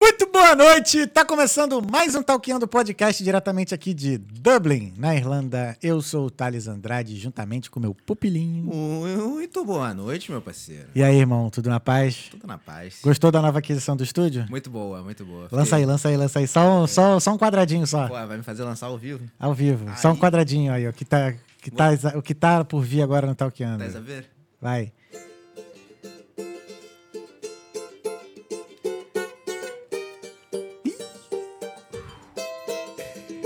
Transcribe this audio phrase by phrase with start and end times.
[0.00, 1.06] Muito boa noite!
[1.06, 5.76] Tá começando mais um Talkando Podcast diretamente aqui de Dublin, na Irlanda.
[5.82, 8.64] Eu sou o Thales Andrade, juntamente com meu pupilinho.
[8.64, 10.88] Muito boa noite, meu parceiro.
[10.94, 12.28] E aí, irmão, tudo na paz?
[12.30, 13.00] Tudo na paz.
[13.02, 14.46] Gostou da nova aquisição do estúdio?
[14.50, 15.48] Muito boa, muito boa.
[15.50, 16.46] Lança aí, lança aí, lança aí.
[16.46, 19.24] Só, um- só, só um quadradinho só, Pô, vai me fazer lançar ao vivo?
[19.40, 19.86] ao vivo.
[19.96, 20.18] Só um Aí.
[20.20, 23.78] quadradinho aí, ó, que tá, que tá, o que tá por vir agora no Talkando.
[23.90, 24.30] Tá a ver?
[24.60, 24.92] Vai.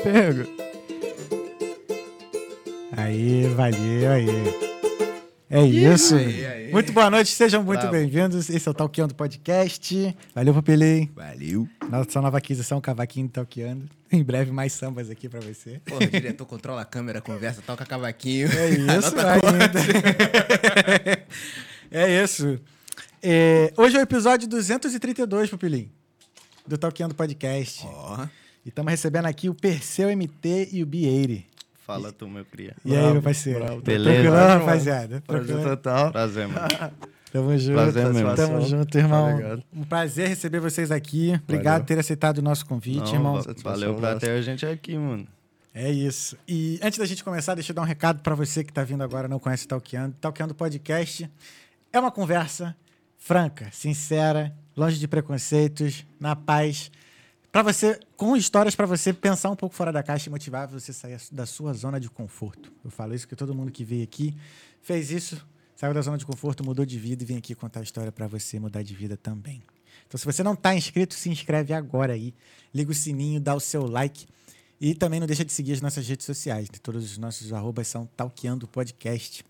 [0.03, 0.47] Pega.
[2.97, 4.27] Aí, valeu, aí.
[5.51, 6.17] É isso.
[6.17, 6.73] aí, aí.
[6.73, 8.49] Muito boa noite, sejam muito bem-vindos.
[8.49, 10.17] Esse é o Talkando Podcast.
[10.35, 11.11] Valeu, Pupilim.
[11.15, 11.69] Valeu.
[11.91, 13.89] Nossa nova aquisição, Cavaquinho Talkando.
[14.11, 15.81] Em breve, mais sambas aqui pra você.
[15.85, 18.49] Porra, o diretor controla a câmera, conversa, toca cavaquinho.
[18.49, 19.81] É isso, ainda.
[21.91, 22.59] é isso.
[23.23, 25.91] É, hoje é o episódio 232, Pupilim,
[26.67, 27.85] do Talkando Podcast.
[27.87, 28.27] Ó,
[28.65, 31.47] E estamos recebendo aqui o Perseu MT e o Bieire.
[31.87, 32.77] Fala tu, meu cria.
[32.85, 33.61] E aí, meu parceiro?
[33.65, 33.81] bravo.
[33.81, 34.11] Beleza.
[34.23, 35.23] Tranquilão, Prazer, rapaziada?
[35.27, 36.13] Prazer total.
[36.13, 36.69] Prazer, mano.
[37.33, 37.75] Tamo junto.
[37.75, 38.35] Prazer mesmo.
[38.37, 39.31] Tamo junto, irmão.
[39.33, 39.63] Obrigado.
[39.75, 41.33] Um prazer receber vocês aqui.
[41.45, 41.81] Obrigado Valeu.
[41.81, 43.41] por ter aceitado o nosso convite, Não, irmão.
[43.43, 45.27] va- Valeu pra ter a gente aqui, mano.
[45.75, 46.37] É isso.
[46.47, 49.03] E antes da gente começar, deixa eu dar um recado pra você que tá vindo
[49.03, 50.15] agora e não conhece o Talkeando.
[50.21, 51.31] Talkeando Podcast
[51.93, 52.77] é uma conversa
[53.17, 56.91] franca, sincera, longe de preconceitos, na paz.
[57.53, 60.93] Para você, com histórias pra você pensar um pouco fora da caixa e motivar você
[60.93, 62.73] a sair da sua zona de conforto.
[62.85, 64.37] Eu falo isso que todo mundo que veio aqui
[64.81, 67.83] fez isso, saiu da zona de conforto, mudou de vida e vem aqui contar a
[67.83, 69.61] história pra você mudar de vida também.
[70.07, 72.33] Então, se você não tá inscrito, se inscreve agora aí,
[72.73, 74.29] liga o sininho, dá o seu like
[74.81, 76.71] e também não deixa de seguir as nossas redes sociais.
[76.71, 76.79] né?
[76.81, 79.45] Todos os nossos arrobas são Talkeando Podcast.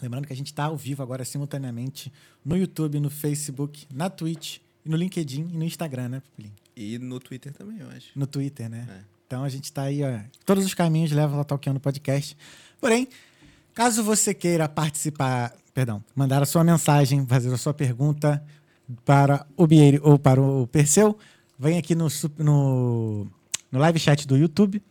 [0.00, 2.12] Lembrando que a gente está ao vivo agora simultaneamente
[2.44, 6.65] no YouTube, no Facebook, na Twitch, no LinkedIn e no Instagram, né, Pupilinho?
[6.76, 8.08] E no Twitter também, eu acho.
[8.14, 8.86] No Twitter, né?
[8.88, 9.00] É.
[9.26, 10.20] Então a gente está aí, ó.
[10.44, 12.36] Todos os caminhos levam ao Talkeando Podcast.
[12.80, 13.08] Porém,
[13.74, 18.44] caso você queira participar, perdão, mandar a sua mensagem, fazer a sua pergunta
[19.04, 21.18] para o Bieire ou para o Perseu,
[21.58, 23.26] vem aqui no, no,
[23.72, 24.82] no live chat do YouTube,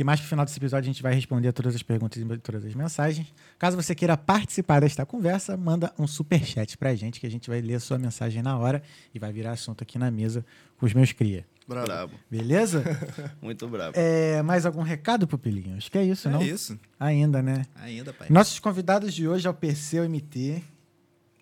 [0.00, 2.38] que mais pro final desse episódio a gente vai responder a todas as perguntas e
[2.38, 3.26] todas as mensagens.
[3.58, 7.50] Caso você queira participar desta conversa, manda um super chat pra gente, que a gente
[7.50, 8.82] vai ler a sua mensagem na hora
[9.14, 10.42] e vai virar assunto aqui na mesa
[10.78, 11.44] com os meus cria.
[11.68, 12.14] Brabo.
[12.30, 12.82] Beleza?
[13.42, 13.92] Muito brabo.
[13.94, 15.76] É, mais algum recado, Pupilinho?
[15.76, 16.40] Acho que é isso, É não?
[16.40, 16.80] isso.
[16.98, 17.66] Ainda, né?
[17.74, 18.28] Ainda, pai.
[18.30, 20.62] Nossos convidados de hoje é o Perseu MT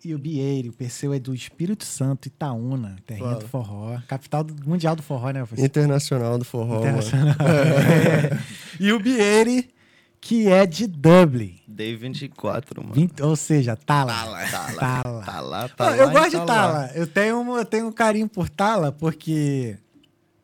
[0.05, 0.69] e o Bieire.
[0.69, 3.39] O Perseu é do Espírito Santo, Itaúna, terrinha Fala.
[3.41, 3.99] do forró.
[4.07, 5.45] Capital do, mundial do forró, né?
[5.45, 5.65] Perseu?
[5.65, 6.75] Internacional do forró.
[6.75, 6.99] mano.
[6.99, 7.35] Internacional.
[7.39, 8.39] É.
[8.79, 9.69] E o Bieire,
[10.21, 11.59] que é de Dublin.
[11.67, 12.95] Day 24, mano.
[12.95, 14.13] 20 ou seja, Tala.
[14.13, 14.39] Tala.
[14.47, 15.23] Tá lá.
[15.23, 15.23] Tala.
[15.23, 15.97] Tá Não, tá lá.
[15.97, 16.45] eu gosto de tá.
[16.45, 16.91] Tala.
[16.95, 19.77] Eu tenho, um, eu tenho um carinho por Tala, porque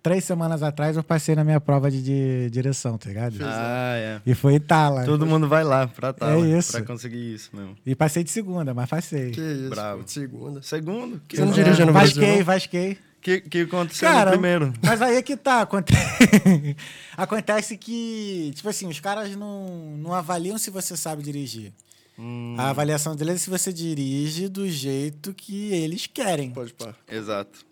[0.06, 3.38] três semanas atrás eu passei na minha prova de, de direção, tá ligado?
[3.42, 4.22] Ah, é.
[4.24, 5.04] E foi Tala.
[5.04, 6.74] Todo mundo vai lá pra tá É isso.
[6.74, 7.76] Pra conseguir isso mesmo.
[7.84, 9.32] E passei de segunda, mas passei.
[9.32, 10.04] Que isso, Bravo.
[10.04, 10.62] de segunda.
[10.62, 11.20] Segundo?
[11.28, 12.44] Que, Você não É, dirige no Brasil, Vasquei?
[12.44, 12.98] Vasquei.
[13.20, 14.72] que, que aconteceu Cara, no primeiro?
[14.84, 15.62] mas aí é que tá.
[15.62, 15.92] aconte-
[17.18, 21.74] Acontece que, tipo assim, os caras não, não avaliam se você sabe dirigir.
[22.18, 26.52] Hum, A avaliação deles é se você dirige do jeito que eles querem.
[26.52, 26.94] Pode pá.
[27.12, 27.66] Exato.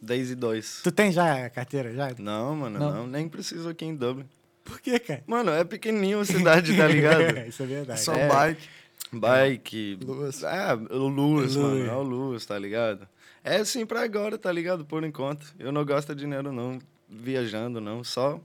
[0.00, 0.80] 10 e 2.
[0.84, 1.92] Tu tem já a carteira?
[1.94, 2.12] Já?
[2.18, 2.94] Não, mano, Não.
[2.94, 3.06] não.
[3.06, 4.26] Nem preciso aqui em Dublin.
[4.64, 5.22] Por quê, cara?
[5.26, 7.38] Mano, é pequenininho a cidade, tá ligado?
[7.48, 8.00] Isso é verdade.
[8.00, 8.28] Só É.
[8.28, 8.68] bike.
[9.12, 9.98] Bike.
[10.04, 10.44] Luz.
[10.44, 11.56] Ah, o Luz, Luz.
[11.56, 11.86] mano.
[11.86, 13.08] É o Luz, tá ligado?
[13.42, 14.84] É assim pra agora, tá ligado?
[14.84, 15.54] Por enquanto.
[15.58, 16.78] Eu não gosto de dinheiro, não.
[17.08, 18.04] Viajando, não.
[18.04, 18.38] Só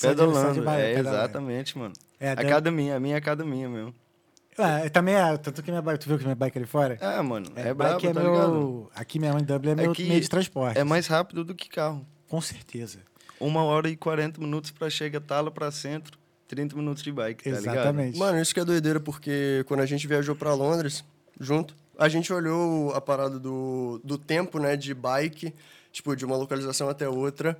[0.00, 0.68] pedalando.
[0.70, 0.98] é, pedalando.
[0.98, 1.92] exatamente, mano.
[2.18, 3.94] É, Academia, a minha academia mesmo.
[4.58, 6.98] Ah, também é, tanto que minha bike, tu viu que minha bike ali fora?
[7.00, 7.46] É, mano.
[7.54, 8.90] É, bike brabo, é tá meu, ligado?
[8.94, 10.78] Aqui mesmo em Dublin é meu que meio de transporte.
[10.78, 12.04] É mais rápido do que carro.
[12.28, 12.98] Com certeza.
[13.40, 16.18] Uma hora e 40 minutos pra chegar Tala pra centro.
[16.48, 17.74] 30 minutos de bike, tá ligado?
[17.74, 18.18] Exatamente.
[18.18, 21.04] Mano, isso que é doideira, porque quando a gente viajou pra Londres,
[21.38, 25.54] junto, a gente olhou a parada do, do tempo, né, de bike,
[25.92, 27.56] tipo, de uma localização até outra.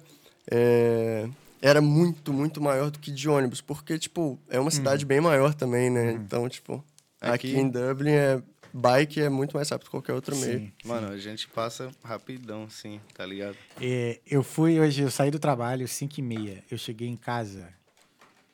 [0.50, 1.28] É,
[1.60, 5.54] era muito, muito maior do que de ônibus, porque, tipo, é uma cidade bem maior
[5.54, 6.12] também, né?
[6.12, 6.84] Então, tipo,
[7.20, 10.58] aqui, Aqui- em Dublin, é, bike é muito mais rápido que qualquer outro meio.
[10.60, 10.72] Sim.
[10.84, 13.56] Mano, a gente passa rapidão, sim, tá ligado?
[13.80, 16.62] É, eu fui hoje, eu saí do trabalho 5 e meia.
[16.70, 17.68] Eu cheguei em casa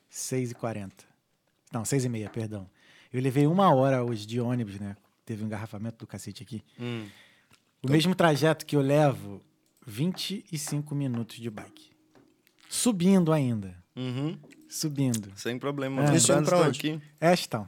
[0.08, 1.04] 6 e 40.
[1.72, 2.68] Não, 6 e meia, perdão.
[3.12, 4.96] Eu levei uma hora hoje de ônibus, né?
[5.24, 6.62] Teve um engarrafamento do cacete aqui.
[6.78, 7.06] Hum.
[7.82, 9.40] O mesmo trajeto que eu levo
[9.86, 11.90] 25 minutos de bike.
[12.68, 13.74] Subindo ainda.
[13.96, 14.36] Uhum.
[14.68, 15.30] Subindo.
[15.36, 16.02] Sem problema.
[16.04, 16.16] É.
[16.16, 16.78] indo pra onde?
[16.78, 17.00] aqui.
[17.20, 17.66] Ashton.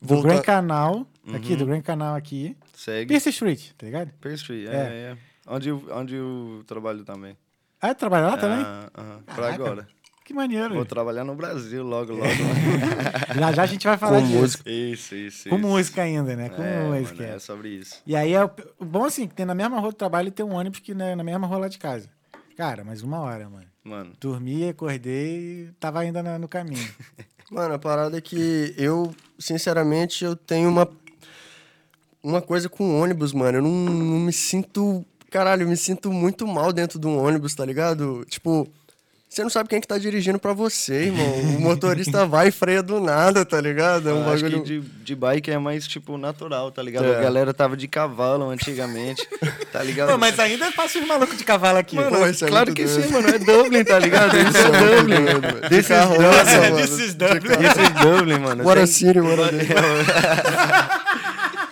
[0.00, 1.58] Do Volta- Grand Canal, aqui, Uhum.
[1.58, 2.56] do Grand Canal aqui.
[2.74, 3.08] Segue.
[3.08, 4.10] Pierce Street, tá ligado?
[4.20, 4.76] Pear Street, é, É.
[5.12, 5.16] é.
[5.46, 7.36] Onde, eu- onde eu trabalho também.
[7.80, 8.58] Ah, trabalhar lá também?
[8.64, 9.86] Ah, Pra agora.
[10.24, 10.74] Que maneiro.
[10.74, 12.24] Vou trabalhar no Brasil logo, logo.
[13.38, 14.38] Já já a gente vai falar Com disso.
[14.40, 14.70] música.
[14.70, 15.66] isso, isso, Com isso.
[15.66, 16.48] música ainda, né?
[16.48, 17.22] Com É, música.
[17.22, 18.00] mano, é sobre isso.
[18.06, 20.44] E aí, é o o bom assim, que tem na mesma rua do trabalho tem
[20.44, 22.08] um ônibus que né, na mesma rua lá de casa.
[22.56, 23.66] Cara, mais uma hora, mano.
[23.82, 26.88] Mano, Dormi, acordei e tava ainda na- no caminho.
[27.50, 30.88] Mano, a parada é que eu, sinceramente, eu tenho uma.
[32.22, 33.58] Uma coisa com ônibus, mano.
[33.58, 35.04] Eu não, não me sinto.
[35.30, 38.24] Caralho, eu me sinto muito mal dentro de um ônibus, tá ligado?
[38.30, 38.66] Tipo.
[39.34, 41.26] Você não sabe quem é que tá dirigindo pra você, irmão.
[41.26, 44.08] O motorista vai e freia do nada, tá ligado?
[44.08, 44.62] É um eu acho bagulho.
[44.62, 47.06] que de, de bike é mais, tipo, natural, tá ligado?
[47.06, 47.18] É.
[47.18, 49.26] A galera tava de cavalo antigamente,
[49.72, 50.12] tá ligado?
[50.12, 51.96] Pô, mas ainda passa os malucos de cavalo aqui.
[51.96, 53.02] Mano, Pô, isso é claro que doido.
[53.02, 53.28] sim, mano.
[53.28, 54.36] É Dublin, tá ligado?
[54.38, 55.24] Isso é Dublin.
[55.62, 56.60] De This is carroça, Dublin.
[56.70, 56.76] mano.
[56.76, 57.40] This is Dublin.
[57.40, 58.64] This is Dublin, mano.
[58.64, 61.23] What a city, what a day.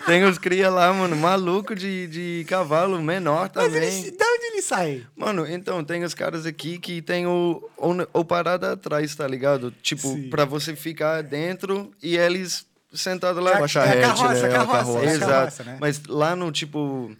[0.06, 4.00] Tem os cria lá, mano, maluco de, de cavalo menor Mas também.
[4.02, 5.06] ele, de onde ele sai?
[5.16, 9.70] Mano, então, tem os caras aqui que tem o, o, o parada atrás, tá ligado?
[9.82, 10.28] Tipo, Sim.
[10.30, 13.58] pra você ficar dentro e eles sentados lá.
[13.58, 14.40] Com a charrete, é a carroça, né?
[14.42, 15.04] a A carroça, carroça.
[15.04, 15.30] é a Exato.
[15.32, 15.78] carroça, né?
[15.80, 17.16] Mas lá no, tipo...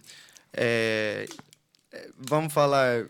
[0.53, 1.25] é,
[1.91, 3.05] é, vamos falar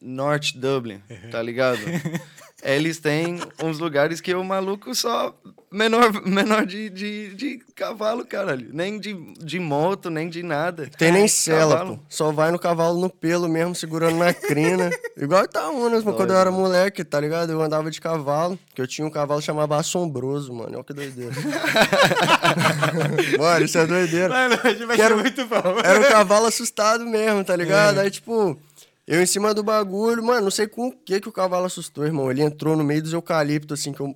[0.00, 1.80] North Dublin, tá ligado?
[2.62, 5.32] Eles têm uns lugares que o maluco só
[5.70, 8.68] menor, menor de, de, de cavalo, caralho.
[8.72, 10.88] Nem de, de moto, nem de nada.
[10.98, 11.96] Tem nem cela, Cavalo.
[11.98, 12.02] pô.
[12.08, 14.90] Só vai no cavalo no pelo mesmo, segurando na crina.
[15.16, 16.16] Igual Itaúnas, mano.
[16.16, 17.52] Quando eu era moleque, tá ligado?
[17.52, 20.74] Eu andava de cavalo, que eu tinha um cavalo que chamava Assombroso, mano.
[20.74, 21.32] Olha que doideira.
[23.38, 24.28] mano, isso é doideira.
[24.28, 24.56] Mano,
[24.86, 25.80] vai Quero- ser muito bom.
[25.84, 27.98] Era um cavalo assustado mesmo, tá ligado?
[27.98, 28.58] Aí, tipo,
[29.06, 32.04] eu em cima do bagulho, mano, não sei com o que que o cavalo assustou,
[32.04, 32.30] irmão.
[32.30, 34.14] Ele entrou no meio dos eucaliptos, assim, que eu...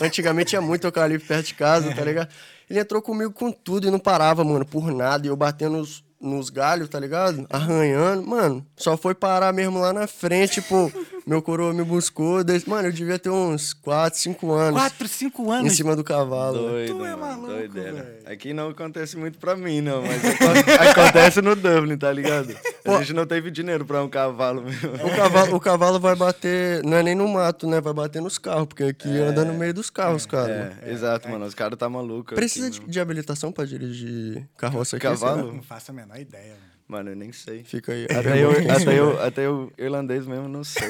[0.00, 2.28] Antigamente tinha muito eucalipto perto de casa, tá ligado?
[2.68, 5.26] Ele entrou comigo com tudo e não parava, mano, por nada.
[5.26, 7.46] E eu batendo nos, nos galhos, tá ligado?
[7.50, 8.22] Arranhando.
[8.26, 10.90] Mano, só foi parar mesmo lá na frente, pô.
[11.28, 12.42] Meu coroa me buscou.
[12.42, 14.80] des- Mano, eu devia ter uns 4, 5 anos.
[14.80, 15.76] Quatro, cinco Em anos.
[15.76, 16.58] cima do cavalo.
[16.58, 18.18] Doido, Tu é mano, maluco, doideira.
[18.24, 20.44] Aqui não acontece muito pra mim, não, mas aco-
[21.00, 22.56] acontece no Dublin, tá ligado?
[22.86, 25.06] A gente não teve dinheiro pra um cavalo, meu.
[25.06, 27.78] O cavalo, o cavalo vai bater, não é nem no mato, né?
[27.80, 30.78] Vai bater nos carros, porque aqui anda no meio dos carros, cara.
[30.82, 31.44] É, exato, mano.
[31.44, 32.34] Os caras tá maluco.
[32.34, 35.06] Precisa aqui, de, de habilitação pra dirigir carroça aqui?
[35.06, 35.52] Cavalo?
[35.52, 36.77] Não faço a menor ideia, mano.
[36.88, 37.62] Mano, eu nem sei.
[37.64, 38.04] Fica aí.
[38.06, 40.88] Até eu, até, eu, até eu, irlandês mesmo, não sei.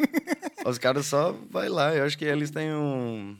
[0.66, 1.94] Os caras só vai lá.
[1.94, 3.36] Eu acho que eles têm um...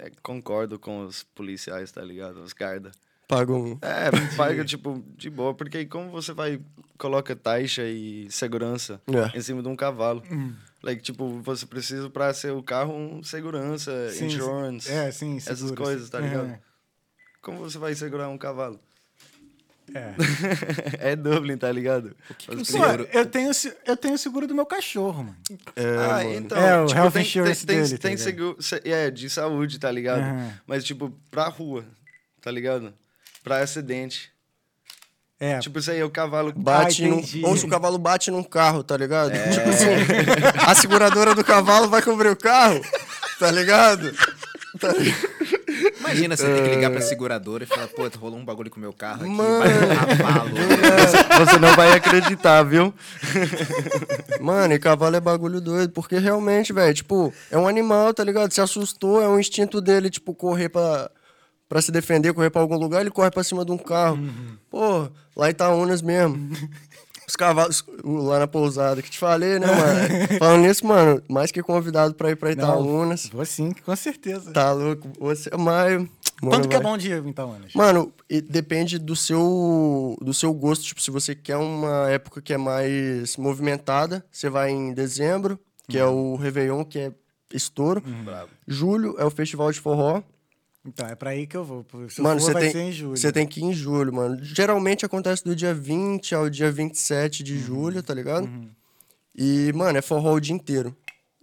[0.00, 2.40] é, concordo com os policiais, tá ligado?
[2.42, 2.90] Os guarda.
[3.28, 3.78] Paga um.
[3.82, 5.54] É, paga, tipo, de boa.
[5.54, 6.60] Porque aí como você vai...
[6.98, 9.36] Coloca taxa e segurança É.
[9.36, 10.22] em cima de um cavalo.
[10.82, 14.90] Like, tipo, você precisa pra ser o carro um segurança, Sim, insurance.
[14.90, 16.10] É, sim, Essas seguro, coisas, sim.
[16.10, 16.58] tá ligado?
[17.42, 18.78] Como você vai segurar um cavalo?
[19.92, 20.14] É.
[21.12, 22.16] é Dublin, tá ligado?
[22.48, 23.50] Os Pô, primeiros- eu tenho,
[23.86, 25.36] eu tenho seguro do meu cachorro, mano.
[25.76, 26.34] É, ah, mano.
[26.34, 26.58] então.
[26.58, 28.24] É, o tipo, health tem, insurance tem, dele, tá tem ligado?
[28.24, 28.56] seguro.
[28.62, 30.20] se- É, de saúde, tá ligado?
[30.22, 30.52] Aham.
[30.66, 31.84] Mas, tipo, pra rua,
[32.40, 32.94] tá ligado?
[33.42, 34.32] Pra acidente.
[35.38, 36.52] É, Tipo, isso aí é o cavalo.
[36.56, 37.42] Bate Ah, num, entendi.
[37.44, 39.32] ou se o cavalo bate num carro, tá ligado?
[39.32, 39.86] Tipo assim,
[40.66, 42.80] a seguradora do cavalo vai cobrir o carro,
[43.38, 44.12] tá ligado?
[44.80, 45.53] Tá ligado?
[46.14, 48.80] Imagina você ter que ligar pra seguradora e falar, pô, rolou um bagulho com o
[48.80, 49.58] meu carro aqui, Mano.
[49.58, 50.50] vai um cavalo.
[51.46, 52.94] Você não vai acreditar, viu?
[54.40, 58.52] Mano, e cavalo é bagulho doido, porque realmente, velho, tipo, é um animal, tá ligado?
[58.52, 61.10] Se assustou, é um instinto dele, tipo, correr pra,
[61.68, 64.18] pra se defender, correr pra algum lugar, ele corre pra cima de um carro.
[64.70, 66.50] Pô, lá em Itaúnas mesmo.
[67.26, 70.38] Os cavalos, lá na pousada, que te falei, né, mano?
[70.38, 73.30] Falando nisso, mano, mais que convidado pra ir pra Itaúnas.
[73.32, 74.52] vou sim, com certeza.
[74.52, 75.08] Tá louco?
[75.18, 76.08] Você, maio.
[76.40, 76.90] Quanto que é vai.
[76.90, 77.72] bom de ir, então, Anas?
[77.74, 78.12] Mano,
[78.48, 80.84] depende do seu, do seu gosto.
[80.84, 85.96] Tipo, se você quer uma época que é mais movimentada, você vai em dezembro, que
[85.96, 87.12] é o Réveillon, que é
[87.52, 88.02] estouro.
[88.24, 88.50] Bravo.
[88.66, 90.22] Julho é o Festival de Forró.
[90.86, 91.84] Então, é pra aí que eu vou.
[92.10, 93.16] Se mano, for, você vai tem, ser em julho.
[93.16, 94.38] você tem que ir em julho, mano.
[94.42, 97.44] Geralmente acontece do dia 20 ao dia 27 Uhum.
[97.44, 98.48] de julho, tá ligado?
[99.34, 100.94] E, mano, é forró o dia inteiro.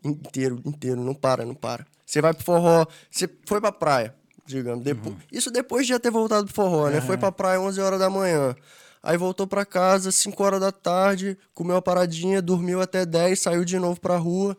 [0.04, 1.86] Inteiro, inteiro, não para, não para.
[2.06, 4.14] Você vai pro forró, você foi pra praia,
[4.46, 4.86] digamos.
[4.86, 5.16] Uhum.
[5.32, 7.02] Isso depois de já ter voltado pro forró, né?
[7.02, 8.56] Foi pra praia 11 horas da manhã.
[9.04, 13.66] Aí voltou pra casa 5 horas da tarde, comeu uma paradinha, dormiu até 10, saiu
[13.66, 14.56] de novo pra rua,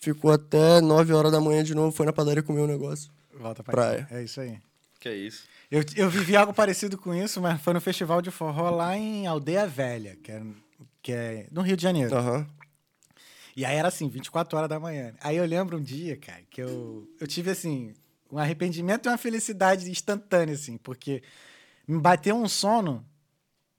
[0.00, 3.10] ficou até 9 horas da manhã de novo, foi na padaria comer um negócio.
[3.40, 4.08] Volta pra praia.
[4.10, 4.58] É isso aí.
[4.98, 5.44] Que é isso?
[5.70, 9.26] Eu, eu vivi algo parecido com isso, mas foi no festival de forró lá em
[9.26, 10.42] Aldeia Velha, que é,
[11.02, 12.14] que é no Rio de Janeiro.
[12.14, 12.46] Aham.
[13.56, 15.14] E aí era assim, 24 horas da manhã.
[15.20, 17.94] Aí eu lembro um dia, cara, que eu, eu tive assim,
[18.30, 21.22] um arrependimento e uma felicidade instantânea, assim, porque
[21.88, 23.04] me bateu um sono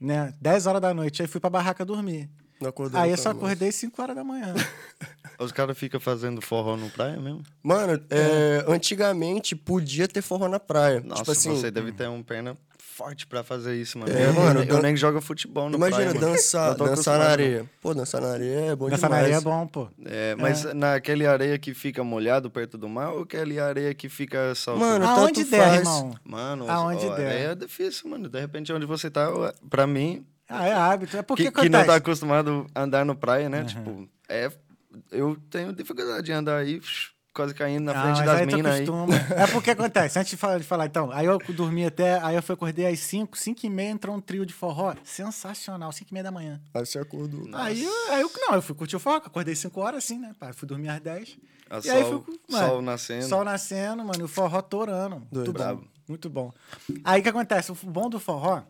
[0.02, 0.34] né?
[0.42, 1.22] 10 horas da noite.
[1.22, 2.28] Aí fui pra barraca dormir.
[2.62, 4.54] Não acordou Aí eu só acordei 5 horas da manhã.
[5.40, 7.42] Os caras ficam fazendo forró no praia mesmo?
[7.64, 11.02] Mano, é, antigamente podia ter forró na praia.
[11.04, 14.12] Nossa, tipo assim, você deve ter um perna forte pra fazer isso, mano.
[14.16, 16.34] É, eu, mano, eu, dan- nem jogo futebol no imagina praia, mano.
[16.34, 17.66] dançar, Eu dançar na areia.
[17.82, 19.24] Pô, dançar na areia é bom Nessa demais.
[19.24, 19.88] areia é bom, pô.
[20.06, 24.54] É, mas naquele areia que fica molhado perto do mar ou aquele areia que fica
[24.54, 24.76] só...
[24.76, 25.78] Mano, Aonde der, faz.
[25.80, 26.14] irmão.
[26.24, 27.26] Mano, Aonde ó, der.
[27.28, 28.30] areia é difícil, mano.
[28.30, 29.28] De repente, onde você tá,
[29.68, 31.18] pra mim, Ah, é hábito.
[31.18, 31.88] É porque que, que não acontece.
[31.88, 33.64] tá acostumado a andar no praia, né?
[33.64, 34.52] Tipo, é...
[35.10, 36.82] Eu tenho dificuldade de andar aí,
[37.34, 38.86] quase caindo na Não, frente mas das aí minas aí.
[39.38, 42.44] É porque acontece, antes de falar, de falar, então, aí eu dormi até, aí eu
[42.44, 46.14] fui acordei às 5, 5 e meia, entrou um trio de forró, sensacional, 5 e
[46.14, 46.60] meia da manhã.
[46.74, 47.48] Aí você acordou.
[47.54, 50.36] Aí, eu- aí eu, não, eu fui curtir o forró, acordei 5 horas assim, né,
[50.38, 51.38] pá, fui dormir às 10.
[51.70, 53.26] A e aí sol, fui, sol nascendo.
[53.26, 55.78] Sol nascendo, mano, e o forró torando, muito Doido.
[55.78, 56.52] bom, muito bom.
[57.06, 58.62] Aí o que acontece, o bom do forró,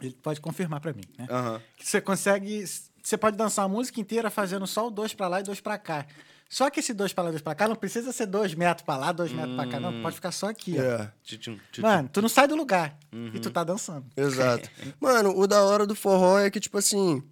[0.00, 1.60] ele pode confirmar pra mim, né, Aham.
[1.76, 2.64] que você consegue.
[3.02, 5.78] Você pode dançar a música inteira fazendo só o dois pra lá e dois pra
[5.78, 6.06] cá.
[6.50, 8.84] Só que esse dois pra lá e dois pra cá não precisa ser dois metros
[8.84, 9.78] pra lá, dois metros pra cá.
[9.80, 10.82] Não, pode ficar só aqui, ó.
[10.82, 11.58] É, tchutchum.
[11.78, 12.98] Mano, tu não sai do lugar.
[13.12, 13.30] Uhum.
[13.34, 14.04] E tu tá dançando.
[14.16, 14.70] exato.
[15.00, 17.22] Mano, o da hora do forró é que, tipo assim,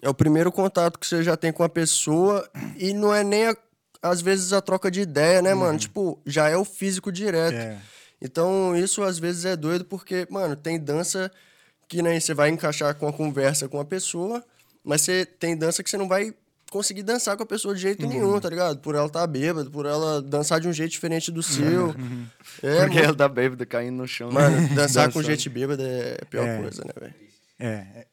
[0.00, 3.46] é o primeiro contato que você já tem com a pessoa e não é nem,
[3.48, 3.56] a-
[4.02, 5.76] às vezes, a troca de ideia, né, mano?
[5.78, 7.54] Tipo, já é o físico direto.
[7.56, 7.78] É.
[8.22, 11.30] Então, isso às vezes é doido porque, mano, tem dança
[11.88, 14.42] que nem você vai encaixar com a conversa com a pessoa,
[14.82, 16.34] mas você tem dança que você não vai
[16.70, 18.78] conseguir dançar com a pessoa de jeito nenhum, tá ligado?
[18.80, 21.90] Por ela estar bêbada, por ela dançar de um jeito diferente do seu.
[22.62, 24.30] É, Porque mano, ela tá bêbada caindo no chão.
[24.32, 26.58] mano, dançar com gente bêbada é a pior É.
[26.60, 27.14] coisa, né, velho?
[27.60, 27.66] É.
[27.66, 28.06] é.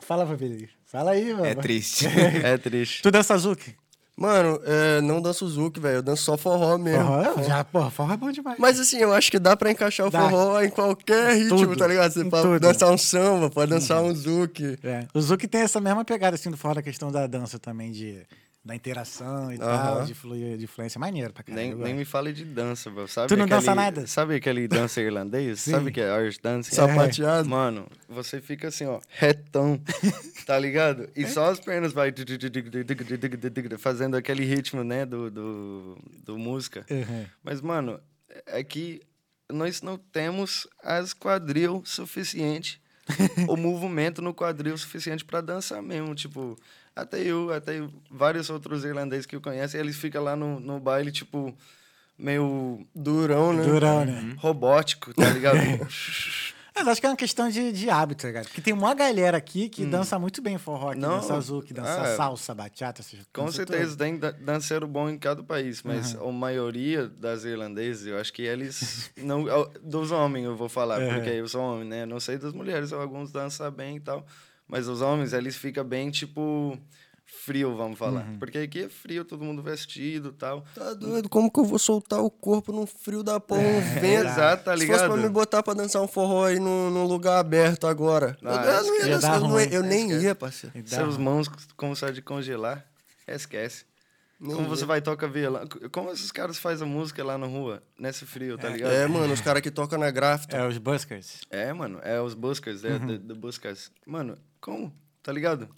[0.00, 0.68] Fala, Fabrício.
[0.84, 1.46] Fala aí, mano.
[1.46, 2.06] É triste.
[2.44, 3.02] É triste.
[3.02, 3.74] Tu dança Zuki?
[4.16, 5.96] Mano, é, não danço Zuki, velho.
[5.96, 7.04] Eu danço só forró mesmo.
[7.04, 7.42] Forró?
[7.42, 8.58] Já, porra, forró é bom demais.
[8.60, 10.20] Mas assim, eu acho que dá pra encaixar o Dá.
[10.30, 11.76] forró em qualquer ritmo, Tudo.
[11.76, 12.12] tá ligado?
[12.12, 12.60] Você Em pode tudo.
[12.60, 14.78] dançar um samba, pode dançar um Zuki.
[14.84, 15.06] É.
[15.12, 18.22] O Zuki tem essa mesma pegada, assim, do forró da questão da dança também, de,
[18.64, 20.98] da interação e tal, de, fluir, de influência.
[20.98, 21.76] Maneiro pra caralho.
[21.76, 23.06] Nem, nem me fale de dança, velho.
[23.06, 24.06] Sabe Tu não dança aquele- nada?
[24.06, 25.60] Sabe aquele dança irlandês?
[25.60, 26.74] Sabe que é Irish Dance?
[26.74, 27.46] Sapateado.
[27.48, 29.78] Mano, você fica assim, ó, retão,
[30.46, 31.10] tá ligado?
[31.14, 32.10] E só as pernas vai
[33.78, 36.84] fazendo aquele ritmo, né, do, do, do música.
[36.90, 37.26] Uhum.
[37.42, 38.00] Mas, mano,
[38.46, 39.00] é que
[39.52, 42.80] nós não temos as quadril suficiente,
[43.48, 46.14] o movimento no quadril suficiente pra dançar mesmo.
[46.14, 46.56] Tipo,
[46.94, 50.78] até eu, até eu, vários outros irlandeses que eu conheço, eles ficam lá no, no
[50.80, 51.56] baile, tipo,
[52.18, 53.62] meio Durão, né?
[53.64, 54.34] Durão, né?
[54.38, 55.58] robótico, tá ligado?
[56.76, 58.46] Mas acho que é uma questão de, de hábito, tá ligado?
[58.46, 61.02] Porque tem uma galera aqui que dança muito bem forró, que Hum.
[61.02, 65.08] Não, dança Zuki, dança ah, salsa, bachata, essas Com dança certeza tem da- danceiro bom
[65.08, 69.44] em cada país, mas a maioria das irlandesas, eu acho que eles não
[69.84, 71.14] dos homens eu vou falar, É.
[71.14, 72.04] porque eu sou homem, né?
[72.06, 74.26] Não sei das mulheres, alguns dançam bem e tal,
[74.68, 76.78] mas os homens eles ficam bem tipo
[77.26, 78.26] frio, vamos falar.
[78.26, 78.38] Uhum.
[78.38, 80.62] Porque aqui é frio, todo mundo vestido, e tal.
[80.74, 81.28] Tá doido?
[81.28, 84.26] Como que eu vou soltar o corpo num frio da porra, um vento?
[84.28, 85.22] Exato, tá Se fosse pra ligado?
[85.22, 88.36] me botar pra dançar um forró aí num, num lugar aberto agora.
[88.44, 90.24] Ah, eu, eu não ia dançar, dar eu, não ia- eu nem Esquece.
[90.26, 90.82] ia, parceiro.
[90.86, 92.86] Seus mãos começam a congelar,
[93.26, 93.86] esquece.
[94.38, 94.86] Nem Como você ia.
[94.88, 95.64] vai tocar violão?
[95.90, 98.92] Como esses caras fazem a música lá na rua, nesse frio, tá ligado?
[98.92, 100.56] É, mano, os caras que tocam na gráfica.
[100.56, 101.40] É, os Buskers.
[101.48, 103.06] É, mano, é os Buskers, é, Uhum.
[103.06, 103.90] do, do Buskers.
[104.06, 104.92] Mano, como?
[105.22, 105.68] Tá ligado?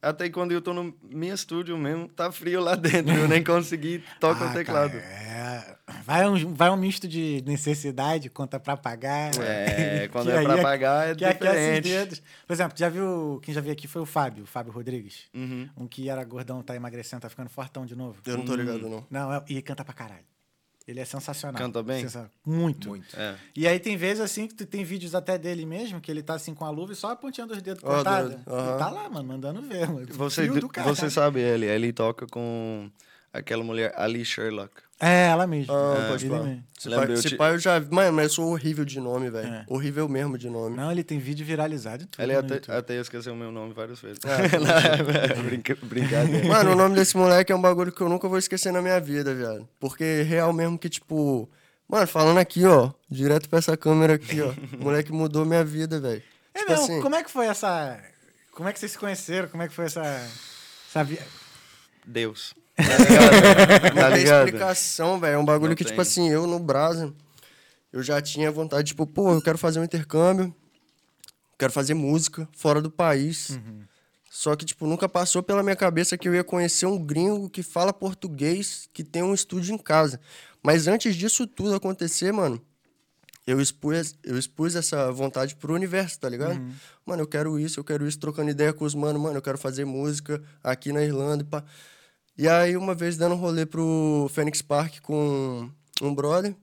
[0.00, 4.04] Até quando eu tô no meu estúdio mesmo, tá frio lá dentro, eu nem consegui
[4.20, 4.92] tocar Ah, o teclado.
[4.92, 5.76] cara, é.
[6.04, 9.32] Vai um, vai um misto de necessidade, conta pra pagar.
[9.40, 11.88] É, quando Que é pra pagar é que aquece os diferente.
[11.88, 12.22] dedos.
[12.46, 13.40] Por exemplo, já viu.
[13.42, 15.24] Quem já veio aqui foi o Fábio, o Fábio Rodrigues.
[15.34, 15.68] Uhum.
[15.76, 18.20] Um que era gordão, tá emagrecendo, tá ficando fortão de novo.
[18.26, 19.04] Eu não tô ligado, não.
[19.10, 20.24] Não, é- e canta pra caralho.
[20.86, 21.60] Ele é sensacional.
[21.60, 22.02] Canta bem?
[22.02, 22.88] Sensa- Muito.
[22.88, 23.18] Muito.
[23.18, 23.34] É.
[23.56, 26.34] E aí tem vezes assim que tu tem vídeos até dele mesmo, que ele tá
[26.34, 28.40] assim com a luva e só a pontinha dos dedos Ó, cortada.
[28.46, 30.06] E tá lá, mano, mandando ver, mano.
[30.12, 30.48] Você,
[30.84, 32.88] você sabe ele, ele toca com
[33.32, 34.85] aquela mulher Ali Sherlock.
[34.98, 35.74] É, ela mesmo.
[35.74, 36.42] Ah, É, pode falar.
[36.44, 36.64] mesmo.
[36.78, 37.78] Se pai, eu se te- pai eu já.
[37.80, 39.46] Mano, mas eu sou horrível de nome, velho.
[39.46, 39.64] É.
[39.68, 40.74] Horrível mesmo de nome.
[40.74, 42.22] Não, ele tem vídeo viralizado e tudo.
[42.22, 42.74] Ele no até, YouTube.
[42.76, 44.18] até esqueceu o meu nome várias vezes.
[44.24, 46.48] Ah, Brinca, brincadeira.
[46.48, 48.98] Mano, o nome desse moleque é um bagulho que eu nunca vou esquecer na minha
[49.00, 49.68] vida, viado.
[49.78, 51.48] Porque é real mesmo que, tipo.
[51.88, 52.90] Mano, falando aqui, ó.
[53.10, 54.52] Direto pra essa câmera aqui, ó.
[54.80, 56.22] O moleque mudou minha vida, velho.
[56.54, 57.00] É tipo mesmo, assim.
[57.02, 58.00] como é que foi essa.
[58.52, 59.48] Como é que vocês se conheceram?
[59.48, 60.02] Como é que foi essa.
[60.88, 61.06] essa
[62.06, 62.54] Deus.
[62.76, 63.94] Tá ligado?
[63.94, 64.44] Não Tá tem ligado?
[64.46, 65.34] explicação, velho.
[65.34, 65.90] É um bagulho Não que, tem.
[65.92, 67.12] tipo assim, eu no Brasa,
[67.92, 70.54] eu já tinha vontade, tipo, pô, eu quero fazer um intercâmbio,
[71.58, 73.50] quero fazer música fora do país.
[73.50, 73.82] Uhum.
[74.30, 77.62] Só que, tipo, nunca passou pela minha cabeça que eu ia conhecer um gringo que
[77.62, 80.20] fala português, que tem um estúdio em casa.
[80.62, 82.60] Mas antes disso tudo acontecer, mano,
[83.46, 86.60] eu expus, eu expus essa vontade pro universo, tá ligado?
[87.06, 89.56] Mano, eu quero isso, eu quero isso, trocando ideia com os mano, mano, eu quero
[89.56, 91.64] fazer música aqui na Irlanda e pá.
[92.38, 95.70] E aí, uma vez dando um rolê pro Phoenix Park com
[96.02, 96.54] um brother,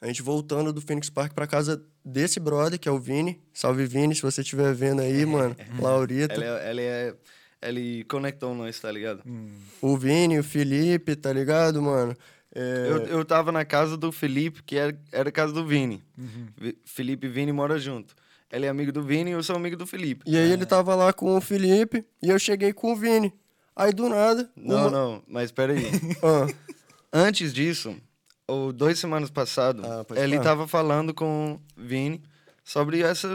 [0.00, 3.40] a gente voltando do Phoenix Park pra casa desse brother, que é o Vini.
[3.52, 5.54] Salve, Vini, se você estiver vendo aí, mano.
[5.78, 6.34] Laurita.
[6.34, 7.14] Ele, é- ele é.
[7.60, 9.20] Ele conectou nós, tá ligado?
[9.82, 12.16] O Vini, o Felipe, tá ligado, mano?
[12.54, 16.02] É, Eu, eu tava na casa do Felipe, que era, era a casa do Vini.
[16.56, 18.14] Vi- Felipe e Vini moram junto.
[18.50, 20.22] Ele é amigo do Vini e eu sou amigo do Felipe.
[20.24, 23.34] E aí ele tava lá com o Felipe e eu cheguei com o Vini.
[23.78, 24.50] Aí do nada.
[24.56, 25.82] Não, uma- não, mas peraí.
[26.22, 26.46] Ah,
[27.12, 27.96] Antes disso,
[28.46, 30.42] ou duas semanas passado, Ah, ele falar.
[30.44, 32.22] tava falando com o Vini
[32.62, 33.26] sobre esse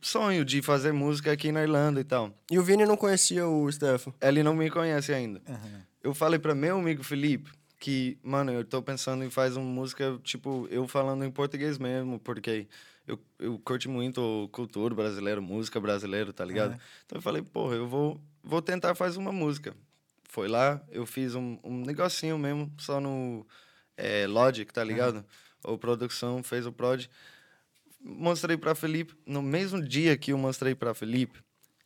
[0.00, 2.32] sonho de fazer música aqui na Irlanda e tal.
[2.50, 4.12] e o Vini não conhecia o Stefan.
[4.20, 5.40] Ele não me conhece ainda.
[6.02, 7.50] Eu falei pra meu amigo Felipe
[7.80, 12.20] que, mano, eu tô pensando em fazer uma música, tipo, eu falando em português mesmo,
[12.20, 12.68] porque
[13.08, 16.78] eu, eu curto muito cultura brasileira, música brasileira, tá ligado?
[17.04, 19.74] Então eu falei, porra, eu vou, vou tentar fazer uma música.
[20.28, 23.46] Foi lá, eu fiz um, um negocinho mesmo, só no
[23.96, 25.24] é, Logic, tá ligado?
[25.62, 27.08] Ou produção, fez o prod.
[28.00, 31.38] Mostrei pra Felipe, no mesmo dia que eu mostrei pra Felipe,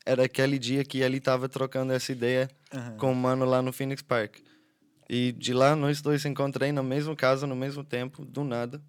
[0.04, 2.48] era aquele dia que ele tava trocando essa ideia
[2.96, 4.36] com o mano lá no Phoenix Park.
[5.08, 8.80] E de lá nós dois se encontrei na mesma casa, no mesmo tempo, do nada.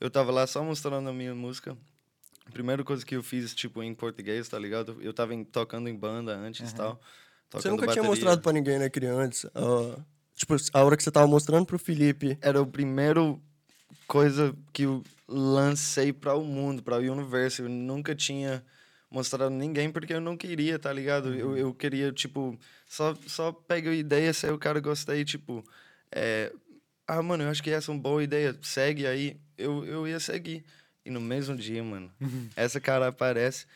[0.00, 1.76] Eu tava lá só mostrando a minha música.
[2.46, 4.98] A primeira coisa que eu fiz, tipo, em português, tá ligado?
[5.00, 7.00] Eu tava em- tocando em banda antes e tal.
[7.50, 8.08] Você nunca tinha bateria.
[8.08, 9.50] mostrado pra ninguém, né, criança?
[9.54, 10.00] Ah,
[10.34, 12.38] tipo, a hora que você tava mostrando pro Felipe.
[12.40, 13.40] Era o primeiro
[14.06, 17.62] coisa que eu lancei para o mundo, para o universo.
[17.62, 18.64] Eu nunca tinha
[19.10, 21.34] mostrado ninguém porque eu não queria, tá ligado?
[21.34, 25.62] Eu, eu queria, tipo, só, só pega a ideia, se o cara gostei, tipo,
[26.10, 26.52] é,
[27.06, 29.38] ah, mano, eu acho que essa é uma boa ideia, segue aí.
[29.56, 30.64] Eu, eu ia seguir.
[31.04, 32.10] E no mesmo dia, mano,
[32.56, 33.66] essa cara aparece.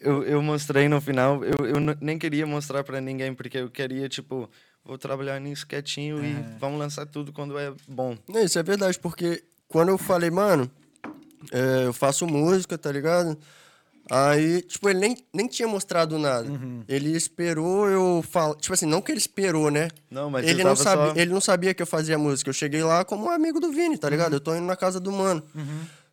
[0.00, 4.08] Eu, eu mostrei no final, eu, eu nem queria mostrar para ninguém, porque eu queria,
[4.08, 4.48] tipo,
[4.84, 8.16] vou trabalhar nisso quietinho e vamos lançar tudo quando é bom.
[8.42, 10.70] Isso é verdade, porque quando eu falei, mano,
[11.52, 13.36] é, eu faço música, tá ligado?
[14.10, 16.48] Aí, tipo, ele nem, nem tinha mostrado nada.
[16.88, 18.54] Ele esperou eu falar.
[18.54, 19.88] Tipo assim, não que ele esperou, né?
[20.10, 22.48] Não, mas ele não, sabia, só- ele não sabia que eu fazia música.
[22.48, 24.34] Eu cheguei lá como um amigo do Vini, tá ligado?
[24.34, 25.42] Eu tô indo na casa do mano.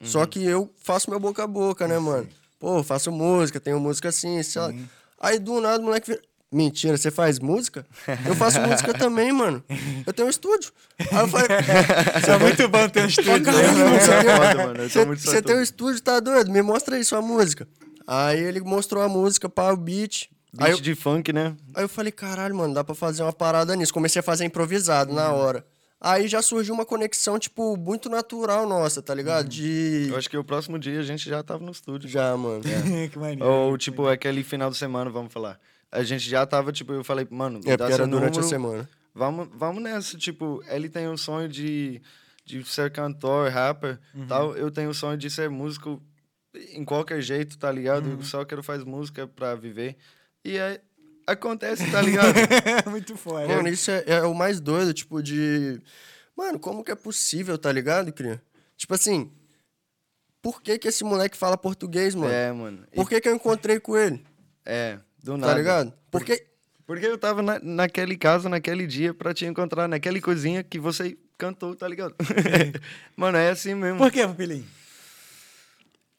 [0.01, 2.27] Só que eu faço meu boca a boca, né, mano?
[2.59, 4.73] Pô, faço música, tenho música assim, sei lá.
[5.19, 6.21] Aí do nada o moleque vira.
[6.53, 7.85] Mentira, você faz música?
[8.25, 9.63] Eu faço música também, mano.
[10.05, 10.71] Eu tenho um estúdio.
[10.99, 11.47] Aí eu falei.
[12.21, 13.51] Isso é muito bom ter um estúdio.
[13.51, 13.67] Né?
[14.65, 16.51] mano, você tem- você- Você um estúdio, tá doido?
[16.51, 17.67] Me mostra aí sua música.
[18.05, 20.29] Aí ele mostrou a música para o beat.
[20.57, 21.55] Aí Beat eu, de funk, né?
[21.73, 23.91] aí eu falei, caralho, mano, dá pra fazer uma parada nisso.
[23.93, 25.39] Comecei a fazer improvisado na Uhum.
[25.39, 25.65] hora.
[25.99, 29.47] Aí já surgiu uma conexão, tipo, muito natural nossa, tá ligado?
[29.47, 30.03] De.
[30.07, 30.11] Uhum.
[30.11, 32.07] Eu acho que o próximo dia a gente já tava no estúdio.
[32.09, 32.61] Já, mano.
[33.11, 33.45] que maneiro.
[33.45, 35.57] Ou, tipo, aquele final de semana, vamos falar.
[35.93, 38.89] A gente já tava, tipo, eu falei, mano, É, dá era durante a número, semana.
[39.13, 42.01] Vamos, vamos nessa, tipo, ele tem o sonho de,
[42.43, 44.57] de ser cantor, rapper, tal.
[44.57, 46.01] Eu tenho o sonho de ser músico
[46.73, 48.09] em qualquer jeito, tá ligado?
[48.09, 49.95] Eu só quero fazer música pra viver.
[50.43, 50.79] E aí,
[51.27, 52.33] acontece, tá ligado?
[52.89, 53.47] muito foda.
[53.47, 55.79] Mano, isso é, é o mais doido, tipo, de.
[56.35, 58.41] Mano, como que é possível, tá ligado, Cria?
[58.75, 59.31] Tipo assim.
[60.41, 62.33] Por que, que esse moleque fala português, mano?
[62.33, 62.83] é, mano.
[62.95, 64.25] Por que, que eu encontrei com ele?
[64.65, 65.53] é, do nada.
[65.53, 65.93] Tá ligado?
[66.11, 66.45] Porque.
[66.85, 71.17] Porque eu tava na, naquele caso, naquele dia, pra te encontrar naquela coisinha que você
[71.37, 72.13] cantou, tá ligado?
[73.15, 73.97] Mano, é assim mesmo.
[73.99, 74.65] Por que, Pupilinho?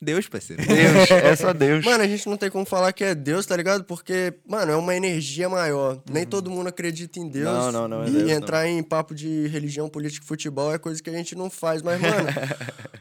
[0.00, 0.62] Deus, parceiro.
[0.66, 1.84] Deus, é só Deus.
[1.84, 3.84] Mano, a gente não tem como falar que é Deus, tá ligado?
[3.84, 6.02] Porque, mano, é uma energia maior.
[6.10, 7.44] Nem todo mundo acredita em Deus.
[7.44, 8.30] Não, não, não é E Deus, não.
[8.30, 11.80] entrar em papo de religião, política e futebol é coisa que a gente não faz.
[11.80, 12.28] Mas, mano,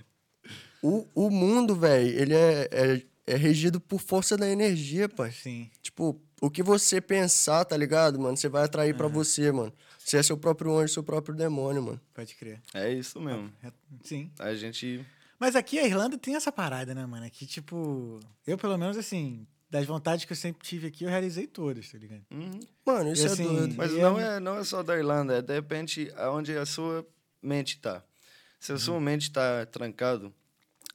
[0.82, 5.32] o, o mundo, velho, ele é, é, é regido por força da energia, pai.
[5.32, 5.70] Sim.
[5.82, 8.36] Tipo, o que você pensar, tá ligado, mano?
[8.36, 9.74] Você vai atrair pra você, mano.
[9.98, 12.02] Você é seu próprio anjo, seu próprio demônio, mano.
[12.14, 12.62] Pode crer.
[12.74, 13.52] É isso mesmo.
[13.64, 13.72] É-
[14.04, 14.30] Sim.
[14.40, 15.06] A gente.
[15.40, 17.26] Mas aqui a Irlanda tem essa parada, né, mano?
[17.26, 21.48] Aqui, tipo, eu pelo menos, assim, das vontades que eu sempre tive aqui, eu realizei
[21.48, 22.22] todas, tá ligado?
[22.32, 22.60] Uhum.
[22.86, 23.76] Mano, isso E é assim, doido.
[23.76, 27.06] Mas não é- é, não é só da Irlanda, é de repente aonde a sua
[27.42, 28.04] mente tá.
[28.60, 30.34] Se a sua mente tá trancado,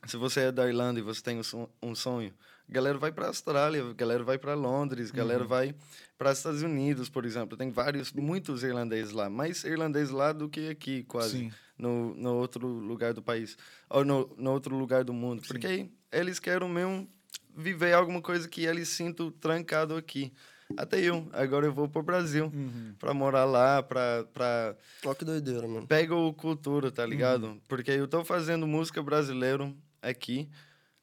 [0.08, 2.32] se você é da Irlanda e você tem um son- sonho,
[2.68, 5.74] a galera vai para Austrália, a galera vai para Londres, a galera vai
[6.16, 7.56] para Estados Unidos, por exemplo.
[7.56, 11.52] Tem vários, muitos irlandeses lá, mais irlandeses lá do que aqui, quase, Sim.
[11.78, 13.56] no, no outro lugar do país,
[13.88, 15.42] ou no, no outro lugar do mundo.
[15.46, 17.08] Porque eles querem mesmo
[17.56, 20.32] viver alguma coisa que eles sintam trancado aqui.
[20.76, 21.26] até eu.
[21.32, 22.94] Agora eu vou pro Brasil Uhum.
[22.98, 25.86] pra morar lá, pra, pra Ó que doideira, mano.
[25.86, 27.44] pega o cultura, tá ligado?
[27.46, 27.60] Uhum.
[27.66, 30.48] Porque eu tô fazendo música brasileiro aqui,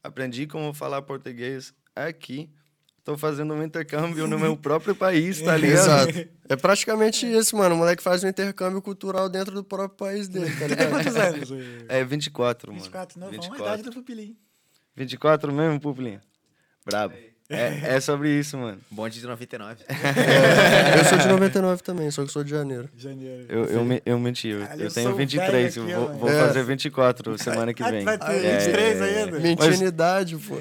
[0.03, 2.49] aprendi como falar português aqui,
[3.03, 6.09] tô fazendo um intercâmbio no meu próprio país, tá ligado?
[6.09, 6.35] Exato.
[6.47, 7.73] É praticamente isso, mano.
[7.73, 10.89] O moleque faz um intercâmbio cultural dentro do próprio país dele, tá Tem ligado?
[10.91, 11.49] quantos anos?
[11.89, 12.83] É 24, mano.
[12.83, 13.49] 24, não, 24.
[13.57, 14.37] vamos a idade do pupilinho.
[14.95, 16.21] 24 mesmo, Pupilinho?
[16.85, 17.15] Brabo.
[17.15, 18.79] É, é sobre isso, mano.
[18.89, 19.83] Bonde de 99.
[19.87, 22.89] É, eu sou de 99 também, só que sou de janeiro.
[22.97, 23.45] Janeiro.
[23.47, 26.19] Eu, eu, me- eu menti, eu, Caralho, eu tenho sou 23, velho eu aqui, vou,
[26.21, 26.39] vou É.
[26.47, 28.03] fazer 24 semana que Ah, vem.
[28.03, 29.23] vai ter É, 23 é, é.
[29.23, 29.39] ainda?
[29.39, 30.55] Mentinidade, pô.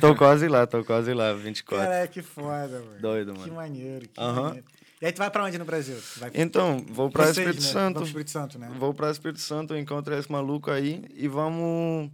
[0.00, 1.84] Tô, tô quase lá, tô quase lá, 24.
[1.88, 3.00] Caralho, que foda, mano.
[3.00, 3.54] Doido, Que mano.
[3.54, 4.42] maneiro, que Aham.
[4.44, 4.66] maneiro.
[5.02, 5.96] E aí tu vai pra onde no Brasil?
[6.18, 7.68] Vai Então, vou pra Vocês, Espírito né?
[7.72, 7.94] Santo.
[7.96, 8.70] Pro Espírito Santo, né?
[8.78, 12.10] Vou pra Espírito Santo, encontro esse maluco aí e vamos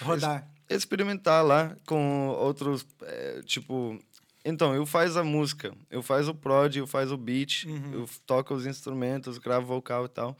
[0.00, 0.46] Rodar.
[0.68, 3.98] Experimentar lá com outros, é, tipo...
[4.44, 7.92] Então, eu faz a música, eu faz o prod, eu faz o beat, Uhum.
[7.92, 10.36] eu toco os instrumentos, gravo vocal e tal.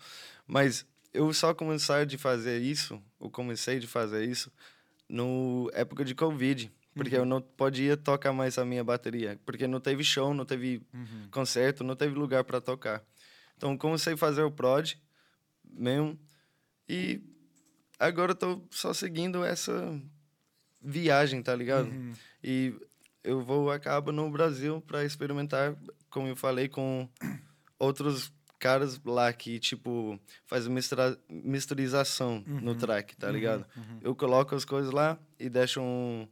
[0.47, 4.51] Mas eu só começar de fazer isso, eu comecei de fazer isso
[5.09, 6.71] no época de Covid.
[6.95, 7.23] Porque Uhum.
[7.23, 9.39] eu não podia tocar mais a minha bateria.
[9.45, 11.29] Porque não teve show, não teve Uhum.
[11.31, 13.03] concerto, não teve lugar para tocar.
[13.57, 14.95] Então comecei a fazer o prod
[15.65, 16.19] mesmo.
[16.89, 17.21] E
[17.99, 20.01] agora eu tô só seguindo essa
[20.89, 21.89] viagem, tá ligado?
[21.89, 22.13] Uhum.
[22.43, 22.75] E
[23.23, 25.77] eu vou acabo no Brasil para experimentar,
[26.11, 27.09] como eu falei, com
[27.79, 33.67] outros caras lá que, tipo, faz mistura, misturização no track, tá ligado?
[34.03, 36.27] Eu coloco as coisas lá e deixo um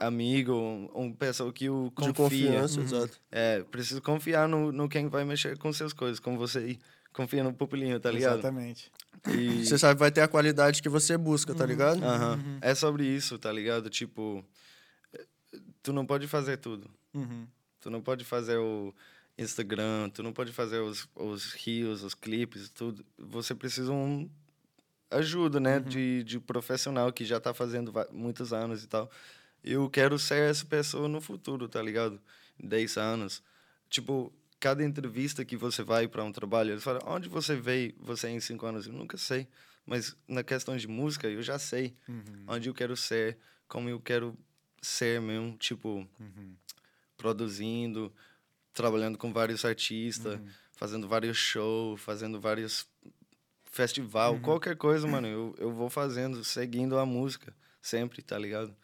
[0.00, 2.14] amigo, um, um pessoa que o De confia.
[2.14, 3.20] confiança, exato.
[3.30, 6.78] É, preciso confiar no, no quem vai mexer com suas coisas, como você aí
[7.12, 8.38] confia no pupilinho, tá ligado?
[8.38, 8.90] Exatamente.
[9.26, 9.64] E...
[9.64, 12.02] Você sabe vai ter a qualidade que você busca, tá ligado?
[12.02, 12.58] Aham.
[12.60, 13.90] É sobre isso, tá ligado?
[13.90, 14.44] Tipo,
[15.82, 16.88] tu não pode fazer tudo.
[17.14, 17.46] Uhum.
[17.80, 18.94] Tu não pode fazer o
[19.36, 23.04] Instagram, tu não pode fazer os, os rios, os clipes, tudo.
[23.16, 24.28] Você precisa um
[25.10, 25.80] ajuda, né?
[25.80, 29.10] De, de profissional que já tá fazendo muitos anos e tal.
[29.64, 32.20] Eu quero ser essa pessoa no futuro, tá ligado?
[32.62, 33.42] 10 anos.
[33.88, 38.28] Tipo, cada entrevista que você vai para um trabalho, eles falam, onde você vê você
[38.28, 38.86] em 5 anos?
[38.86, 39.46] Eu nunca sei.
[39.86, 41.94] Mas na questão de música, eu já sei
[42.46, 44.36] onde eu quero ser, como eu quero
[44.82, 46.06] ser mesmo, tipo,
[47.16, 48.12] produzindo,
[48.72, 50.38] trabalhando com vários artistas,
[50.72, 52.86] fazendo vários shows, fazendo vários
[53.64, 58.74] festival, qualquer coisa, mano, eu, eu vou fazendo, seguindo a música, sempre, tá ligado?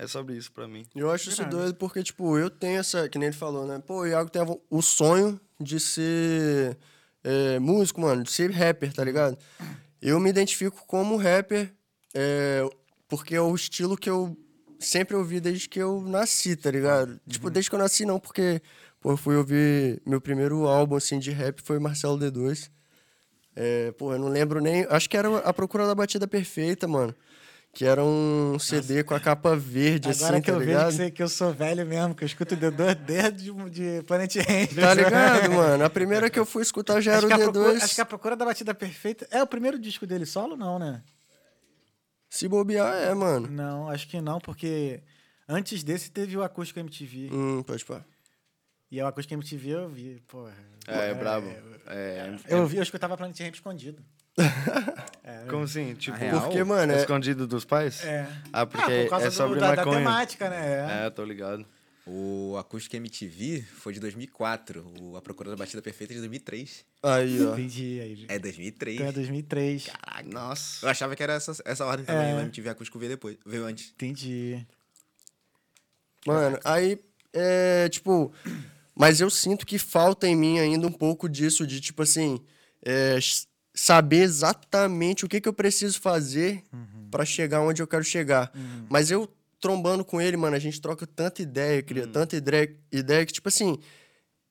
[0.00, 0.86] É sobre isso pra mim.
[0.94, 3.06] Eu acho isso doido porque, tipo, eu tenho essa.
[3.06, 3.82] Que nem ele falou, né?
[3.86, 6.78] Pô, o Iago tem o sonho de ser
[7.22, 9.36] é, músico, mano, de ser rapper, tá ligado?
[10.00, 11.70] Eu me identifico como rapper
[12.14, 12.66] é,
[13.10, 14.34] porque é o estilo que eu
[14.78, 17.20] sempre ouvi desde que eu nasci, tá ligado?
[17.28, 18.62] Tipo, desde que eu nasci, não, porque,
[19.02, 20.00] pô, eu fui ouvir.
[20.06, 22.70] Meu primeiro álbum, assim, de rap foi Marcelo D2.
[23.54, 24.86] É, pô, eu não lembro nem.
[24.88, 27.14] Acho que era A Procura da Batida Perfeita, mano.
[27.72, 30.88] Que era um CD com a capa verde, Agora assim, que tá eu vejo ligado?
[30.90, 34.02] que, você- que eu sou velho mesmo, que eu escuto o D2 desde de, de
[34.02, 34.70] Planet Ramp.
[34.74, 35.84] Tá ligado, mano?
[35.84, 37.52] A primeira que eu fui escutar já era Acho o que, a D2.
[37.52, 40.80] procura, acho que a Procura da Batida Perfeita é o primeiro disco dele solo, não,
[40.80, 41.00] né?
[42.28, 43.46] Se bobear, é, mano.
[43.48, 45.00] Não, acho que não, porque
[45.48, 47.30] antes desse teve o Acústico MTV.
[47.32, 48.04] Hum, pode pá.
[48.90, 50.54] E o Acústico MTV eu vi, porra.
[50.88, 51.46] É, é brabo.
[51.86, 54.02] É, Eu vi, eu escutava Planet Ramp escondido.
[55.24, 55.94] É, Como assim?
[55.94, 56.40] Tipo, real?
[56.42, 58.04] Porque, mano, é, escondido dos pais?
[58.04, 58.26] é.
[58.52, 59.98] Ah, porque por causa é sobre do, da, da maconha.
[59.98, 61.02] temática, né?
[61.02, 61.06] É.
[61.06, 61.66] É, tô ligado.
[62.06, 64.84] O Acústico MTV foi de 2004.
[65.00, 66.84] O A Procura da Batida Perfeita é de 2003.
[67.02, 67.52] aí, ó.
[67.52, 68.00] Entendi.
[68.00, 68.26] Aí.
[68.28, 68.96] É 2003.
[68.96, 69.90] Então é 2003.
[70.26, 70.86] Nossa.
[70.86, 72.32] Eu achava que era essa, essa ordem também.
[72.32, 72.34] É.
[72.34, 73.36] O MTV Acústico veio depois.
[73.46, 73.90] Veio antes.
[73.90, 74.66] Entendi.
[76.26, 76.98] Mano, aí,
[77.32, 78.32] é, tipo...
[78.94, 82.40] Mas eu sinto que falta em mim ainda um pouco disso, de, tipo assim...
[82.84, 83.18] é,
[83.74, 86.62] saber exatamente o que, que eu preciso fazer
[87.10, 88.52] pra chegar onde eu quero chegar.
[88.88, 89.28] Mas eu,
[89.60, 93.48] trombando com ele, mano, a gente troca tanta ideia, cria tanta ideia, ideia que, tipo
[93.48, 93.78] assim...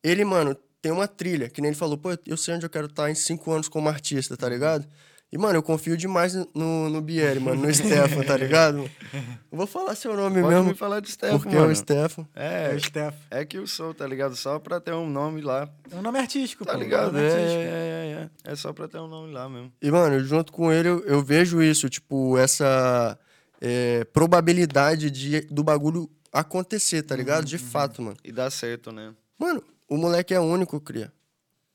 [0.01, 2.87] Ele, mano, tem uma trilha, que nem ele falou, pô, eu sei onde eu quero
[2.87, 4.87] estar em cinco anos como artista, tá ligado?
[5.31, 8.89] E, mano, eu confio demais no, no Bieri, mano, no Stefan, tá ligado?
[9.13, 11.71] Eu vou falar seu nome Pode mesmo, me falar de Stefan, porque é mano.
[11.71, 12.27] o Stefan.
[12.35, 13.13] É É, o Steph.
[13.29, 14.35] é que eu sou, tá ligado?
[14.35, 15.69] Só pra ter um nome lá.
[15.91, 16.79] É um nome artístico, Tá pô.
[16.79, 17.15] ligado?
[17.15, 17.61] É É, nome é, artístico.
[17.63, 18.51] é, é.
[18.51, 19.71] É só pra ter um nome lá mesmo.
[19.79, 23.15] E, mano, junto com ele, eu, eu vejo isso, tipo, essa
[23.61, 27.45] é, probabilidade de, do bagulho acontecer, tá ligado?
[27.45, 28.17] De fato, mano.
[28.23, 29.13] E dá certo, né?
[29.37, 31.13] Mano, o moleque é único, cria.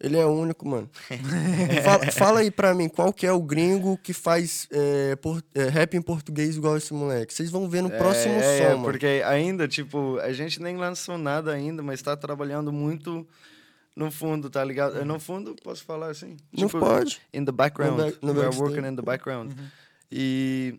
[0.00, 0.90] Ele é único, mano.
[1.84, 5.64] fala, fala aí pra mim, qual que é o gringo que faz é, por- é,
[5.68, 7.32] rap em português igual esse moleque?
[7.32, 8.82] Vocês vão ver no próximo é, som, é, mano.
[8.84, 13.26] porque ainda, tipo, a gente nem lançou nada ainda, mas tá trabalhando muito
[13.96, 15.04] no fundo, tá ligado?
[15.04, 16.36] No fundo, posso falar assim?
[16.52, 17.20] Não Tipo, pode.
[17.32, 17.96] In the background.
[17.96, 18.62] No back- no We are backstage.
[18.74, 19.52] working in the background.
[20.10, 20.78] E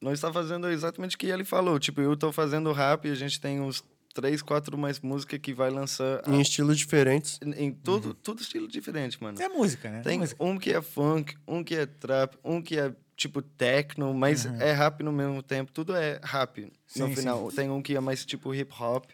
[0.00, 1.78] nós está fazendo exatamente o que ele falou.
[1.78, 5.52] Tipo, eu tô fazendo rap e a gente tem uns três, quatro mais músicas que
[5.52, 7.38] vai lançar Em estilos diferentes.
[7.42, 9.40] em, em tudo, tudo estilo diferente, mano.
[9.40, 10.00] É música, né?
[10.02, 10.42] Tem música.
[10.42, 14.72] um que é funk, um que é trap, um que é tipo techno, mas é
[14.72, 15.70] rap no mesmo tempo.
[15.72, 16.60] Tudo é rap
[16.96, 17.50] no Sim, final.
[17.52, 19.06] Tem um que é mais tipo hip hop.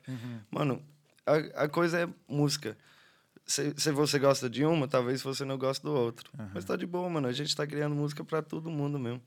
[0.51, 0.83] Mano,
[1.27, 2.77] a, a coisa é música.
[3.49, 6.31] Se, se você gosta de uma, talvez você não goste do outro.
[6.53, 7.27] Mas tá de boa, mano.
[7.27, 9.23] A gente tá criando música pra todo mundo mesmo.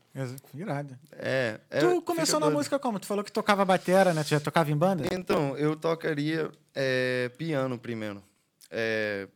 [0.54, 0.96] Irado.
[1.14, 1.60] É.
[1.72, 2.58] é tu começou na doido.
[2.58, 3.00] música como?
[3.00, 4.24] Tu falou que tocava batera, né?
[4.24, 5.06] Tu já tocava em banda?
[5.12, 8.22] Então, eu tocaria é, piano primeiro.
[8.70, 9.28] É,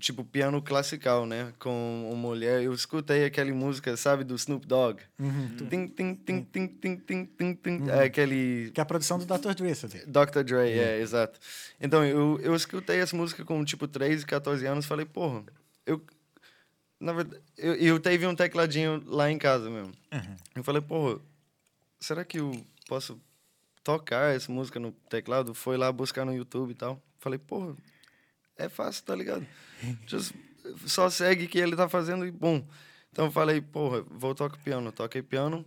[0.00, 1.52] tipo, piano classical, né?
[1.58, 2.62] Com uma mulher.
[2.62, 5.00] Eu escutei aquela música, sabe, do Snoop Dogg.
[5.68, 7.88] Tim, tim, tim, tim, tim, tim, tim, tim.
[7.90, 8.70] É aquele...
[8.72, 9.52] Que é a produção do Dr.
[9.54, 10.04] Dre, sabe?
[10.06, 10.42] Dr.
[10.42, 11.38] Dre, é, exato.
[11.80, 14.86] Então, eu, eu escutei essa música com, tipo, 13, 14 anos.
[14.86, 15.44] Falei, porra,
[15.86, 16.02] eu...
[16.98, 19.92] Na verdade, eu, eu teve um tecladinho lá em casa mesmo.
[20.54, 21.20] Eu falei, porra,
[22.00, 22.52] será que eu
[22.88, 23.20] posso
[23.84, 25.54] tocar essa música no teclado?
[25.54, 27.00] Foi lá buscar no YouTube e tal.
[27.18, 27.76] Falei, porra,
[28.64, 29.46] é fácil, tá ligado?
[30.06, 30.34] Just-
[30.86, 32.66] só segue o que ele tá fazendo e bom.
[33.12, 34.92] Então eu falei, porra, vou tocar piano.
[34.92, 35.64] Toquei piano,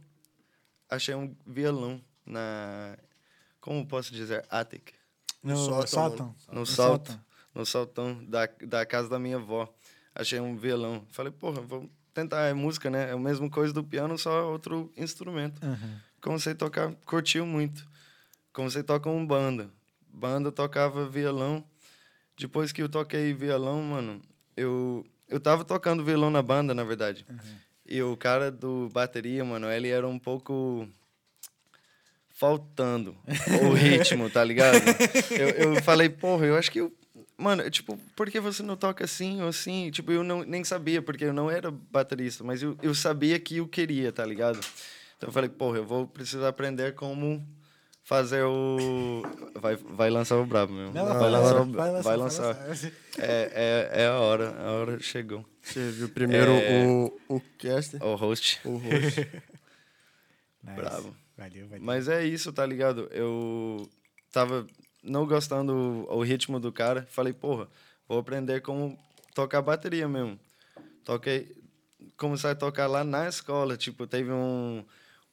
[0.90, 2.98] achei um violão na.
[3.60, 4.46] Como posso dizer?
[4.50, 4.92] Attic.
[5.42, 6.36] No Sótão, sótão.
[6.52, 7.20] No salto.
[7.56, 9.72] No saltão da, da casa da minha avó.
[10.16, 11.06] Achei um violão.
[11.12, 12.42] Falei, porra, vou tentar.
[12.48, 13.10] É música, né?
[13.10, 15.60] É a mesma coisa do piano, só outro instrumento.
[16.22, 17.86] Comecei a tocar, curtiu muito.
[18.54, 19.70] Comecei a tocar um banda.
[20.08, 21.64] Banda tocava violão.
[22.38, 24.22] Depois que eu toquei violão, mano,
[24.58, 27.26] eu, eu tava tocando violão na banda, na verdade.
[27.86, 30.88] E o cara do bateria, mano, ele era um pouco
[32.34, 33.16] faltando
[33.64, 34.78] o ritmo, tá ligado?
[35.32, 36.92] Eu, eu falei, porra, eu acho que eu.
[37.38, 39.92] Mano, tipo, por que você não toca assim ou assim?
[39.92, 43.58] Tipo, eu não, nem sabia, porque eu não era baterista, mas eu, eu sabia que
[43.58, 44.60] eu queria, tá ligado?
[45.18, 47.46] Então eu falei, porra, eu vou precisar aprender como
[48.04, 49.22] fazer o.
[49.56, 50.94] Vai, vai lançar o brabo mesmo.
[50.94, 52.92] Não, vai, lançar, o- vai vai lançar, vai lançar.
[53.18, 55.46] É, é, é a hora, a hora chegou.
[55.62, 56.86] Você viu primeiro É.
[56.86, 58.60] o, o caster, O host.
[58.66, 59.30] o host.
[60.64, 60.76] Nice.
[60.78, 61.16] Bravo.
[61.38, 61.84] Valeu, valeu.
[61.84, 63.10] Mas é isso, tá ligado?
[63.12, 63.90] Eu
[64.32, 64.66] tava
[65.04, 65.74] não gostando
[66.10, 67.06] o, o ritmo do cara.
[67.12, 67.68] Falei, porra,
[68.08, 68.98] vou aprender como
[69.36, 70.40] tocar bateria mesmo.
[71.04, 71.54] Toquei,
[72.16, 73.76] comecei a tocar lá na escola.
[73.76, 74.86] Tipo, teve um,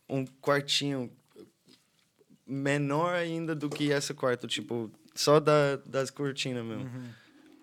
[0.09, 1.09] um quartinho
[2.51, 4.47] menor ainda do que esse quarto.
[4.47, 6.91] Tipo, só da, das cortinas mesmo.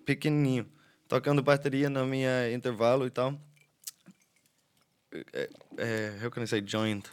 [0.04, 0.66] Pequenininho.
[1.06, 3.38] Tocando bateria na minha intervalo e tal.
[5.32, 7.04] É, é, how can I say joined?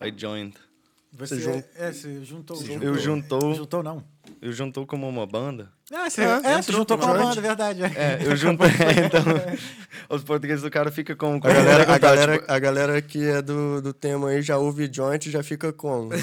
[0.00, 0.56] I joined.
[1.14, 2.56] Você, jun- é, você juntou.
[2.80, 4.02] Eu juntou, Juntou, não.
[4.40, 5.68] eu juntou como uma banda.
[5.92, 7.82] Ah, você, Ah, é, você juntou com a com a banda, verdade.
[7.84, 8.66] É, eu juntei,
[9.04, 9.22] então,
[10.08, 11.36] os portugueses do cara ficam com...
[11.36, 14.88] A galera, a, galera, tipo, a galera que é do, do tema aí já ouve
[14.90, 16.08] joint já fica como?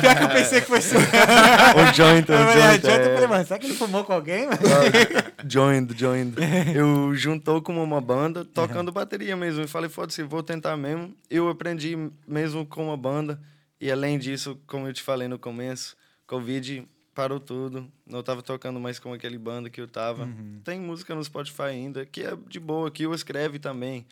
[0.00, 0.96] Pior que eu pensei que fosse.
[0.96, 4.14] o joint, o ah, joint, adianta, eu falei, é, mano, será que ele fumou com
[4.14, 4.46] alguém?
[4.46, 4.58] mano?
[5.46, 6.36] joined, joined.
[6.74, 9.60] Eu juntou como uma banda, tocando bateria mesmo.
[9.64, 11.14] Eu falei, foda-se, vou tentar mesmo.
[11.30, 13.38] Eu aprendi mesmo com uma banda.
[13.84, 15.94] E além disso, como eu te falei no começo,
[16.26, 17.86] Covid parou tudo.
[18.06, 20.26] Não tava tocando mais com aquele banda que eu tava.
[20.64, 24.06] Tem música no Spotify ainda, que é de boa, que eu escreve também.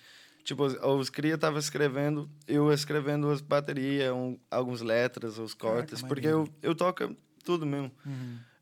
[0.44, 6.26] Tipo, os- cria tava escrevendo, eu escrevendo as baterias, um, algumas letras, os cortes, porque
[6.26, 7.90] eu, eu toco tudo mesmo.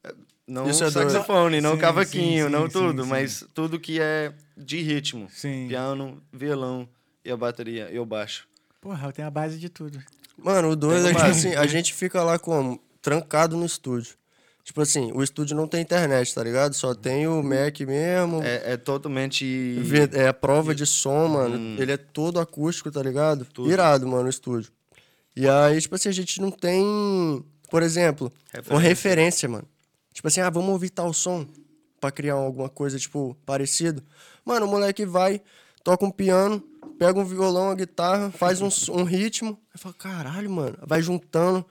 [0.04, 0.14] É,
[0.46, 4.00] Não Isso é saxofone, não Sim, cavaquinho, sim, não sim, tudo, sim, mas tudo que
[4.00, 5.28] é de ritmo.
[5.28, 5.66] Sim.
[5.66, 6.88] Piano, violão
[7.24, 8.46] e a bateria e o baixo.
[8.80, 10.00] Porra, eu tenho a base de tudo.
[10.42, 12.81] Mano, o doido é Tem que uma- assim, a gente fica lá como?
[13.03, 14.14] Trancado no estúdio.
[14.62, 16.74] Tipo assim, o estúdio não tem internet, tá ligado?
[16.74, 18.42] Só tem o Mac mesmo.
[18.42, 19.79] É, é totalmente.
[20.12, 21.81] É a prova de som, mano.
[21.81, 23.44] Ele é todo acústico, tá ligado?
[23.46, 23.70] Tudo.
[23.70, 24.70] Irado, mano, o estúdio.
[25.35, 28.31] E aí, tipo assim, a gente não tem, por exemplo,
[28.68, 28.88] uma Referência.
[28.88, 29.64] referência, mano.
[30.12, 31.46] Tipo assim, ah, vamos ouvir tal som
[32.00, 34.03] pra criar alguma coisa, tipo, parecido.
[34.44, 35.40] Mano, o moleque vai,
[35.83, 36.62] toca um piano,
[37.00, 39.58] pega um violão, uma guitarra, faz um, um ritmo.
[39.72, 40.76] Aí fala, caralho, mano.
[40.86, 41.64] Vai juntando.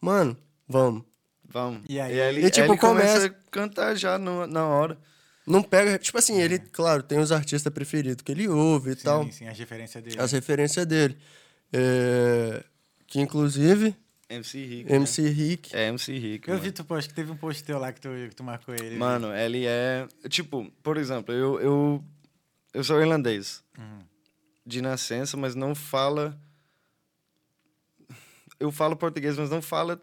[0.00, 0.36] Mano,
[0.68, 1.04] vamos.
[1.48, 1.82] Vamos.
[1.88, 4.98] E aí- ele, E, tipo, ele começa começa- a cantar já no- na hora.
[5.46, 5.96] Não pega.
[5.96, 9.22] Tipo assim, ele, claro, tem os artistas preferidos que ele ouve e tal.
[9.24, 10.16] Sim, sim, as referências dele.
[10.20, 11.16] as referências dele.
[11.72, 12.64] É,
[13.06, 13.94] que inclusive
[14.28, 14.92] MC Rick.
[14.92, 15.28] MC Né?
[15.28, 15.76] Rick.
[15.76, 16.48] É MC Rick.
[16.48, 16.64] Eu mano.
[16.64, 18.96] vi tu, post, que teve um post teu lá que tu, que tu marcou ele.
[18.96, 20.08] Mano, ele é.
[20.28, 22.04] Tipo, por exemplo, eu, eu,
[22.72, 23.62] eu sou irlandês.
[23.78, 24.00] Uhum.
[24.66, 26.38] De nascença, mas não fala.
[28.58, 30.00] Eu falo português, mas não fala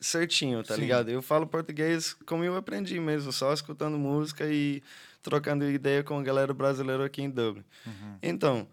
[0.00, 0.82] certinho, tá Sim.
[0.82, 1.10] ligado?
[1.10, 4.82] Eu falo português como eu aprendi mesmo, só escutando música e
[5.22, 7.64] trocando ideia com a galera brasileira aqui em Dublin.
[7.86, 8.18] Uhum.
[8.22, 8.68] Então,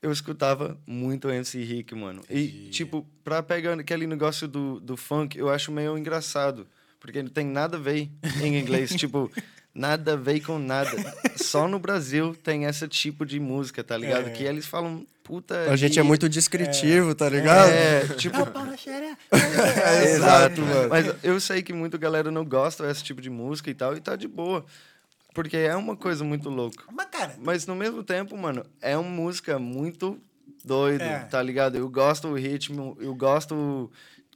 [0.00, 2.22] eu escutava muito MC Rick, mano.
[2.30, 6.66] E, tipo, pra pegar aquele negócio do, do funk, eu acho meio engraçado.
[7.00, 8.10] Porque não tem nada a ver
[8.42, 8.90] em inglês.
[8.96, 9.30] tipo,
[9.78, 10.90] nada a ver com nada.
[11.36, 14.28] Só no Brasil tem esse tipo de música, tá ligado?
[14.28, 14.30] É.
[14.30, 15.70] Que eles falam, puta.
[15.70, 17.70] A gente é muito descritivo, tá ligado?
[17.70, 18.44] É, tipo.
[18.46, 19.16] Pau na xereca.
[19.30, 20.88] É, exato, mano.
[20.88, 24.00] Mas eu sei que muita galera não gosta desse tipo de música e tal, e
[24.00, 24.64] tá de boa.
[25.32, 26.82] Porque é uma coisa muito louca.
[26.90, 30.18] Mas, cara, Mas no mesmo tempo, mano, é uma música muito
[30.64, 31.20] doido, É.
[31.20, 31.76] tá ligado?
[31.76, 33.88] Eu gosto do ritmo, eu gosto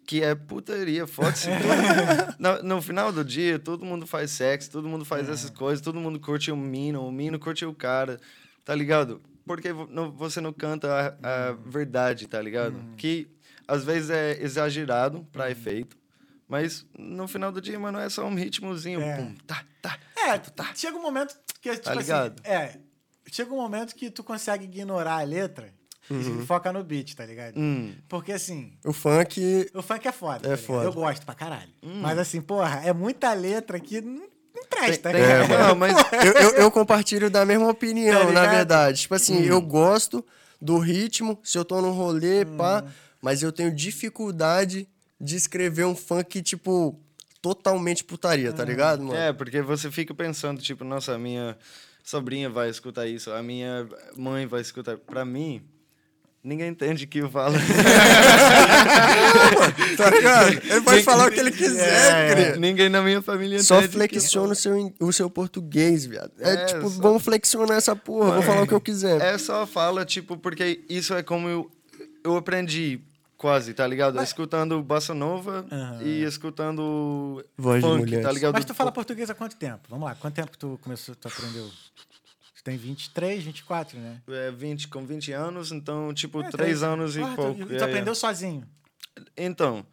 [0.07, 2.37] que é putaria, foda-se tudo.
[2.39, 6.01] no, no final do dia, todo mundo faz sexo, todo mundo faz essas coisas, todo
[6.01, 8.21] mundo curte o mino, o mino curte o cara,
[8.65, 9.21] tá ligado?
[9.47, 12.77] Porque não- você não canta a, a verdade, tá ligado?
[12.97, 13.29] Que
[13.67, 15.97] às vezes é exagerado pra efeito,
[16.49, 19.17] mas no final do dia, mano, é só um ritmozinho, É.
[19.17, 19.99] pum, tá, tá.
[20.17, 20.41] É,
[20.75, 22.41] chega um momento que, tipo Tá ligado?
[22.45, 22.79] assim, é,
[23.31, 25.73] chega um momento que tu consegue ignorar a letra
[26.21, 27.55] e foca no beat, tá ligado?
[27.59, 27.93] Hum.
[28.09, 29.71] Porque assim, O funk.
[29.75, 30.37] o funk é foda.
[30.37, 30.59] É tá ligado?
[30.67, 30.85] foda.
[30.85, 31.71] Eu gosto pra caralho.
[31.83, 34.23] Mas assim, porra, é muita letra que não,
[34.55, 35.49] não presta, Tem- cara.
[35.69, 38.51] não, mas Eu, eu, eu compartilho da mesma opinião, Tá na ligado?
[38.57, 39.01] verdade.
[39.03, 40.25] Tipo assim, eu gosto
[40.61, 42.85] do ritmo, se eu tô num rolê, pá,
[43.21, 44.89] mas eu tenho dificuldade
[45.21, 47.01] de escrever um funk, tipo,
[47.41, 49.19] totalmente putaria, tá ligado, mano?
[49.19, 51.57] É, porque você fica pensando, tipo, nossa, a minha
[52.05, 54.97] sobrinha vai escutar isso, a minha mãe vai escutar.
[54.97, 55.63] Pra mim,
[56.43, 57.55] ninguém entende o que eu falo.
[59.97, 60.49] Tá ligado?
[60.49, 62.57] Ele pode falar o que ele quiser, cria.
[62.57, 66.33] ninguém na minha família Só entende que eu flexiona o seu, o seu português, viado.
[66.39, 69.21] É, É, tipo, só- vamos flexionar essa porra, vou falar o que eu quiser.
[69.21, 71.71] É só fala, tipo, porque isso é como eu,
[72.25, 73.01] eu aprendi
[73.37, 74.21] quase, tá ligado?
[74.23, 75.67] Escutando bossa nova
[76.05, 78.23] e escutando Voz de funk, mulher.
[78.23, 78.53] tá ligado?
[78.55, 79.81] Mas tu fala português há quanto tempo?
[79.89, 81.69] Vamos lá, quanto tempo que tu começou, tu aprendeu?
[82.63, 84.23] Tu tem 23, 24, né?
[84.29, 87.61] É, 20, com 20 anos, então, tipo, É, 3 anos e pouco.
[87.63, 87.83] E tu é, é.
[87.83, 88.63] aprendeu sozinho.
[89.37, 89.85] Então,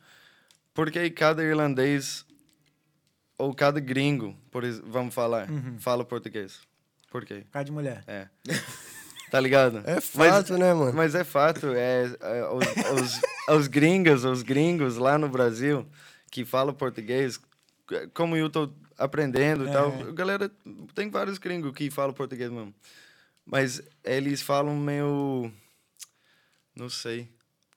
[0.74, 2.24] porque cada irlandês
[3.40, 5.80] ou cada gringo, por vamos falar, Uhum.
[5.80, 6.60] fala português.
[7.10, 7.42] Por quê?
[7.46, 8.04] Por causa de mulher.
[8.06, 8.28] É.
[9.32, 9.82] Tá ligado?
[9.88, 10.94] É fato, né, mano?
[10.94, 13.22] Mas é fato, é, é, os, os,
[13.58, 15.88] os gringos, os gringos lá no Brasil
[16.32, 17.40] que falam português,
[18.14, 20.12] como eu tô aprendendo e tal, É.
[20.12, 20.52] galera,
[20.94, 22.74] tem vários gringos que falam português mesmo.
[23.46, 25.52] Mas eles falam meio,
[26.76, 27.28] não sei,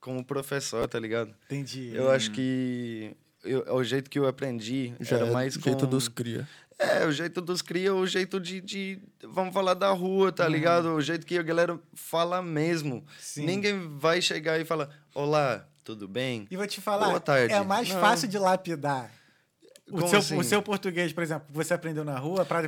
[0.01, 1.35] como professor, tá ligado?
[1.47, 1.93] Entendi.
[1.95, 5.85] Eu acho que eu, o jeito que eu aprendi Já era é mais o jeito
[5.85, 5.87] com...
[5.91, 6.47] dos cria.
[6.79, 10.33] É, o jeito dos cria, o jeito de, de- Vamos falar da rua, Uhum.
[10.33, 10.87] tá ligado?
[10.95, 13.05] O jeito que a galera fala mesmo.
[13.21, 13.47] Sim.
[13.47, 16.47] Ninguém vai chegar e falar: Olá, tudo bem?
[16.51, 17.55] E vou te falar, Boa tarde.
[17.55, 18.01] é mais Não.
[18.01, 19.11] fácil de lapidar
[19.91, 20.37] o seu, assim?
[20.37, 22.63] o seu português, por exemplo, que você aprendeu na rua, pra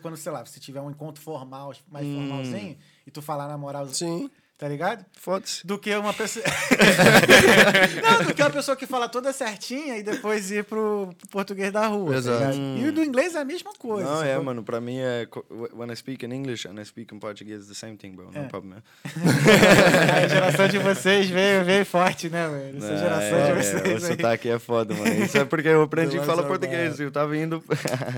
[0.00, 2.14] quando, sei lá, você tiver um encontro formal, mais Hum.
[2.14, 4.30] formalzinho, e tu falar na moral, Sim.
[4.58, 5.04] Tá ligado?
[5.20, 5.66] Foda-se.
[5.66, 6.44] Do que uma pessoa.
[8.02, 11.72] Não, do que uma pessoa que fala toda certinha e depois ir pro, pro português
[11.72, 12.12] da rua.
[12.12, 12.38] tá Exato.
[12.56, 12.78] ligado?
[12.78, 14.08] E o do inglês é a mesma coisa.
[14.08, 14.44] Não, é, sacou?
[14.44, 15.26] mano, pra mim é.
[15.74, 18.30] When I speak in English and I speak in Portuguese, the same thing, bro.
[18.34, 18.42] É.
[18.42, 18.82] No problem, man.
[20.24, 22.78] A geração de vocês veio, veio forte, né, mano?
[22.78, 24.02] Essa É, geração é, de é, vocês.
[24.02, 24.16] o aí.
[24.16, 25.24] sotaque é foda, mano.
[25.24, 26.98] Isso é porque eu aprendi a falar português.
[26.98, 27.62] Eu tava indo.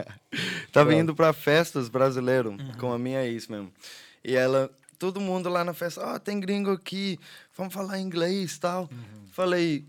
[0.72, 3.72] tava indo pra festas brasileiro com a minha ex mesmo.
[4.24, 4.70] E ela.
[4.98, 7.18] Todo mundo lá na festa, ó, tem gringo aqui,
[7.56, 8.90] vamos falar inglês e tal.
[9.32, 9.84] Falei,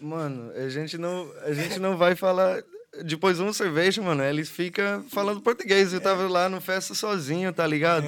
[0.00, 2.62] mano, a gente não, a gente não vai falar.
[3.04, 5.92] Depois de uma cerveja, mano, eles ficam falando português.
[5.92, 8.06] Eu tava lá no festa sozinho, tá ligado?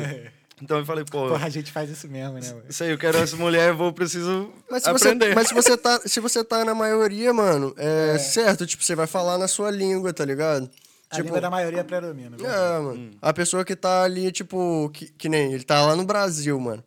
[0.60, 2.64] Então eu falei, pô, Porra, a gente faz isso mesmo, né, mano?
[2.70, 5.34] sei, eu quero essa mulher, eu vou preciso Mas se, você, aprender.
[5.34, 9.08] mas se você tá, se você tá na maioria, mano, é, certo, tipo, você vai
[9.08, 10.70] falar na sua língua, tá ligado?
[11.12, 12.36] A tipo, língua da maioria predomina.
[12.36, 12.46] viu?
[12.50, 13.10] é, mano.
[13.20, 16.82] A pessoa que tá ali, tipo, que, que nem ele tá lá no Brasil, mano.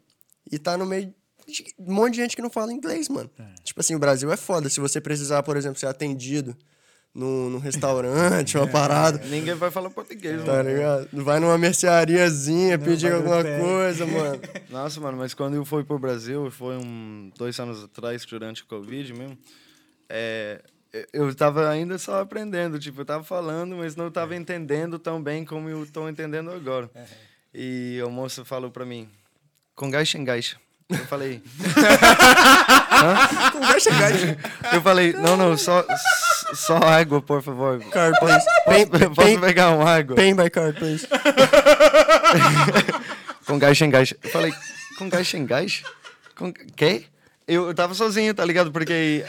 [0.51, 1.13] E tá no meio
[1.47, 3.29] de um monte de gente que não fala inglês, mano.
[3.63, 4.67] Tipo assim, o Brasil é foda.
[4.69, 6.55] Se você precisar, por exemplo, ser atendido
[7.13, 10.69] num, num restaurante, uma parada, Ninguém vai falar português, tá mano.
[10.69, 11.07] ligado?
[11.23, 14.41] Vai numa merceariazinha, pedir bagulho alguma coisa, mano.
[14.69, 18.65] Nossa, mano, mas quando eu fui pro Brasil, foi um dois anos atrás, durante o
[18.65, 19.37] Covid mesmo,
[20.09, 20.61] é,
[21.13, 25.45] eu tava ainda só aprendendo, tipo, eu tava falando, mas não tava entendendo tão bem
[25.45, 26.89] como eu tô entendendo agora.
[27.53, 29.09] E o moço falou pra mim,
[29.75, 30.57] com gaixa em gaixa.
[30.87, 31.41] Eu falei.
[33.51, 34.37] Conversa, guys.
[34.71, 35.83] Eu falei, não, não, só,
[36.53, 37.79] só água, por favor.
[37.89, 38.45] Card, please.
[38.45, 40.15] Posso, pay, posso pegar uma água?
[40.15, 41.07] pay by card, please.
[43.45, 44.13] Com gás sem gás.
[44.23, 44.53] Eu falei,
[44.97, 45.83] com gás sem gás?
[46.35, 47.05] Com quê?
[47.47, 48.71] Eu, eu tava sozinho, tá ligado?
[48.71, 49.23] Porque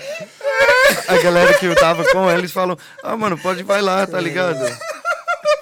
[1.08, 4.58] a galera que eu tava com, eles falam, ah, mano, pode vai lá, tá ligado?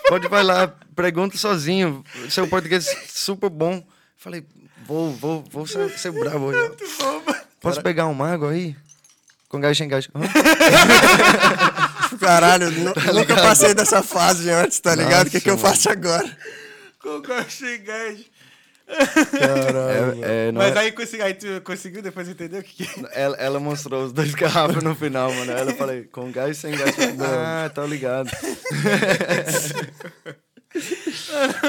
[0.08, 2.04] Pode vai lá, pergunta sozinho.
[2.30, 3.82] Seu português é super bom.
[4.16, 4.44] Falei,
[4.86, 6.72] vou, vou, vou ser, ser bravo hoje.
[7.60, 8.76] Posso pegar uma água aí?
[9.48, 10.08] Com gás sem gás.
[12.20, 15.26] Caralho, nu- nunca passei dessa fase antes, tá ligado?
[15.28, 16.24] O que, que eu faço agora?
[17.00, 18.18] Com gosto de gás.
[18.86, 20.24] Caralho.
[20.24, 23.00] É, é, não Mas é- aí, consegui, aí tu conseguiu depois entender o que que
[23.06, 23.22] é?
[23.22, 25.50] Ela, ela mostrou os dois garrafas no final, mano.
[25.52, 26.94] Ela falei, com gás e sem gás.
[27.20, 28.30] Ah, tá ligado.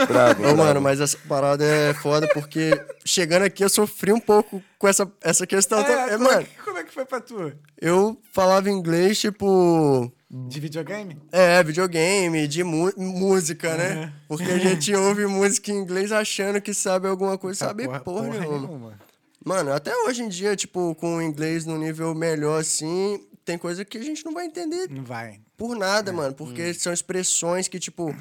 [0.07, 0.57] bravo, Ô, bravo.
[0.57, 2.71] mano, mas essa parada é foda porque
[3.05, 5.83] chegando aqui eu sofri um pouco com essa, essa questão.
[5.83, 5.93] toda.
[5.93, 7.53] É, como, é mano, que, como é que foi pra tu?
[7.79, 10.11] eu falava inglês, tipo.
[10.29, 11.21] De videogame?
[11.31, 14.11] É, videogame, de mu- música, né?
[14.27, 18.99] Porque a gente ouve música em inglês achando que sabe alguma coisa, sabe porra, nenhuma.
[19.45, 23.85] Mano, até hoje em dia, tipo, com o inglês no nível melhor, assim, tem coisa
[23.85, 25.39] que a gente não vai entender Não vai.
[25.55, 26.33] por nada, mano.
[26.33, 28.13] Porque são expressões que, tipo,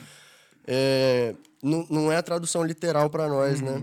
[0.66, 3.82] é, não, não é a tradução literal pra nós, né?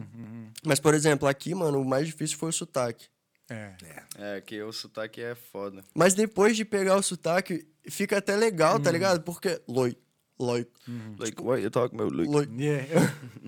[0.63, 3.07] Mas, por exemplo, aqui, mano, o mais difícil foi o sotaque.
[3.49, 3.73] É.
[4.17, 5.83] É, que o sotaque é foda.
[5.95, 9.21] Mas depois de pegar o sotaque, fica até legal, tá ligado?
[9.21, 9.61] Porque.
[9.67, 9.95] Loi,
[10.39, 10.65] loi,
[11.19, 12.15] Like, what you talking about?
[12.15, 12.47] Like, loi.
[12.57, 12.85] Yeah.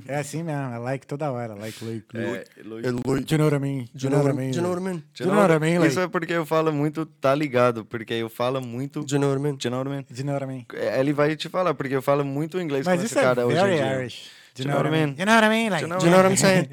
[0.07, 1.53] É assim mesmo, é like toda hora.
[1.55, 2.17] Like, like, like.
[2.17, 3.21] é, like, É loi.
[3.23, 3.89] Do you know what I mean?
[3.93, 4.51] Do you know what I mean?
[4.51, 4.97] Do you know what I mean?
[4.99, 5.87] Do you know what I mean?
[5.87, 7.85] Isso é porque eu falo muito, tá ligado?
[7.85, 9.03] Porque eu falo muito.
[9.03, 9.55] Do you know what I mean?
[9.55, 10.05] Do you know what I mean?
[10.09, 10.65] do you know what I mean?
[10.73, 13.21] É, Ele vai te falar, porque eu falo muito inglês Mas com isso esse é
[13.27, 14.01] cara hoje em very dia.
[14.01, 14.29] Irish.
[14.55, 15.15] Do you know what I mean?
[15.17, 15.69] You know what I mean?
[15.71, 16.67] Like, Do Do you know what I'm saying?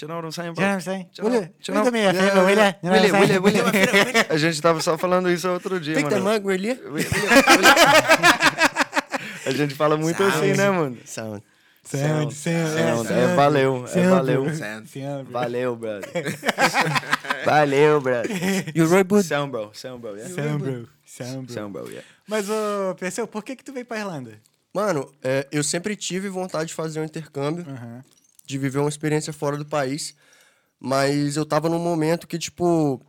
[0.00, 0.64] Do you know what I'm saying, bro?
[0.64, 1.10] what I'm saying?
[1.14, 2.76] Do you know- William, do you know- a Yeah.
[2.82, 3.64] You know William.
[4.30, 6.32] A gente tava só falando isso outro dia, Take the mano.
[6.40, 6.74] mug, will you?
[6.90, 7.74] William, William.
[9.46, 10.96] A gente fala muito assim, né, mano?
[11.04, 11.42] Sound.
[11.84, 12.70] Sound, sound,
[13.08, 14.54] Sound, é valeu, é valeu.
[14.54, 15.30] Sound, sound.
[15.30, 16.08] Valeu, brother.
[17.44, 18.30] Valeu, brother.
[18.74, 19.24] You right, bud?
[19.24, 19.70] Sound, bro.
[19.72, 20.28] Sound, bro, yeah?
[20.32, 20.88] Sound, bro.
[21.04, 21.54] Sound, bro.
[21.54, 22.04] Sound, bro, yeah.
[22.28, 24.32] Mas, ô, Perseu, por que que tu veio pra Irlanda?
[24.72, 28.04] Mano, é, eu sempre tive vontade de fazer um intercâmbio, Aham.
[28.50, 30.14] De viver uma experiência fora do país,
[30.78, 33.00] mas eu tava num momento que, tipo,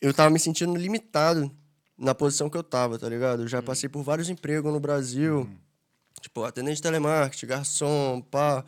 [0.00, 1.50] eu tava me sentindo limitado
[1.96, 3.42] na posição que eu tava, tá ligado?
[3.42, 5.48] Eu já passei por vários empregos no Brasil,
[6.20, 8.64] tipo, atendente de telemarketing, garçom, pá.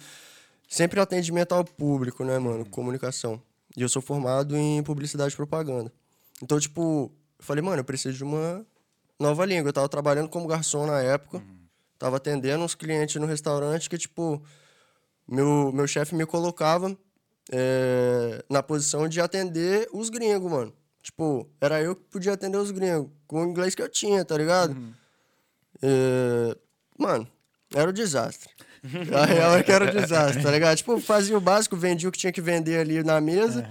[0.68, 2.64] Sempre atendimento ao público, né, mano?
[2.64, 3.42] Comunicação.
[3.76, 5.92] E eu sou formado em publicidade e propaganda.
[6.42, 8.64] Então, tipo, eu falei, mano, eu preciso de uma
[9.18, 9.68] nova língua.
[9.68, 11.42] Eu tava trabalhando como garçom na época.
[11.98, 14.42] Tava atendendo uns clientes no restaurante que, tipo,
[15.30, 16.96] meu, meu chefe me colocava
[17.52, 20.72] é, na posição de atender os gringos, mano.
[21.02, 24.36] Tipo, era eu que podia atender os gringos, com o inglês que eu tinha, tá
[24.36, 24.74] ligado?
[25.82, 26.56] É,
[26.98, 27.26] mano,
[27.74, 28.50] era um desastre.
[29.14, 30.76] A real é que era um desastre, tá ligado?
[30.76, 33.68] Tipo, fazia o básico, vendia o que tinha que vender ali na mesa,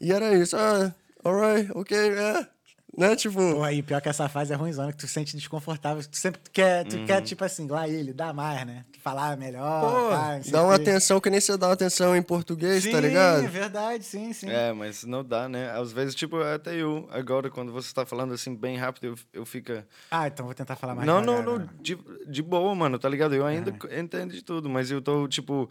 [0.00, 0.56] e era isso.
[0.56, 0.94] Ah,
[1.24, 2.48] alright, ok, é.
[2.96, 3.38] Né, tipo...
[3.38, 6.02] Pô, aí pior que essa fase é ruimzona, que tu sente desconfortável.
[6.02, 8.84] Tu sempre quer, tu quer tipo assim, lá ele, dá mais, né?
[9.02, 10.82] Falar melhor, Pô, dá uma quê.
[10.82, 13.44] atenção que nem você dá uma atenção em português, sim, tá ligado?
[13.44, 14.48] é verdade, sim, sim.
[14.48, 15.70] É, mas não dá, né?
[15.70, 19.46] Às vezes, tipo, até eu, agora, quando você tá falando assim bem rápido, eu, eu
[19.46, 19.72] fico.
[20.10, 23.08] Ah, então vou tentar falar mais Não, não, devagar não, de, de boa, mano, tá
[23.08, 23.34] ligado?
[23.34, 25.70] Eu ainda entendo de tudo, mas eu tô, tipo,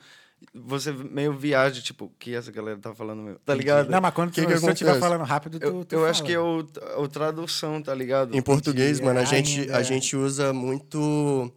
[0.53, 3.89] você meio viaja, tipo, o que essa galera tá falando, meu, tá ligado?
[3.89, 5.11] Não, mas quando Que tu, que se eu estiver acontece?
[5.11, 6.65] falando rápido, tu, eu tu eu acho que é o,
[6.97, 8.35] o tradução, tá ligado?
[8.35, 11.51] Em português, mano, a é, gente, a gente usa muito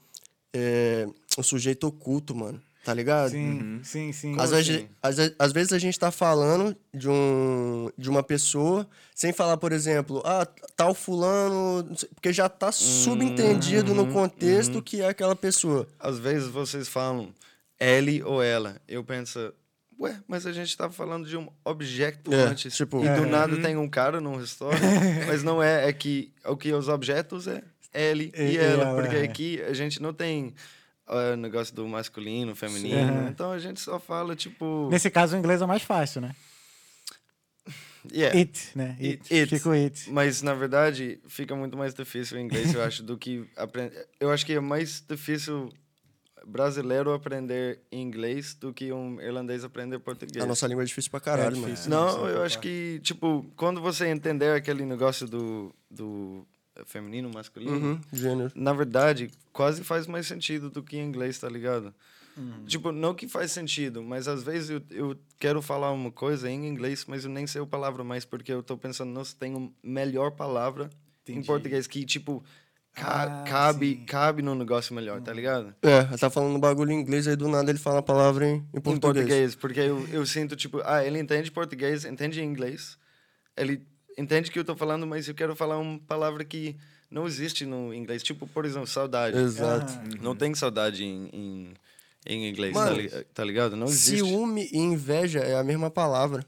[0.54, 2.60] é, o sujeito oculto, mano.
[2.84, 3.32] Tá ligado?
[3.32, 4.34] Sim, sim, sim.
[4.40, 4.88] Às, vezes, assim?
[5.02, 9.72] às, às vezes a gente tá falando de, um, de uma pessoa sem falar, por
[9.72, 15.86] exemplo, ah, tal fulano, porque já tá subentendido no contexto que é aquela pessoa.
[15.98, 17.28] Às vezes vocês falam
[17.80, 18.80] ele ou ela.
[18.88, 19.52] Eu penso,
[19.98, 22.76] ué, mas a gente tava falando de um objeto É, antes.
[22.76, 23.26] tipo- e do É.
[23.26, 24.80] nada tem um cara num restaurante.
[25.26, 27.62] mas não é, é que o que os objetos é
[27.94, 28.82] ele E- e, e ela.
[28.84, 29.22] ela, porque é.
[29.22, 30.54] aqui a gente não tem
[31.06, 33.00] o negócio do masculino, feminino.
[33.00, 33.28] Aham.
[33.30, 34.88] Então a gente só fala, tipo.
[34.90, 36.34] Nesse caso, o inglês é mais fácil, né?
[38.12, 38.36] yeah.
[38.38, 38.96] It, né?
[39.00, 39.22] It.
[39.22, 39.34] It.
[39.34, 39.56] It.
[39.56, 40.10] Fica o it.
[40.10, 44.06] Mas, na verdade, fica muito mais difícil o inglês, eu acho, do que aprender.
[44.20, 45.70] Eu acho que é mais difícil
[46.48, 50.42] brasileiro aprender inglês do que um irlandês aprender português.
[50.42, 51.72] A nossa língua é difícil pra caralho, É mano.
[51.72, 51.90] difícil.
[51.90, 55.74] Não, Sim, eu acho que, tipo, quando você entender aquele negócio do.
[55.90, 56.46] do
[56.86, 57.72] feminino, masculino.
[57.72, 58.52] Uhum, gênero.
[58.54, 61.92] Na verdade, quase faz mais sentido do que em inglês, tá ligado?
[62.36, 62.64] Uhum.
[62.66, 66.68] Tipo, não que faz sentido, mas às vezes eu, eu quero falar uma coisa em
[66.68, 69.72] inglês, mas eu nem sei a palavra mais, porque eu tô pensando, nossa, tem uma
[69.82, 70.88] melhor palavra
[71.26, 71.46] em Entendi.
[71.48, 72.44] português que, tipo,
[72.98, 74.04] ca- Ah, cabe, sim.
[74.04, 75.74] cabe no negócio melhor, tá ligado?
[75.82, 78.46] É, ele tá falando um bagulho em inglês, aí do nada ele fala a palavra
[78.46, 78.96] em, em português.
[78.96, 82.98] Em português, porque eu, eu sinto, tipo, ah, ele entende português, entende inglês,
[83.56, 83.82] ele
[84.16, 86.76] entende que eu tô falando, mas eu quero falar uma palavra que
[87.10, 88.22] não existe no inglês.
[88.22, 89.38] Tipo, por exemplo, saudade.
[89.38, 89.92] Exato.
[90.20, 91.74] Não tem saudade em, em,
[92.26, 93.76] em inglês, Mano, tá, li- tá ligado?
[93.76, 94.16] Não existe.
[94.26, 96.44] Ciúme e inveja é a mesma palavra.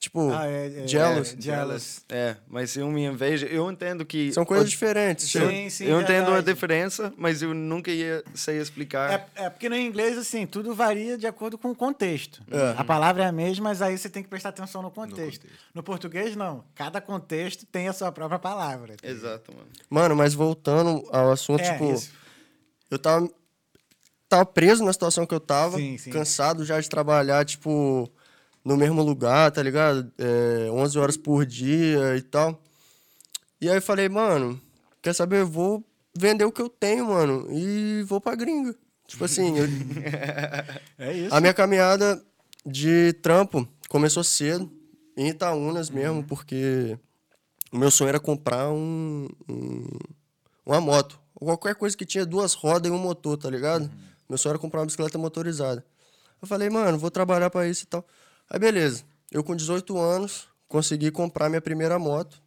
[0.00, 1.34] Tipo, Ah, é, é, jealous.
[1.36, 2.04] é, jealous.
[2.08, 4.30] É, mas ciúme e inveja, eu entendo que...
[4.32, 5.28] São coisas diferentes.
[5.28, 9.10] Sim, tipo, sim, eu entendo a diferença, mas eu nunca ia sei explicar.
[9.34, 12.40] É, é porque no inglês, assim, tudo varia de acordo com o contexto.
[12.48, 12.74] É.
[12.78, 15.42] A palavra é a mesma, mas aí você tem que prestar atenção no contexto.
[15.74, 15.82] No, contexto.
[15.84, 16.62] português, não.
[16.76, 18.94] Cada contexto tem a sua própria palavra.
[19.02, 19.66] Exato, mano.
[19.90, 22.12] Mano, mas voltando ao assunto, É, tipo, isso.
[22.88, 23.28] eu tava,
[24.28, 26.10] tava preso na situação que eu tava, Sim, sim.
[26.10, 28.08] cansado já de trabalhar, tipo,
[28.68, 30.12] no mesmo lugar, tá ligado?
[30.18, 32.60] É, 11 horas por dia e tal.
[33.60, 34.60] E aí eu falei, mano,
[35.02, 35.40] quer saber?
[35.40, 35.82] Eu vou
[36.16, 38.74] vender o que eu tenho, mano, e vou pra gringa.
[39.06, 39.66] Tipo assim, eu-
[40.98, 41.34] É isso.
[41.34, 42.22] a minha caminhada
[42.66, 44.70] de trampo começou cedo,
[45.16, 46.96] em Itaúnas mesmo, porque
[47.72, 49.98] o meu sonho era comprar um, um-
[50.66, 51.18] uma moto.
[51.34, 53.90] Qualquer coisa que tinha duas rodas e um motor, tá ligado?
[54.28, 55.84] Meu sonho era comprar uma bicicleta motorizada.
[56.42, 58.04] Eu falei, mano, vou trabalhar pra isso e tal.
[58.50, 59.04] Aí, beleza.
[59.30, 62.40] Eu, com 18 anos, consegui comprar minha primeira moto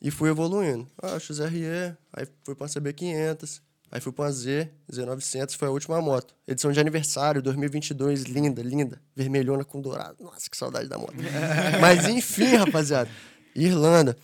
[0.00, 0.88] e fui evoluindo.
[1.02, 3.60] Ah, XRE, aí fui pra uma CB500,
[3.90, 6.34] aí fui pra uma Z, Z900, foi a última moto.
[6.46, 9.00] Edição de aniversário, 2022, linda, linda.
[9.16, 10.22] Vermelhona com dourado.
[10.22, 11.14] Nossa, que saudade da moto.
[11.80, 13.10] Mas enfim, rapaziada.
[13.54, 14.16] Irlanda.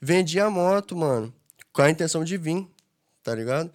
[0.00, 1.32] Vendi a moto, mano,
[1.72, 2.68] com a intenção de vir,
[3.22, 3.70] tá ligado?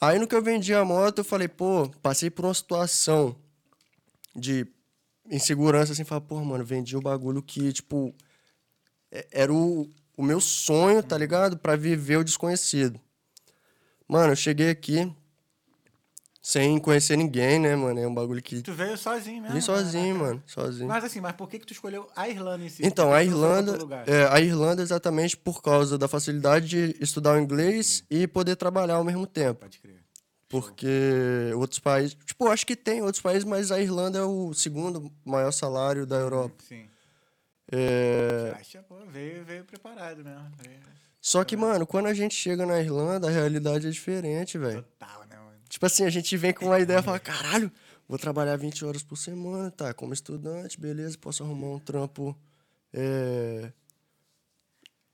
[0.00, 3.36] Aí no que eu vendi a moto, eu falei, pô, passei por uma situação
[4.34, 4.66] de
[5.30, 8.14] insegurança, assim, falar, pô, mano, vendi um bagulho que, tipo,
[9.10, 11.58] é- era o, o meu sonho, tá ligado?
[11.58, 13.00] Pra viver o desconhecido.
[14.08, 15.12] Mano, eu cheguei aqui
[16.40, 18.00] sem conhecer ninguém, né, mano?
[18.00, 18.62] É um bagulho que.
[18.62, 19.54] Tu veio sozinho mesmo?
[19.54, 20.20] Vim sozinho, né?
[20.22, 20.88] mano, sozinho.
[20.88, 22.86] Mas assim, mas por que, que tu escolheu a Irlanda em si?
[22.86, 23.76] Então, a Irlanda,
[24.06, 28.94] é, a Irlanda exatamente por causa da facilidade de estudar o inglês e poder trabalhar
[28.94, 29.60] ao mesmo tempo.
[29.60, 29.97] Pode crer.
[30.48, 35.12] Porque outros países, tipo, acho que tem outros países, mas a Irlanda é o segundo
[35.24, 36.54] maior salário da Europa.
[36.66, 36.88] Sim.
[37.70, 40.50] É, Acha, pô, veio, veio preparado mesmo.
[40.62, 40.78] Veio...
[41.20, 44.82] Só que, mano, quando a gente chega na Irlanda, a realidade é diferente, velho.
[44.82, 45.58] Total, né, mano?
[45.68, 47.70] Tipo assim, a gente vem com uma ideia e fala, caralho,
[48.08, 49.92] vou trabalhar 20 horas por semana, tá?
[49.92, 52.34] Como estudante, beleza, posso arrumar um trampo.
[52.90, 53.70] É.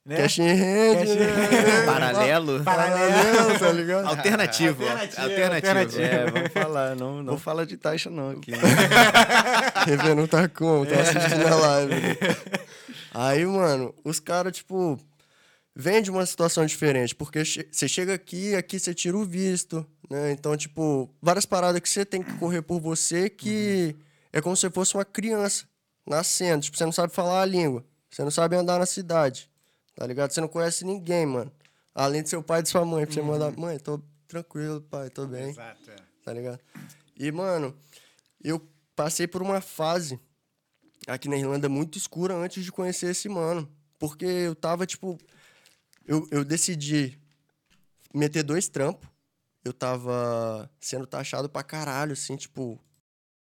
[0.07, 0.17] Né?
[0.19, 1.87] Cash in hand, Cash in né?
[1.87, 2.63] Paralelo.
[2.63, 4.07] Paralelo, tá ligado?
[4.07, 4.85] Alternativo.
[4.85, 6.03] Alternativo, Alternativo.
[6.03, 6.95] É, vamos falar.
[6.95, 8.51] Não, não fala de taxa, não, aqui.
[8.53, 10.15] né?
[10.15, 11.95] Não tá como, tá assistindo a live.
[13.15, 14.99] Aí, mano, os caras, tipo,
[15.75, 20.33] vêm de uma situação diferente, porque você chega aqui, aqui você tira o visto, né?
[20.33, 23.97] Então, tipo, várias paradas que você tem que correr por você que
[24.33, 25.65] é como se fosse uma criança
[26.07, 26.65] nascendo.
[26.65, 29.49] Tipo, você não sabe falar a língua, você não sabe andar na cidade,
[29.95, 30.31] tá ligado?
[30.31, 31.53] Você não conhece ninguém, mano.
[31.95, 35.11] Além de seu pai e de sua mãe, pra você mandar, mãe, tô tranquilo, pai,
[35.11, 35.97] tô bem Exato, é.
[36.25, 36.61] tá ligado?
[37.17, 37.77] E, mano,
[38.43, 38.61] eu
[38.97, 40.19] passei por uma fase
[41.07, 43.71] aqui na Irlanda muito escura antes de conhecer esse mano.
[43.99, 45.19] Porque eu tava, tipo.
[46.07, 47.19] Eu, eu decidi
[48.13, 49.09] meter dois trampos.
[49.65, 52.79] Eu tava sendo taxado pra caralho, assim, tipo.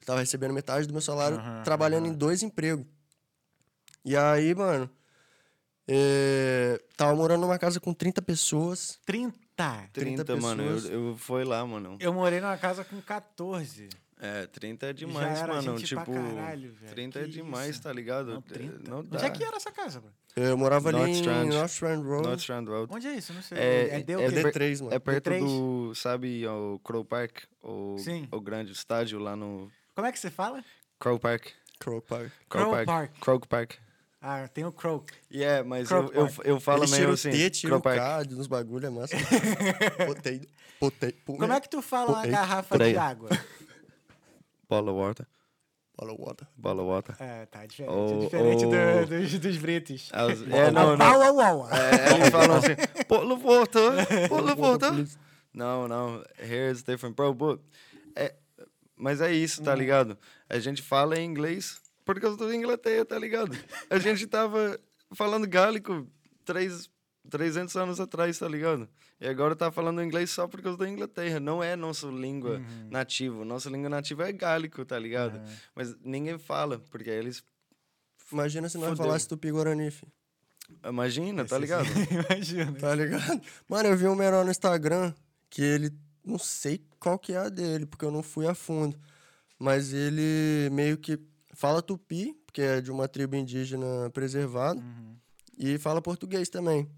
[0.07, 2.86] Tava recebendo metade do meu salário Aham, trabalhando em dois empregos.
[4.05, 4.88] E aí, mano.
[5.87, 8.99] É, tava morando numa casa com 30 pessoas.
[9.07, 9.35] 30.
[9.93, 10.62] 30 30, mano.
[10.64, 11.97] Eu, eu fui lá, mano.
[12.01, 13.89] Eu morei numa casa com 14.
[14.20, 15.78] É, 30 é demais, era mano.
[15.78, 16.93] gente pra Tipo, caralho, velho.
[16.95, 17.82] 30 Que é demais, isso?
[17.82, 18.32] tá ligado?
[18.35, 18.89] Não, 30.
[18.91, 19.18] Não dá.
[19.18, 20.11] Onde é que era essa casa, bro?
[20.35, 21.47] Eu morava ali em Northstrand.
[21.49, 22.22] North Strand Road.
[22.28, 22.93] North Strand Road.
[22.95, 23.32] Onde é isso?
[23.35, 23.59] Não sei.
[23.59, 24.14] É- é quê?
[24.43, 24.95] per- D3, mano.
[24.95, 25.41] É perto D3?
[25.41, 27.43] do, sabe, o Crow Park?
[27.62, 28.26] O, Sim.
[28.32, 30.64] o grande estádio lá no Como é que você fala?
[30.99, 31.49] Crow Park.
[31.78, 32.30] Crow Park.
[32.49, 33.11] Crow Park.
[33.20, 33.72] Crow Park.
[34.27, 35.12] Ah, tem o Croak.
[35.31, 37.51] E é, mas eu, eu, eu falo Eles meio tiram o assim.
[37.51, 37.83] T, Crow o.
[37.83, 39.14] K nos bagulho, é massa.
[40.07, 40.41] Potei,
[40.81, 43.29] potei, Como é que tu fala uma Ei, garrafa de água?
[44.66, 45.27] Bola water.
[45.95, 46.49] Bola water.
[46.57, 47.14] Bola water.
[47.20, 47.95] É, tá diferente.
[47.95, 49.07] Oh, diferente do- oh.
[49.07, 50.09] dos, dos britos.
[50.11, 51.07] As- É, não, não.
[51.07, 51.68] Au, au, au.
[51.70, 54.29] É, eles falam assim, Bola water.
[54.31, 55.07] Bola water.
[55.53, 56.25] Não, não.
[56.39, 57.35] Here's different, bro.
[57.35, 57.61] But,
[58.16, 58.35] é,
[58.97, 60.16] mas é isso, tá ligado?
[60.49, 63.57] A gente fala em inglês por causa da Inglaterra, tá ligado?
[63.90, 64.78] A gente tava
[65.14, 66.07] falando gálico
[66.44, 66.88] três
[67.30, 68.86] 300 anos atrás, tá ligado?
[69.18, 71.40] E agora tá falando inglês só por causa da Inglaterra.
[71.40, 72.88] Não é nossa língua Uhum.
[72.90, 73.42] nativa.
[73.46, 75.36] Nossa língua nativa é gálico, tá ligado?
[75.38, 75.55] Uhum.
[75.74, 77.42] Mas ninguém fala, porque eles.
[78.30, 79.07] Imagina se nós Fudeu.
[79.07, 79.90] falasse Tupi-Guarani.
[80.86, 81.86] Imagina, tá ligado?
[82.28, 82.72] Imagina.
[82.72, 83.40] Tá ligado?
[83.68, 85.14] Mano, eu vi um menor no Instagram
[85.48, 85.90] que ele.
[86.24, 88.98] Não sei qual que é a dele, porque eu não fui a fundo.
[89.59, 91.18] Mas ele meio que
[91.55, 95.16] fala tupi, porque é de uma tribo indígena preservada, Uhum.
[95.59, 96.88] e fala português também.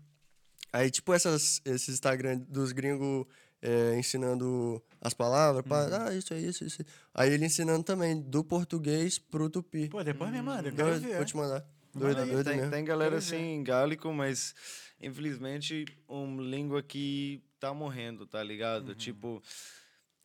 [0.72, 3.26] Aí, tipo, essas, esses Instagram dos gringos
[3.62, 6.84] é, ensinando as palavras, pá, ah, isso é isso, isso.
[7.14, 9.88] Aí ele ensinando também do português pro tupi.
[9.88, 11.16] Pô, depois me manda, eu quero ver.
[11.16, 11.66] vou te mandar.
[11.94, 12.70] Manda Doido, aí, doido tem, mesmo.
[12.70, 14.54] tem galera assim em gálico, mas
[15.00, 18.94] infelizmente uma língua que tá morrendo, tá ligado?
[18.94, 19.42] Tipo,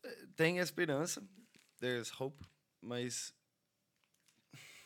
[0.04, 1.24] eh, tem esperança,
[1.80, 2.44] there's hope,
[2.82, 3.34] mas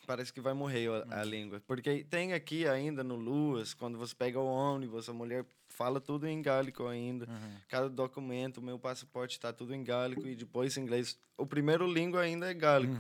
[0.06, 1.62] parece que vai morrer a, a língua.
[1.66, 6.28] Porque tem aqui ainda no Luas, quando você pega o ônibus, a mulher fala tudo
[6.28, 7.28] em gálico ainda.
[7.68, 11.20] Cada documento, meu passaporte tá tudo em gálico e depois em inglês.
[11.38, 12.96] O primeiro língua ainda é gálico.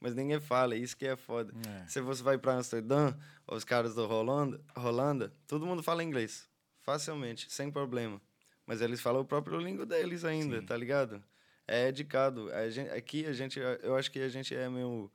[0.00, 1.52] Mas ninguém fala, isso que é foda.
[1.68, 1.86] É.
[1.88, 3.14] Se você vai para Amsterdã,
[3.46, 6.48] os caras da Holanda, Holanda, todo mundo fala inglês.
[6.82, 8.20] Facilmente, sem problema.
[8.64, 11.22] Mas eles falam o próprio língua deles ainda, tá ligado?
[11.66, 12.50] É educado.
[12.52, 15.10] A gente, aqui a gente, eu acho que a gente é meio.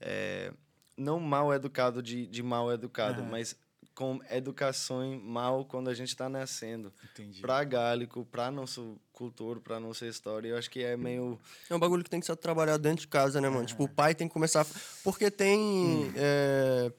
[0.00, 0.52] É,
[0.96, 3.30] não mal educado de, de mal educado, Aham.
[3.30, 3.54] mas
[3.94, 6.92] com educação mal quando a gente tá nascendo.
[7.12, 7.40] Entendi.
[7.42, 8.80] Pra gálico, pra nossa
[9.12, 11.38] cultura, pra nossa história, eu acho que é meio.
[11.68, 13.66] É um bagulho que tem que ser trabalhado dentro de casa, né, mano?
[13.66, 14.66] Tipo, o pai tem que começar.
[15.04, 16.10] Porque tem.
[16.16, 16.92] é,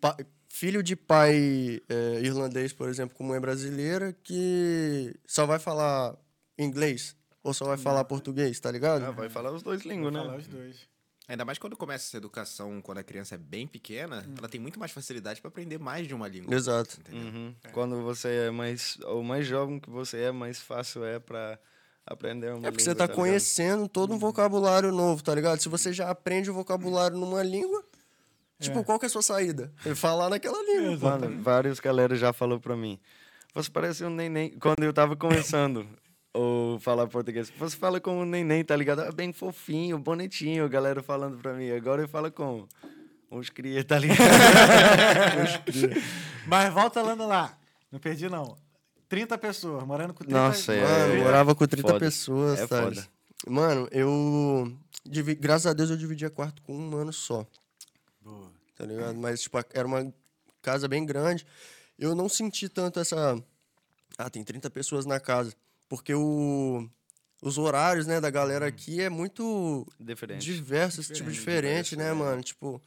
[0.00, 0.16] pa-
[0.52, 6.16] Filho de pai é, irlandês, por exemplo, como é brasileira, que só vai falar
[6.58, 9.04] inglês ou só vai falar português, tá ligado?
[9.04, 10.38] Ah, vai falar os dois línguas, Vou falar né?
[10.38, 10.89] os dois.
[11.30, 14.80] Ainda mais quando começa essa educação, quando a criança é bem pequena, ela tem muito
[14.80, 16.52] mais facilidade para aprender mais de uma língua.
[16.52, 16.98] Exato.
[16.98, 17.22] Entendeu?
[17.22, 17.54] Uhum.
[17.70, 18.98] Quando você é mais.
[19.04, 21.56] Ou mais jovem que você é, mais fácil é pra
[22.04, 23.14] aprender uma É porque língua, você tá ligado?
[23.16, 25.60] conhecendo todo um vocabulário novo, tá ligado?
[25.60, 27.84] Se você já aprende o vocabulário numa língua,
[28.58, 29.72] tipo, qual que é a sua saída?
[29.86, 31.16] É falar naquela língua.
[31.16, 32.98] Mano, vários galera já falou pra mim.
[33.54, 34.50] Você parece um neném.
[34.58, 35.86] Quando eu tava começando
[36.32, 39.02] ou falar português, você fala como um neném, tá ligado?
[39.02, 41.70] É bem fofinho, bonitinho, a galera falando pra mim.
[41.70, 42.68] Agora eu falo como
[43.30, 44.20] uns cria, tá ligado?
[46.46, 47.56] Mas volta lá no lá.
[47.90, 48.56] Não perdi, não.
[49.08, 50.80] 30 pessoas, morando com 30 Nossa, é.
[50.82, 51.98] Mano, eu morava com 30 Foda.
[51.98, 52.98] pessoas, É Thales.
[53.00, 53.08] foda.
[53.48, 54.72] Mano, eu.
[55.04, 57.44] divi- Graças a Deus eu dividia quarto com um mano só,
[58.22, 58.50] Boa.
[58.76, 59.16] tá ligado?
[59.16, 60.12] Mas, tipo, era uma
[60.62, 61.44] casa bem grande.
[61.98, 63.42] Eu não senti tanto essa.
[64.16, 65.52] Ah, tem 30 pessoas na casa.
[65.90, 66.88] Porque o.
[67.42, 70.44] Os horários, né, da galera aqui é muito Diferente.
[70.44, 72.42] diverso, esse tipo diferente, né, mano?
[72.42, 72.82] Tipo,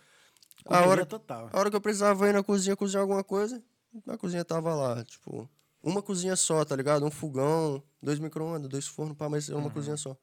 [0.63, 1.49] a hora, total.
[1.51, 3.63] a hora que eu precisava ir na cozinha cozinhar alguma coisa,
[4.07, 5.49] a cozinha tava lá, tipo,
[5.81, 7.03] uma cozinha só, tá ligado?
[7.03, 10.15] Um fogão, dois micro-ondas, dois fornos, pá, mas é uma cozinha só.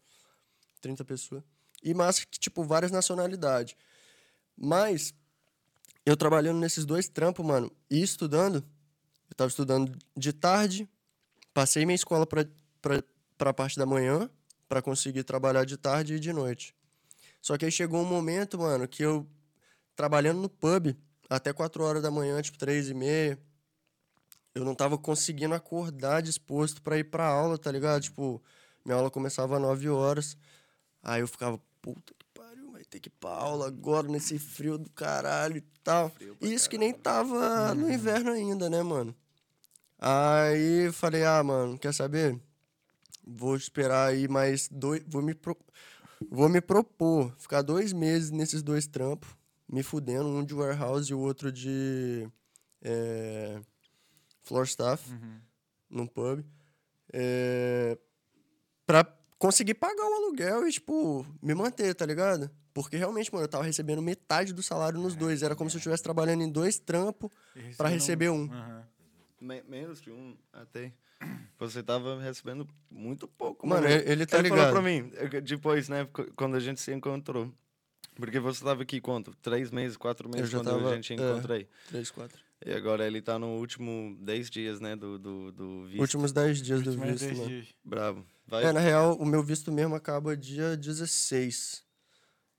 [0.81, 1.43] 30 pessoas.
[1.83, 3.75] E massa que, tipo, várias nacionalidades.
[4.57, 5.13] Mas,
[6.07, 8.65] eu trabalhando nesses dois trampos, mano, e estudando,
[9.29, 10.89] eu tava estudando de tarde,
[11.53, 12.47] passei minha escola pra,
[12.81, 13.03] pra,
[13.37, 14.29] pra parte da manhã,
[14.69, 16.75] pra conseguir trabalhar de tarde e de noite.
[17.41, 19.27] Só que aí chegou um momento, mano, que eu,
[19.97, 20.95] trabalhando no pub,
[21.29, 23.39] até 4 horas da manhã, tipo, 3 e meia,
[24.55, 28.03] eu não tava conseguindo acordar disposto pra ir pra aula, tá ligado?
[28.03, 28.43] Tipo,
[28.85, 30.37] minha aula começava às 9 horas.
[31.03, 34.77] Aí eu ficava, puta que pariu, vai ter que ir pra aula agora nesse frio
[34.77, 36.13] do caralho e tal.
[36.41, 39.15] E isso que nem tava no inverno ainda, né, mano?
[39.99, 42.39] Aí falei, ah, mano, quer saber?
[43.37, 45.03] Vou esperar aí mais dois.
[45.07, 45.57] Vou me, pro-
[46.31, 49.29] vou me propor ficar dois meses nesses dois trampos,
[49.69, 52.29] me fudendo, um de warehouse e o outro de
[52.83, 53.61] é,
[54.43, 55.11] floor staff,
[55.89, 56.45] num pub.
[57.13, 57.99] É,
[58.87, 59.05] pra
[59.39, 62.51] conseguir pagar o aluguel e, tipo, me manter, tá ligado?
[62.73, 65.43] Porque realmente, mano, eu tava recebendo metade do salário nos dois.
[65.43, 67.31] Era como se eu estivesse trabalhando em dois trampos
[67.77, 68.45] pra receber um.
[68.53, 68.85] Aham.
[69.41, 70.93] Me- menos de um até.
[71.59, 73.95] Você tava recebendo muito pouco, Mano, mano.
[73.95, 74.73] ele- ele tá falou ligado.
[74.73, 77.53] pra mim, eh, depois, né, qu- quando a gente se encontrou.
[78.17, 79.35] Porque você tava aqui quanto?
[79.37, 81.17] Três meses, quatro meses quando tava, a gente é.
[81.17, 81.69] encontrei.
[81.89, 82.39] Três, quatro.
[82.65, 86.01] E agora ele tá no último dez dias, né, do, do, do visto.
[86.01, 87.47] Últimos dez dias do visto, mano.
[87.49, 87.69] dias.
[87.83, 88.27] Bravo.
[88.47, 91.83] Vai, É, na real, o meu visto mesmo acaba dia 16.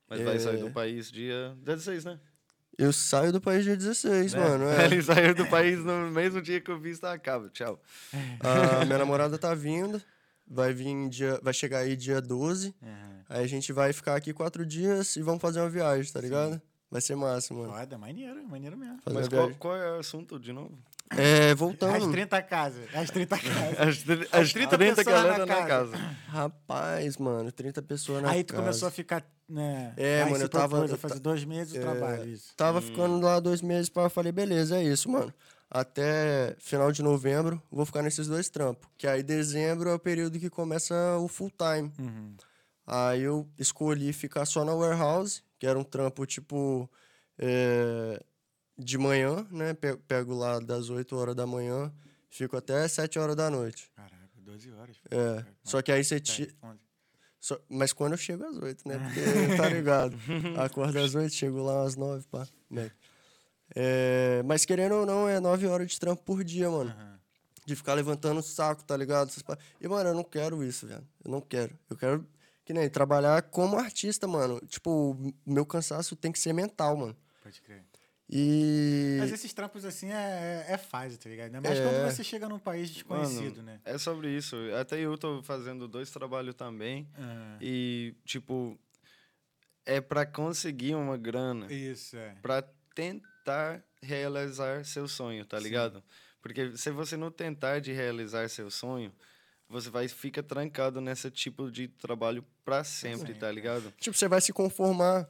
[0.10, 0.64] mas vai sair é.
[0.64, 2.20] do país dia 16, né?
[2.82, 4.40] Eu saio do país dia 16, Né?
[4.40, 4.66] mano.
[4.74, 4.86] É.
[4.86, 7.50] Ele saiu do país no mesmo dia que o visto acaba.
[7.50, 7.80] Tchau.
[8.40, 10.02] A minha namorada tá vindo.
[10.48, 11.40] Vai vir dia.
[11.44, 12.74] Vai chegar aí dia 12.
[12.82, 13.22] Aham.
[13.30, 16.62] Aí a gente vai ficar aqui quatro dias e vamos fazer uma viagem, tá ligado?
[16.90, 17.72] Vai ser massa, mano.
[17.72, 19.00] Foda, maneiro, maneiro mesmo.
[19.02, 20.78] Fazer Mas qual, qual é o assunto de novo?
[21.18, 22.12] É, As voltando.
[22.12, 22.84] 30 casas.
[22.95, 23.80] As 30 casas.
[23.80, 25.97] As, tri- As as 30 30, pessoas galera na na casa.
[26.28, 28.64] Rapaz, mano, 30 pessoas na Aí tu casa.
[28.64, 29.93] começou a ficar, né?
[29.97, 32.55] É, mano, eu tava- propôs a eu fazer dois meses de É, trabalho, isso.
[32.55, 32.82] Tava Hum.
[32.82, 35.34] ficando lá dois meses, pá, eu falei, beleza, é isso, mano.
[35.70, 38.89] Até final de novembro, vou ficar nesses dois trampos.
[38.97, 41.91] Que aí dezembro é o período que começa o full time.
[41.97, 42.36] Uhum.
[42.86, 46.89] Aí eu escolhi ficar só na warehouse, que era um trampo tipo
[47.39, 48.22] é,
[48.78, 49.74] de manhã, né?
[49.74, 51.92] Pe- Pego lá das 8 horas da manhã,
[52.30, 53.92] fico até 7 horas da noite.
[53.96, 54.98] Caraca, 12 horas.
[55.10, 55.46] É.
[55.64, 56.56] Só que aí você ti...
[56.64, 56.80] onze.
[57.40, 58.98] Só- Mas quando eu chego às 8, né?
[59.00, 59.22] Porque
[59.58, 60.16] tá ligado.
[60.64, 62.48] Acordo às 8, chego lá às 9, pá.
[62.70, 62.92] né?
[63.76, 66.90] É, Mas querendo ou não, é 9 horas de trampo por dia, mano.
[66.92, 67.20] Aham.
[67.66, 69.32] De ficar levantando o saco, tá ligado?
[69.80, 71.08] E, mano, eu não quero isso, velho.
[71.24, 71.78] Eu não quero.
[71.90, 72.28] Eu quero,
[72.66, 74.60] que nem, trabalhar como artista, mano.
[74.68, 77.16] Tipo, o meu cansaço tem que ser mental, mano.
[77.44, 77.84] Pode crer.
[78.32, 79.18] E.
[79.20, 81.48] Mas esses trampos assim é, é fácil, tá ligado?
[81.48, 81.84] Ainda mais É.
[81.84, 83.80] quando você chega num país desconhecido, Mano, né?
[83.84, 84.56] É sobre isso.
[84.80, 87.08] Até eu tô fazendo dois trabalhos também.
[87.18, 88.80] Ah, E, tipo,
[89.86, 91.72] é pra conseguir uma grana.
[91.72, 92.36] isso, é.
[92.42, 92.64] Pra
[92.96, 96.02] tentar realizar seu sonho, tá ligado?
[96.42, 99.14] Porque se você não tentar de realizar seu sonho,
[99.70, 103.94] você vai fica trancado nesse tipo de trabalho pra sempre, tá ligado?
[104.00, 105.30] Tipo, você vai se conformar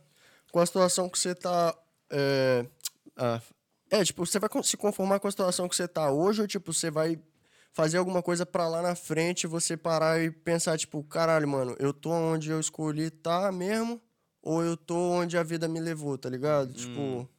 [0.52, 1.76] com a situação que você tá.
[2.10, 2.66] É,
[3.24, 3.40] ah,
[3.92, 6.74] é, tipo, você vai se conformar com a situação que você tá hoje, ou tipo,
[6.74, 7.22] você vai
[7.72, 11.94] fazer alguma coisa pra lá na frente, você parar e pensar, tipo, caralho, mano, eu
[11.94, 14.02] tô onde eu escolhi tá mesmo,
[14.42, 16.74] ou eu tô onde a vida me levou, tá ligado?
[16.74, 17.30] Tipo.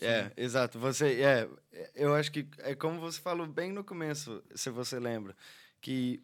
[0.00, 0.78] É, exato.
[0.80, 1.48] Você, é,
[1.94, 5.34] eu acho que é como você falou bem no começo, se você lembra,
[5.80, 6.22] que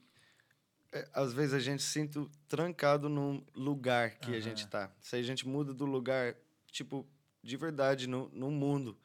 [0.92, 4.90] é, às vezes a gente se sente trancado num lugar que a gente tá.
[5.00, 6.34] Se a gente muda do lugar,
[6.70, 7.06] tipo,
[7.42, 8.96] de verdade, no, no mundo,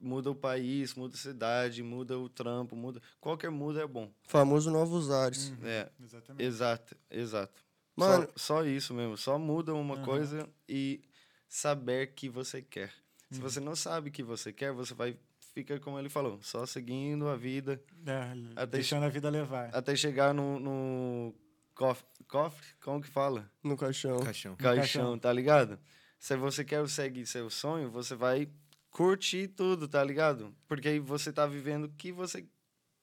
[0.00, 3.00] muda o país, muda a cidade, muda o trampo, muda.
[3.20, 4.10] Qualquer muda é bom.
[4.24, 5.52] Famoso novos ares.
[5.62, 6.44] É, Exatamente.
[6.44, 7.62] exato, exato.
[7.96, 9.16] Mano- só, só isso mesmo.
[9.16, 11.00] Só muda uma coisa e
[11.48, 12.92] saber que você quer.
[13.30, 13.36] Uhum.
[13.36, 15.16] Se você não sabe o que você quer, você vai
[15.54, 19.70] fica como ele falou, só seguindo a vida É, Até deixando a vida levar.
[19.74, 21.34] até chegar no, no
[21.74, 23.50] cof- cofre, como que fala?
[23.64, 24.20] No caixão.
[24.20, 24.54] Caixão.
[24.54, 25.18] Caixão, caixão.
[25.18, 25.76] tá ligado?
[26.18, 28.48] Se você quer seguir seu sonho, você vai
[28.90, 30.54] curtir tudo, tá ligado?
[30.66, 32.44] Porque aí você tá vivendo o que você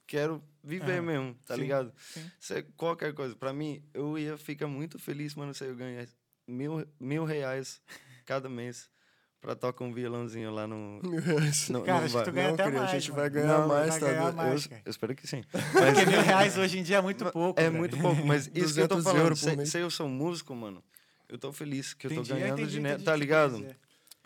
[0.08, 0.30] quer
[0.64, 1.94] viver Ah, mesmo, tá sim, ligado?
[1.98, 2.30] sim.
[2.40, 3.36] Se, qualquer coisa.
[3.36, 6.06] Pra mim, eu ia ficar muito feliz, mano, se eu ganhar
[6.48, 7.82] mil, mil reais
[8.26, 8.90] cada mês
[9.40, 11.00] pra tocar um violãozinho lá no...
[11.08, 11.70] Mil reais.
[11.70, 12.92] no Cara, no acho que tu ganha Não, até querido, a mais.
[12.92, 13.22] gente mano.
[13.22, 14.82] vai ganhar Não, mais, vai tá ganhar mais, Eu, cara.
[14.86, 15.44] eu espero que sim.
[15.52, 17.60] Porque mil reais hoje em dia é muito pouco.
[17.60, 17.78] É velho.
[17.78, 19.66] muito pouco, mas isso que eu tô 200 falando.
[19.66, 20.84] Se, se eu sou músico, mano,
[21.30, 23.76] eu tô feliz que eu tô Entendi, eu ganhando entendi, dinheiro, entendi tá ligado?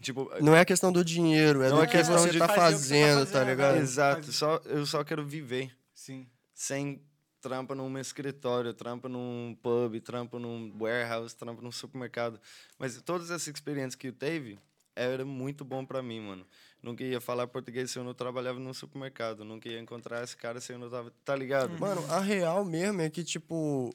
[0.01, 2.47] Tipo, Não é questão do dinheiro, é Não do é que questão você de tá
[2.47, 3.77] tá fazendo, tá ligado?
[3.77, 3.79] é.
[3.79, 6.25] exato, só, eu só quero viver Sim.
[6.53, 7.01] sem
[7.41, 12.39] trampa num escritório, trampa num pub, trampa num warehouse, trampa num supermercado.
[12.77, 14.57] Mas todas essas experiências que eu teve,
[14.95, 16.45] era muito bom pra mim, mano.
[16.81, 19.45] Nunca ia falar português se eu não trabalhava num supermercado.
[19.45, 21.11] Nunca ia encontrar esse cara se eu não tava.
[21.23, 21.77] Tá ligado?
[21.79, 23.93] Mano, a real mesmo é que, tipo,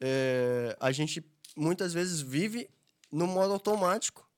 [0.00, 1.22] é, a gente
[1.56, 2.68] muitas vezes vive
[3.10, 4.28] no modo automático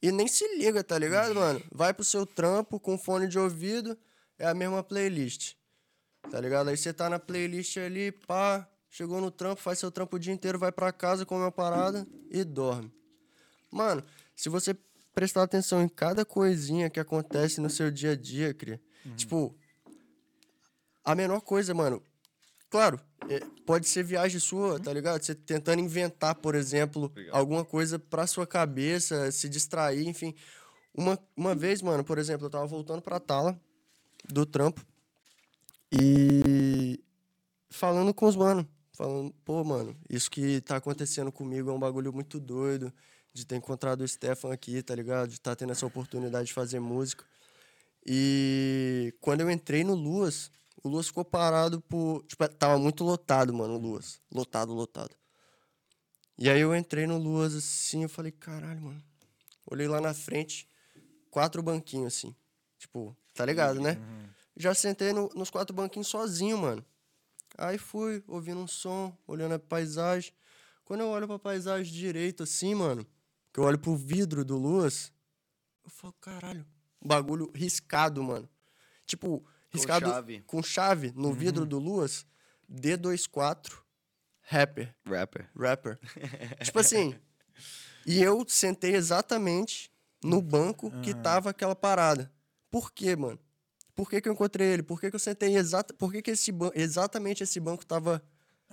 [0.00, 1.62] e nem se liga, tá ligado, mano?
[1.70, 3.96] Vai pro seu trampo com fone de ouvido,
[4.38, 5.54] é a mesma playlist,
[6.30, 6.68] tá ligado?
[6.68, 10.32] Aí você tá na playlist ali, pá, chegou no trampo, faz seu trampo o dia
[10.32, 12.92] inteiro, vai pra casa, come uma parada e dorme.
[13.70, 14.76] Mano, se você
[15.14, 18.80] prestar atenção em cada coisinha que acontece no seu dia a dia, cria,
[19.16, 19.54] tipo,
[21.04, 22.02] a menor coisa, mano.
[22.72, 22.98] Claro,
[23.28, 25.22] é, pode ser viagem sua, tá ligado?
[25.22, 27.36] Você tentando inventar, por exemplo, Obrigado.
[27.36, 30.34] alguma coisa pra sua cabeça, se distrair, enfim.
[30.94, 33.60] Uma, uma vez, mano, por exemplo, eu tava voltando pra Tala,
[34.26, 34.82] do trampo,
[35.92, 36.98] e
[37.68, 42.10] falando com os mano, falando, pô, mano, isso que tá acontecendo comigo é um bagulho
[42.10, 42.90] muito doido,
[43.34, 45.28] de ter encontrado o Stefan aqui, tá ligado?
[45.28, 47.22] De estar tendo essa oportunidade de fazer música.
[48.06, 50.50] E quando eu entrei no Luas,
[50.82, 52.22] o Luas ficou parado por.
[52.24, 54.20] Tipo, tava muito lotado, mano, o Luas.
[54.30, 55.14] Lotado, lotado.
[56.38, 59.02] E aí eu entrei no Luas assim, eu falei, caralho, mano.
[59.70, 60.68] Olhei lá na frente,
[61.30, 62.34] quatro banquinhos assim.
[62.78, 63.96] Tipo, tá ligado, né?
[64.56, 66.84] Já sentei no- nos quatro banquinhos sozinho, mano.
[67.56, 70.32] Aí fui, ouvindo um som, olhando a paisagem.
[70.84, 73.06] Quando eu olho pra paisagem direito assim, mano,
[73.52, 75.12] que eu olho pro vidro do Luas,
[75.84, 76.66] eu falo, caralho,
[77.00, 78.48] bagulho riscado, mano.
[79.06, 80.42] Tipo, riscado chave.
[80.46, 82.26] com chave no vidro do Luas,
[82.70, 83.72] D24,
[84.42, 85.50] rapper, Rapper.
[85.56, 85.98] rapper.
[86.62, 87.14] tipo assim,
[88.06, 89.90] e eu sentei exatamente
[90.22, 92.32] no banco que tava aquela parada.
[92.70, 93.38] Por quê, mano?
[93.94, 94.82] por que, que eu encontrei ele?
[94.82, 98.22] Por que, que eu sentei exata, por que, que esse exatamente esse banco tava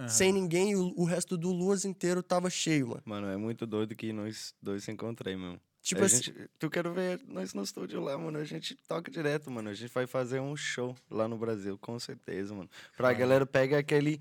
[0.07, 3.01] sem ninguém e o, o resto do Luas inteiro tava cheio, mano.
[3.05, 5.59] Mano, é muito doido que nós dois se encontrei, mesmo.
[5.81, 8.37] Tipo a assim- gente, tu quero ver nós no estúdio lá, mano.
[8.37, 9.69] A gente toca direto, mano.
[9.69, 12.69] A gente vai fazer um show lá no Brasil, com certeza, mano.
[12.97, 14.19] Pra galera pega aquele.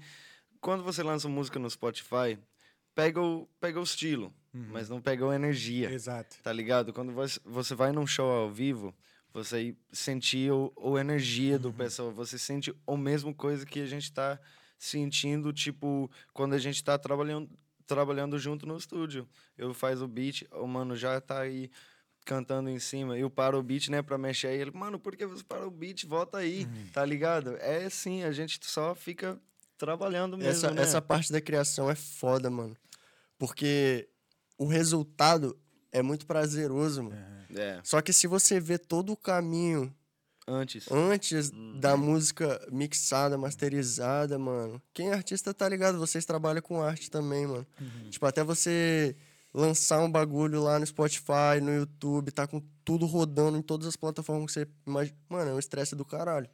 [0.60, 2.38] Quando você lança música no Spotify,
[2.94, 5.90] pega o, pega o estilo, mas não pega a energia.
[5.90, 6.36] Exato.
[6.42, 6.92] Tá ligado?
[6.92, 8.94] Quando você, você vai num show ao vivo,
[9.32, 14.12] você sentir o, o energia do pessoal, você sente a mesma coisa que a gente
[14.12, 14.38] tá
[14.78, 17.48] sentindo, tipo, quando a gente tá trabalhando,
[17.88, 19.26] trabalhando junto no estúdio.
[19.56, 21.70] Eu faz o beat, o mano já tá aí
[22.24, 25.24] cantando em cima, eu paro o beat, né, pra mexer aí, ele, mano, por que
[25.24, 26.04] você para o beat?
[26.04, 27.56] Volta aí, tá ligado?
[27.56, 29.40] É assim, a gente só fica
[29.78, 30.82] trabalhando mesmo, Essa, né?
[30.82, 32.76] essa parte da criação é foda, mano.
[33.38, 34.08] Porque
[34.58, 35.58] o resultado
[35.90, 37.16] é muito prazeroso, mano.
[37.56, 39.94] É, Só que se você vê todo o caminho
[40.48, 40.90] antes.
[40.90, 44.80] antes da música mixada, masterizada, mano.
[44.92, 47.66] Quem é artista tá ligado, vocês trabalham com arte também, mano.
[48.10, 49.14] Tipo, até você
[49.52, 53.96] lançar um bagulho lá no Spotify, no YouTube, tá com tudo rodando em todas as
[53.96, 55.16] plataformas que você imagina.
[55.28, 56.48] Mano, é um estresse do caralho.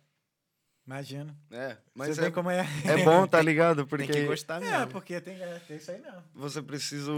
[0.87, 1.35] Imagino.
[1.51, 2.67] É, Mas Você vê é, como é.
[2.85, 3.87] é bom, tá ligado?
[3.87, 4.75] Porque Tem que gostar mesmo.
[4.75, 6.23] É, porque tem, é, tem isso aí mesmo.
[6.35, 7.11] você precisa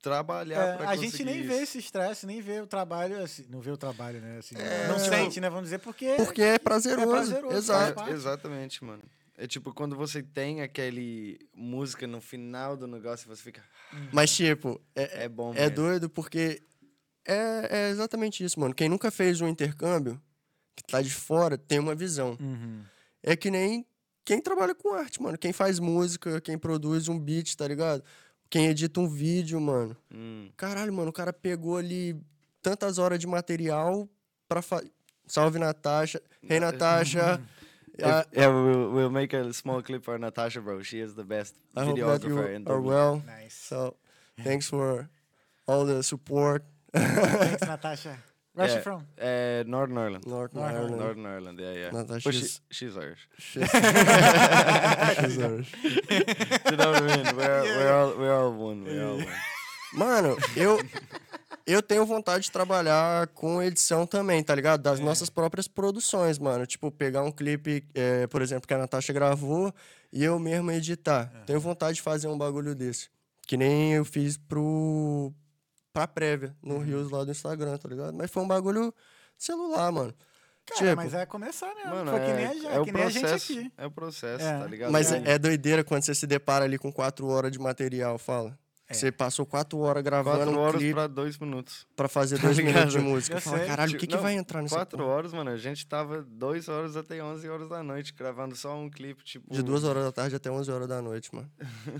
[0.00, 1.62] trabalhar É, pra a gente nem conseguir vê isso.
[1.64, 4.38] esse estresse, nem vê o trabalho, assim, não vê o trabalho, né?
[4.38, 5.48] Assim, É, não tipo- sente, né?
[5.50, 6.14] Vamos dizer, porque.
[6.16, 7.08] Porque é prazeroso.
[7.08, 8.00] É prazeroso, Exato.
[8.08, 9.02] É, exatamente, mano.
[9.36, 13.62] É tipo quando você tem aquele música no final do negócio, você fica.
[14.12, 15.76] Mas, tipo, é, É bom é mesmo.
[15.76, 16.62] doido porque
[17.26, 18.74] é, é exatamente isso, mano.
[18.74, 20.20] Quem nunca fez um intercâmbio,
[20.76, 22.36] que tá de fora, tem uma visão.
[22.40, 22.82] Uhum.
[23.22, 23.86] É que nem
[24.26, 25.38] quem trabalha com arte, mano.
[25.38, 28.04] Quem faz música, quem produz um beat, tá ligado?
[28.50, 29.96] Quem edita um vídeo, mano.
[30.12, 32.20] Hum, Caralho, mano, o cara pegou ali
[32.60, 34.08] tantas horas de material
[34.48, 34.90] pra fazer.
[35.26, 36.20] Salve, Natasha.
[36.42, 37.40] Hey, Natasha.
[37.96, 40.82] yeah, yeah, we'll, we'll make a small clip for Natasha, bro.
[40.82, 43.22] She is the best I hope that you videographer in are the well.
[43.24, 43.54] Nice.
[43.54, 43.94] So,
[44.42, 45.08] thanks for
[45.68, 46.64] all the support.
[46.92, 48.18] Thanks, Natasha.
[48.52, 49.06] Where yeah, she from?
[49.20, 50.26] Uh, Northern Ireland.
[50.26, 50.98] North Northern Ireland.
[50.98, 51.90] Northern Ireland, yeah, yeah.
[51.92, 53.28] Natasha But she, is- she's Irish.
[53.38, 53.62] She's
[55.38, 55.72] Irish.
[55.84, 57.36] you know what I mean?
[57.36, 58.84] We're, we're, all, we're all one.
[58.84, 59.26] We're all one.
[59.92, 60.78] Mano, eu,
[61.66, 64.82] eu tenho vontade de trabalhar com edição também, tá ligado?
[64.82, 66.66] Das nossas próprias produções, mano.
[66.66, 69.72] Tipo, pegar um clipe, é, por exemplo, que a Natasha gravou
[70.12, 71.30] e eu mesmo editar.
[71.46, 73.08] Tenho vontade de fazer um bagulho desse.
[73.46, 75.32] Que nem eu fiz pro.
[75.92, 78.12] Pra prévia, no Rios lá do Instagram, tá ligado?
[78.14, 78.94] Mas foi um bagulho
[79.36, 80.14] celular, mano.
[80.66, 81.90] Cara, tipo, mas é começar mesmo.
[81.90, 83.52] Mano, Foi é, que nem a, gente- é o que nem a gente processo.
[83.52, 83.72] aqui.
[83.76, 84.58] É o processo, É.
[84.58, 84.92] tá ligado?
[84.92, 85.18] Mas É.
[85.18, 88.56] é, é doideira quando você se depara ali com quatro horas de material, fala.
[88.92, 91.86] Você passou quatro horas gravando quatro um horas clipe pra dois minutos.
[91.94, 93.36] pra fazer Tá dois minutos de música.
[93.36, 93.66] Eu Fala, sei.
[93.66, 95.10] caralho, o que, que vai entrar nessa Quatro porra?
[95.10, 95.50] horas, mano.
[95.50, 99.52] A gente tava duas horas até 11 horas da noite gravando só um clipe, tipo...
[99.52, 101.50] De duas horas da tarde até 11 horas da noite, mano.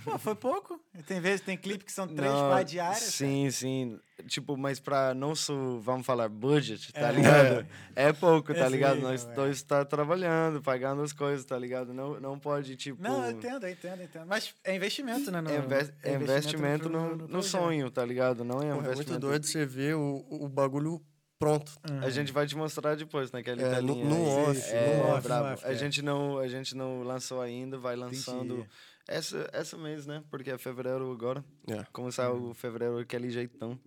[0.04, 0.80] Pô, foi pouco.
[1.06, 2.98] Tem vezes, tem clipe que são três, Não, quatro diárias.
[3.02, 3.98] Sim, sim.
[4.22, 7.12] Tipo, mas pra nosso, vamos falar, budget, tá É.
[7.12, 7.66] ligado?
[7.96, 8.96] É pouco, tá É ligado?
[8.96, 9.32] sim, Nós é.
[9.34, 11.92] dois tá trabalhando, pagando as coisas, tá ligado?
[11.94, 13.02] Não, não pode, tipo...
[13.02, 14.26] Não, eu entendo, eu entendo, eu entendo.
[14.26, 15.40] Mas é investimento, né?
[15.40, 17.42] No, É, é investimento pro- no, no projeto.
[17.50, 18.44] sonho, tá ligado?
[18.44, 19.10] Não é Porra, é investimento.
[19.10, 21.00] muito doido você ver o, o bagulho
[21.38, 21.72] pronto.
[22.02, 25.34] A gente vai te mostrar depois naquela É, no- no off, é, no off, no
[25.52, 25.74] off, a é.
[25.74, 28.66] gente não a gente não lançou ainda, vai lançando
[29.08, 30.22] essa essa mês, né?
[30.30, 31.42] Porque é fevereiro agora.
[31.66, 31.82] É.
[31.92, 32.50] Começar Uhum.
[32.50, 33.78] o fevereiro aquele jeitão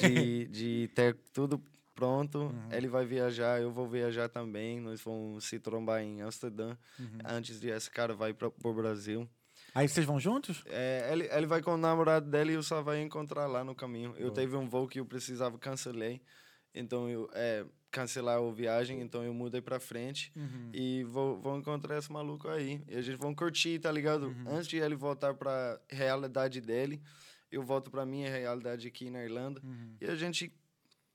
[0.00, 1.62] de, de ter tudo
[1.94, 2.38] pronto.
[2.38, 2.68] Uhum.
[2.72, 4.80] Ele vai viajar, eu vou viajar também.
[4.80, 7.18] Nós vamos se trombar em Amsterdã Uhum.
[7.24, 9.28] antes de esse cara vai para o Brasil.
[9.74, 10.62] Aí vocês vão juntos?
[10.66, 13.74] É, ele, ele vai com o namorado dele e eu só vai encontrar lá no
[13.74, 14.14] caminho.
[14.16, 16.20] Eu teve um voo que eu precisava cancelei,
[16.74, 20.32] então eu é, cancelar a viagem, então eu mudei pra frente
[20.72, 22.80] e vou, vou encontrar esse maluco aí.
[22.88, 24.34] E a gente vai curtir, tá ligado?
[24.46, 27.00] Antes de ele voltar pra realidade dele,
[27.50, 29.60] eu volto pra minha realidade aqui na Irlanda
[30.00, 30.52] e a gente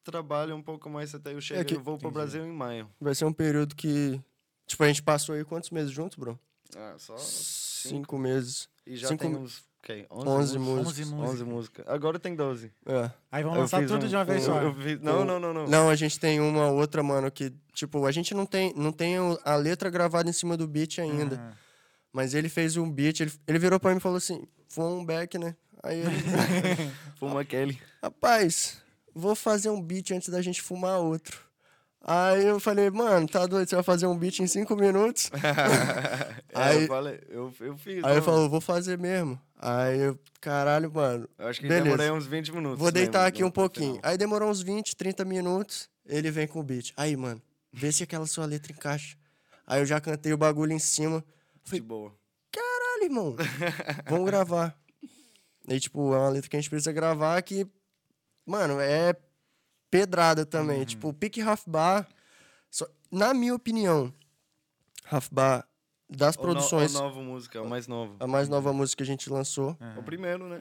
[0.03, 1.63] trabalha um pouco mais até eu chegar.
[1.63, 2.89] que- eu vou pro Brasil em maio.
[2.99, 4.19] Vai ser um período que.
[4.65, 6.39] Tipo, a gente passou aí quantos meses juntos, bro?
[6.75, 8.69] Ah, só Cinco, meses.
[8.85, 11.09] E já cinco tem me- uns, ok, 11, 11 músicas.
[11.09, 11.29] músicas.
[11.29, 11.85] 11 músicas.
[11.87, 12.71] Agora tem 12.
[12.85, 13.11] É.
[13.31, 14.73] Aí vão Eu lançar tudo um- de uma vez só.
[14.73, 15.67] fiz- não, não, não, não.
[15.67, 19.19] Não, a gente tem uma outra, mano, que, tipo, a gente não tem, não tem
[19.19, 21.35] o- a letra gravada em cima do beat ainda.
[21.35, 21.53] Aham.
[22.11, 25.03] Mas ele fez um beat, ele, ele virou pra mim e falou assim: foi um
[25.05, 25.55] back, né?
[25.83, 26.91] Aí ele.
[27.19, 27.79] Fuma aquele.
[28.01, 28.81] Rapaz,
[29.13, 31.39] vou fazer um beat antes da gente fumar outro.
[32.05, 33.69] Aí eu falei, mano, tá doido?
[33.69, 35.29] Você vai fazer um beat em cinco minutos?
[36.55, 37.95] É, Aí- eu falei, eu, eu fiz.
[37.95, 38.11] Aí não.
[38.11, 39.41] ele falou, vou fazer mesmo.
[39.59, 41.27] Aí eu, caralho, mano.
[41.39, 41.83] Eu acho que beleza.
[41.85, 42.77] demorei uns 20 minutos.
[42.79, 43.99] Vou deitar mesmo, aqui no- um pouquinho.
[44.03, 46.93] Aí demorou uns 20, 30 minutos, ele vem com o beat.
[46.95, 49.17] Aí, mano, vê se aquela sua letra encaixa.
[49.65, 51.23] Aí eu já cantei o bagulho em cima.
[51.65, 52.13] De boa.
[52.51, 53.35] Caralho, irmão,
[54.07, 54.77] vamos gravar.
[55.67, 57.65] E, tipo, é uma letra que a gente precisa gravar que,
[58.45, 59.15] mano, é
[59.89, 60.83] pedrada também.
[60.85, 62.07] Tipo, pique Half Bar,
[62.69, 64.13] só- na minha opinião,
[65.09, 65.65] Half Bar,
[66.09, 68.15] das O no- produções, O nova música, é o mais novo.
[68.19, 69.77] a mais nova música que a gente lançou.
[69.97, 70.59] O primeiro, né?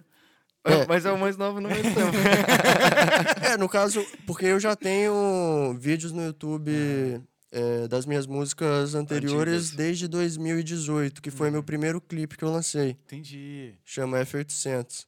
[0.64, 0.86] É.
[0.86, 2.12] Mas é o mais novo no mesmo tempo.
[3.44, 7.20] É, no caso, porque eu já tenho vídeos no YouTube
[7.52, 9.76] é, das minhas músicas anteriores Antigas.
[9.76, 12.90] desde 2018, que foi meu primeiro clipe que eu lancei.
[13.04, 13.74] Entendi.
[13.84, 15.06] Chama F800.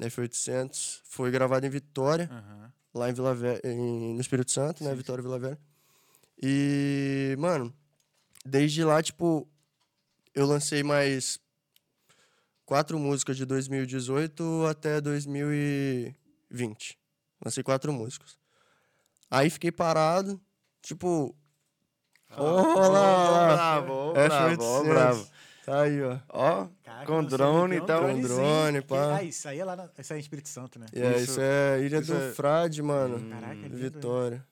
[0.00, 2.72] F800 foi gravado em Vitória, Aham.
[2.92, 4.94] lá em Vila Velha, em- no Espírito Santo, né?
[4.94, 5.58] Vitória Vila Velha.
[6.42, 7.72] E, mano,
[8.44, 9.48] desde lá, tipo,
[10.34, 11.38] eu lancei mais
[12.66, 16.98] quatro músicas de 2018 até 2020.
[17.44, 18.36] Lancei quatro músicas.
[19.30, 20.40] Aí fiquei parado,
[20.82, 21.34] tipo.
[22.36, 23.52] Ah, Ó lá!
[23.54, 24.88] bravo, ó, bravo, ó, F800.
[24.88, 25.28] bravo.
[25.64, 26.18] Tá aí, ó.
[26.28, 28.02] Ó, Caraca, com drone e tal.
[28.04, 28.28] dronezinho.
[28.36, 29.16] drone, Que- pá.
[29.16, 29.88] Ah, isso aí é lá na...
[29.98, 30.86] Isso aí é em Espírito Santo, né?
[30.92, 33.28] E é, Isso- isso é Ilha isso do é- Frade, mano.
[33.30, 34.46] Caraca, lindo, Vitória.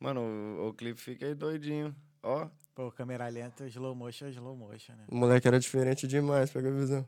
[0.00, 1.94] Mano, o, o clipe fica aí doidinho.
[2.22, 5.04] Ó, Pô, câmera lenta, slow motion, é slow motion, né?
[5.08, 7.06] O moleque era diferente demais, pega a visão.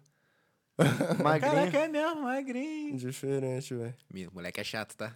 [1.23, 1.53] magrinho.
[1.55, 2.97] Caraca, é mesmo, magrinho.
[2.97, 3.95] Diferente, velho.
[4.33, 5.13] Moleque é chato, tá?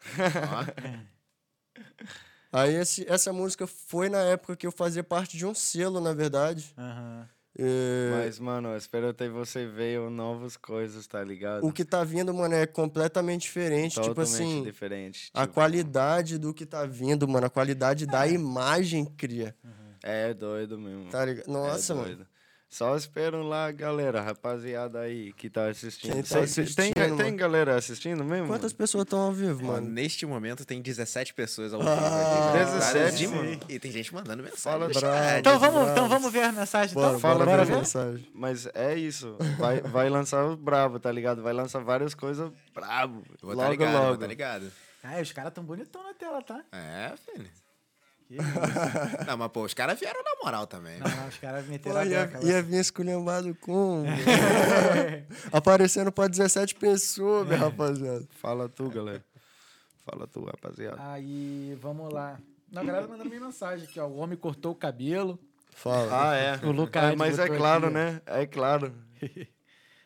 [2.50, 6.12] Aí esse, essa música foi na época que eu fazia parte de um selo, na
[6.12, 6.74] verdade.
[6.76, 7.28] Aham.
[7.60, 11.66] É, Mas, mano, eu espero até você ver novas coisas, tá ligado?
[11.66, 13.94] O que tá vindo, mano, é completamente diferente.
[13.94, 15.30] tipo Totalmente assim, diferente.
[15.34, 19.56] a tipo, qualidade do que tá vindo, mano, a qualidade da imagem cria.
[20.04, 21.10] É doido mesmo.
[21.10, 21.48] Tá ligado?
[21.48, 22.26] Nossa, é mano.
[22.70, 26.12] Só esperam lá, galera, rapaziada aí que tá assistindo.
[26.12, 27.16] Quem tá assistindo, tem, mano?
[27.16, 28.46] tem galera assistindo mesmo?
[28.46, 29.88] Quantas pessoas estão ao vivo, Ó, mano?
[29.88, 32.58] neste momento tem 17 pessoas ao vivo Ah, aqui.
[32.58, 33.60] 17, de- mano.
[33.70, 34.78] E tem gente mandando mensagem.
[34.80, 35.38] Fala bravo.
[35.38, 35.90] Então vamos, bravo.
[35.92, 36.94] então vamos ver a mensagem.
[36.94, 37.20] Bora, então?
[37.20, 38.28] fala bora, Bora mensagem.
[38.34, 39.34] Mas é isso.
[39.58, 41.42] Vai, vai lançar o brabo, tá ligado?
[41.42, 43.22] Vai lançar várias coisas brabo.
[43.42, 44.20] Eu vou tá logo, ligado, eu vou logo.
[44.20, 44.70] tá ligado.
[45.02, 46.62] Ah, os caras tão bonitão na tela, tá?
[46.70, 47.48] É, filho.
[48.28, 48.44] Que isso.
[49.26, 50.98] Não, mas pô, os caras vieram na moral também.
[51.00, 52.44] Não, não, os caras Pô, meteram a ia, beca.
[52.46, 54.04] ia vir esculhambado como?
[55.50, 57.50] Aparecendo pra 17 pessoas, É.
[57.50, 58.26] meu rapaziada.
[58.32, 59.24] Fala tu, galera.
[60.04, 60.96] Fala tu, rapaziada.
[61.12, 62.38] Aí, vamos lá.
[62.70, 64.06] Não, a galera mandando minha mensagem aqui, ó.
[64.06, 65.38] O homem cortou o cabelo.
[65.72, 66.30] Fala.
[66.30, 66.56] Ah, é.
[66.66, 68.20] O Lucas É, mas é claro, aqui, né?
[68.26, 68.92] É claro.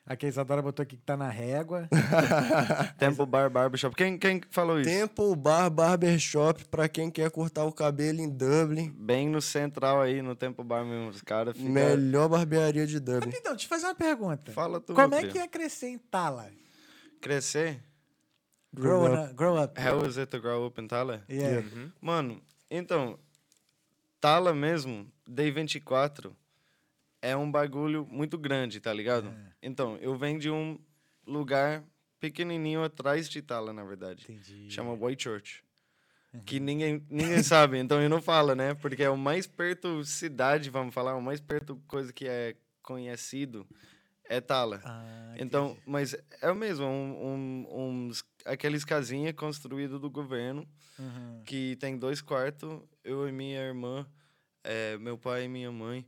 [0.04, 1.88] Aqui a Isadora botou aqui que tá na régua.
[2.98, 3.94] Tempo Bar Barbershop.
[3.94, 4.90] Quem, quem falou isso?
[4.90, 8.90] Temple Bar Barbershop pra quem quer cortar o cabelo em Dublin.
[8.90, 11.08] Bem no central aí, no Tempo Bar mesmo.
[11.08, 11.70] Os caras ficam...
[11.70, 13.30] Melhor barbearia de Dublin.
[13.32, 14.50] Então, deixa eu fazer uma pergunta.
[14.50, 15.32] Fala tu, Como é filho.
[15.32, 16.50] que é crescer em Tala?
[17.20, 17.80] Crescer?
[18.74, 19.34] Grow, Grow up.
[19.34, 19.80] grow up.
[19.80, 21.22] How is it to grow up in Tala?
[21.30, 21.64] Yeah.
[22.00, 23.16] Mano, então,
[24.20, 26.34] Tala mesmo, Day 24,
[27.20, 29.28] é um bagulho muito grande, tá ligado?
[29.28, 29.51] É.
[29.62, 30.78] Então, eu venho de um
[31.26, 31.84] lugar
[32.18, 34.24] pequenininho atrás de Tala, na verdade.
[34.24, 34.70] Entendi.
[34.70, 35.64] Chama White Church.
[36.46, 38.74] Que ninguém, ninguém sabe, então eu não falo, né?
[38.74, 43.66] Porque é o mais perto cidade, vamos falar, o mais perto coisa que é conhecido
[44.24, 44.80] é Tala.
[44.84, 47.66] Ah, Então, mas é o mesmo, um, um,
[48.08, 50.66] uns, aqueles casinhas construídas do governo,
[50.98, 51.42] Uhum.
[51.44, 54.06] que tem dois quartos, eu e minha irmã,
[54.64, 56.06] eh, meu pai e minha mãe,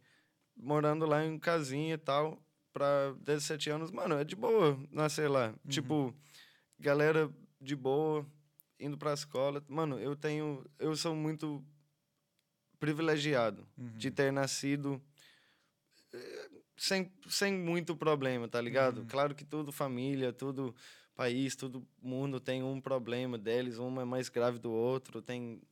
[0.56, 2.42] morando lá em casinha e tal,
[2.74, 3.90] pra 17 anos.
[3.92, 5.54] Mano, é de boa nascer lá.
[5.68, 6.12] Tipo,
[6.78, 8.26] galera de boa,
[8.78, 9.64] indo pra escola.
[9.68, 10.66] Mano, eu tenho.
[10.78, 11.64] Eu sou muito
[12.78, 15.00] privilegiado de ter nascido
[16.12, 19.06] eh, sem, sem muito problema, tá ligado?
[19.06, 20.74] Claro que tudo família, tudo
[21.14, 25.62] país, todo mundo tem um problema deles, um é mais grave do outro, tem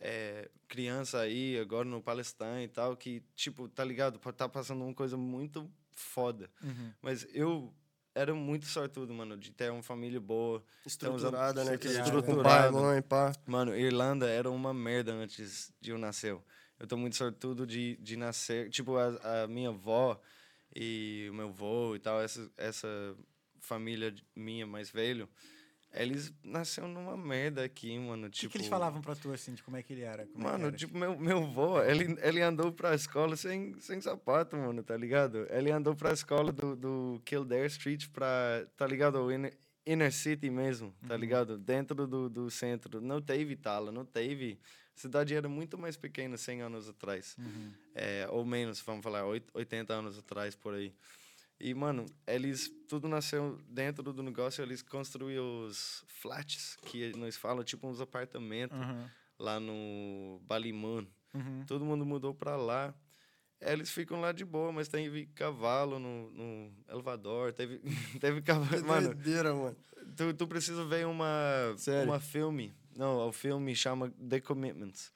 [0.00, 4.18] eh, criança aí agora no Palestina e tal, que, tipo, tá ligado?
[4.32, 6.50] Tá passando uma coisa muito foda.
[6.62, 6.92] Uhum.
[7.00, 7.74] Mas eu
[8.14, 10.64] era muito sortudo, mano, de ter uma família boa.
[10.86, 11.76] Estruturada, né?
[11.76, 12.22] Que estruturada.
[12.22, 13.32] com pai, mãe, pá.
[13.46, 16.36] Mano, Irlanda era uma merda antes de eu nascer.
[16.78, 18.70] Eu tô muito sortudo de, de nascer.
[18.70, 20.20] Tipo, a, a minha avó
[20.74, 23.16] e o meu avô e tal, essa, essa
[23.60, 25.28] família minha mais velho,
[26.02, 28.26] eles nasceram numa merda aqui, mano.
[28.26, 30.22] O que, Tipo, que eles falavam pra tu, assim, de como é que ele era?
[30.22, 30.76] É que Mano, era?
[30.76, 35.46] tipo, meu, meu avô, ele, ele andou pra escola sem, sem sapato, mano, tá ligado?
[35.50, 39.30] Ele andou pra escola do, do Kildare Street pra, tá ligado?
[39.32, 41.58] Inner, inner city mesmo, tá ligado?
[41.58, 43.00] Dentro do, do centro.
[43.00, 44.58] Não teve tala, não teve.
[44.96, 47.36] A cidade era muito mais pequena 100 anos atrás.
[47.94, 50.94] É, ou menos, vamos falar, oit- 80 anos atrás, por aí.
[51.60, 57.64] E, mano, eles, tudo nasceu dentro do negócio, eles construíram os flats, que nós falamos,
[57.64, 59.06] tipo uns apartamentos Uhum.
[59.38, 61.06] lá no Ballymun.
[61.66, 62.94] Todo mundo mudou pra lá.
[63.60, 67.80] Eles ficam lá de boa, mas teve cavalo no, no elevador, teve,
[68.20, 68.84] teve cavalo.
[68.86, 69.76] Mano, Doideira, mano.
[70.16, 72.10] tu, tu precisa ver uma, Sério?
[72.10, 72.74] uma filme.
[72.96, 75.12] Não, o filme chama The Commitments.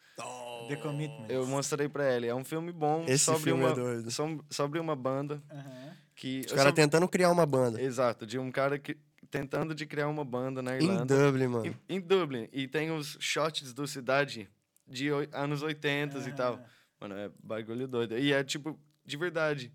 [0.68, 1.26] The Commitment.
[1.28, 2.26] Eu mostrei pra ele.
[2.26, 4.10] É um filme bom Esse sobre, filme é uma, doido.
[4.10, 5.87] som- sobre uma banda Aham.
[6.18, 6.40] Que.
[6.46, 7.80] Os caras tentando criar uma banda.
[7.80, 8.96] Exato, de um cara que,
[9.30, 11.16] tentando de criar uma banda na Em Irlanda.
[11.26, 11.66] Dublin, mano.
[11.88, 12.48] Em, em Dublin.
[12.52, 14.48] E tem os shots do cidade
[14.86, 16.60] de oi- anos 80 e tal.
[17.00, 18.18] Mano, é bagulho doido.
[18.18, 19.72] E é tipo, de verdade.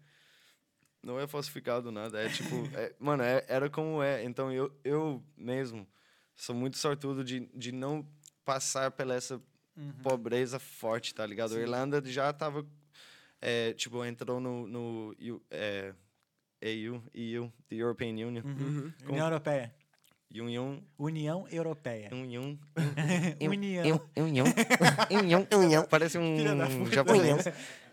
[1.01, 2.21] Não é falsificado nada.
[2.21, 4.23] É tipo, é- mano, é- era como é.
[4.23, 5.87] Então eu, eu mesmo
[6.35, 8.05] sou muito sortudo de, de não
[8.43, 9.41] passar pela essa
[10.01, 11.55] pobreza forte, tá ligado?
[11.55, 12.65] A Irlanda já tava.
[13.41, 15.15] é, tipo, entrou no, no
[15.49, 15.93] é,
[16.64, 18.43] EU, EU, the European Union.
[19.07, 19.74] União Europeia.
[20.34, 20.82] Union.
[20.97, 22.09] União Europeia.
[22.11, 22.57] União.
[23.39, 24.01] União.
[25.11, 25.47] União.
[25.53, 25.86] União.
[25.88, 27.45] Parece um japonês.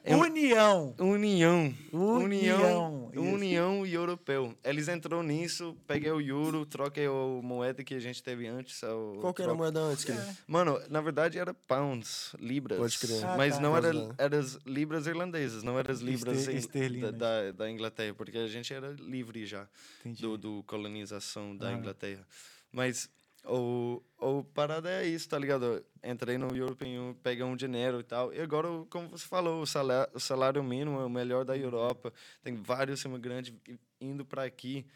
[0.03, 0.95] É um- União.
[0.99, 1.75] União.
[1.93, 3.11] União.
[3.15, 3.87] União.
[3.87, 4.57] E europeu.
[4.65, 7.11] Eles entrou nisso, peguei o euro, troquei a
[7.43, 8.83] moeda que a gente teve antes.
[8.83, 10.25] o Qual que era a moeda antes, querido?
[10.47, 12.79] Mano, na verdade era pounds, libras.
[12.79, 13.25] Pode crer.
[13.25, 13.61] Ah, Mas tá.
[13.61, 18.15] não era, era as libras irlandesas, não eram as libras Ester- da, da, da Inglaterra,
[18.15, 19.69] porque a gente era livre já
[20.01, 20.23] Entendi.
[20.23, 21.73] do, do colonização da Ah.
[21.75, 22.27] Inglaterra.
[22.73, 23.09] Mas
[23.45, 25.85] o, o parada é isso, tá ligado?
[26.03, 28.33] Entrei no European Union, peguei um dinheiro e tal.
[28.33, 32.13] E agora, como você falou, o salário, o salário mínimo é o melhor da Europa.
[32.43, 33.53] Tem vários imigrantes
[34.01, 34.87] indo para aqui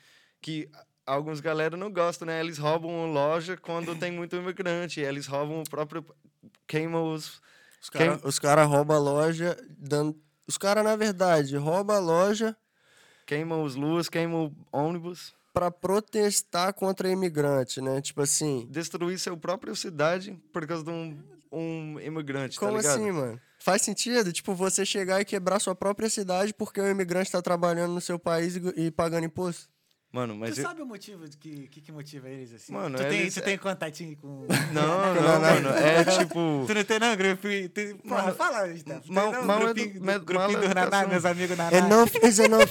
[0.41, 0.69] que
[1.07, 2.41] alguns galera não gostam, né?
[2.41, 5.01] Eles roubam loja quando tem muito imigrante.
[5.01, 6.05] Eles roubam o próprio...
[6.67, 7.41] Queimam os...
[7.81, 10.19] Os caras cara roubam a loja, dando...
[10.47, 12.57] Os caras, na verdade, roubam a loja
[13.27, 15.35] Queimam os luas, queimam o ônibus.
[15.55, 18.01] Pra protestar contra imigrante, né?
[18.03, 18.67] Tipo assim...
[18.71, 21.17] Destruir sua própria cidade por causa de um,
[21.53, 22.95] um imigrante, Como tá ligado?
[22.97, 23.41] assim, mano?
[23.61, 24.33] Faz sentido?
[24.33, 28.19] Tipo, você chegar e quebrar sua própria cidade porque o imigrante tá trabalhando no seu
[28.19, 29.73] país e, e pagando imposto?
[30.13, 30.55] Mano, mas...
[30.55, 32.73] tu eu- sabe o motivo de que, que, que motiva eles assim?
[32.73, 34.47] Mano, tu, tem, eles- tu tem contatinho com.
[34.73, 35.69] Não, não, mano.
[35.71, 36.65] É tipo.
[36.69, 37.69] Tu não tem não, grupinho?
[37.69, 37.99] Tu...
[38.05, 39.13] Mano, fala, Gustavo.
[39.13, 41.77] Mal- tem não, mal grupinho, me- grupinho mal do Naná, meus amigos Naná.
[41.79, 42.71] Enough is enough.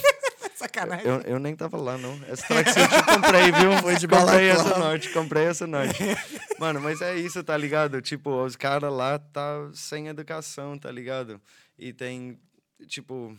[0.64, 1.06] Sacanagem.
[1.06, 2.18] Eu, eu nem tava lá, não.
[2.26, 3.72] Essa tracksuit eu comprei, viu?
[3.82, 6.02] Foi de comprei essa norte, comprei essa norte.
[6.58, 8.00] Mano, mas é isso, tá ligado?
[8.00, 11.40] Tipo, os caras lá tá sem educação, tá ligado?
[11.78, 12.38] E tem,
[12.86, 13.36] tipo...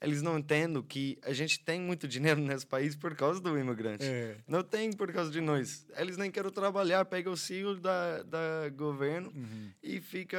[0.00, 4.04] Eles não entendem que a gente tem muito dinheiro nesse país por causa do imigrante.
[4.04, 4.36] É.
[4.46, 5.86] Não tem por causa de nós.
[5.96, 9.70] Eles nem querem trabalhar, pega o siglo da, da governo Uhum.
[9.82, 10.38] e fica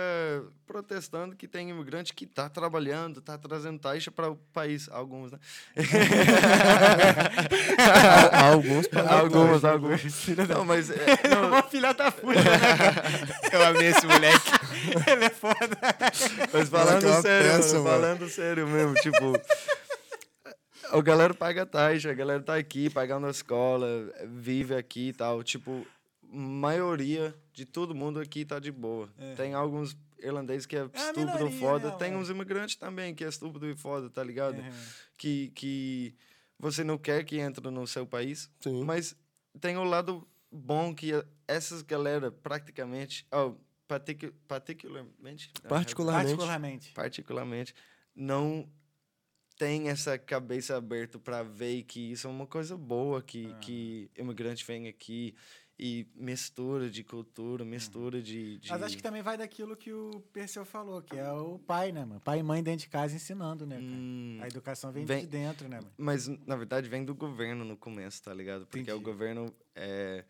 [0.65, 4.87] protestando que tem imigrante que tá trabalhando, tá trazendo taxa para o país.
[4.89, 5.39] Alguns, né?
[8.31, 10.27] Alguns alguns, alguns.
[10.49, 10.89] Não, mas...
[10.89, 12.59] é, É não, uma filha da puta, né?
[13.51, 14.51] Eu amei esse moleque.
[15.11, 15.57] Ele é foda.
[16.53, 18.01] Mas Moleque, falando é sério, peça, mano, mano.
[18.01, 19.33] falando sério mesmo, tipo.
[20.89, 23.87] A galera paga taxa, a galera tá aqui pagando a escola,
[24.27, 25.43] vive aqui e tal.
[25.43, 25.85] Tipo,
[26.21, 29.09] maioria de todo mundo aqui tá de boa.
[29.35, 31.89] Tem alguns irlandeses que é, a estúpido minoria, foda.
[31.91, 34.57] né, Tem uns imigrantes também que é estúpido e foda, tá ligado?
[34.59, 34.71] Uhum.
[35.17, 36.15] Que, que
[36.59, 38.49] você não quer que entre no seu país.
[38.61, 38.83] Sim.
[38.83, 39.15] Mas
[39.59, 41.11] tem o lado bom que
[41.47, 43.25] essas galera praticamente.
[43.31, 43.55] Oh,
[43.87, 45.51] particu particularmente.
[45.67, 46.35] Particularmente.
[46.35, 46.91] Particularmente.
[46.93, 47.73] particularmente,
[48.15, 48.69] não
[49.57, 54.63] tem essa cabeça aberta para ver que isso é uma coisa boa, que, que imigrante
[54.65, 55.35] vem aqui
[55.79, 58.69] e mistura de cultura, mistura de, de...
[58.69, 62.03] Mas acho que também vai daquilo que o Perseu falou, que é o pai, né,
[62.03, 62.19] mano?
[62.19, 63.87] Pai e mãe dentro de casa ensinando, né, cara?
[63.87, 65.93] Hum, A educação vem, vem- de dentro, né, mano?
[65.95, 68.65] Mas, na verdade, vem do governo no começo, tá ligado?
[68.65, 68.97] Porque Entendi.
[68.97, 70.25] o governo é...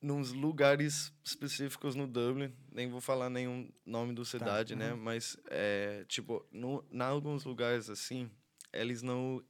[0.00, 4.92] Nos lugares específicos no Dublin, nem vou falar nenhum nome Tá, do cidade, né?
[4.92, 4.98] uhum.
[4.98, 8.30] Mas, é, tipo, no, em alguns lugares assim,
[8.72, 9.42] eles não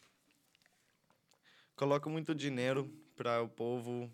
[1.75, 4.11] colocam muito dinheiro para o povo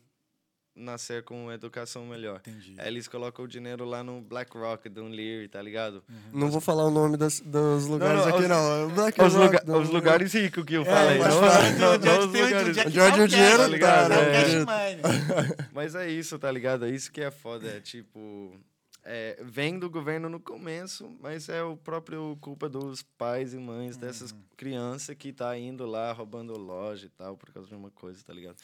[0.74, 2.40] nascer com uma educação melhor.
[2.46, 2.74] Entendi.
[2.78, 6.02] Eles colocam o dinheiro lá no BlackRock, do Lear, tá ligado?
[6.32, 8.88] Não vou falar o nome das, dos lugares não, aqui, os- não.
[8.90, 12.18] Black Os, Rock, lugar- não- os lugares ricos que eu falei, não, não, não, é
[12.18, 12.68] os lugares...
[12.68, 14.12] onde é Onde é tá o dinheiro cash, tá, ligado?
[14.12, 15.56] É o É.
[15.72, 16.84] Mas é isso, tá ligado?
[16.86, 17.68] É isso que é foda.
[17.68, 18.58] É tipo.
[19.04, 23.96] é, vem do governo no começo, mas é o próprio culpa dos pais e mães
[23.96, 28.22] dessas crianças que tá indo lá roubando loja e tal, por causa de uma coisa,
[28.24, 28.56] tá ligado?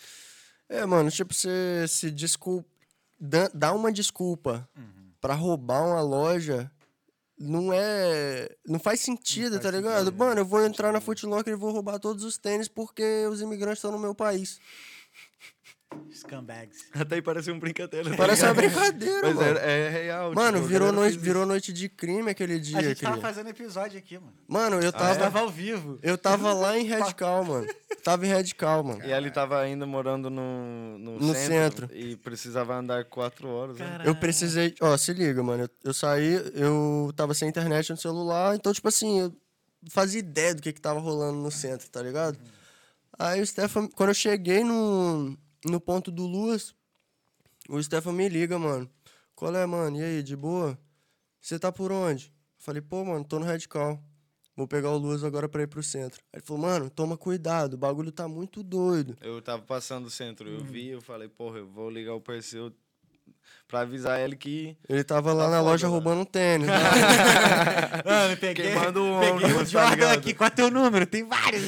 [0.68, 2.68] É, mano, tipo, você se desculpa.
[3.20, 4.68] Dá, uma desculpa
[5.20, 6.70] pra roubar uma loja.
[7.38, 8.48] Não é.
[8.66, 10.10] Não faz sentido, faz tá sentido, ligado?
[10.10, 10.16] né?
[10.18, 13.40] Mano, eu vou entrar na Foot Locker e vou roubar todos os tênis porque os
[13.40, 14.60] imigrantes estão no meu país.
[16.12, 16.86] Scumbags.
[16.94, 18.10] Até aí parece uma brincadeira.
[18.10, 19.58] tá Parece uma brincadeira, Mas mano.
[19.58, 20.34] é, é real.
[20.34, 23.98] Mano, tipo, virou noite, virou noite de crime aquele dia, A gente tava fazendo episódio
[23.98, 24.32] aqui, mano.
[24.46, 25.98] Mano, eu A gente tava, tava ao vivo.
[26.02, 27.66] eu tava lá em Radical, mano.
[28.02, 29.04] Tava em Radical, mano.
[29.04, 31.96] E ele tava ainda morando no, no, No centro, centro.
[31.96, 33.78] E precisava andar quatro horas.
[33.78, 34.02] né?
[34.04, 34.74] Eu precisei.
[34.80, 35.64] Ó, se liga, mano.
[35.64, 39.32] Eu, eu saí, eu tava sem internet no celular, então, tipo assim, eu
[39.90, 42.38] fazia ideia do que que tava rolando no centro, tá ligado?
[43.18, 46.74] Aí o Stefan, quando eu cheguei no, no ponto do Luas,
[47.68, 48.88] o Stefan me liga, mano.
[49.34, 49.96] Qual é, mano?
[49.98, 50.78] E aí, de boa?
[51.40, 52.26] Você tá por onde?
[52.58, 54.02] Eu falei, pô, mano, tô no Radical.
[54.56, 56.20] Vou pegar o Luas agora pra ir pro centro.
[56.32, 59.16] Aí ele falou, mano, toma cuidado, o bagulho tá muito doido.
[59.20, 62.72] Eu tava passando o centro, eu vi, eu falei, porra, eu vou ligar o Perseu
[63.68, 64.76] pra avisar ele que.
[64.88, 65.94] Ele tava lá Tá na foda, loja mano.
[66.00, 66.66] roubando um tênis.
[66.66, 66.74] né?
[68.04, 70.18] Mano, peguei, Queimando o peguei o ônibus, tá Jordan ligado?
[70.18, 70.34] aqui.
[70.34, 71.06] Qual é teu número?
[71.06, 71.62] Tem vários.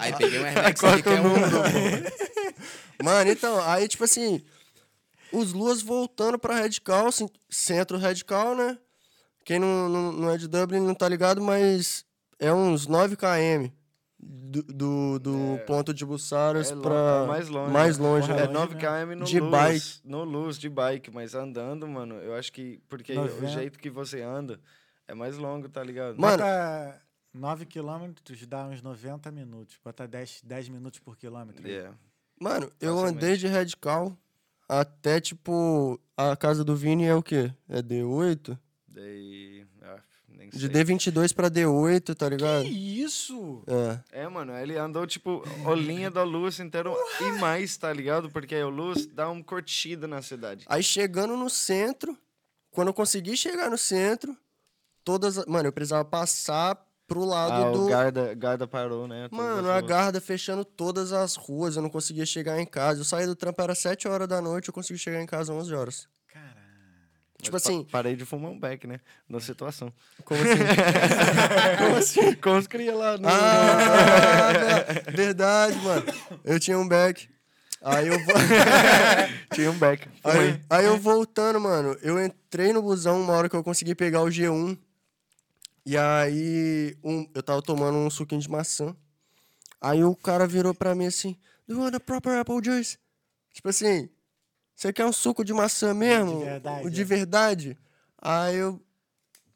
[0.00, 0.44] Aí peguei um
[0.80, 2.33] Qual aqui que é o um...
[3.02, 4.42] Mano, então, aí, tipo assim,
[5.32, 8.78] os Luas voltando pra Radical, assim, centro Radical, né?
[9.44, 12.04] Quem não, não, não é de Dublin não tá ligado, mas
[12.38, 13.68] é uns 9 km
[14.18, 17.22] do, do, do ponto de Bussaras É pra.
[17.24, 17.72] é mais longe.
[17.72, 18.52] Mais longe, Porra, É né?
[18.54, 18.88] longe 9 mesmo.
[18.88, 19.50] km no De luz.
[19.50, 20.00] bike.
[20.04, 22.80] No luz, de bike, mas andando, mano, eu acho que.
[22.88, 23.46] Porque o 90.
[23.48, 24.58] jeito que você anda
[25.06, 26.18] é mais longo, tá ligado?
[26.18, 27.02] Mano, Bota
[27.34, 29.76] 9 quilômetros, dá uns 90 minutos.
[29.84, 31.68] Bota 10, 10 minutos por quilômetro.
[31.68, 31.94] Yeah.
[32.40, 34.16] Mano, eu andei de Radical
[34.68, 37.52] até, tipo, a casa do Vini é o quê?
[37.68, 38.58] É D8?
[38.88, 39.66] Daí.
[39.82, 40.68] ah, nem sei.
[40.68, 42.64] De D22 pra D8, tá ligado?
[42.64, 42.70] Que
[43.02, 43.62] isso?
[44.12, 44.22] É.
[44.22, 46.90] É, mano, ele andou, tipo, a linha da luz inteira
[47.20, 48.30] e mais, tá ligado?
[48.30, 50.64] Porque a luz dá uma curtida na cidade.
[50.68, 52.16] Aí chegando no centro,
[52.70, 54.36] quando eu consegui chegar no centro,
[55.04, 55.44] todas.
[55.46, 57.86] Mano, eu precisava passar pro lado Ah, do.
[58.36, 59.28] guarda parou, né?
[59.30, 59.86] Todas Mano, a ruas.
[59.86, 63.00] guarda fechando todas as ruas, eu não conseguia chegar em casa.
[63.00, 65.74] Eu saí do trampo, era 7 horas da noite, eu consegui chegar em casa 11
[65.74, 66.08] horas.
[66.32, 66.54] Caralho.
[67.42, 69.00] Tipo pa- assim, Parei de fumar um beck, né?
[69.28, 69.92] Na situação.
[70.24, 70.54] como assim?
[71.78, 72.34] Como assim?
[72.36, 73.28] Com os cria lá no...
[73.28, 76.04] ah, verdade, mano.
[76.44, 77.28] Eu tinha um back.
[77.82, 78.16] Aí eu.
[79.54, 80.08] Tinha um beck.
[80.24, 84.22] Aí, aí eu voltando, mano, eu entrei no busão uma hora que eu consegui pegar
[84.22, 84.76] o G1.
[85.86, 88.96] E aí um, eu tava tomando um suquinho de maçã.
[89.80, 91.36] Aí o cara virou pra mim assim:
[91.66, 92.98] Do you want a proper apple juice?
[93.52, 94.08] Tipo assim,
[94.74, 96.40] você quer um suco de maçã mesmo?
[96.40, 97.04] verdade, O de é.
[97.04, 97.78] verdade?
[98.20, 98.82] Aí eu.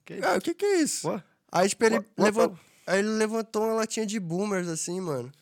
[0.05, 1.09] Que Ah, o que que é isso?
[1.09, 1.24] What?
[1.50, 5.32] Aí, tipo, ele, What- what levan- aí ele levantou uma latinha de boomers, assim, mano.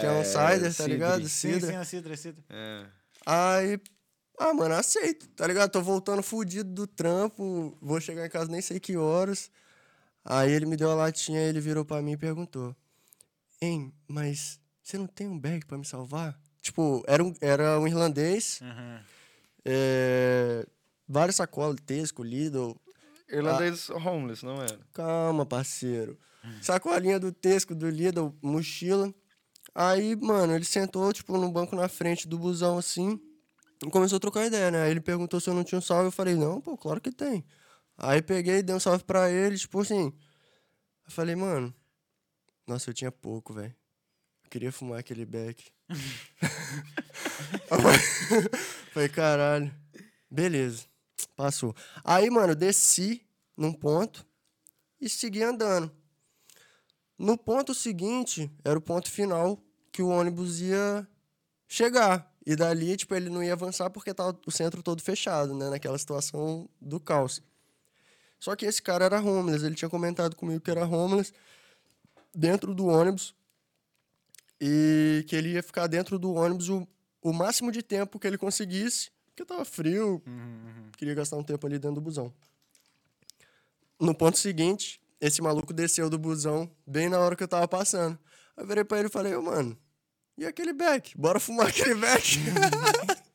[0.00, 1.28] Que é um cider, tá ligado?
[1.28, 1.70] Sim, Cidra.
[1.70, 2.44] sim, a cidra, a cidra.
[2.48, 2.86] É.
[3.26, 3.80] Aí,
[4.38, 5.72] ah, mano, aceito, tá ligado?
[5.72, 9.50] Tô voltando fudido do trampo, vou chegar em casa nem sei que horas.
[10.28, 12.74] Aí ele me deu a latinha, ele virou pra mim e perguntou:
[13.62, 16.36] Hein, mas você não tem um bag pra me salvar?
[16.60, 19.00] Tipo, era um, era um irlandês, Aham.
[19.64, 20.66] é,
[21.08, 22.74] várias sacolas, Tesco, Lidl.
[23.30, 24.80] Irlandês homeless, não era?
[24.92, 26.18] Calma, parceiro.
[26.60, 29.14] Sacolinha do Tesco, do Lidl, mochila.
[29.74, 33.20] Aí, mano, ele sentou, tipo, no banco na frente do busão, assim,
[33.84, 34.82] e começou a trocar ideia, né?
[34.82, 37.12] Aí ele perguntou se eu não tinha um salve, eu falei, não, pô, claro que
[37.12, 37.44] tem.
[37.98, 40.12] Aí peguei, dei um salve pra ele, tipo assim.
[41.04, 41.74] Eu falei, mano,
[42.66, 43.74] nossa, eu tinha pouco, velho.
[44.44, 45.72] Eu queria fumar aquele beck.
[48.92, 49.74] falei, caralho.
[50.30, 50.84] Beleza.
[51.34, 51.74] Passou.
[52.04, 54.26] Aí, mano, eu desci num ponto
[55.00, 55.90] e segui andando.
[57.18, 61.08] No ponto seguinte, era o ponto final que o ônibus ia
[61.66, 62.30] chegar.
[62.44, 65.70] E dali, tipo, ele não ia avançar porque tava o centro todo fechado, né?
[65.70, 67.42] Naquela situação do caos.
[68.38, 71.32] Só que esse cara era homeless, ele tinha comentado comigo que era homeless
[72.34, 73.34] dentro do ônibus
[74.60, 76.86] e que ele ia ficar dentro do ônibus o,
[77.22, 80.22] o máximo de tempo que ele conseguisse, porque tava frio,
[80.96, 82.32] queria gastar um tempo ali dentro do busão.
[83.98, 88.18] No ponto seguinte, esse maluco desceu do busão bem na hora que eu tava passando.
[88.56, 89.76] Aí eu virei pra ele e falei, ô, mano,
[90.36, 91.16] e aquele beck?
[91.16, 92.38] Bora fumar aquele beck?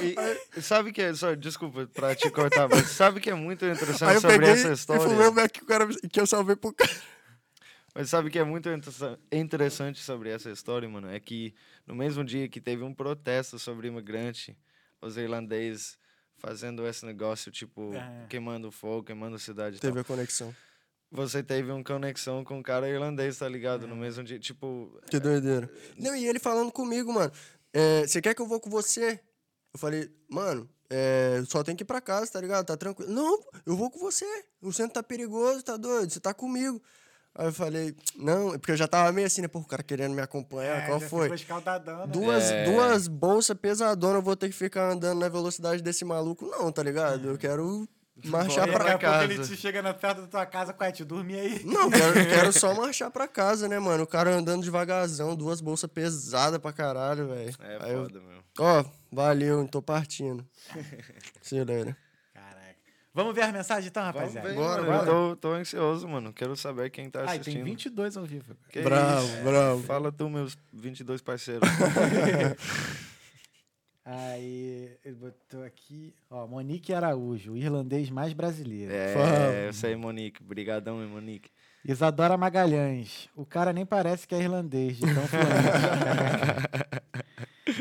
[0.00, 4.20] E, sabe que é, só, desculpa pra te cortar, mas sabe que é muito interessante
[4.20, 5.02] sobre essa e história?
[5.02, 6.90] fumei o que, o cara, que eu salvei pro cara.
[7.94, 11.08] Mas sabe o que é muito interessa- interessante sobre essa história, mano?
[11.10, 11.54] É que
[11.86, 14.56] no mesmo dia que teve um protesto sobre imigrante,
[15.00, 15.96] os irlandeses
[16.36, 18.26] fazendo esse negócio, tipo, É.
[18.28, 20.02] queimando fogo, queimando cidade e Teve tal.
[20.02, 20.54] a conexão.
[21.10, 23.86] Você teve uma conexão com um cara irlandês, tá ligado?
[23.86, 25.00] No mesmo dia, tipo...
[25.08, 25.70] Que doideira.
[25.96, 27.32] Não, e ele falando comigo, mano.
[27.72, 29.18] é, Você quer que eu vou com você?
[29.76, 32.64] Eu falei, mano, é, só tem que ir pra casa, tá ligado?
[32.64, 33.12] Tá tranquilo.
[33.12, 34.24] Não, eu vou com você.
[34.62, 36.10] O centro tá perigoso, tá doido?
[36.10, 36.82] Você tá comigo.
[37.34, 39.48] Aí eu falei, não, porque eu já tava meio assim, né?
[39.48, 41.30] Pô, o cara querendo me acompanhar, É, qual foi?
[41.34, 42.06] escaldadão, né?
[42.06, 42.64] Duas, É.
[42.64, 46.82] duas bolsas pesadonas, eu vou ter que ficar andando na velocidade desse maluco, não, tá
[46.82, 47.28] ligado?
[47.28, 47.86] Eu quero
[48.24, 49.54] marchar E Bora daqui a pra pouco ele casa.
[49.54, 50.92] te chega na perto da tua casa, qual é?
[50.92, 51.62] Te dormir aí?
[51.66, 52.14] Não, quero,
[52.48, 54.04] quero só marchar pra casa, né, mano?
[54.04, 57.54] O cara andando devagarzão, duas bolsas pesadas pra caralho, velho.
[57.60, 58.40] É Aí eu, foda, meu.
[58.60, 58.84] Ó,
[59.16, 60.46] valeu, tô partindo.
[61.40, 61.96] Acelera.
[62.34, 62.76] Caraca.
[63.14, 64.48] Vamos ver as mensagens então, Vamos rapaziada?
[64.48, 64.98] ver, Bora, mano.
[65.00, 66.32] Eu tô, tô ansioso, mano.
[66.34, 67.54] Quero saber quem tá assistindo.
[67.54, 68.54] tem 22 ao vivo.
[68.68, 69.42] Que Bravo, isso?
[69.42, 69.82] bravo.
[69.84, 71.66] Fala tu, meus 22 parceiros.
[74.08, 78.92] Aí, ele botou aqui, ó, Monique Araújo, o irlandês mais brasileiro.
[78.92, 80.44] é, eu sei, Monique.
[80.44, 81.50] Brigadão, hein, Monique.
[81.84, 85.46] Isadora Magalhães, o cara nem parece que é irlandês, de tão fluente.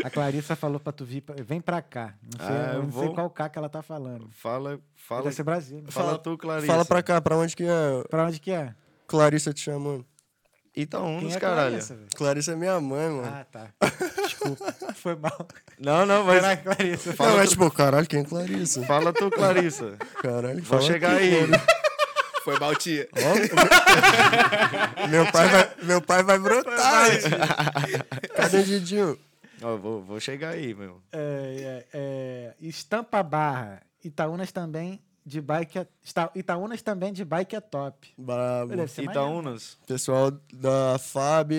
[0.03, 2.15] A Clarissa falou pra tu vir, pra- vem pra cá.
[2.23, 3.13] Não sei, Ah, eu não sei vou.
[3.13, 4.29] qual cá que ela tá falando.
[4.31, 5.83] Fala, fala, Deve ser Brasil.
[5.89, 6.67] fala Fala- tu, Clarice.
[6.67, 8.03] Fala pra cá, pra onde que é?
[8.09, 8.73] Pra onde que é?
[9.07, 10.05] Clarissa te chamando.
[10.73, 11.69] Quem Itaúnos, é caralho.
[11.69, 11.97] Clarissa?
[12.15, 13.27] Clarissa é minha mãe, mano.
[13.33, 13.67] Ah, tá.
[14.25, 14.73] Desculpa.
[14.95, 15.47] Foi mal.
[15.79, 16.43] Não, não, mas...
[16.45, 17.15] Que Clarissa?
[17.17, 18.83] não, é tipo, caralho, quem é Clarissa?
[18.83, 19.95] Fala tu, Clarissa.
[20.21, 21.41] Caralho, Vou fala chegar aqui, aí.
[21.47, 21.63] mano.
[22.43, 23.07] Foi mal, tia.
[25.09, 27.07] Meu pai vai, meu pai vai brotar.
[28.35, 29.17] Cadê o Didinho?
[29.81, 31.01] Vou, vou chegar aí, meu.
[31.11, 33.81] É, é, é, Estampa Barra.
[34.03, 38.09] Itaúnas também de bike é, Ita- Itaúnas também de bike é top.
[38.17, 38.73] Brabo.
[39.01, 39.77] Itaúnas.
[39.87, 41.51] Pessoal da FAB.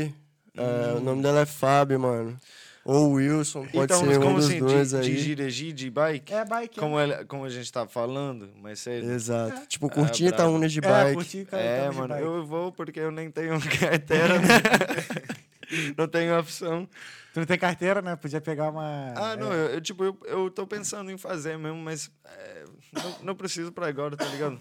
[0.56, 2.36] é, o nome dela é Fab, mano.
[2.84, 4.58] Ou Wilson, pode Itaúnas, ser um como dos assim?
[4.60, 5.02] dois de, aí.
[5.02, 6.32] de dirigir de bike?
[6.32, 6.78] É bike.
[6.78, 9.10] Como, ela, como a gente tá falando, mas sério.
[9.10, 9.66] Exato.
[9.66, 10.34] Tipo, curtir brabo.
[10.42, 11.14] Itaúnas de é, bike.
[11.16, 12.24] curti, cara, É, Itaúnas de mano, bike.
[12.24, 14.46] eu vou porque eu nem tenho carteira, né?
[15.96, 16.88] não tenho opção.
[17.32, 18.16] Tu não tem carteira, né?
[18.16, 19.12] Podia pegar uma.
[19.16, 22.64] Ah, é, não, eu, eu, tipo, eu, eu tô pensando em fazer mesmo, mas é,
[22.92, 24.58] não, não preciso pra agora, tá ligado?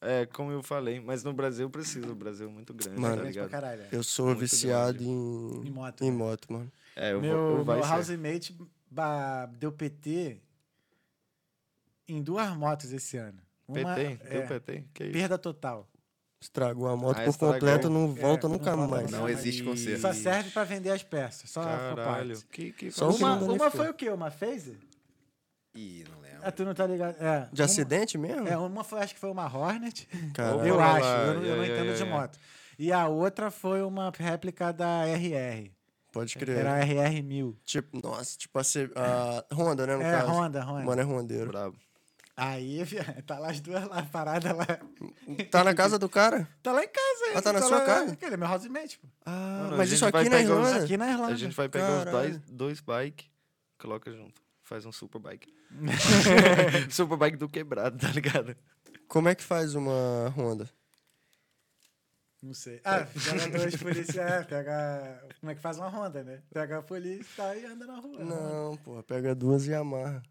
[0.00, 3.16] É, como eu falei, mas no Brasil eu preciso, o Brasil é muito grande, Mano,
[3.16, 3.48] tá ligado?
[3.48, 3.82] caralho.
[3.82, 3.88] é.
[3.90, 6.16] Eu sou Muito viciado em, Em moto, em né?
[6.16, 6.70] moto, mano.
[6.94, 8.54] É, eu meu vou, eu meu housemate
[8.90, 10.42] ba- deu PT
[12.06, 13.40] em duas motos esse ano.
[13.66, 14.18] Uma, PT?
[14.24, 14.84] é, Deu PT?
[14.92, 15.12] Que isso?
[15.12, 15.88] perda total.
[16.44, 17.54] Estragou a moto Ah, por estragou.
[17.54, 19.04] completo, não volta É, nunca volta mais.
[19.06, 19.38] nunca Não mais.
[19.38, 20.00] existe conserto.
[20.00, 21.48] Só serve pra vender as peças.
[21.50, 24.10] Só Caralho, que, que Só Uma, não uma foi o quê?
[24.10, 24.76] Uma Phaser?
[25.74, 26.40] Ih, não lembro.
[26.42, 27.16] Ah, tu não tá ligado?
[27.18, 27.48] É.
[27.50, 28.46] De uma- acidente mesmo?
[28.46, 30.06] É, uma foi, acho que foi uma Hornet.
[30.34, 30.66] Caralho.
[30.68, 32.04] Eu acho, eu não, eu não é, entendo é, de é.
[32.04, 32.38] moto.
[32.78, 35.72] E a outra foi uma réplica da RR.
[36.12, 36.58] Pode crer.
[36.58, 37.56] Era a RR 1000.
[37.64, 40.30] Tipo, nossa, tipo a, C- a Honda, né, no É, caso.
[40.30, 40.84] Honda, Honda.
[40.84, 41.46] Mano, é rondeiro.
[41.48, 41.76] Brabo.
[42.36, 44.66] Aí, viado, tá lá as duas lá, paradas lá.
[45.50, 46.48] Tá na casa do cara?
[46.62, 47.38] Tá lá em casa.
[47.38, 48.18] Ah, tá na sua lá, casa?
[48.20, 49.06] Ele é meu housemate, pô.
[49.24, 50.84] Ah, Mano, mas isso aqui na Irlanda?
[50.84, 51.32] Aqui na Irlanda.
[51.32, 52.30] A gente vai pegar os Caralho.
[52.30, 53.30] dois, dois bike,
[53.78, 54.42] coloca junto.
[54.62, 55.54] Faz um super bike.
[56.90, 58.56] super bike do quebrado, tá ligado?
[59.06, 60.68] Como é que faz uma Honda?
[62.42, 62.80] Não sei.
[62.84, 65.22] Ah, pega dois policiais, pega...
[65.40, 66.42] Como é que faz uma Honda, né?
[66.52, 68.24] Pega a polícia e tá e anda na rua.
[68.24, 70.22] Não, pô, pega duas e amarra.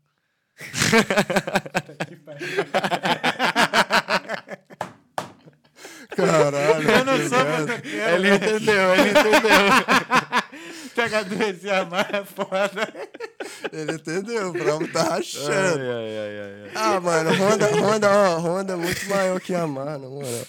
[6.16, 6.90] Caralho.
[6.90, 8.10] Eu não sou motoqueiro.
[8.10, 9.50] Ele entendeu, ele entendeu.
[10.96, 12.94] Pega duas e amarra, é foda.
[13.72, 15.82] Ele entendeu, o Bravo tá rachando.
[15.82, 16.72] ai, ai, ai.
[16.76, 20.46] Ah, mano, Honda, Honda, ó, Honda é muito maior que a Yamaha, na moral.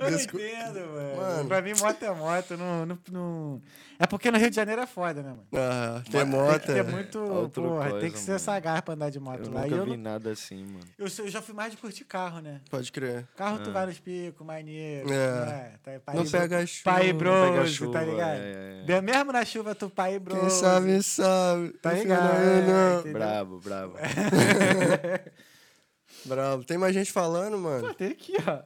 [0.00, 1.16] Eu não entendo, mano.
[1.16, 1.48] Mano.
[1.48, 2.56] Pra mim, moto é moto.
[2.56, 3.62] Não, não, não...
[3.98, 5.46] É porque no Rio de Janeiro é foda, né, mano?
[5.54, 6.60] Ah, tem Tem moto.
[6.60, 7.18] que ter muito.
[7.18, 8.40] Outra porra, tem coisa, que ser mano.
[8.40, 9.60] sagaz pra andar de moto Eu lá.
[9.62, 10.80] Nunca eu, vi não- nada assim, mano.
[10.98, 12.62] eu, eu já fui mais de curtir carro, né?
[12.70, 13.26] Pode crer.
[13.36, 13.64] Carro Ah.
[13.64, 15.12] tu vai nos picos, maneiro.
[15.12, 15.44] É.
[15.44, 15.72] né?
[15.82, 16.82] Tá, pai Não bro- pega chuva.
[16.84, 18.40] Pai pega broso, chuva, tá ligado?
[18.40, 18.84] é, é.
[18.86, 20.40] Bem- Mesmo na chuva, tu pai broso.
[20.40, 21.68] Quem sabe, sabe.
[21.82, 23.12] Tá ligado, é, não.
[23.12, 23.94] Brabo, brabo.
[26.24, 26.64] Bravo.
[26.64, 27.88] Tem mais gente falando, mano?
[27.88, 28.62] Pô, tem aqui, ó.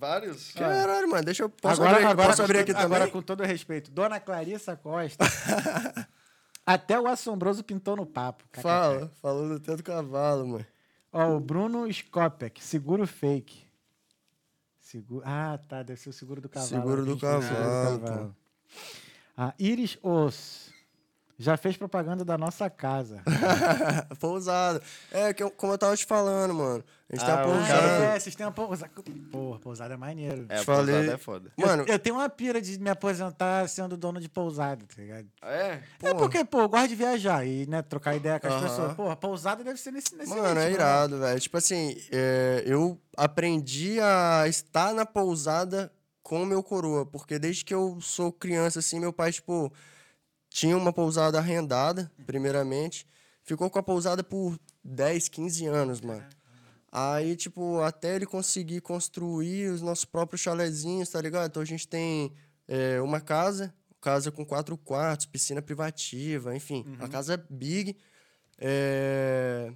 [0.00, 0.52] Vários?
[0.52, 1.22] Caralho, mano.
[1.22, 1.50] Deixa eu.
[1.50, 3.12] Posso agora, abrir, agora, posso abrir aqui agora, também?
[3.12, 5.22] com todo respeito, Dona Clarissa Costa.
[6.64, 8.44] até o assombroso pintou no papo.
[8.50, 8.62] kkk.
[8.62, 9.12] Fala.
[9.20, 10.66] Falou do teto do cavalo, mano.
[11.12, 13.68] Ó, o Bruno Skopek, seguro fake.
[14.80, 15.22] Seguro...
[15.26, 16.70] Ah, tá, deve ser o seguro do cavalo.
[16.70, 18.36] Seguro do cavalo, do cavalo.
[19.36, 20.69] Ah, Iris Os.
[21.42, 23.22] Já fez propaganda da nossa casa.
[24.20, 24.82] pousada.
[25.10, 26.84] É, que eu- como eu tava te falando, mano.
[27.08, 28.02] A gente tá Ah, o Ah, pousando.
[28.04, 28.92] é, vocês têm uma pousada.
[29.32, 30.44] Porra, pousada é maneiro.
[30.50, 30.94] É, Te falei.
[30.94, 31.52] pousada é foda.
[31.56, 35.26] Eu- Mano, eu, tenho uma pira de me aposentar sendo dono de pousada, tá ligado?
[35.42, 35.80] É?
[36.02, 38.62] É porque, pô, eu gosto de viajar e, né, trocar ideia com as Aham.
[38.68, 38.92] pessoas.
[38.94, 40.72] Porra, pousada deve ser nesse, nesse Mano, ritmo, é né?
[40.72, 41.40] irado, velho.
[41.40, 45.90] Tipo assim, é, eu aprendi a estar na pousada
[46.22, 49.72] com o meu coroa, porque desde que eu sou criança, assim, meu pai, tipo,
[50.50, 53.06] tinha uma pousada arrendada, primeiramente,
[53.42, 56.24] ficou com a pousada por 10, 15 anos, mano.
[56.92, 61.48] Aí, tipo, até ele conseguir construir os nossos próprios chalezinhos, tá ligado?
[61.48, 62.32] Então a gente tem
[62.66, 67.96] é, uma casa, casa com quatro quartos, piscina privativa, enfim, uma casa big.
[68.58, 69.72] É,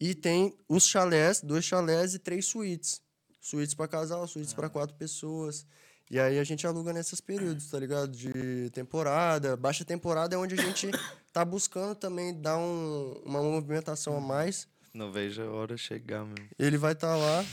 [0.00, 3.02] E tem os chalés, dois chalés e três suítes.
[3.40, 5.66] Suítes para casal, suítes para quatro pessoas.
[6.10, 8.10] E aí a gente aluga nesses períodos, tá ligado?
[8.10, 9.56] De temporada.
[9.56, 10.90] Baixa temporada é onde a gente
[11.32, 14.66] tá buscando também dar um- uma movimentação a mais.
[14.92, 16.34] Não vejo a hora chegar, meu.
[16.58, 17.44] Ele vai estar lá.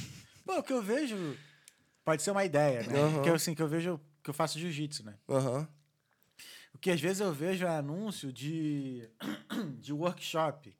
[0.43, 1.37] Bom, o que eu vejo
[2.03, 2.99] pode ser uma ideia, né?
[2.99, 3.13] Aham.
[3.13, 5.13] Porque assim, que eu vejo que eu faço jiu-jitsu, né?
[5.29, 5.67] Aham.
[6.73, 9.07] O que às vezes eu vejo é anúncio de,
[9.79, 10.75] de workshop.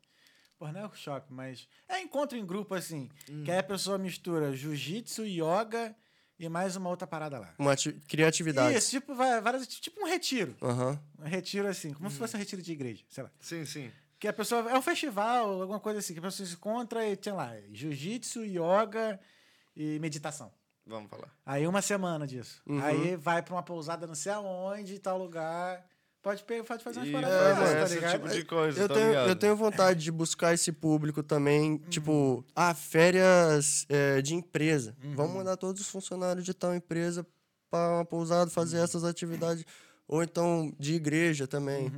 [0.57, 3.07] Pô, não é workshop, mas é encontro em grupo, assim.
[3.45, 5.95] Que aí a pessoa mistura jiu-jitsu, yoga
[6.39, 7.53] e mais uma outra parada lá.
[7.57, 8.77] Uma ati- criatividade.
[8.77, 10.55] Isso, tipo, várias, tipo um retiro.
[10.61, 10.99] Aham.
[11.19, 13.31] Um retiro assim, como se fosse um retiro de igreja, sei lá.
[13.39, 13.91] Sim, sim.
[14.19, 14.69] Que a pessoa.
[14.71, 18.43] É um festival, alguma coisa assim, que a pessoa se encontra e, sei lá, jiu-jitsu,
[18.45, 19.19] yoga
[19.75, 20.51] e meditação.
[20.85, 21.29] Vamos falar.
[21.45, 22.61] Aí uma semana disso.
[22.65, 22.81] Uhum.
[22.83, 25.85] Aí vai pra uma pousada não sei aonde, tal lugar.
[26.27, 28.11] Pode, pode fazer umas paradas é, tá esse ligado?
[28.11, 29.29] tipo de coisa, Eu tá tenho, ligado?
[29.29, 34.93] eu tenho vontade de buscar esse público também, tipo, ah, férias é, de empresa.
[35.15, 37.25] Vamos mandar todos os funcionários de tal empresa
[37.71, 39.63] para uma pousada fazer essas atividades.
[40.05, 41.91] Ou então de igreja também.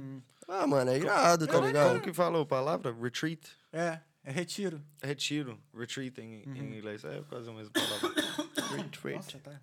[0.48, 1.90] Ah, mano, é irado, tá Como, ligado?
[1.90, 2.92] como que falou a palavra?
[2.92, 3.40] Retreat?
[3.74, 4.80] É, é retiro.
[5.02, 5.60] Retiro.
[5.76, 6.56] Retreat em, Uhum.
[6.56, 7.04] em inglês.
[7.04, 8.10] É quase a mesma palavra.
[8.78, 9.16] Retreat.
[9.18, 9.62] Nossa, tá.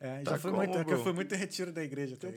[0.00, 2.16] É, Tá já fui como, muito, é fui muito em retiro da igreja.
[2.16, 2.28] Tá?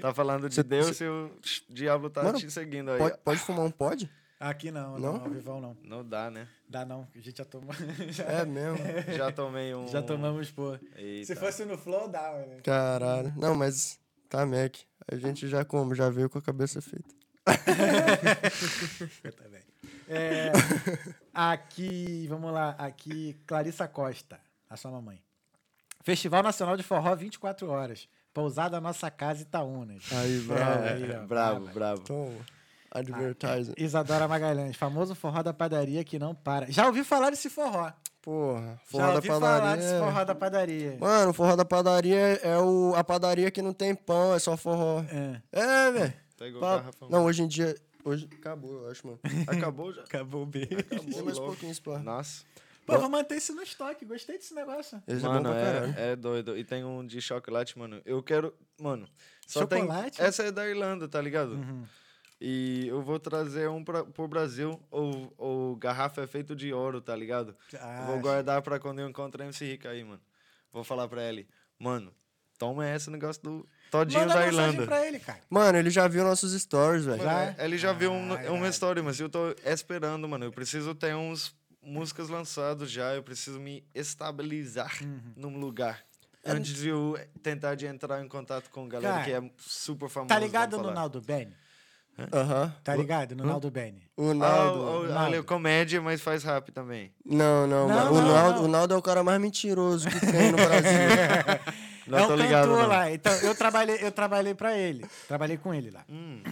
[0.00, 1.30] Tá falando de Deus e o
[1.68, 2.98] diabo tá Mano, te seguindo aí.
[2.98, 4.10] Pode, pode fumar um pod?
[4.40, 5.24] Aqui não, não, Não?
[5.24, 5.76] ao vivão não.
[5.84, 6.48] Não dá, né?
[6.68, 7.72] Dá não, a gente já tomou.
[8.08, 8.76] já, É mesmo.
[9.16, 9.86] Já tomei um...
[9.86, 10.76] já tomamos, pô.
[10.96, 11.26] Eita.
[11.26, 12.58] Se fosse no flow, dá, né?
[12.64, 13.32] Caralho.
[13.36, 14.74] Não, mas tá, Mac.
[15.06, 15.94] A gente já como?
[15.94, 17.14] Já veio com a cabeça feita.
[19.22, 19.62] Eu também.
[20.08, 20.50] É,
[21.32, 22.70] aqui, vamos lá.
[22.70, 25.22] Aqui, Clarissa Costa, a sua mamãe.
[26.02, 28.08] Festival Nacional de Forró 24 horas.
[28.34, 30.04] Pousada Nossa Casa Itaúnas.
[30.12, 30.84] Aí, bravo.
[30.84, 31.72] É, aí, ó, bravo, brava.
[31.72, 32.00] bravo.
[32.02, 32.38] Toma.
[32.90, 33.72] Advertising.
[33.76, 36.70] Isadora Magalhães, famoso forró da padaria que não para.
[36.70, 37.90] Já ouvi falar desse forró.
[38.20, 38.72] Porra.
[38.74, 39.76] Já Forró da ouvi falar padaria.
[39.82, 40.96] desse é- forró da padaria.
[41.00, 44.38] Mano, o forró da padaria é é o, a padaria que não tem pão, é
[44.38, 45.00] só forró.
[45.10, 45.40] É.
[45.52, 46.14] É, velho.
[46.36, 47.08] Tá igual Pa- garrafão.
[47.08, 47.74] Não, hoje em dia.
[48.04, 49.18] Hoje acabou, eu acho, mano.
[49.46, 50.02] Acabou já?
[50.02, 50.66] Acabou bem.
[50.66, 51.98] Tem mais um pouquinho, pá.
[52.00, 52.44] Nossa.
[52.86, 54.04] Pô, vou manter isso no estoque.
[54.04, 55.02] Gostei desse negócio.
[55.06, 55.94] Esse mano, é caralho.
[55.98, 56.56] é, é doido.
[56.58, 58.00] E tem um de chocolate, mano.
[58.04, 58.52] Eu quero.
[58.80, 59.08] Mano,
[59.46, 60.16] só Chocolate?
[60.18, 60.26] tem.
[60.26, 61.58] Essa é da Irlanda, tá ligado?
[62.40, 64.80] E eu vou trazer um pra, pro Brasil.
[64.90, 67.54] O, o garrafa é feito de ouro, tá ligado?
[67.78, 70.20] Ah, vou guardar pra quando eu encontrar esse rico aí, mano.
[70.72, 71.46] Vou falar pra ele,
[71.78, 72.12] mano,
[72.58, 74.86] toma esse negócio do todinho Manda da Irlanda.
[74.86, 75.38] pra ele, cara.
[75.48, 77.22] Mano, ele já viu nossos stories, velho.
[77.22, 77.64] Mano, Já?
[77.64, 80.44] Ele já viu um- Ah, uma história, mas eu tô esperando, mano.
[80.46, 83.14] Eu preciso ter uns músicas lançadas já.
[83.14, 85.20] Eu preciso me estabilizar Uhum.
[85.36, 86.00] num lugar.
[86.44, 90.28] Antes de eu tentar de entrar em contato com galera Cara, que é super famosa.
[90.34, 90.90] Tá ligado no.
[90.90, 91.54] Naldo Bene?
[92.32, 92.74] Aham.
[92.84, 93.34] Tá ligado?
[93.34, 94.02] No Naldo Bene.
[94.16, 94.78] O Ah, Naldo.
[94.80, 95.28] o- o- Naldo.
[95.30, 97.12] ele é comédia, mas faz rap também.
[97.24, 98.12] Não, não, Não, mano.
[98.12, 98.64] não, o, Naldo, não.
[98.64, 100.90] o Naldo é o cara mais mentiroso que tem no Brasil.
[102.04, 102.88] Não é tô ligado, cantor não.
[102.88, 103.10] lá.
[103.12, 105.06] Então, eu trabalhei, eu trabalhei pra ele.
[105.28, 106.04] Trabalhei com ele lá.
[106.08, 106.42] Hum.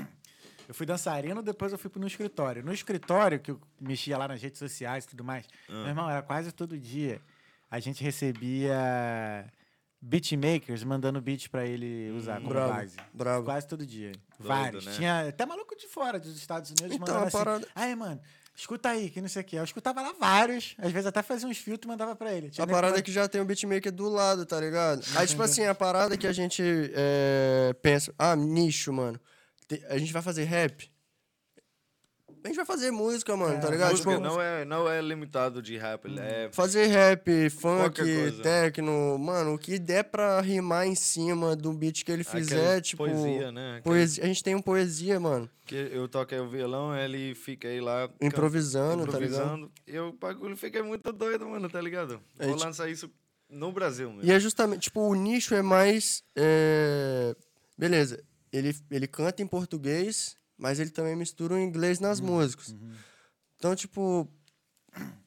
[0.71, 2.63] Eu fui dançarino, depois eu fui no escritório.
[2.65, 5.73] No escritório, que eu mexia lá nas redes sociais e tudo mais, Ah.
[5.73, 7.21] meu irmão, era quase todo dia.
[7.69, 9.51] A gente recebia
[10.01, 12.97] beatmakers mandando beat pra ele usar como Bravo, base.
[13.13, 13.45] bravo.
[13.47, 14.13] Quase todo dia.
[14.39, 14.87] Vários.
[14.87, 14.93] né?
[14.93, 17.37] Tinha até maluco de fora dos Estados Unidos Então, mandando assim.
[17.39, 18.21] parada- Aí, mano,
[18.55, 19.57] escuta aí, que não sei o quê.
[19.57, 22.49] Eu escutava lá vários, às vezes até fazia uns filtros e mandava pra ele.
[22.49, 25.05] Tinha A parada é que- já tem o beatmaker do lado, tá ligado?
[25.17, 26.63] Aí, tipo assim, a parada que a gente
[26.95, 29.21] é, pensa, ah, nicho, mano.
[29.89, 30.91] A gente vai fazer rap.
[32.43, 33.91] A gente vai fazer música, mano, tá ligado?
[33.91, 36.07] Música Tipo, não, é, não é limitado de rap.
[36.07, 38.01] ele É Fazer rap, funk,
[38.43, 42.81] techno, mano, o que der pra rimar em cima do beat que ele fizer, aquela
[42.81, 43.05] tipo.
[43.05, 43.71] poesia, né?
[43.73, 45.51] Aquele- Poesia, a gente tem um poesia, mano.
[45.67, 48.09] Que eu toquei o violão, ele fica aí lá...
[48.09, 49.43] can- Improvisando, tá ligado?
[49.43, 49.73] improvisando.
[49.87, 52.23] E o bagulho fica muito doido, mano, tá ligado?
[52.39, 53.11] É, Vou tipo- lançar isso
[53.51, 54.25] no Brasil mesmo.
[54.25, 56.23] E é justamente, tipo, o nicho é mais.
[56.35, 57.37] é,
[57.77, 58.23] Beleza,
[58.53, 62.75] ele, ele canta em português, mas ele também mistura o inglês nas músicas.
[63.57, 64.29] Então, tipo,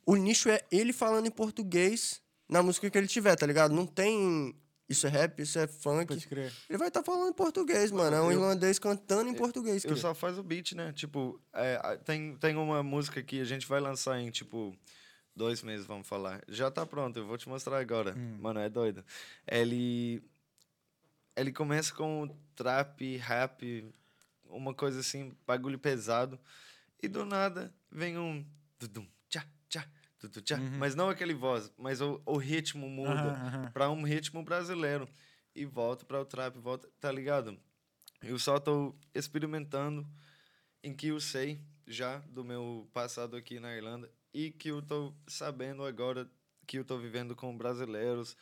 [0.06, 3.74] o nicho é ele falando em português na música que ele tiver, tá ligado?
[3.74, 4.56] Não tem.
[4.90, 6.08] Isso é rap, isso é funk.
[6.08, 6.52] Pode crer.
[6.70, 8.16] Ele vai estar falando em português, mano.
[8.16, 9.84] É um Eu- irlandês cantando em português.
[9.86, 10.92] Eu só faz o beat, né?
[10.92, 14.76] Tipo, é, tem, tem uma música que a gente vai lançar em, tipo,
[15.36, 16.44] dois meses, vamos falar.
[16.50, 18.14] Já tá pronto, eu vou te mostrar agora.
[18.40, 19.04] Mano, é doido.
[19.48, 20.22] Ele.
[21.36, 23.94] Ele começa com trap, rap,
[24.46, 26.40] uma coisa assim, bagulho pesado.
[27.02, 28.46] E do nada vem um.
[28.80, 29.46] Dudum, tchá,
[30.20, 30.58] tu, tu, tchá.
[30.78, 33.72] Mas não aquele voz, mas o, o ritmo muda aham.
[33.72, 35.08] pra um ritmo brasileiro.
[35.56, 37.60] E volta para o trap, volta, tá ligado?
[38.22, 40.08] Eu só tô experimentando
[40.82, 45.14] em que eu sei já do meu passado aqui na Irlanda e que eu tô
[45.28, 46.30] sabendo agora
[46.66, 48.36] que eu tô vivendo com brasileiros,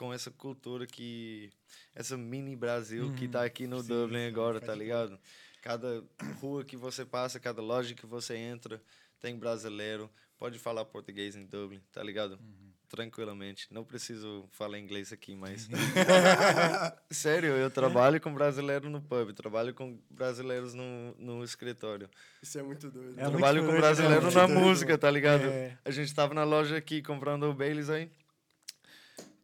[0.00, 1.50] com essa cultura que
[1.94, 3.82] essa mini Brasil que tá aqui no Uhum.
[3.82, 5.18] sim, Dublin agora, tá ligado?
[5.60, 6.02] Cada
[6.40, 8.82] rua que você passa, cada loja que você entra,
[9.20, 10.10] tem brasileiro.
[10.38, 12.38] Pode falar português em Dublin, tá ligado?
[12.40, 12.70] Uhum.
[12.88, 13.68] Tranquilamente.
[13.70, 15.68] Não preciso falar inglês aqui, mas.
[17.10, 22.08] Sério, eu trabalho com brasileiro no pub, trabalho com brasileiros no, no escritório.
[22.42, 23.18] Isso é muito doido.
[23.18, 24.30] É muito trabalho com doido, brasileiro né?
[24.32, 24.66] na Muito doido.
[24.66, 25.44] música, tá ligado?
[25.44, 25.76] É.
[25.84, 28.10] A gente tava na loja aqui comprando o Baileys aí.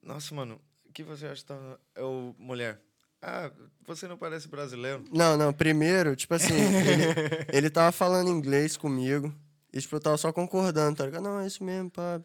[0.06, 1.42] Nossa, mano, o que você acha?
[1.42, 1.78] que Tá...
[1.96, 2.80] Eu, mulher.
[3.20, 3.50] Ah,
[3.84, 5.04] você não parece brasileiro.
[5.12, 7.04] Não, não, primeiro, tipo assim, ele,
[7.52, 9.34] ele tava falando inglês comigo,
[9.72, 11.24] e tipo, eu tava só concordando, tá ligado?
[11.24, 12.20] Não, é isso mesmo, pá.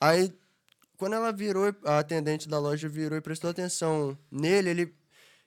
[0.00, 0.32] Aí,
[0.96, 4.94] quando ela virou, a atendente da loja virou e prestou atenção nele, ele,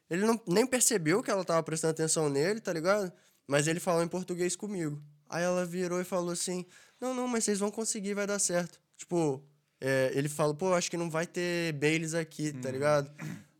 [0.07, 3.11] ele não, nem percebeu que ela tava prestando atenção nele, tá ligado?
[3.47, 5.01] Mas ele falou em português comigo.
[5.27, 6.63] Aí ela virou e falou assim,
[7.01, 8.79] não, não, mas vocês vão conseguir, vai dar certo.
[8.95, 9.43] Tipo,
[9.87, 13.09] é, ele falou, pô, acho que não vai ter Baileys aqui, tá ligado?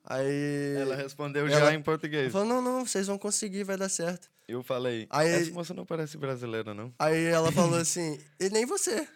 [0.04, 0.76] Aí...
[0.82, 2.32] Ela respondeu ela- já em português.
[2.32, 4.28] Falou, não, não, vocês vão conseguir, vai dar certo.
[4.48, 6.94] Eu falei, Aí- essa moça não parece brasileira, não.
[7.00, 9.08] Aí ela falou assim, e nem você.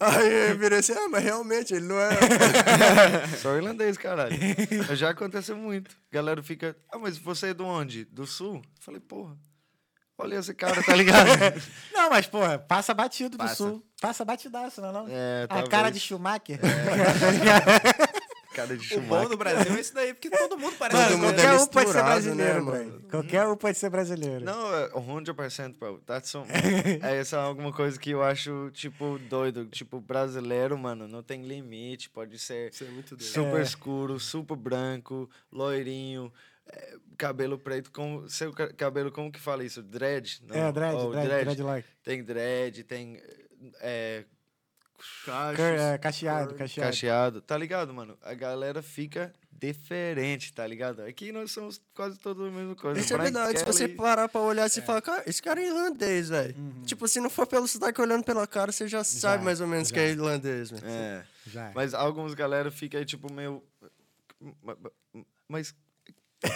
[0.00, 2.10] Aí eu virei assim, ah, mas realmente, ele não é...
[3.40, 4.34] Só irlandês, caralho.
[4.96, 5.94] Já aconteceu muito.
[6.10, 8.04] Galera fica, ah, mas você é do onde?
[8.06, 8.56] Do sul?
[8.56, 9.36] Eu falei, porra,
[10.18, 11.28] olha esse cara, tá ligado?
[11.92, 13.54] Não, mas, porra, passa batido do Passa.
[13.56, 13.84] sul.
[14.00, 15.06] Passa batidaço, não é não?
[15.08, 15.68] É, A talvez.
[15.70, 16.58] cara de Schumacher.
[18.54, 19.28] cara de O bom Schumacher.
[19.30, 21.90] do Brasil é isso daí, porque todo mundo parece Todo mundo qualquer é um pode
[21.90, 22.90] ser brasileiro, né, velho.
[22.92, 23.02] mano?
[23.10, 24.44] Qualquer um pode ser brasileiro.
[24.44, 25.98] Não, é 100%, bro.
[26.06, 26.46] That's some...
[27.02, 29.66] é essa é alguma coisa que eu acho, tipo, doido.
[29.66, 32.10] Tipo, brasileiro, mano, não tem limite.
[32.10, 33.22] Pode ser Isso é muito doido.
[33.28, 33.62] super É.
[33.62, 36.32] escuro, super branco, loirinho,
[36.66, 37.90] é, cabelo preto.
[37.90, 39.82] Com, seu ca- cabelo, como que fala isso?
[39.82, 40.40] Dread?
[40.46, 40.54] Não.
[40.56, 41.84] É, dread, Oh, dread, dreadlock.
[42.02, 43.20] Tem dread, tem
[43.80, 44.24] é,
[45.26, 45.58] Cachos.
[45.60, 46.90] É, cacheado, cacheado.
[46.90, 47.40] cacheado.
[47.42, 48.16] Tá ligado, mano?
[48.22, 51.02] A galera fica diferente, tá ligado?
[51.02, 52.98] Aqui nós somos quase todos a mesma coisa.
[53.00, 56.28] Isso é verdade, se você parar pra olhar, você fala, cara, esse cara é irlandês,
[56.30, 56.54] velho.
[56.56, 56.82] Uhum.
[56.84, 59.88] Tipo, se não for pelo sotaque olhando pela cara, você já, sabe mais ou menos
[59.88, 59.94] já.
[59.94, 60.86] que é irlandês, velho.
[60.86, 61.24] É.
[61.46, 61.68] Já.
[61.68, 61.72] é.
[61.74, 63.62] Mas alguns galera fica aí, tipo, meio.
[64.62, 64.90] "Ma- ma-
[65.48, 65.74] Mas.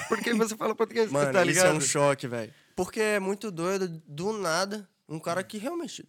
[0.08, 1.10] Por que você fala português?
[1.10, 1.66] Mano, tá isso ligado?
[1.66, 2.52] é um choque, velho.
[2.76, 6.06] Porque é muito doido, do nada, um cara que realmente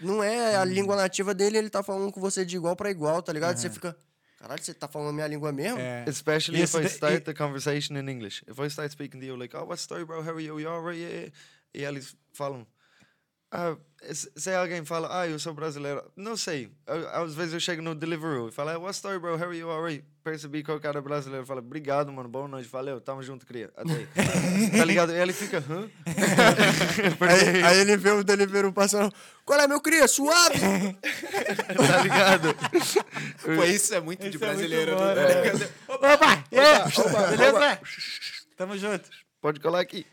[0.00, 3.22] não é a língua nativa dele, ele tá falando com você de igual pra igual,
[3.22, 3.56] tá ligado?
[3.56, 3.96] Você fica,
[4.38, 5.78] caralho, você tá falando minha língua mesmo?
[5.78, 6.04] É.
[6.06, 8.44] Especially Isso if I start the conversation in English.
[8.46, 10.22] If I start speaking to you, like, oh, what's the story, bro?
[10.22, 10.60] How are you?
[10.60, 10.98] You alright?
[10.98, 11.30] Yeah, yeah.
[11.74, 12.66] E eles falam.
[13.50, 13.76] Ah,
[14.12, 16.70] se alguém fala, ah, eu sou brasileiro, não sei.
[16.86, 19.36] Eu- Às vezes eu chego no Deliveroo e falo, what's the story, bro?
[19.36, 19.70] How are you?
[19.70, 20.04] Alright?
[20.22, 21.46] Percebi que o cara é brasileiro.
[21.46, 23.70] Fala, obrigado, mano, boa noite, valeu, tamo junto, cria.
[23.74, 24.06] Até aí.
[24.76, 25.12] tá ligado?
[25.12, 25.88] E ele fica, hã?
[27.26, 29.12] Aí, aí ele vê o Deliveroo passando,
[29.44, 30.06] qual é, meu cria?
[30.06, 30.58] Suave!
[31.86, 32.54] tá ligado?
[33.56, 34.94] Pô, isso é muito de Isso é muito brasileiro.
[34.96, 35.52] bom, né?
[35.54, 35.68] né?
[35.88, 36.44] Opa!
[36.52, 37.36] E aí?
[37.36, 37.80] Beleza?
[38.56, 39.08] Tamo junto.
[39.40, 40.06] Pode colar aqui.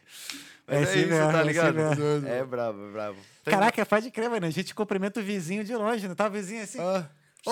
[0.68, 1.76] Mas É é, assim isso, mesmo, é tá assim ligado?
[1.76, 2.28] mesmo.
[2.28, 3.18] É bravo, é bravo.
[3.44, 4.46] Tem- Caraca, pode crer, mano.
[4.46, 6.80] A gente cumprimenta o vizinho de longe, não tá o vizinho assim?
[6.80, 7.08] Ah,
[7.46, 7.52] Ô,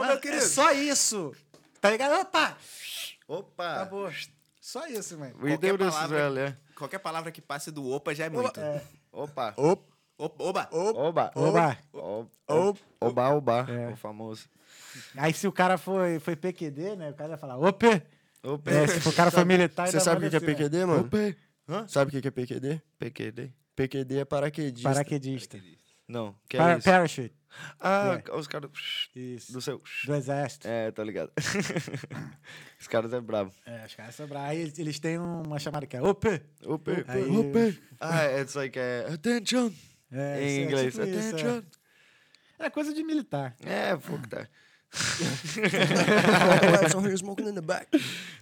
[0.00, 0.42] Mano, meu querido.
[0.42, 1.34] É só isso.
[1.80, 2.20] Tá ligado?
[2.20, 2.56] Opa!
[3.26, 3.72] Opa!
[3.74, 4.10] Acabou.
[4.60, 5.34] Só isso, mano.
[5.34, 6.56] Qualquer palavra- well, yeah.
[6.76, 8.60] Qualquer palavra que passe do opa já é muito.
[9.12, 9.54] Opa.
[9.56, 9.82] op,
[10.16, 10.68] Opa, oba.
[10.72, 11.30] Oba.
[11.34, 11.78] Oba.
[11.92, 12.78] Oba.
[13.00, 13.66] Oba, oba.
[13.68, 13.92] É.
[13.92, 14.48] O famoso.
[15.16, 17.10] Aí se o cara foi, foi PQD, né?
[17.10, 18.02] O cara vai falar, opa!
[18.42, 18.70] Opa.
[18.70, 19.88] É, se o cara foi militar...
[19.88, 20.52] Você sabe o que é assim, né?
[20.54, 21.00] PQD, mano?
[21.06, 21.36] Opa.
[21.68, 21.86] Hã?
[21.88, 22.80] Sabe o que que é PQD?
[22.98, 23.52] PQD?
[23.76, 24.88] PQD é paraquedista.
[24.88, 25.60] Paraquedista.
[26.08, 26.34] Não.
[26.48, 26.84] Que Para- é isso?
[26.88, 27.34] parachute.
[27.80, 28.70] Ah, os caras
[29.14, 29.52] Isso.
[29.52, 29.82] do seu...
[30.04, 30.66] Do exército.
[30.68, 31.30] É, tá ligado.
[32.80, 33.52] os caras é brabo.
[33.66, 34.48] É, os caras são bravos.
[34.50, 36.02] Aí eles- têm uma chamada que é!
[36.02, 36.40] Opa.
[37.08, 37.74] Aí- Opa.
[38.00, 39.70] Ah, it's like uh, attention.
[40.10, 40.94] É, em isso é inglês.
[40.94, 41.62] tipo isso, attention.
[42.60, 42.66] é.
[42.66, 43.54] É coisa de militar.
[43.60, 44.50] É, fuck that.
[46.90, 47.88] Some here smoking in the back.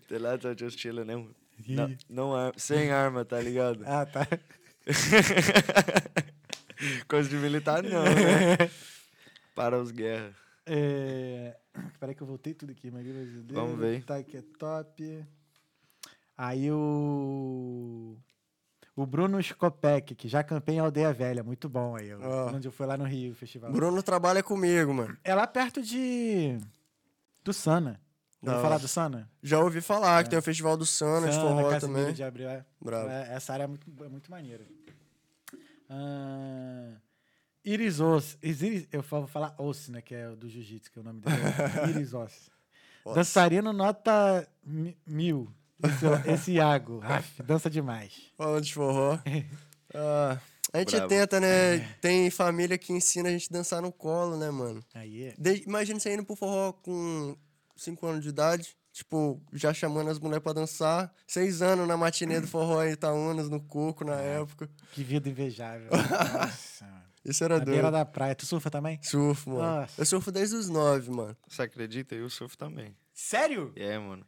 [0.08, 1.14] The lads are just chilling, né?
[1.68, 3.82] Não, não ar- sem arma, tá ligado?
[3.86, 4.26] Ah, tá.
[7.08, 8.70] Coisa de militar, não, né?
[9.54, 10.34] Para os guerras.
[10.66, 11.56] É...
[11.98, 12.90] Peraí que eu voltei tudo aqui.
[12.90, 13.54] Maria brasileira.
[13.54, 14.04] Vamos ver.
[14.04, 15.24] Tá aqui é top.
[16.36, 18.16] Aí o...
[18.94, 21.42] O Bruno Scopek, que já campei em Aldeia Velha.
[21.42, 22.12] Muito bom aí.
[22.14, 22.54] Ó.
[22.54, 23.70] Onde eu fui lá no Rio, festival.
[23.72, 25.16] Bruno trabalha comigo, mano.
[25.22, 26.58] É lá perto de...
[27.44, 28.00] Do Sana.
[28.46, 29.30] Já ouviu falar do Sana?
[29.42, 32.14] Já ouvi falar que tem o Festival do Sana, de Sana, forró Casimiro também.
[32.14, 32.48] de Abril.
[32.48, 32.64] é.
[32.80, 33.08] Bravo.
[33.08, 34.64] É, essa área é muito, é muito maneira.
[35.88, 36.92] Ah,
[37.64, 38.38] Iris Os.
[38.42, 40.00] Iris, eu vou falar Os, né?
[40.00, 41.36] Que é o do jiu-jitsu, que é o nome dele.
[41.90, 42.50] Iris Os.
[43.14, 45.52] Dançarino nota mi- mil.
[45.82, 47.00] Esse, esse Iago.
[47.04, 48.32] Aff, dança demais.
[48.36, 49.18] Falando de forró.
[49.94, 50.38] Ah,
[50.74, 51.08] a gente Bravo.
[51.08, 51.78] tenta, né?
[52.02, 54.84] Tem família que ensina a gente a dançar no colo, né, mano?
[54.92, 55.34] Aí é.
[55.38, 57.36] De- Imagina você indo pro forró com
[57.76, 61.12] 5 anos de idade, tipo, já chamando as mulheres pra dançar.
[61.26, 64.68] Seis anos na matinê do forró em Itaúnas, no Coco, na época.
[64.92, 65.88] Que vida invejável.
[65.92, 67.06] Nossa, mano.
[67.24, 67.94] Isso era Na beira doido.
[67.94, 68.34] da praia.
[68.34, 68.98] Tu surfa também?
[69.02, 69.80] Surfo, mano.
[69.80, 70.00] Nossa.
[70.00, 71.36] Eu surfo desde os 9, mano.
[71.48, 72.14] Você acredita?
[72.14, 72.96] Eu surfo também.
[73.12, 73.72] Sério?
[73.76, 74.24] É, mano.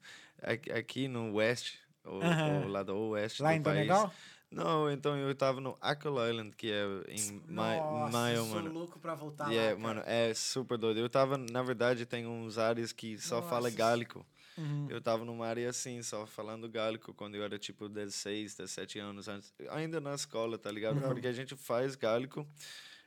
[0.76, 2.62] Aqui, no West, ou, Aham.
[2.62, 3.76] ou lado oeste Lá do em país.
[3.86, 4.12] Donegal?
[4.50, 8.72] Não, então eu tava no Ackle Island, que é em Nossa, Maio, eu sou mano.
[8.72, 9.78] louco pra voltar é, lá, cara.
[9.78, 10.98] mano, é super doido.
[10.98, 13.76] Eu tava, na verdade, tem uns áreas que só fala Nossa.
[13.76, 14.26] gálico.
[14.56, 14.86] Uhum.
[14.88, 19.28] Eu tava numa área assim, só falando gálico, quando eu era tipo 16, 17 anos
[19.28, 19.52] antes.
[19.70, 21.00] Ainda na escola, tá ligado?
[21.00, 22.46] Porque a gente faz gálico.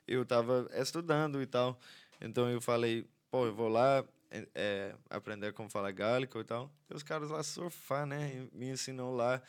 [0.07, 1.77] Eu tava estudando e tal.
[2.21, 6.71] Então eu falei, pô, eu vou lá é, é, aprender como falar gálico e tal.
[6.89, 8.47] E os caras lá surfar, né?
[8.53, 9.41] E me ensinou lá.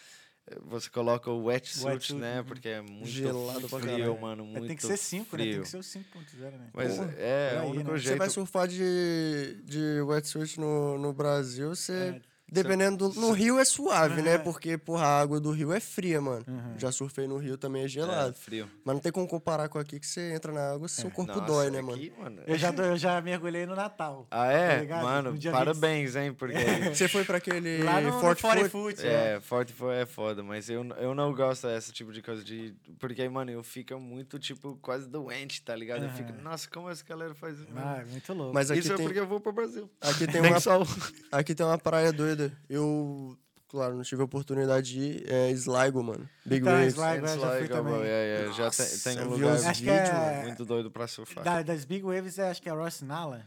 [0.67, 2.41] Você coloca o wetsuit, Wetsuit, né?
[2.41, 2.45] uhum.
[2.47, 4.21] Porque é muito Gelado pra frio, caralho.
[4.21, 4.43] mano.
[4.43, 5.43] É, Muito tem que ser 5, né?
[5.45, 5.63] Tem frio.
[5.63, 6.71] que ser o 5.0, né?
[6.75, 7.99] Mas Porra, é, é o único né?
[7.99, 8.19] Você jeito.
[8.19, 12.21] vai surfar de, de wetsuit no, no Brasil, você.
[12.53, 12.63] É.
[12.63, 13.21] Dependendo do.
[13.21, 14.23] No Rio é suave, É.
[14.23, 14.39] né?
[14.39, 16.45] Porque, porra, a água do Rio é fria, mano.
[16.47, 16.75] Uhum.
[16.79, 18.35] Já surfei no Rio também é É, gelado.
[18.35, 18.69] frio.
[18.85, 21.47] Mas não tem como comparar com aqui que você entra na água, seu corpo Nossa,
[21.47, 21.97] dói, né, mano?
[21.97, 22.43] aqui, mano?
[22.47, 24.27] Eu já, eu já mergulhei no Natal.
[24.31, 24.81] Ah, Tá é?
[24.81, 25.03] ligado?
[25.03, 26.33] Mano, parabéns, hein?
[26.35, 26.53] Porque.
[26.95, 28.97] Você foi pra aquele Lá no, Fort no 40 Foot?
[28.97, 29.37] Foot, é.
[29.37, 32.75] É, forte foi é foda, mas eu, eu não gosto desse tipo de coisa de.
[32.99, 36.05] Porque, mano, eu fico muito, tipo, quase doente, tá ligado?
[36.05, 37.69] Eu fico, nossa, como essa galera faz isso?
[37.77, 38.53] Ah, é muito louco.
[38.55, 39.89] Mas aqui isso é tem, porque eu vou pro Brasil.
[40.01, 40.87] aqui, tem uma, sol.
[41.31, 42.42] aqui tem uma praia doida.
[42.69, 43.37] Eu,
[43.69, 45.25] claro, não tive a oportunidade de ir.
[45.33, 46.29] É Sligo, mano.
[46.45, 46.95] Big Então, Waves.
[46.95, 47.93] Sligo, eu já fui também.
[47.95, 48.03] bro.
[48.05, 48.71] É, é, já
[49.05, 51.45] tem, um lugar vídeos, é- muito doido pra surfar.
[51.45, 53.45] Da- das Big Waves, é, acho que é Ross Nala.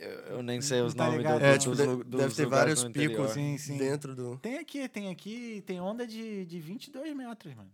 [0.00, 2.34] Eu, eu nem sei os Tá nomes do, É, dos, tipo, lu- de- dos deve
[2.34, 3.78] ter vários picos Sim, sim.
[3.78, 4.36] dentro do.
[4.38, 7.70] Tem aqui, tem aqui, tem onda de, de 22 metros, mano.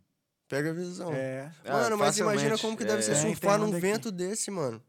[0.46, 1.10] Pega a visão.
[1.10, 3.86] É, Ah, Mano, mas imagina como que deve É, ser surfar num onda aqui.
[3.86, 4.82] vento desse, mano.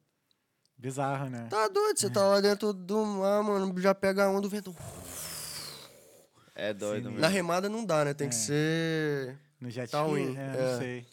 [0.77, 1.47] bizarro, né?
[1.49, 4.75] Tá doido, você tá lá dentro do mar, mano, já pega a onda do vento.
[6.55, 7.19] É doido mesmo.
[7.19, 8.13] Na remada não dá, né?
[8.13, 8.38] Tem que É.
[8.38, 9.38] ser.
[9.59, 10.71] No jet Tá ski, é, é.
[10.71, 11.05] não sei.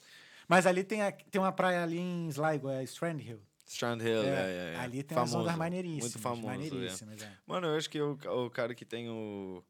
[0.48, 3.40] Mas ali tem, a- tem uma praia ali em Sligo, é Strand Hill.
[3.66, 4.76] Strand Hill, é, é, é.
[4.80, 6.02] Ali tem famoso, umas ondas maneiríssimas.
[6.02, 6.50] Muito famoso, é.
[6.50, 7.32] maneiríssimas, é.
[7.46, 9.62] Mano, eu acho que o, o cara que tem o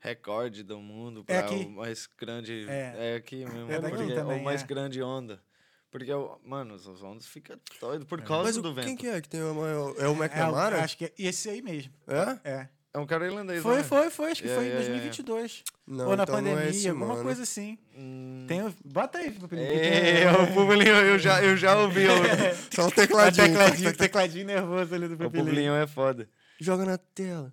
[0.00, 1.64] recorde do mundo É para aqui.
[1.64, 3.12] o mais grande É.
[3.12, 3.72] é, aqui mesmo.
[3.72, 4.66] É daqui também, o mais é.
[4.66, 5.42] grande onda.
[5.90, 6.10] Porque,
[6.44, 8.84] mano, os ondas ficam doidos por causa Mas do o, vento.
[8.86, 9.94] quem que é que tem o maior?
[9.98, 10.84] É o É, McNamara?
[10.84, 11.90] acho que é esse aí mesmo.
[12.06, 12.50] É?
[12.50, 12.68] É.
[12.94, 13.82] É um cara irlandês, Foi, né?
[13.82, 14.30] foi, foi.
[14.32, 14.76] Acho que É, foi em é, é.
[14.76, 15.62] 2022.
[15.86, 17.22] Não, Ou na então não é pandemia, esse alguma mano.
[17.22, 17.78] coisa assim.
[17.94, 18.44] Hum.
[18.48, 19.66] Tem, bota aí, Pupilinho.
[19.68, 22.06] É, tem- o Publinho, eu já, eu já ouvi.
[22.06, 22.10] O,
[22.74, 23.46] Só um o tecladinho.
[23.48, 25.74] tecladinho, tecladinho nervoso ali do o Pupilinho.
[25.74, 26.28] É foda.
[26.60, 27.52] Joga na tela.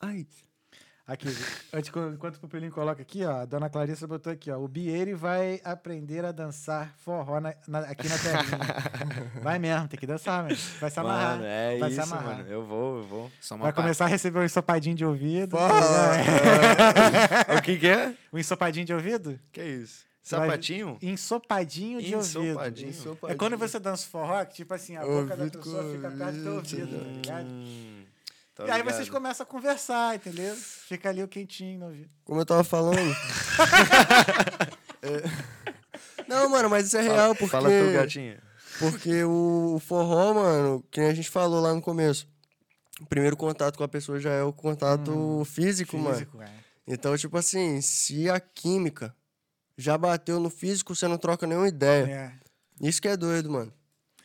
[0.00, 0.26] Ai.
[1.12, 1.28] Aqui,
[1.72, 5.12] antes, enquanto o Pupilinho coloca aqui, ó, a dona Clarissa botou aqui, ó, o Bieire
[5.14, 9.30] vai aprender a dançar forró na- na- aqui na telinha.
[9.42, 10.56] vai mesmo, tem que dançar, mano.
[10.80, 11.32] Vai se amarrar.
[11.36, 12.36] Mano, é vai se isso, amarrar.
[12.38, 12.48] mano.
[12.48, 13.30] Eu vou, eu vou.
[13.40, 13.84] Só uma Vai parte.
[13.84, 15.56] começar a receber um ensopadinho de ouvido.
[17.58, 18.14] o que que é?
[18.32, 19.38] um ensopadinho de ouvido?
[19.52, 20.04] Que é isso?
[20.22, 20.98] Sapatinho?
[21.02, 22.92] Ensopadinho de Ensopadinho.
[23.08, 23.28] ouvido.
[23.28, 26.42] É quando você dança forró, que tipo assim, a boca da pessoa fica perto do
[26.42, 27.46] teu ouvido, tá ligado?
[27.46, 28.04] Hum,
[28.54, 30.54] tô E aí vocês começam a conversar, entendeu?
[30.56, 32.10] Fica ali o quentinho no ouvido.
[32.24, 32.98] Como eu tava falando.
[35.02, 35.52] É.
[36.28, 37.50] Não, mano, mas isso é real, porque.
[37.50, 38.42] Fala tu, gatinha.
[38.78, 42.26] Porque o forró, mano, que a gente falou lá no começo.
[43.00, 46.14] O primeiro contato com a pessoa já é o contato físico, mano.
[46.14, 46.50] Físico, é.
[46.86, 49.14] Então, tipo assim, se a química
[49.76, 52.06] já bateu no físico, você não troca nenhuma ideia.
[52.80, 52.88] É.
[52.88, 53.72] Isso que é doido, mano.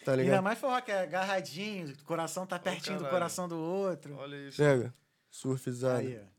[0.08, 0.44] Tá Ainda ligado?
[0.44, 3.14] mais forró, que é agarradinho, o coração tá pertinho do caralho.
[3.20, 4.16] coração do outro.
[4.16, 4.56] Olha isso.
[4.56, 4.94] Pega.
[5.30, 6.00] Surfizado.
[6.00, 6.38] Aí, ó.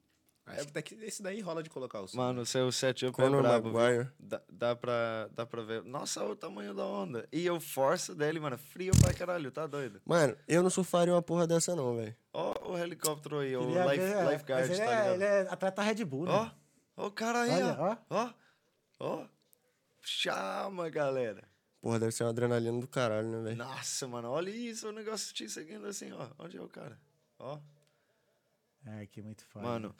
[0.51, 0.63] É,
[1.07, 2.17] esse daí rola de colocar o som.
[2.17, 3.69] Mano, seu setup é Conor brabo.
[3.71, 3.79] viu?
[3.79, 4.09] Maguire.
[4.19, 5.85] Dá, dá, pra, dá pra ver.
[5.85, 7.29] Nossa, olha o tamanho da onda.
[7.31, 10.01] E o força dele, mano, frio pra caralho, tá doido?
[10.07, 12.17] Mano, eu não surfaria uma porra dessa, não, velho.
[12.33, 15.13] Ó o helicóptero aí, o é- life, é- lifeguard, ele, tá é, ligado?
[15.17, 16.33] ele é atleta Red Bull, né?
[16.33, 16.51] Ó,
[16.97, 17.97] ó o cara aí, Olha, ó.
[18.09, 18.31] Ó,
[19.01, 19.27] ó.
[20.01, 21.47] Chama, galera.
[21.81, 23.57] Porra, deve ser uma adrenalina do caralho, né, velho?
[23.57, 26.29] Nossa, mano, olha isso, o negócio te seguindo assim, ó.
[26.39, 26.99] Onde é o cara?
[27.39, 27.59] Ó.
[28.87, 29.65] Ai, que muito foda.
[29.65, 29.95] Mano,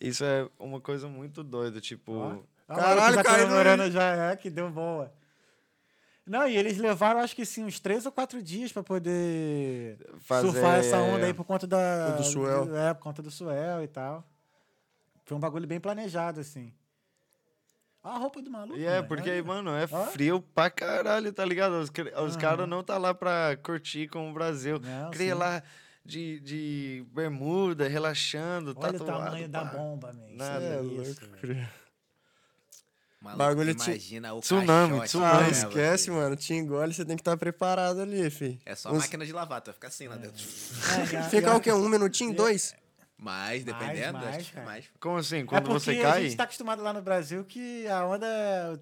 [0.00, 2.12] isso é uma coisa muito doida, tipo...
[2.12, 2.38] Ó.
[2.66, 5.12] Ah, Caralho, tá caiu no- comemorando já, é, que deu boa.
[6.26, 10.50] Não, e eles levaram, acho que sim, uns três ou quatro dias pra poder Fazer-
[10.50, 12.10] surfar essa onda aí por conta da...
[12.16, 12.76] Do swell.
[12.76, 14.22] É, por conta do swell e tal.
[15.24, 16.72] Foi um bagulho bem planejado, assim.
[18.08, 18.78] A roupa do maluco.
[18.78, 19.08] E é, mano.
[19.08, 19.44] porque, Olha.
[19.44, 20.06] mano, é Ó.
[20.06, 21.72] frio pra caralho, tá ligado?
[21.74, 22.38] Os, os Aham.
[22.38, 24.78] caras não tá lá pra curtir com o Brasil.
[24.80, 25.38] Não, Cria sim.
[25.38, 25.62] lá
[26.04, 29.76] de, de bermuda, relaxando, Olha o tatuado, tamanho da pá.
[29.76, 30.22] bomba, man.
[30.30, 30.64] Nada.
[30.64, 31.32] É Isso, louco, velho.
[31.40, 31.70] cria.
[33.20, 35.32] Maluco, Bagulho imagina o Tsunami, caixote tsunami.
[35.34, 36.36] Ah, leva, esquece, mano.
[36.36, 38.60] Te engole, você tem que estar preparado ali, fi.
[38.64, 40.40] É só Uns- máquina de lavar, tu vai ficar assim lá dentro.
[41.12, 41.72] É, a- Fica o quê?
[41.72, 42.32] Um minutinho?
[42.32, 42.76] Dois?
[43.20, 44.84] Mais, dependendo, mais, acho que mais.
[45.00, 45.38] Como assim?
[45.38, 46.22] É Quando porque você a cai?
[46.22, 48.26] gente tá acostumado lá no Brasil que a onda,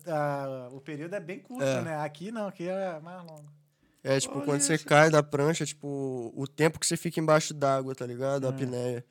[0.06, 1.80] a- o período é bem curto, É.
[1.80, 1.96] né?
[2.04, 3.50] Aqui não, aqui é mais longo.
[4.04, 4.84] É, tipo, Olha quando você isso.
[4.86, 8.44] cai da prancha, tipo, o tempo que você fica embaixo d'água, tá ligado?
[8.44, 8.46] É.
[8.46, 9.04] A apneia.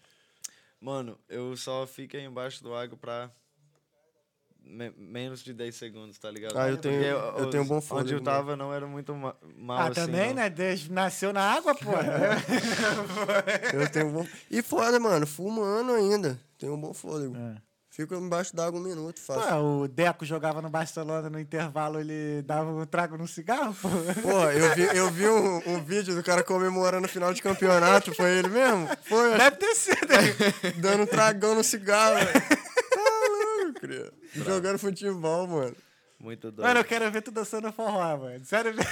[0.80, 3.32] Mano, eu só fiquei embaixo do água pra
[4.66, 6.58] me- menos de 10 segundos, tá ligado?
[6.58, 9.14] Ah, eu tenho- Porque eu tenho os- bom Onde fôlego, eu tava não era muito
[9.16, 10.36] ma- mal ah, assim, também, não.
[10.36, 10.50] né?
[10.50, 11.92] Desde, nasceu na água, pô.
[13.74, 14.28] Eu tenho um bom...
[14.50, 16.40] E foda, mano, fumando ainda.
[16.58, 17.36] Tenho um bom fôlego.
[17.36, 17.56] É.
[17.90, 19.50] Fico embaixo d'água um minuto, fácil.
[19.50, 23.88] Pô, o Deco jogava no Barcelona no intervalo, ele dava um trago no cigarro, pô.
[24.22, 28.14] Porra, eu vi, eu vi um, um vídeo do cara comemorando o final de campeonato,
[28.14, 28.90] foi ele mesmo?
[29.04, 29.96] Foi, Deve ter sido.
[30.82, 32.18] dando um tragão no cigarro.
[33.88, 34.44] Louco, cria.
[34.46, 35.76] Jogando futebol, mano.
[36.20, 36.66] Muito doido.
[36.68, 38.44] Mano, eu quero ver tu dançando forró, mano.
[38.46, 38.90] Sério mesmo.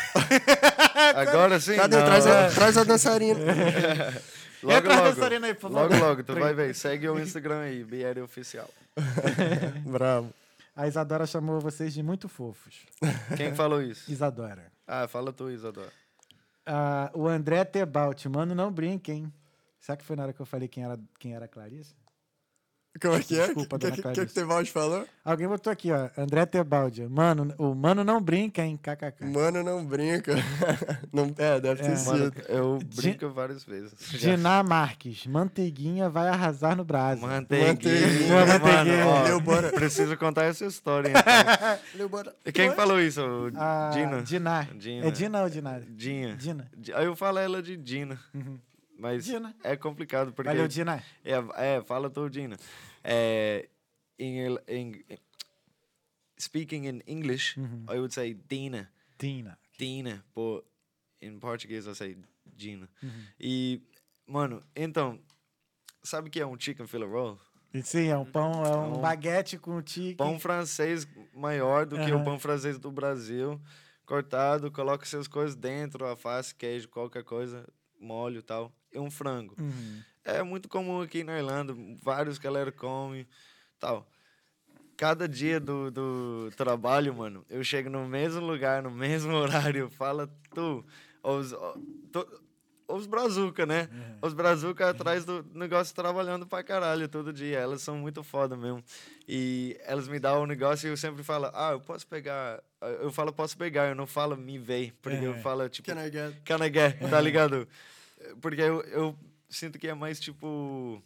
[1.15, 1.75] Agora sim.
[1.75, 1.97] Cadê?
[1.97, 2.05] não.
[2.05, 3.39] Traz a, traz a dançarina.
[4.63, 5.09] Logo, Entra a logo.
[5.15, 6.07] dançarina aí, por Logo, favor.
[6.07, 6.73] logo, tu vai ver.
[6.73, 8.69] Segue o Instagram aí, BR Oficial.
[9.85, 10.33] Bravo.
[10.73, 12.85] A Isadora chamou vocês de muito fofos.
[13.35, 14.09] Quem falou isso?
[14.09, 14.71] Isadora.
[14.87, 15.91] Ah, fala tu, Isadora.
[16.65, 19.33] Ah, o André Tebalt, mano, não brinque, hein?
[19.81, 21.93] Será que foi na hora que eu falei quem era, quem era a Clarissa?
[23.01, 23.45] Como é que é?
[23.47, 24.25] Desculpa, O que, dona que, que, Clarice.
[24.25, 25.05] que o Tevaldi falou?
[25.25, 26.09] Alguém botou aqui, ó.
[26.15, 27.07] André Tebaldi.
[27.07, 28.77] Mano, o mano não brinca, hein?
[28.81, 29.25] KKK.
[29.25, 30.35] Mano, não brinca.
[31.11, 31.95] Não, é, deve ter É.
[31.95, 32.11] sido.
[32.17, 33.93] Mano, eu Di- brinco várias vezes.
[34.19, 35.25] Diná Marques.
[35.27, 37.27] Manteiguinha vai arrasar no Brasil.
[37.27, 39.05] Manteiguinha, Manteiguinha.
[39.05, 39.09] mano.
[39.09, 39.71] Ó, Leu, bora.
[39.71, 41.79] Preciso contar essa história, então.
[41.95, 42.33] Leu, bora.
[42.45, 43.21] E Quem falou isso?
[43.21, 44.21] O A Dina?
[44.23, 44.67] Diná.
[44.75, 45.07] Dina.
[45.07, 45.79] É Dina ou Diná?
[45.89, 46.35] Dinha.
[46.35, 46.67] Dina.
[46.77, 48.19] Di- Aí eu falo ela de Dina.
[49.03, 49.53] Mas Dina.
[49.65, 50.47] é complicado, porque...
[50.47, 51.03] Valeu, Diná.
[51.25, 52.55] É, é, fala tu, Dina.
[53.03, 53.67] É,
[54.17, 55.03] in, in,
[56.39, 57.59] speaking in English,
[57.89, 58.89] I would say Dina.
[59.19, 59.59] Dina.
[59.77, 60.63] Dina, but
[61.21, 62.87] in português eu sei Dina.
[63.37, 63.81] E,
[64.25, 65.19] mano, então,
[66.01, 67.37] sabe o que é um chicken fillet roll?
[67.83, 70.15] Sim, é um pão, é um Um baguete com tique.
[70.15, 73.59] Pão francês maior do que o pão francês do Brasil,
[74.05, 77.67] cortado, coloca suas coisas dentro, alface, queijo, qualquer coisa,
[77.99, 79.55] molho e tal, e um frango.
[79.59, 80.01] Uhum.
[80.23, 83.27] É muito comum aqui na Irlanda, vários galera comem,
[83.79, 84.07] tal.
[84.95, 90.29] Cada dia do, do trabalho, mano, eu chego no mesmo lugar, no mesmo horário, fala
[90.53, 90.85] tu,
[91.23, 91.53] os,
[92.87, 93.89] os brazuca, né?
[94.21, 97.57] Os brazuca atrás do negócio trabalhando pra caralho todo dia.
[97.59, 98.83] Elas são muito foda mesmo.
[99.27, 102.61] E elas me dão o negócio e eu sempre falo, ah, eu posso pegar.
[103.01, 105.39] Eu falo, posso pegar, eu não falo me vem, porque eu É.
[105.39, 106.33] falo, tipo, Can I get?
[106.45, 107.67] can I get, tá ligado?
[108.41, 109.17] Porque eu, eu
[109.49, 111.01] sinto que é mais tipo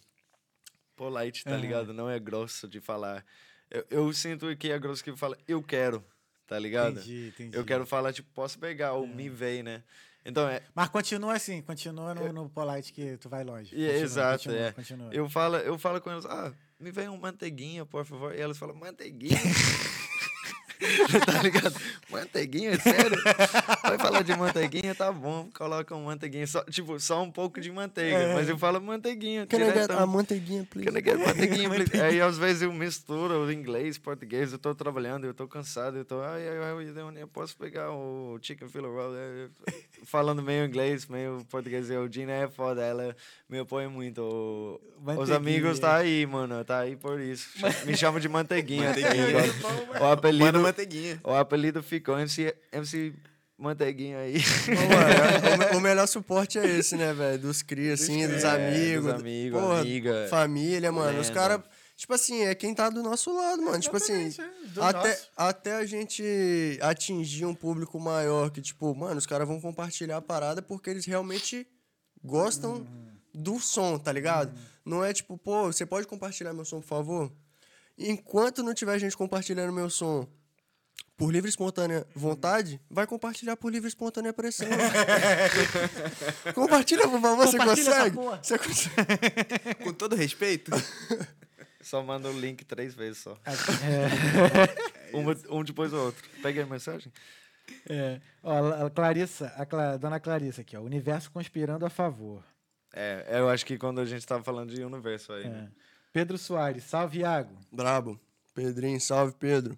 [0.95, 1.93] polite, tá ligado?
[1.93, 3.23] Não é grosso de falar.
[3.69, 6.03] Eu, eu sinto que é grosso que fala eu quero,
[6.47, 6.99] tá ligado?
[6.99, 7.57] Entendi, entendi.
[7.57, 9.83] Eu quero falar tipo posso pegar ou me vem, né?
[10.25, 13.69] Então é, Mas continua assim, continua no, no polite que tu vai longe.
[13.69, 14.71] Continua, exato, continua, é.
[14.73, 15.13] Continua.
[15.13, 18.35] Eu falo, eu falo com elas, ah, me vem um manteiguinha, por favor.
[18.35, 19.37] E elas falam, manteiguinha?
[21.25, 21.75] tá ligado?
[22.09, 23.21] Manteiguinha, é sério?
[23.81, 25.49] Vai falar de manteiguinha, tá bom.
[25.55, 28.17] Coloca um manteiguinha, só, tipo, só um pouco de manteiga.
[28.17, 28.33] É.
[28.33, 30.89] Mas eu falo manteiguinha, Can I get a manteiguinha, please?
[30.89, 32.01] Can I get manteiguinha, please?
[32.01, 36.05] Aí às vezes eu misturo o inglês, português, eu tô trabalhando, eu tô cansado, eu
[36.05, 39.47] tô, ai, ai, ai, eu posso pegar o chicken fillet roll, é,
[40.05, 43.15] falando meio inglês, meio português, e o Gina é foda, ela
[43.49, 44.79] me apoia muito.
[45.17, 47.47] Os amigos tá aí, mano, tá aí por isso.
[47.85, 48.93] Me chamam de manteiguinha.
[48.93, 50.01] tá Manteiguinha.
[50.01, 51.19] o apelido, manteiguinha.
[51.23, 53.13] o apelido ficou MC, MC
[53.57, 54.35] Manteiguinha aí.
[54.67, 57.39] Mano, o, me- o melhor suporte é esse, né, velho?
[57.39, 59.05] Dos cria, assim, dos É, amigos.
[59.11, 60.27] dos amigos, porra, amiga.
[60.29, 61.19] Família, mano.
[61.19, 61.61] Os caras,
[61.95, 63.79] tipo assim, é quem tá do nosso lado, mano.
[63.79, 65.27] Tipo assim, Exatamente, é, até, nosso.
[65.35, 70.21] até a gente atingir um público maior, que, tipo, mano, os caras vão compartilhar a
[70.21, 71.65] parada porque eles realmente
[72.23, 73.07] gostam Uhum.
[73.33, 74.53] do som, tá ligado?
[74.85, 77.31] Não é tipo, pô, você pode compartilhar meu som, por favor?
[77.97, 80.27] Enquanto não tiver gente compartilhando meu som
[81.17, 84.67] por livre e espontânea vontade, vai compartilhar por livre e espontânea pressão.
[86.53, 88.15] Compartilha, por favor, você consegue?
[88.15, 88.39] porra.
[88.41, 89.75] Você consegue?
[89.83, 90.71] Com todo respeito,
[91.81, 93.37] Só manda o link três vezes só.
[93.45, 96.21] É, Um, um depois do outro.
[96.43, 97.09] Peguei a mensagem?
[97.89, 98.19] é.
[98.43, 100.81] Ó, a Clarissa, a Cla- dona Clarissa aqui, ó.
[100.81, 102.43] Universo conspirando a favor.
[102.93, 105.49] É, eu acho que quando a gente tava falando de universo aí, É.
[105.49, 105.69] né?
[106.11, 107.55] Pedro Soares, salve Iago.
[107.71, 108.19] Brabo.
[108.53, 109.77] Pedrinho, salve, Pedro.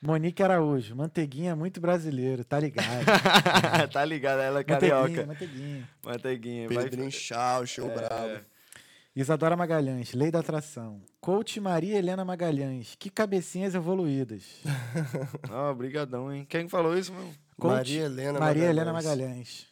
[0.00, 3.04] Monique Araújo, manteiguinha é muito brasileiro, tá ligado?
[3.92, 5.26] tá ligado, ela é manteiguinha, carioca.
[5.26, 5.88] manteiguinha.
[6.04, 6.68] Manteiguinha.
[6.68, 7.94] vai- Pedrinho Chau, show É.
[7.94, 8.44] bravo.
[9.14, 11.02] Isadora Magalhães, Lei da Atração.
[11.20, 14.44] Coach Maria Helena Magalhães, que cabecinhas evoluídas.
[15.50, 16.44] Ó, brigadão, hein?
[16.46, 17.32] Quem falou isso, meu?
[17.58, 18.68] Coach Maria Helena Maria Magalhães.
[18.68, 19.66] Helena Magalhães.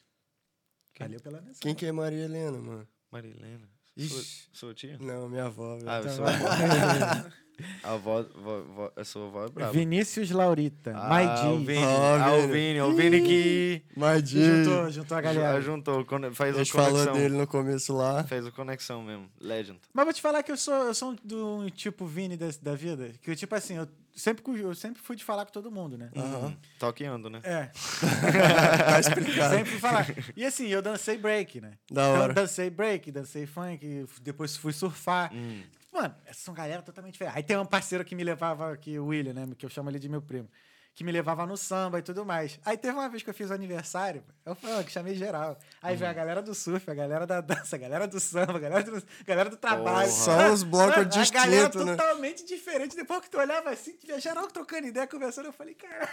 [0.98, 1.60] Valeu pela mensagem.
[1.60, 2.88] Quem que é Maria Helena, mano?
[3.12, 3.68] Marilena.
[3.94, 4.08] Ixi.
[4.08, 4.96] Sua, sua tia?
[4.98, 5.90] Não, minha avó, velho.
[5.90, 6.44] Ah, eu Então sou avó.
[7.82, 9.72] A avó, vó, vó, a sua avó é brava.
[9.72, 11.46] Vinícius Laurita, Ah, Maidi.
[11.46, 11.82] o Vini.
[11.84, 12.80] Ah, o Vini.
[12.80, 15.60] O Vini que Mas Juntou, juntou a galera.
[15.60, 18.24] juntou, faz a gente falou dele no começo lá.
[18.24, 19.28] Fez o conexão mesmo.
[19.40, 19.78] Legend.
[19.92, 22.74] Mas vou te falar que eu sou, eu sou do um tipo Vini da, da
[22.74, 23.10] vida.
[23.22, 26.10] Que eu, tipo assim, eu sempre, eu sempre fui de falar com todo mundo, né?
[26.16, 27.40] Hum, Toqueando, né?
[27.44, 27.70] É.
[28.84, 29.54] Tá explicado.
[29.54, 30.06] Sempre fui falar.
[30.36, 31.72] E assim, eu dancei break, né?
[31.90, 32.30] Da Então, hora.
[32.30, 35.32] eu dancei break, dancei funk, depois fui surfar.
[35.32, 35.62] Hum.
[35.94, 37.36] Mano, essas são galera totalmente diferente.
[37.36, 39.46] Aí tem um parceiro que me levava, aqui, o William, né?
[39.56, 40.48] Que eu chamo ele de meu primo.
[40.96, 42.58] Que me levava no samba e tudo mais.
[42.64, 45.58] Aí teve uma vez que eu fiz o aniversário, eu falei, que chamei geral.
[45.82, 48.60] Aí veio a galera do surf, a galera da dança, a galera do samba, a
[48.60, 50.08] galera do, a galera do trabalho.
[50.10, 51.96] Só os blocos Mano, A galera distintos, né?
[51.96, 52.94] totalmente diferente.
[52.94, 56.10] Depois que tu olhava assim, tinha geral trocando ideia, conversando, eu falei, caralho.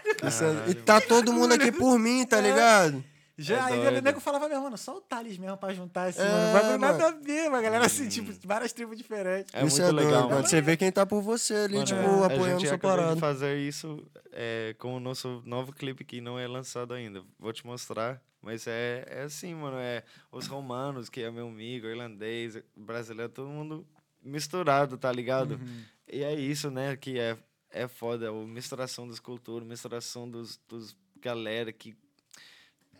[0.67, 2.41] É- E tá todo mundo aqui por mim, tá É.
[2.41, 3.03] ligado?
[3.41, 3.97] Já, É aí doido.
[3.97, 6.53] o nego falava mesmo, mano, só o Thales mesmo pra juntar assim, É, mano.
[6.53, 9.53] Vai nada a ver, uma galera assim, tipo, várias tribos diferentes.
[9.53, 10.47] É Isso muito legal, doido, mano.
[10.47, 13.13] Você vê quem tá por você ali, Mano, tipo, é, apoiando a gente sua parada.
[13.15, 17.23] de fazer isso é, com o nosso novo clipe que não é lançado ainda.
[17.39, 18.21] Vou te mostrar.
[18.41, 19.77] Mas é, é assim, mano.
[19.77, 23.85] É os romanos, que é meu amigo, irlandês, brasileiro, todo mundo
[24.23, 25.51] misturado, tá ligado?
[25.55, 25.83] Uhum.
[26.11, 27.37] E é isso, né, que é,
[27.69, 28.29] é foda.
[28.29, 31.95] A misturação das culturas, misturação dos, dos galera que.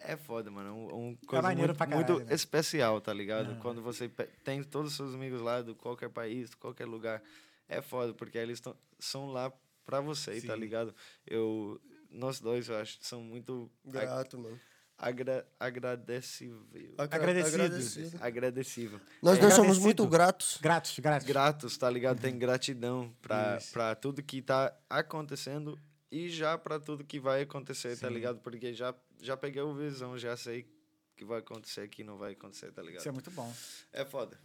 [0.04, 0.74] É foda, mano.
[0.76, 2.34] Um, um coisa maneiro muito, pra caralho, muito né?
[2.36, 3.52] especial, tá ligado?
[3.52, 3.60] Aham.
[3.60, 4.10] Quando você
[4.44, 7.22] tem todos os seus amigos lá de qualquer país, de qualquer lugar.
[7.70, 9.52] É foda, porque eles tão, são lá
[9.86, 10.60] pra você, tá Sim.
[10.60, 10.94] ligado?
[11.26, 11.80] Eu,
[12.10, 14.60] nós dois, eu acho, são muito ag- Grato, mano.
[14.98, 16.62] agra, agradecível.
[16.98, 17.56] Agra- Agradecido.
[17.64, 18.18] agradecido.
[18.22, 19.02] Agradecível.
[19.22, 20.58] Nós É, dois somos muito gratos.
[20.62, 21.28] Gratos, gratos.
[21.28, 22.20] gratos, tá ligado?
[22.20, 23.72] Tem gratidão pra, Isso.
[23.72, 25.80] pra tudo que tá acontecendo
[26.12, 28.14] e já pra tudo que vai acontecer, tá Sim.
[28.14, 28.40] ligado?
[28.40, 30.68] Porque já, já peguei o visão, já sei
[31.16, 33.00] que vai acontecer, que não vai acontecer, tá ligado?
[33.00, 33.52] Isso é muito bom.
[33.94, 34.38] É foda.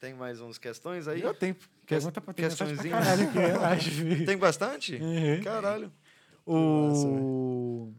[0.00, 1.22] Tem mais uns questões aí?
[1.22, 4.26] Eu tenho pergunta pra ter mensagem pra caralho aqui, eu acho.
[4.26, 4.96] Tem bastante?
[4.96, 5.42] Uhum.
[5.42, 5.92] Caralho.
[6.46, 7.92] O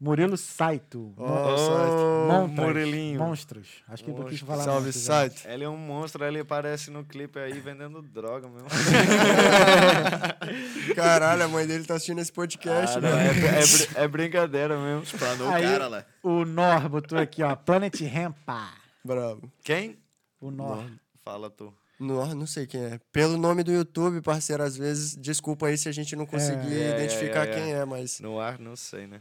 [0.00, 1.12] Murilo Saito.
[1.18, 2.62] Ó, Mon- Saito.
[2.62, 3.18] Murilinho.
[3.20, 3.68] Monstros.
[3.86, 4.48] Acho que ele quis Monstros.
[4.48, 5.46] falar Salve, monstros, site.
[5.46, 8.68] Ele é um monstro, ele aparece no clipe aí vendendo droga mesmo.
[10.94, 13.08] Caralho, a mãe dele tá assistindo esse podcast, Ah, né?
[13.26, 15.02] é, é é brincadeira mesmo.
[15.02, 16.04] Explanou o Aí- cara lá.
[16.22, 17.54] O Nor botou aqui, ó.
[17.56, 18.70] Planet Rampa.
[19.04, 19.50] Bravo.
[19.62, 19.98] Quem?
[20.40, 20.84] O Nor.
[21.24, 21.72] Fala tu.
[21.98, 23.00] Não, não sei quem é.
[23.12, 26.92] Pelo nome do YouTube, parceiro, às vezes, desculpa aí se a gente não conseguir É,
[26.92, 27.54] é, identificar é, é.
[27.54, 28.20] quem é, mas.
[28.20, 29.20] No ar, não sei, né?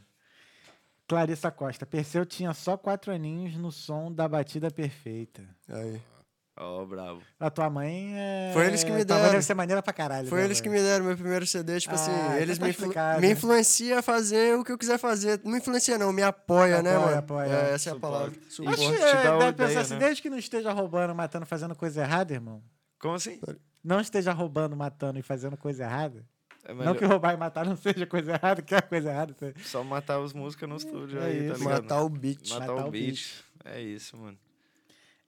[1.10, 1.88] Clarissa Costa.
[1.88, 5.42] Perseu tinha só quatro aninhos no som da batida perfeita.
[5.68, 6.00] Aí.
[6.62, 7.22] Ó, bravo.
[7.40, 8.52] A tua mãe é.
[8.54, 9.32] Foi eles que me tua mãe deram.
[9.32, 10.28] deve ser maneira pra caralho.
[10.28, 12.12] Foi né, eles que me deram meu primeiro CD, tipo Ah, assim,
[12.42, 15.40] eles tá me, influ me influenciam a fazer o que eu quiser fazer.
[15.44, 17.18] Não me influencia, não, me apoia, né, Apoia, mano?
[17.18, 17.48] apoia.
[17.48, 18.34] É, essa é a palavra.
[18.50, 18.80] Suporte.
[18.80, 20.00] te é, dá uma deve pensar ideia, assim, né?
[20.00, 22.62] desde que não esteja roubando, matando, fazendo coisa errada, irmão.
[23.00, 23.40] Como assim?
[23.82, 26.26] Não esteja roubando, matando e fazendo coisa errada.
[26.66, 29.34] É Não que roubar e matar não seja coisa errada, que é coisa errada.
[29.34, 29.48] tá?
[29.64, 31.64] só matar os músicos no estúdio É aí, tá isso.
[31.64, 31.82] ligado?
[31.84, 32.50] Matar o beat.
[32.50, 33.44] Matar, Matar o o beat.
[33.66, 34.38] É isso, mano.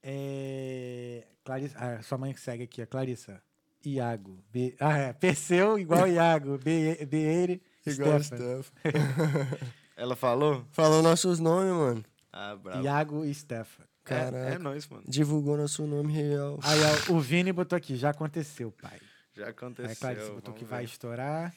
[0.03, 1.24] É...
[1.44, 1.78] Clarissa...
[1.78, 3.41] Ah, sua mãe que segue aqui, a Clarissa.
[3.86, 4.38] Iago.
[4.52, 4.76] B...
[4.80, 5.14] Ah, é.
[5.14, 6.58] Perseu igual Iago.
[6.58, 7.06] Be...
[7.06, 7.62] Beire.
[7.86, 8.62] Igual Stefan.
[8.64, 8.72] Steph.
[9.98, 10.66] Ela falou?
[10.72, 12.06] Falou nossos nomes, mano.
[12.32, 12.84] Ah, bravo.
[12.84, 13.84] Iago e Stefan.
[13.84, 14.38] É, Caraca.
[14.56, 15.03] é nóis, mano.
[15.08, 16.60] Divulgou nosso nome real.
[16.64, 16.80] Aí
[17.10, 18.99] ó, o Vini botou aqui, já aconteceu, pai.
[19.34, 19.86] Já aconteceu.
[19.90, 20.70] Aí a Clarice botou vamos que ver.
[20.72, 21.53] vai estourar.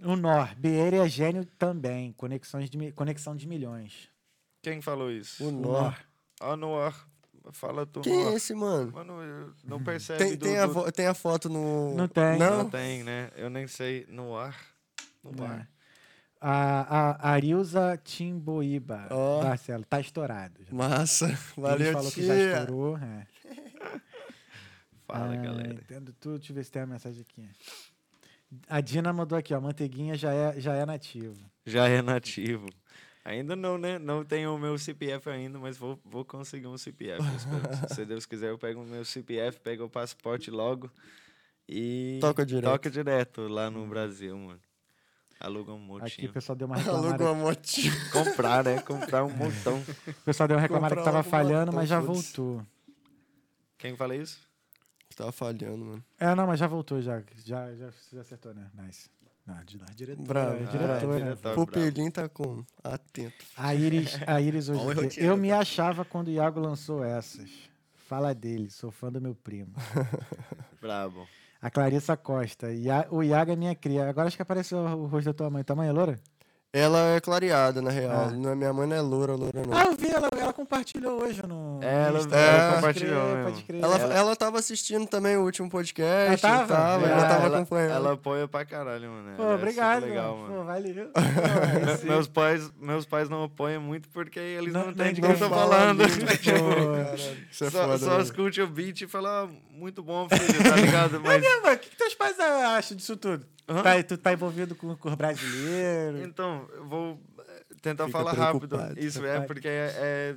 [0.00, 2.12] O Nor, Beire é gênio também.
[2.12, 4.08] Conexões de, conexão de milhões.
[4.62, 5.44] Quem falou isso?
[5.44, 5.96] O O Nor.
[6.40, 7.08] Ah, no ar.
[7.52, 8.00] Fala tu.
[8.00, 8.90] Quem é esse, mano?
[8.92, 11.94] Mano, não percebe Tem, do, tem, a do- tem a foto no.
[11.94, 12.38] Não tem.
[12.38, 12.70] Não Não?
[12.70, 13.30] tem, né?
[13.36, 14.06] Eu nem sei.
[14.08, 14.58] No ar.
[15.22, 15.46] No É.
[15.48, 15.68] ar.
[16.40, 19.42] A, a Arilza Timboíba, Ó.
[19.44, 20.62] Marcelo, tá estourado.
[20.64, 20.74] Já.
[20.74, 21.26] Massa.
[21.26, 22.58] Ele Valeu, falou que já tia.
[22.60, 22.98] estourou.
[22.98, 23.26] É.
[25.18, 25.74] Fala, Ah, galera.
[25.74, 26.38] Entendo tudo.
[26.38, 27.48] Deixa eu ver se tem a mensagem aqui.
[28.68, 29.60] A Dina mandou aqui, ó.
[29.60, 31.36] Manteiguinha já é, já é nativo.
[31.66, 32.66] Já é nativo.
[33.24, 33.98] Ainda não, né?
[33.98, 37.22] Não tenho o meu CPF ainda, mas vou, vou conseguir um CPF.
[37.94, 40.90] Se Deus quiser, eu pego o meu CPF, pego o passaporte logo
[41.66, 42.70] e Toca direto.
[42.70, 44.60] toca direto lá no Brasil, mano.
[45.40, 46.30] Aluga um Aqui montinho.
[46.30, 47.08] o pessoal deu uma reclamada.
[47.08, 47.92] Alugou a motinha.
[48.12, 48.80] Comprar, né?
[48.82, 49.82] Comprar um montão.
[50.06, 52.36] O pessoal deu uma reclamada que Comprar tava logo um falhando, montão, mas já foda-se.
[52.36, 52.66] voltou.
[53.78, 54.38] Quem fala isso?
[55.16, 56.04] Tava falhando, mano.
[56.18, 57.22] É, não, mas já voltou já.
[57.44, 58.68] Já, já, já acertou, né?
[58.74, 59.08] Nice.
[59.46, 60.26] Não, de lá, diretora.
[60.26, 60.56] Bravo.
[60.56, 61.18] é Ah, diretora.
[61.20, 61.54] diretora.
[61.54, 62.66] Pupilinho tá como?
[62.82, 63.44] Atento.
[63.56, 64.80] A Iris, a Iris hoje.
[64.82, 67.50] Roteiro, Eu me achava quando o Iago lançou essas.
[67.94, 69.72] Fala dele, sou fã do meu primo.
[70.80, 71.26] Brabo.
[71.60, 72.72] A Clarissa Costa.
[72.72, 74.08] Ia- O Iago é minha cria.
[74.08, 75.62] Agora acho que apareceu o rosto da tua mãe.
[75.64, 76.20] Tua mãe é loura?
[76.76, 78.32] Ela é clareada, na real.
[78.32, 79.78] Não é, minha mãe não é loura, loura não.
[79.78, 81.78] Ah, eu vi, ela, ela compartilhou hoje no.
[81.80, 82.34] Ela- Insta.
[82.36, 83.44] ela Pode compartilhou crer.
[83.44, 83.82] Pode crer.
[83.84, 86.44] Ela, Ela- ela tava assistindo também o último podcast.
[86.44, 86.66] Ela tava?
[86.74, 87.90] tava, Ah, ela tava acompanhando.
[87.92, 89.36] ela apoia pra caralho, mano.
[89.36, 89.94] Pô, Ela é obrigado.
[90.00, 90.48] super legal, mano.
[90.48, 90.58] mano.
[90.58, 91.10] Pô, valeu.
[92.02, 95.36] Pô, meus, pais, meus pais não apoiam muito porque eles não, Não- entendem não o
[95.36, 96.02] que eu tô fala falando.
[96.42, 96.96] Tipo, Pô.
[96.96, 97.16] É
[97.52, 101.20] só foda, só escute o beat e fala, ah, muito bom, filho, tá ligado?
[101.24, 103.46] Mas, É, mano, o que, que teus pais acham disso tudo?
[103.68, 103.82] Hã?
[103.82, 106.22] Tá, tu tá envolvido com, o brasileiro?
[106.22, 108.78] então, eu vou eh, tentar Fica falar rápido.
[108.96, 110.36] Isso é porque é, é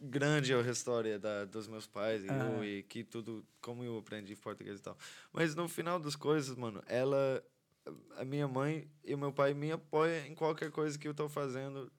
[0.00, 2.34] grande a história da, dos meus pais e Ah.
[2.34, 4.96] eu, e que tudo, como eu aprendi português e tal.
[5.32, 7.42] Mas no final das coisas, mano, ela,
[8.16, 11.28] a minha mãe e o meu pai me apoiam em qualquer coisa que eu tô
[11.28, 11.90] fazendo,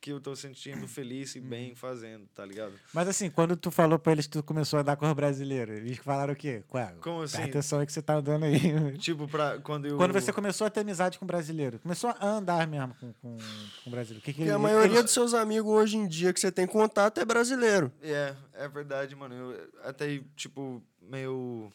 [0.00, 1.48] que eu tô sentindo feliz e Uhum.
[1.48, 2.72] bem fazendo, tá ligado?
[2.94, 5.76] Mas assim, quando tu falou pra eles que tu começou a andar com os brasileiros,
[5.76, 6.62] eles falaram o quê?
[6.72, 7.36] Ué, Como assim?
[7.38, 8.58] Presta atenção aí que você tá andando aí.
[8.98, 9.96] Tipo, pra, quando eu...
[9.96, 13.36] Quando você começou a ter amizade com o brasileiro, começou a andar mesmo com, com,
[13.36, 14.20] com o brasileiro.
[14.20, 16.52] O que que Porque a ele- maioria dos seus amigos hoje em dia que você
[16.52, 17.92] tem contato é brasileiro.
[18.00, 19.34] É, é verdade, mano.
[19.34, 21.72] Eu até, tipo, meio.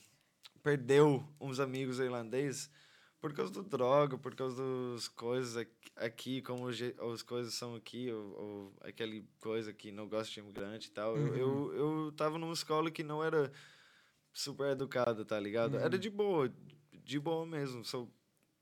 [0.64, 2.70] Perdeu uns amigos irlandeses
[3.24, 8.22] por causa do droga, por causa das coisas aqui, como as coisas são aqui, ou,
[8.38, 11.16] ou aquele coisa que não gosta de imigrante e tal.
[11.16, 13.50] Eu, eu, eu tava numa escola que não era
[14.34, 15.78] super educada, tá ligado?
[15.78, 16.52] Era de boa,
[16.92, 17.86] de boa mesmo.
[17.86, 18.12] Sou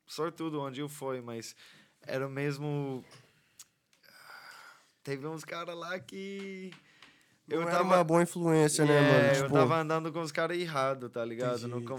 [0.06, 1.56] sortudo onde eu fui, mas
[2.04, 3.04] era mesmo.
[5.02, 6.70] Teve uns caras lá que.
[7.50, 9.26] Eu era uma boa influência, né, mano?
[9.26, 11.58] É, Tipo, eu tava andando com os caras errados, tá ligado?
[11.58, 11.90] Entendi, no entendi.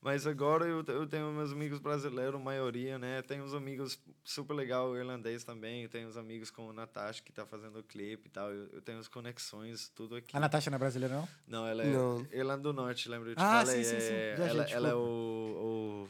[0.00, 3.20] Mas agora eu, eu tenho meus amigos brasileiros, maioria, né?
[3.22, 5.82] Tenho uns amigos super legal irlandês também.
[5.82, 8.48] Eu tenho uns amigos com o Natasha que tá fazendo o clipe e tal.
[8.52, 10.36] Eu, eu tenho as conexões, tudo aqui.
[10.36, 11.28] A Natasha não é brasileira, não?
[11.48, 12.24] Não, ela é Não.
[12.32, 13.30] Irlanda do Norte, lembra?
[13.30, 13.82] Eu te Ah, falei.
[13.82, 14.12] sim, sim, sim.
[14.14, 14.98] é- ela, ela é o.
[14.98, 16.08] o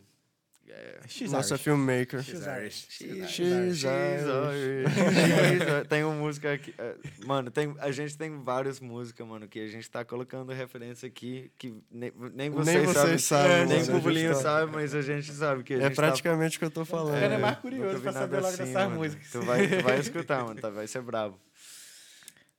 [0.70, 1.64] é, She's nossa Irish.
[1.64, 2.22] filmmaker.
[2.22, 2.86] She's Irish.
[2.90, 3.84] She's She's Irish.
[3.84, 5.84] Irish.
[5.88, 6.74] tem uma música aqui.
[6.78, 6.94] é,
[7.26, 11.50] Mano, tem, a gente tem várias músicas, mano, que a gente tá colocando referência aqui
[11.58, 13.28] que nem, nem vocês, vocês sabem.
[13.64, 16.02] sabem, nem o gente tá- sabe, mas a gente sabe que a É gente tá
[16.02, 17.20] praticamente o que eu tô falando.
[17.20, 18.96] cara é mais curioso pra saber logo assim, dessas mano.
[18.96, 19.30] músicas.
[19.30, 21.38] Tu vai, tu vai escutar, mano, tá, vai ser brabo.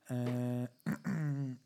[0.09, 0.69] É,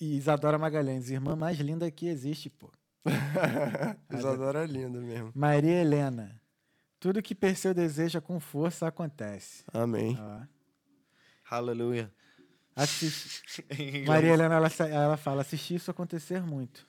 [0.00, 2.70] Isadora Magalhães, irmã mais linda que existe, pô.
[4.12, 5.32] Isadora é linda mesmo.
[5.34, 6.40] Maria Helena.
[6.98, 9.64] Tudo que Perseu deseja com força acontece.
[9.72, 10.18] Amém.
[10.20, 10.40] Ó.
[12.74, 13.64] Assiste.
[13.70, 14.06] Inglês.
[14.08, 16.86] Maria Helena, ela, ela fala, assisti isso acontecer muito.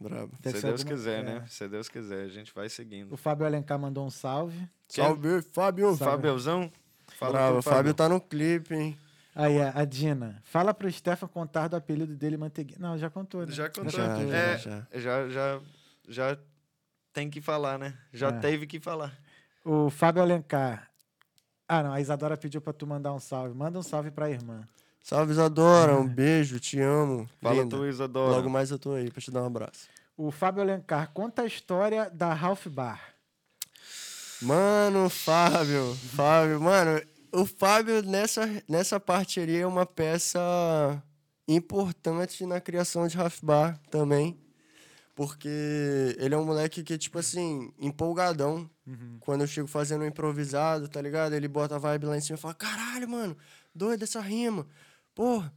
[0.00, 0.32] Brabo.
[0.40, 1.22] Deve Se Deus alguma- quiser, é.
[1.22, 1.44] né?
[1.48, 3.12] Se Deus quiser, a gente vai seguindo.
[3.12, 4.66] O Fábio Alencar mandou um salve.
[4.88, 5.94] Salve, Fábio.
[5.96, 6.04] Salve.
[6.12, 6.72] Fabiozão?
[7.18, 8.98] Fala Bravo, pro o Fábio tá no clipe, hein?
[9.34, 10.40] Aí, a, a Dina.
[10.44, 12.78] Fala pro Stefan contar do apelido dele, Manteiguinha.
[12.80, 13.52] Não, já contou, né?
[13.52, 13.90] Já contou.
[13.90, 14.86] Já, já, é, já.
[14.92, 15.60] já, já,
[16.08, 16.38] já
[17.12, 17.96] tem que falar, né?
[18.12, 18.32] Já É.
[18.32, 19.16] teve que falar.
[19.64, 20.90] O Fábio Alencar.
[21.68, 21.92] Ah, não.
[21.92, 23.54] A Isadora pediu pra tu mandar um salve.
[23.54, 24.62] Manda um salve pra irmã.
[25.02, 25.94] Salve, Isadora.
[25.96, 27.28] Um beijo, te amo.
[27.40, 27.76] Fala Linda.
[27.76, 28.32] tu, Isadora.
[28.36, 29.88] Logo mais eu tô aí pra te dar um abraço.
[30.16, 33.00] O Fábio Alencar conta a história da Ralph Bar.
[34.42, 37.00] Mano, Fábio, Fábio, mano,
[37.32, 40.40] o Fábio nessa, nessa parte ali é uma peça
[41.48, 44.38] importante na criação de Half Bar também.
[45.14, 48.70] Porque ele é um moleque que, tipo assim, empolgadão.
[49.20, 51.34] Quando eu chego fazendo um improvisado, tá ligado?
[51.34, 53.36] Ele bota a vibe lá em cima e fala: caralho, mano,
[53.74, 54.66] doida essa rima.
[55.14, 55.52] Porra,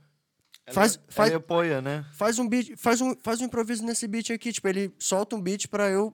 [0.71, 2.05] faz, Ela- faz, Ele apoia, né?
[2.13, 4.51] faz um beat, faz um, faz um improviso nesse beat aqui.
[4.51, 6.13] Tipo, ele solta um beat pra eu.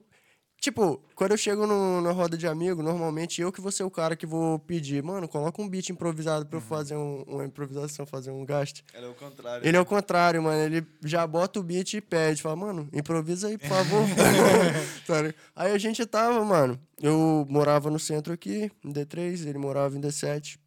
[0.62, 3.90] Tipo, quando eu chego no, na roda de amigo, normalmente eu que vou ser o
[3.92, 8.06] cara que vou pedir, mano, coloca um beat improvisado pra eu fazer um- uma improvisação,
[8.06, 8.84] fazer um gasto.
[8.94, 9.66] Ele é o contrário.
[9.68, 10.62] Ele é o contrário, mano.
[10.62, 12.42] Ele já bota o beat e pede.
[12.42, 14.04] Fala, mano, improvisa aí, por favor.
[15.08, 16.78] Tá aí a gente tava, mano.
[17.02, 20.60] Eu morava no centro aqui, em D3, ele morava em D7.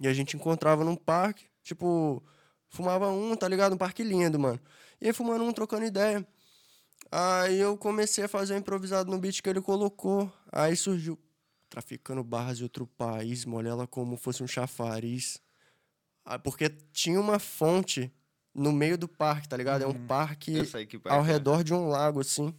[0.00, 2.20] E a gente encontrava num parque, tipo,
[2.68, 3.74] fumava um, tá ligado?
[3.74, 4.58] Um parque lindo, mano.
[5.00, 6.26] E aí fumando um, trocando ideia.
[7.16, 10.32] Aí eu comecei a fazer um improvisado no beat que ele colocou.
[10.50, 11.16] Aí surgiu
[11.68, 15.40] traficando barras de outro país, molha ela como fosse um chafariz.
[16.24, 18.12] Ah, porque tinha uma fonte
[18.52, 19.82] no meio do parque, tá ligado?
[19.82, 21.32] É um parque Eu sei que ao parque é.
[21.32, 22.52] redor de um lago, assim.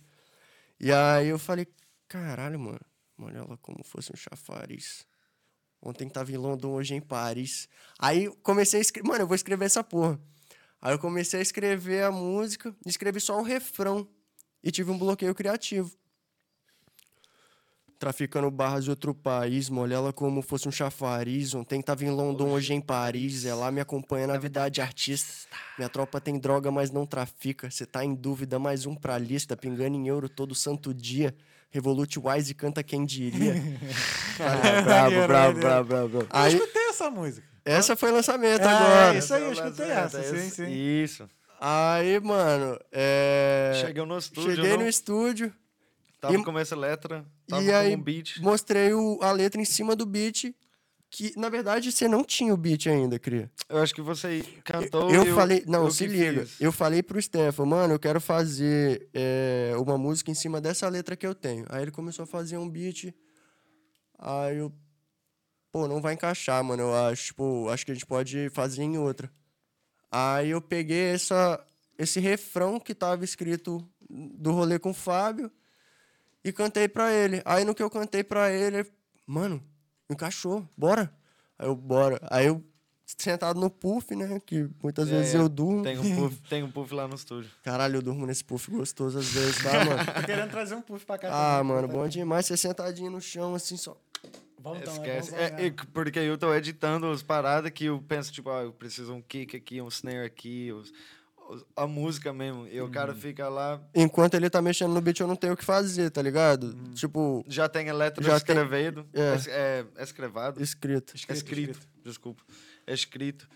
[0.80, 1.68] E aí eu falei,
[2.08, 2.80] caralho, mano,
[3.18, 5.06] molha ela como fosse um chafariz.
[5.82, 7.68] Ontem tava em Londres, hoje em Paris.
[8.00, 10.18] Aí comecei a escrever, mano, eu vou escrever essa porra.
[10.82, 14.08] Aí eu comecei a escrever a música, escrevi só o refrão
[14.66, 15.92] e tive um bloqueio criativo.
[17.98, 21.56] traficando barras de outro país, molha ela como fosse um chafariz.
[21.56, 23.46] Ontem tava em London, hoje em Paris.
[23.46, 25.48] Ela me acompanha na vida de artista.
[25.78, 27.72] Minha tropa tem droga, mas não trafica.
[27.72, 29.56] Cê tá em dúvida, mais um pra lista.
[29.56, 31.34] Pingando em euro todo santo dia.
[31.72, 33.54] Revolute Wise canta quem diria.
[34.38, 36.22] bravo, Maneiro, bravo, bravo, bravo, bravo.
[36.24, 37.48] Eu Aí, escutei essa música.
[37.64, 39.18] essa foi lançamento É, agora.
[39.18, 40.72] isso aí, eu é o escutei lançamento, essa, é sim, sim.
[41.04, 41.30] Isso.
[41.60, 43.84] Aí, mano, é...
[43.86, 44.78] Chegou no estúdio, Cheguei não?
[44.84, 45.54] no estúdio,
[46.20, 48.40] Tava e- com essa letra, tava e com aí um beat.
[48.42, 50.54] mostrei o- a letra em cima do beat,
[51.10, 53.50] que, na verdade, você não tinha o beat ainda, Cria.
[53.70, 56.46] Eu acho que você cantou eu e falei, não, eu se liga.
[56.46, 56.60] fiz.
[56.60, 61.16] Eu falei pro Stefan, mano, eu quero fazer é, uma música em cima dessa letra
[61.16, 61.66] que eu tenho.
[61.70, 63.14] Aí ele começou a fazer um beat.
[64.20, 64.74] Aí eu,
[65.72, 67.28] pô, não vai encaixar, mano, eu acho.
[67.28, 69.32] Tipo, acho que a gente pode fazer em outra.
[70.18, 71.62] Aí eu peguei essa,
[72.00, 75.52] esse refrão que tava escrito do rolê com o Fábio
[76.42, 77.42] e cantei pra ele.
[77.44, 78.92] Aí no que eu cantei pra ele, ele,
[79.28, 79.62] mano,
[80.10, 81.14] encaixou, bora.
[81.60, 82.18] Aí eu, bora.
[82.32, 82.64] Aí eu,
[83.06, 85.84] sentado no puff, né, que muitas É, vezes é, eu durmo.
[85.84, 87.52] Tem um, puff, tem um puff lá no estúdio.
[87.62, 90.06] Caralho, eu durmo nesse puff gostoso às vezes, tá, mano?
[90.16, 91.28] Tô querendo trazer um puff pra cá.
[91.28, 92.46] ah, também, mano, bom demais.
[92.46, 93.98] Você sentadinho no chão, assim, só...
[94.66, 95.36] Bom, então, Esquece.
[95.36, 98.74] É, É, e porque eu tô editando as paradas que eu penso, tipo, ah, eu
[98.74, 100.92] preciso um kick aqui, um snare aqui, os-
[101.48, 102.68] os- a música mesmo.
[102.68, 103.20] E o cara Uhum.
[103.20, 106.20] fica lá, Enquanto ele tá mexendo no beat, eu não tenho o que fazer, tá
[106.20, 106.72] ligado?
[106.76, 106.94] Uhum.
[106.96, 109.06] Tipo, já tem a letra Já tem- escrevido.
[109.14, 109.36] é.
[109.36, 110.60] Es- É, é escrevado.
[110.60, 111.14] escrito.
[111.30, 112.42] É escrito, desculpa.
[112.88, 113.48] É escrito.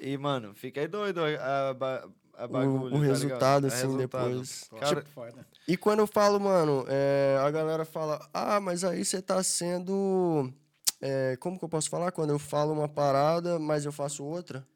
[0.00, 2.78] E, mano, fiquei doido a, a, a bagulho.
[2.86, 3.02] o tá ligado?
[3.06, 4.28] resultado, É assim, resultado.
[4.30, 4.64] depois.
[4.80, 5.46] Cara, Tipo, foda.
[5.68, 10.52] E quando eu falo, mano, é, a galera fala, ah, mas aí você tá sendo.
[11.00, 12.12] é, como que eu posso falar?
[12.12, 14.66] Quando eu falo uma parada, mas eu faço outra?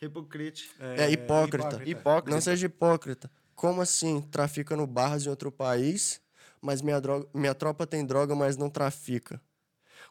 [0.00, 0.70] hipocrite.
[0.78, 1.82] É, hipócrita.
[1.84, 2.30] Hipócrita.
[2.30, 3.30] Não seja hipócrita.
[3.54, 4.20] Como assim?
[4.30, 6.20] Traficando barras em outro país,
[6.60, 9.40] mas minha, droga, minha tropa tem droga, mas não trafica.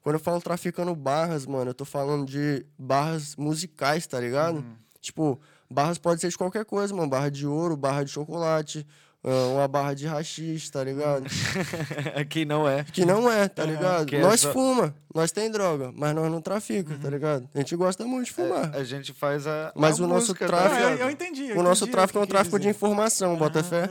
[0.02, 4.66] Quando eu falo traficando barras, mano, eu tô falando de barras musicais, tá ligado?
[5.00, 5.40] Tipo,
[5.70, 7.10] barras pode ser de qualquer coisa, mano.
[7.10, 8.86] Barra de ouro, barra de chocolate,
[9.24, 11.26] ah, uma barra de rachixe, tá ligado?
[12.16, 12.84] Aqui não é.
[12.84, 14.06] Que não é, tá ligado?
[14.06, 17.50] que é nós só- fuma, nós tem droga, mas nós não trafica, tá ligado?
[17.54, 18.76] A gente gosta muito de fumar.
[18.76, 19.72] A gente faz a.
[19.76, 21.50] Mas a o nosso música, tráfico- tá Ah, eu, entendi.
[21.50, 22.76] eu o nosso entendi tráfico é um que tráfico de dizer.
[22.78, 23.90] informação, bota fé.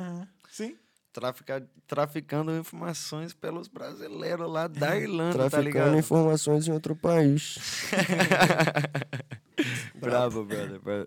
[0.51, 0.77] Sim.
[1.13, 5.97] Trafica, traficando informações pelos brasileiros lá da Irlanda, tá Traficando ligado?
[5.97, 7.57] informações em outro país.
[10.01, 10.81] Bravo, brother.
[10.81, 11.07] bro-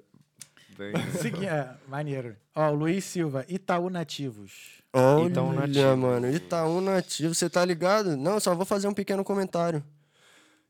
[0.78, 1.18] Nice.
[1.22, 2.36] Segui- é, maneiro.
[2.56, 4.82] Ó, o Luiz Silva, Itaú Nativos.
[4.94, 5.98] Olha, Itaú Nativo.
[5.98, 6.30] mano.
[6.32, 8.16] Itaú Nativos, você tá ligado?
[8.18, 9.84] Não, só vou fazer um pequeno comentário.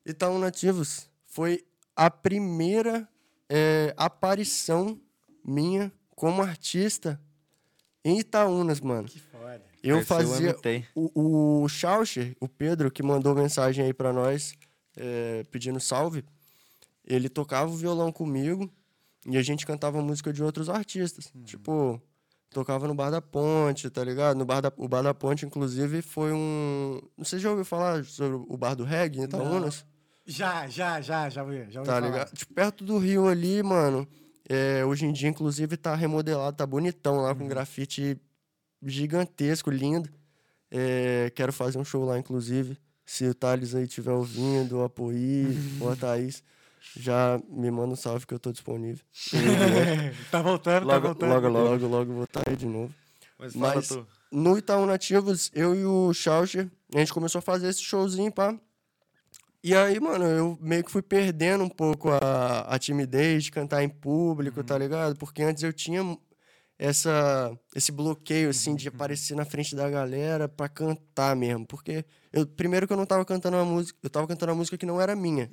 [0.05, 1.65] Itaú Nativos foi
[1.95, 3.07] a primeira
[3.49, 4.99] é, aparição
[5.45, 7.19] minha como artista
[8.03, 9.07] em Itaúnas, mano.
[9.07, 9.63] Que foda.
[9.83, 10.49] Eu Esse eu fazia.
[10.51, 10.85] imitei.
[10.95, 14.53] O, o Schaucher, o Pedro, que mandou mensagem aí pra nós,
[14.97, 16.25] é, pedindo salve,
[17.05, 18.69] ele tocava o violão comigo
[19.27, 21.31] e a gente cantava música de outros artistas.
[21.43, 22.01] Tipo,
[22.49, 24.37] tocava no Bar da Ponte, tá ligado?
[24.37, 27.01] No bar da, o Bar da Ponte, inclusive, foi um.
[27.23, 29.85] Se já ouviu falar sobre o Bar do Reggae em Itaúnas?
[30.25, 31.65] Já, já, já, já ouvi.
[31.69, 31.99] Já ouvi Tá falar.
[32.01, 32.33] ligado?
[32.33, 34.07] Tipo, perto do rio ali, mano.
[34.49, 38.17] é, hoje em dia, inclusive, tá remodelado, tá bonitão lá, com grafite
[38.81, 40.09] gigantesco, lindo.
[40.69, 42.77] É, quero fazer um show lá, inclusive.
[43.05, 45.47] Se o Thales aí estiver ouvindo, o Apoí,
[45.91, 46.43] a Thaís,
[46.95, 49.03] já me manda um salve que eu tô disponível.
[50.31, 51.29] tá voltando, tá logo, voltando.
[51.29, 52.93] logo, logo, logo vou estar aí de novo.
[53.37, 54.07] Mas Mas tu.
[54.31, 58.57] no Itaú Nativos, eu e o Schaucher, a gente começou a fazer esse showzinho, pá.
[59.63, 63.83] E aí, mano, eu meio que fui perdendo um pouco a, a timidez de cantar
[63.83, 65.17] em público, tá ligado?
[65.17, 66.17] Porque antes eu tinha
[66.79, 71.65] essa, esse bloqueio, assim, de aparecer na frente da galera pra cantar mesmo.
[71.65, 74.77] Porque, eu, primeiro que eu não tava cantando uma música, eu tava cantando uma música
[74.77, 75.49] que não era minha.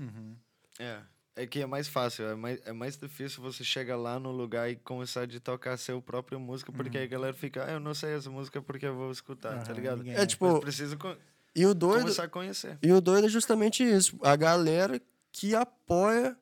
[0.79, 0.99] É.
[1.37, 4.71] É que é mais fácil, é mais, é mais difícil você chegar lá no lugar
[4.71, 7.93] e começar de tocar seu próprio música, porque aí a galera fica, ah, eu não
[7.93, 9.99] sei essa música porque eu vou escutar, tá Aham, ligado?
[9.99, 11.17] ninguém- É tipo, Mas precisa co-
[11.57, 12.03] e o doido...
[12.03, 12.79] começar a conhecer.
[12.81, 14.17] E o doido é justamente isso.
[14.23, 15.01] A galera
[15.33, 16.37] que apoia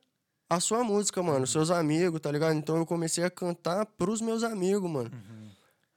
[0.50, 1.46] a sua música, mano.
[1.46, 2.54] Seus amigos, tá ligado?
[2.54, 5.10] Então eu comecei a cantar pros meus amigos, mano.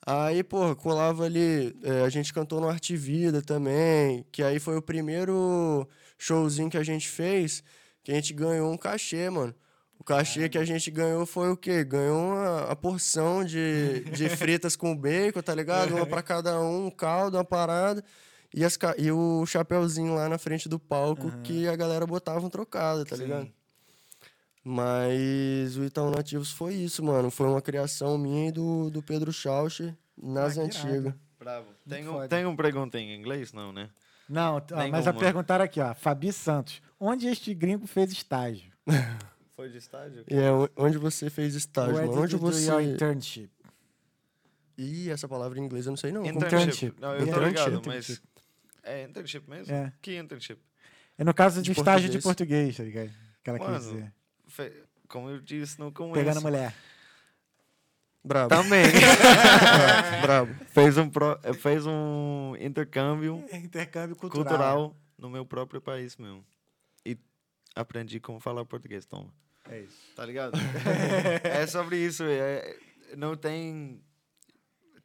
[0.06, 1.76] Aí, pô, colava ali.
[1.84, 4.26] é, a gente cantou no Arte Vida também.
[4.32, 5.86] Que aí foi o primeiro
[6.18, 7.62] showzinho que a gente fez.
[8.06, 9.53] Que a gente ganhou um cachê, mano.
[9.98, 11.84] O cachê que a gente ganhou foi o quê?
[11.84, 15.95] Ganhou uma, a porção de, de fritas com bacon, tá ligado?
[15.95, 18.03] Uma pra cada um, um caldo, uma parada.
[18.53, 22.49] E, as, e o chapeuzinho lá na frente do palco que a galera botava um
[22.49, 23.52] trocado, tá ligado?
[24.64, 27.32] Mas o Itaú Nativos foi isso, mano.
[27.32, 31.14] Foi uma criação minha e do, do Pedro Schaucher nas Ah, antigas.
[31.40, 31.68] Bravo.
[31.90, 33.52] Tem, um, tem um pergunta em inglês?
[33.52, 33.90] Não, né?
[34.30, 35.94] Não, ó, mas a perguntar aqui, ó.
[35.95, 36.82] Fabi Santos.
[37.00, 38.72] Onde este gringo fez estágio?
[39.56, 40.26] Foi de estádio?
[40.30, 42.14] E é o- onde você fez estágio, Where mano?
[42.14, 42.92] did Onde you do your você...
[42.94, 43.50] internship?
[44.78, 46.26] Ih, essa palavra em inglês eu não sei não.
[46.26, 46.46] Internship.
[46.88, 46.96] Internship.
[47.00, 48.22] Não, eu tô ligado, mas...
[48.84, 49.74] É internship mesmo?
[49.74, 49.94] É.
[50.02, 50.60] Que internship?
[51.18, 52.76] É no caso de, De estágio de português.
[52.76, 53.18] português, tá ligado?
[53.42, 54.14] Que ela quis dizer.
[54.48, 56.16] Fe- Como eu disse, não conheço.
[56.20, 56.76] Pegando mulher.
[58.24, 58.50] Brabo.
[58.50, 58.84] Também.
[60.22, 60.54] Brabo.
[60.68, 61.40] fez, um pro...
[61.62, 64.46] fez um intercâmbio Intercâmbio cultural.
[64.46, 66.44] cultural no meu próprio país mesmo.
[67.76, 69.34] Aprendi como falar português, toma.
[69.69, 69.97] É isso.
[70.15, 70.57] Tá ligado?
[71.43, 72.23] é sobre isso.
[72.23, 72.77] é-
[73.18, 74.02] não tem,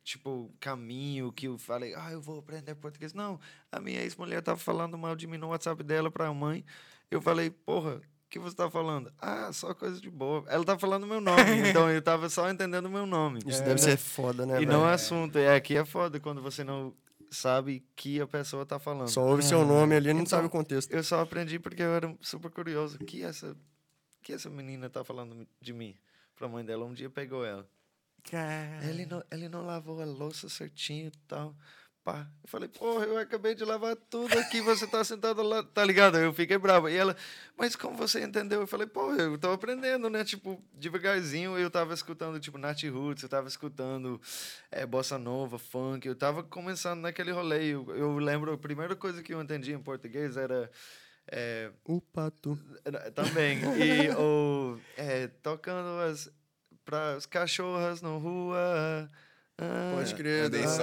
[0.03, 3.13] tipo, caminho que eu falei, ah, eu vou aprender português.
[3.13, 3.39] Não,
[3.71, 6.65] a minha ex-mulher tava falando mal de mim no WhatsApp dela pra mãe.
[7.11, 9.13] Eu falei, porra, o que você tá falando?
[9.19, 10.45] Ah, só coisa de boa.
[10.49, 13.41] Ela tá falando meu nome, então eu tava só entendendo o meu nome.
[13.47, 14.73] Isso deve ser foda, né, e velho?
[14.79, 15.37] não é assunto.
[15.39, 16.95] É, aqui é foda quando você não
[17.31, 19.09] sabe que a pessoa tá falando.
[19.09, 20.93] Só ouve seu nome ali e não Então, sabe o contexto.
[20.93, 22.97] Eu só aprendi porque eu era super curioso.
[23.01, 23.57] O que essa,
[24.23, 25.97] que essa menina tá falando de mim?
[26.37, 27.69] Pra mãe dela, um dia pegou ela.
[28.25, 28.85] Cara.
[28.89, 31.55] Ele não, ele não lavou a louça certinho e tal.
[32.03, 32.27] Pá.
[32.43, 36.17] Eu falei, porra, eu acabei de lavar tudo aqui, você tá sentado lá, tá ligado?
[36.17, 36.89] Eu fiquei bravo.
[36.89, 37.15] E ela,
[37.59, 38.63] mas como você entendeu?
[38.63, 40.25] Eu falei, porra, eu tô aprendendo, né?
[40.25, 44.19] Tipo, devagarzinho eu tava escutando, tipo, Nat Roots, eu tava escutando
[44.71, 47.67] é, Bossa Nova, funk, eu tava começando naquele rolê.
[47.67, 50.71] Eu, eu lembro, a primeira coisa que eu entendi em português era.
[51.31, 52.59] É, O pato.
[53.15, 53.59] também.
[53.79, 56.33] E o, é, tocando as
[56.83, 59.09] para as cachorras na rua.
[59.63, 60.83] Ah, Pode crer, Andei só.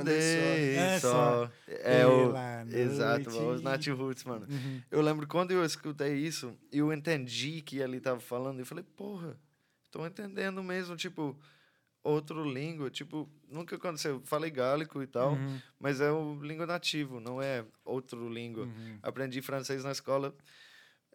[0.00, 1.10] Andei É só.
[1.46, 1.50] só.
[1.68, 2.32] É o.
[2.32, 3.44] Pela Exato, noite.
[3.54, 4.46] os Nat Roots, mano.
[4.50, 4.82] Uhum.
[4.90, 8.58] Eu lembro quando eu escutei isso, eu entendi que ele tava falando.
[8.58, 9.36] Eu falei, porra,
[9.90, 11.38] tô entendendo mesmo, tipo,
[12.02, 12.90] outro língua.
[12.90, 14.14] Tipo, nunca aconteceu.
[14.16, 15.60] Eu Falei gálico e tal, Uhum.
[15.78, 18.64] mas é o língua nativo, não é outro língua.
[18.64, 18.98] Uhum.
[19.02, 20.34] Aprendi francês na escola.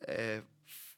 [0.08, 0.42] É,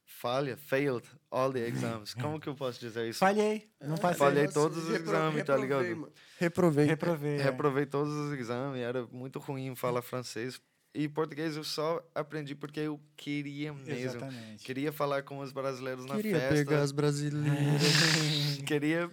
[0.07, 2.13] falha, failed all the exams.
[2.19, 3.19] Como que eu posso dizer isso?
[3.19, 3.69] Falhei.
[3.81, 4.17] Não passei.
[4.17, 6.11] Falhei todos os exames, tá reprovei, ligado?
[6.39, 6.85] Reprovei.
[6.85, 7.37] Reprovei.
[7.37, 7.43] é.
[7.43, 10.59] Reprovei todos os exames, era muito ruim falar francês.
[10.95, 13.91] E português eu só aprendi porque eu queria mesmo.
[13.93, 14.63] Exatamente.
[14.63, 16.55] Queria falar com os brasileiros na Queria festa.
[16.55, 18.57] pegar as brasileiras.
[18.65, 19.11] Queria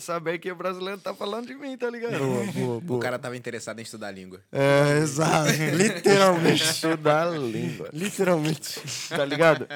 [0.00, 2.18] saber que o brasileiro tá falando de mim, tá ligado?
[2.18, 3.00] boa, boa, O boa.
[3.00, 4.40] cara tava interessado em estudar a língua.
[4.50, 5.50] É, exato.
[5.76, 6.62] Literalmente.
[6.62, 7.88] Estudar a língua.
[7.92, 8.80] Literalmente.
[9.08, 9.66] Tá ligado?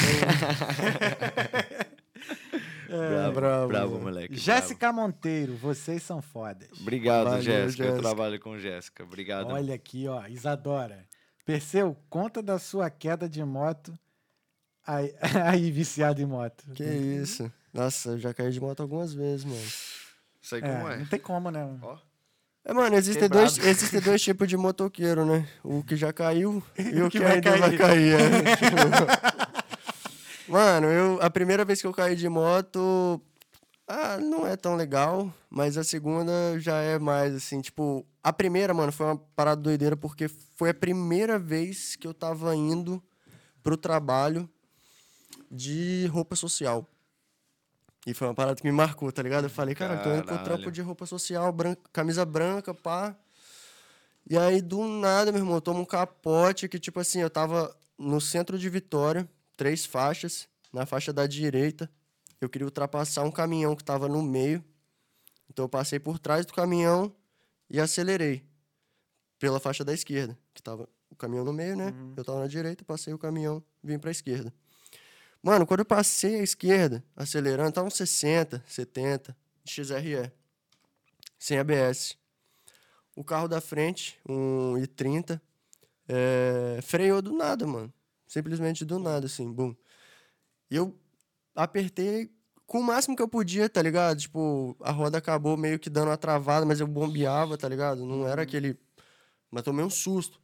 [2.88, 4.04] bravo, bravo, bravo, mano.
[4.04, 4.36] moleque.
[4.36, 6.68] Jéssica Monteiro, vocês são fodas.
[6.68, 6.82] bravo.
[6.82, 7.82] Obrigado, Valeu, Jéssica.
[7.84, 8.02] Eu Jéssica.
[8.02, 9.02] trabalho com Jéssica.
[9.04, 9.48] Obrigado.
[9.50, 11.06] Olha aqui, ó, Isadora.
[11.44, 13.98] Perseu, conta da sua queda de moto.
[14.86, 15.14] Aí,
[15.44, 16.64] aí viciado em moto.
[16.74, 17.50] Que isso.
[17.72, 19.66] Nossa, eu já caí de moto algumas vezes, mano.
[20.40, 20.96] Sei É, como é.
[20.98, 21.78] Não tem como, né?
[21.82, 21.98] Ó.
[22.64, 23.46] É, mano, existem Quebrado.
[23.54, 25.48] dois, existem dois tipos de motoqueiro, né?
[25.62, 28.14] O que já caiu e o que que, vai ainda vai cair.
[28.14, 28.56] é.
[28.56, 33.20] Tipo, mano, eu, a primeira vez que eu caí de moto,
[33.86, 38.74] ah, não é tão legal, mas a segunda já é mais assim, tipo, a primeira,
[38.74, 43.02] mano, foi uma parada doideira porque foi a primeira vez que eu tava indo
[43.62, 44.48] pro trabalho
[45.50, 46.86] de roupa social.
[48.08, 49.44] E foi uma parada que me marcou, tá ligado?
[49.44, 50.42] Eu falei, cara, eu tô indo Caralho.
[50.42, 53.14] trampo de roupa social, branca, camisa branca, pá.
[54.26, 57.76] E aí, do nada, meu irmão, eu tomo um capote que, tipo assim, eu tava
[57.98, 59.28] no centro de Vitória,
[59.58, 61.90] três faixas, na faixa da direita.
[62.40, 64.64] Eu queria ultrapassar um caminhão que tava no meio.
[65.50, 67.14] Então eu passei por trás do caminhão
[67.68, 68.42] e acelerei
[69.38, 71.92] pela faixa da esquerda, que tava o caminhão no meio, né?
[72.16, 74.50] Eu tava na direita, passei o caminhão, vim pra esquerda.
[75.42, 80.32] Mano, quando eu passei a esquerda, acelerando, tava uns 60, 70 de XRE,
[81.38, 82.16] sem ABS.
[83.14, 85.40] O carro da frente, um i30,
[86.08, 87.92] é, freou do nada, mano.
[88.26, 89.74] Simplesmente do nada, assim, bum.
[90.70, 90.98] E eu
[91.54, 92.30] apertei
[92.66, 94.18] com o máximo que eu podia, tá ligado?
[94.18, 98.04] Tipo, a roda acabou meio que dando uma travada, mas eu bombeava, tá ligado?
[98.04, 98.78] Não era aquele.
[99.50, 100.40] Mas tomei um susto.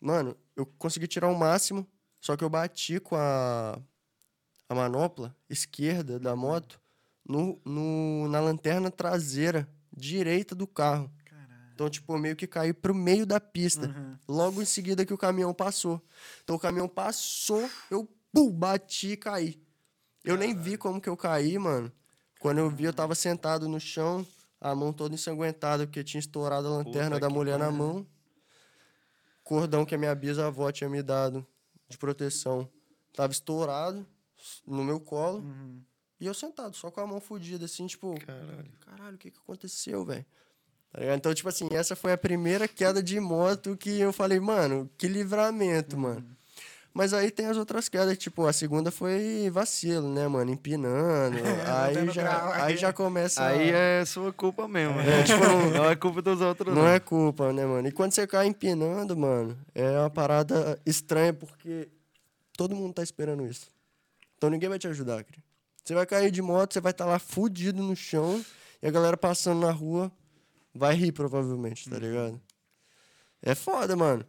[0.00, 1.86] Mano, eu consegui tirar o máximo,
[2.20, 3.78] só que eu bati com a,
[4.68, 6.80] a manopla esquerda da moto
[7.26, 11.10] no, no, na lanterna traseira direita do carro.
[11.74, 13.86] Então, tipo, meio que caí pro meio da pista.
[14.28, 16.02] Logo em seguida que o caminhão passou.
[16.44, 19.62] Então, o caminhão passou, eu pum, bati e caí.
[20.22, 21.90] Eu nem vi como que eu caí, mano.
[22.38, 24.26] Quando eu vi, eu tava sentado no chão,
[24.60, 28.06] a mão toda ensanguentada, porque tinha estourado a lanterna Puta da mulher na mão.
[29.42, 31.46] Cordão que a minha bisavó tinha me dado
[31.90, 32.66] de proteção.
[33.12, 34.06] Tava estourado
[34.66, 35.44] no meu colo.
[36.18, 38.14] E eu sentado, só com a mão fodida, assim, tipo...
[38.20, 38.70] Caralho.
[38.80, 40.24] Caralho, o que que aconteceu, velho?
[40.92, 41.14] Tá?
[41.14, 45.08] Então, tipo assim, essa foi a primeira queda de moto que eu falei, mano, que
[45.08, 46.36] livramento, mano.
[46.92, 50.50] Mas aí tem as outras quedas, tipo, a segunda foi vacilo, né, mano?
[50.50, 51.36] Empinando.
[51.66, 53.44] aí, já, grau, aí aí- já começa.
[53.46, 54.98] Aí a- é sua culpa mesmo.
[55.00, 55.22] É, né?
[55.22, 57.86] tipo, não- não é culpa dos outros, Não é culpa, né, mano?
[57.86, 61.88] E quando você cai empinando, mano, é uma parada estranha porque
[62.56, 63.68] todo mundo tá esperando isso.
[64.36, 65.38] Então ninguém vai te ajudar, cara.
[65.84, 68.44] Você vai cair de moto, você vai estar lá fudido no chão
[68.82, 70.10] e a galera passando na rua
[70.74, 72.40] vai rir provavelmente, tá ligado?
[73.42, 74.24] É foda, mano.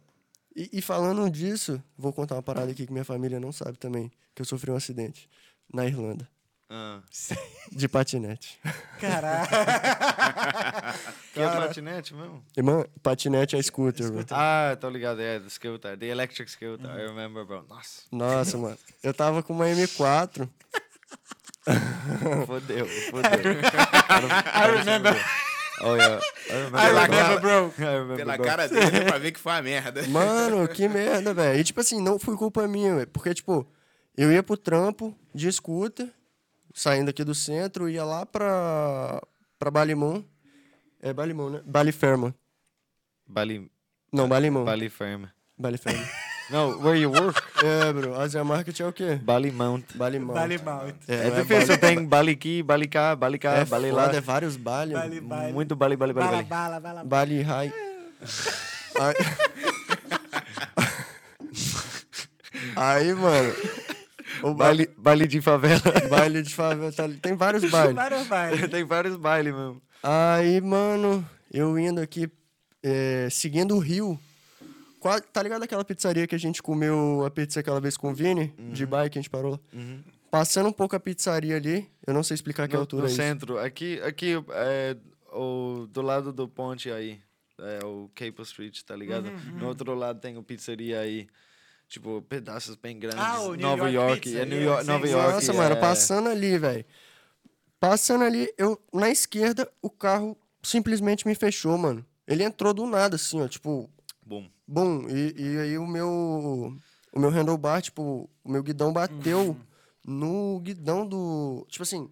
[0.54, 4.10] E, e falando disso, vou contar uma parada aqui que minha família não sabe também,
[4.34, 5.28] que eu sofri um acidente
[5.72, 6.28] na Irlanda
[6.68, 7.00] Ah.
[7.72, 8.58] de patinete.
[9.00, 9.48] Caralho.
[11.32, 12.44] Que é patinete mesmo?
[12.54, 14.24] Irmã, patinete é scooter, bro.
[14.32, 15.18] Ah, tô ligado.
[15.22, 15.96] É, do scooter.
[15.96, 16.86] The electric scooter.
[16.90, 16.98] Uhum.
[16.98, 17.64] I remember, bro.
[17.66, 18.76] Nossa, Nossa, mano.
[19.02, 20.46] Eu tava com uma M4.
[22.46, 23.52] fodeu, fodeu.
[23.62, 25.16] I remember.
[25.80, 26.20] Oh, yeah.
[26.50, 27.72] I I Pela bro.
[28.44, 30.06] Cara dele, pra ver que foi uma merda.
[30.08, 31.58] Mano, que merda, velho.
[31.58, 33.08] E tipo assim, não foi culpa minha, velho.
[33.08, 33.66] Porque, tipo,
[34.16, 36.08] eu ia pro trampo de scooter,
[36.74, 39.20] saindo aqui do centro, ia lá pra,
[39.58, 40.24] pra Balimão.
[41.00, 41.62] É Balimão, né?
[41.64, 42.34] Baliferma.
[43.26, 43.70] Bali,
[44.12, 44.64] Não, Balimão.
[44.64, 45.24] Bali Firm.
[45.58, 46.06] Baliferma.
[46.50, 47.40] No, where you work?
[47.64, 48.14] é, bro.
[48.20, 49.18] Asia Market é o quê?
[49.22, 49.84] Bali Mount.
[49.94, 50.34] Balimão.
[50.34, 50.86] Vale mal.
[51.08, 54.12] É, não difícil, Bali- tem Bali aqui, Bali cá, Bali cá, É Bali lá.
[54.14, 54.92] é vários Bali.
[54.94, 55.52] Vale, vale.
[55.52, 56.48] Muito Bali, Bali, Bali, Bala, Bali.
[56.48, 57.04] bala, bala.
[57.04, 57.72] Bali High.
[59.00, 59.14] Aí...
[62.76, 63.54] Aí, mano.
[64.42, 65.80] O Bali, baile, Bali de favela.
[66.10, 66.92] baile de favela.
[66.92, 67.94] tá ali- Tem vários bailes.
[67.94, 68.68] Vários bailes.
[68.70, 69.80] tem vários bailes mesmo.
[70.02, 72.28] Aí, mano, eu indo aqui,
[72.82, 74.18] é, seguindo o rio.
[75.32, 78.54] Tá ligado aquela pizzaria que a gente comeu a pizza aquela vez com o Vini?
[78.72, 79.60] De bike, a gente parou lá.
[80.30, 83.10] Passando um pouco a pizzaria ali, eu não sei explicar que no, altura no é
[83.12, 83.16] isso.
[83.20, 83.58] centro.
[83.58, 84.96] Aqui, aqui é,
[85.32, 87.20] o, do lado do ponte aí.
[87.58, 89.26] É o Capel Street, tá ligado?
[89.28, 91.28] Uhum, No outro lado tem o pizzaria aí.
[91.86, 93.20] Tipo, pedaços bem grandes.
[93.20, 94.20] Ah, o New Nova York York.
[94.22, 95.12] Pizza, é New York, sim, Nova sim.
[95.12, 95.32] York.
[95.34, 96.84] Nossa, mano, é- passando ali, velho.
[97.78, 102.04] Passando ali, eu na esquerda, o carro simplesmente me fechou, mano.
[102.26, 103.90] Ele entrou do nada, assim, ó, tipo,
[104.24, 104.48] Bom.
[104.72, 105.08] Bom.
[105.08, 106.76] E, e aí o meu
[107.14, 109.56] o meu handlebar, tipo, o meu guidão bateu Uhum.
[110.06, 112.10] no guidão do, tipo assim,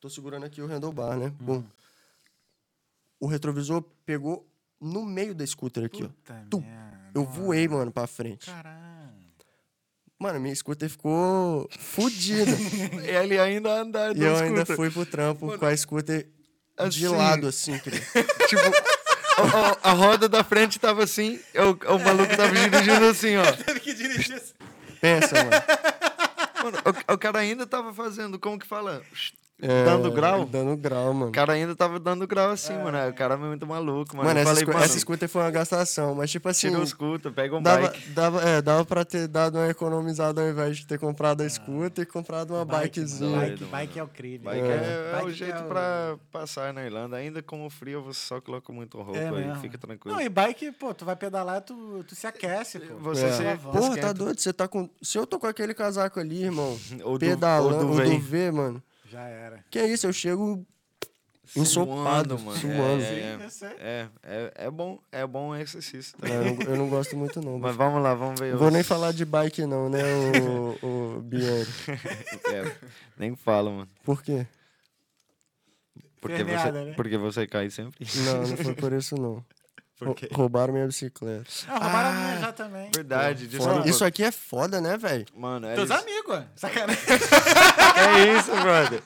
[0.00, 1.26] tô segurando aqui o handlebar, né?
[1.26, 1.46] Uhum.
[1.46, 1.64] Bom.
[3.20, 4.48] O retrovisor pegou
[4.80, 6.08] no meio da scooter aqui, ó.
[6.08, 6.60] Puta Tum.
[6.60, 7.10] merda.
[7.14, 8.46] Eu voei, mano, pra frente.
[8.50, 8.80] Caralho.
[10.18, 12.50] Mano, minha scooter ficou fodida.
[13.04, 16.28] Ele ainda anda E eu ainda fui pro trampo com a scooter
[16.90, 18.04] de assim, lado, assim, querido.
[18.48, 18.62] Tipo,
[19.82, 23.52] a roda da frente tava assim, o, o maluco tava dirigindo assim, ó.
[23.64, 24.54] Teve que dirigir assim.
[25.00, 25.50] Pensa, mano.
[26.62, 29.02] Mano, o, o cara ainda tava fazendo, como que fala?
[29.62, 30.44] É, Dando grau?
[30.46, 31.28] Dando grau, mano.
[31.28, 32.96] O cara ainda tava dando grau assim, mano.
[33.08, 34.28] O cara é muito maluco, mano.
[34.28, 36.68] Mano, eu essa, falei, mano, essa scooter foi uma gastação, mas tipo assim.
[36.68, 38.08] tira o scooter, pega um Dava, bike.
[38.10, 42.04] dava, é, dava pra ter dado uma economizada ao invés de ter comprado a scooter
[42.04, 43.38] e comprado uma bikezinha.
[43.38, 44.38] Bike, Doido, bike é o crime.
[44.38, 47.16] Bike é, é Bike o que jeito é o- pra passar na Irlanda.
[47.16, 49.56] Ainda com o frio, você só coloca muito roupa É aí, mesmo.
[49.60, 50.16] fica tranquilo.
[50.16, 52.94] Não, e bike, pô, tu vai pedalar, tu, tu se aquece, pô.
[53.00, 53.32] Você É.
[53.32, 54.40] se Porra, tá doido?
[54.40, 54.88] Você tá com.
[55.02, 56.78] Se eu tô com aquele casaco ali, irmão,
[57.18, 58.82] pedalando, ou o do V, mano.
[59.10, 59.64] Já era.
[59.70, 60.06] Que é isso?
[60.06, 60.64] Eu chego
[61.56, 62.56] ensopado, mano.
[62.58, 63.02] suando.
[63.02, 63.38] É, é,
[63.80, 66.16] é, é, é bom, é bom exercício.
[66.16, 66.28] Tá?
[66.28, 67.58] É, eu, não, eu não gosto muito, não.
[67.58, 68.52] Mas vamos lá, vamos ver.
[68.52, 70.00] Não vou os- nem falar de bike, não, né,
[70.80, 70.86] o,
[71.18, 71.90] o Bianchi?
[71.90, 72.76] É,
[73.18, 73.88] nem falo, mano.
[74.04, 74.46] Por quê?
[76.20, 76.92] Porque você, né?
[76.96, 78.06] porque você cai sempre.
[78.24, 79.44] Não, não foi por isso, não.
[80.00, 80.28] Por Rou- quê?
[80.32, 81.44] Roubaram minha bicicleta.
[81.68, 82.90] Ah, roubaram a Ah, minha já também.
[82.94, 83.58] Verdade, Foda.
[83.58, 83.88] desculpa.
[83.90, 85.26] Isso aqui é foda, né, velho?
[85.36, 86.42] Mano, é Teus amigos.
[86.56, 87.02] Sacanagem.
[87.06, 89.02] É isso, brother.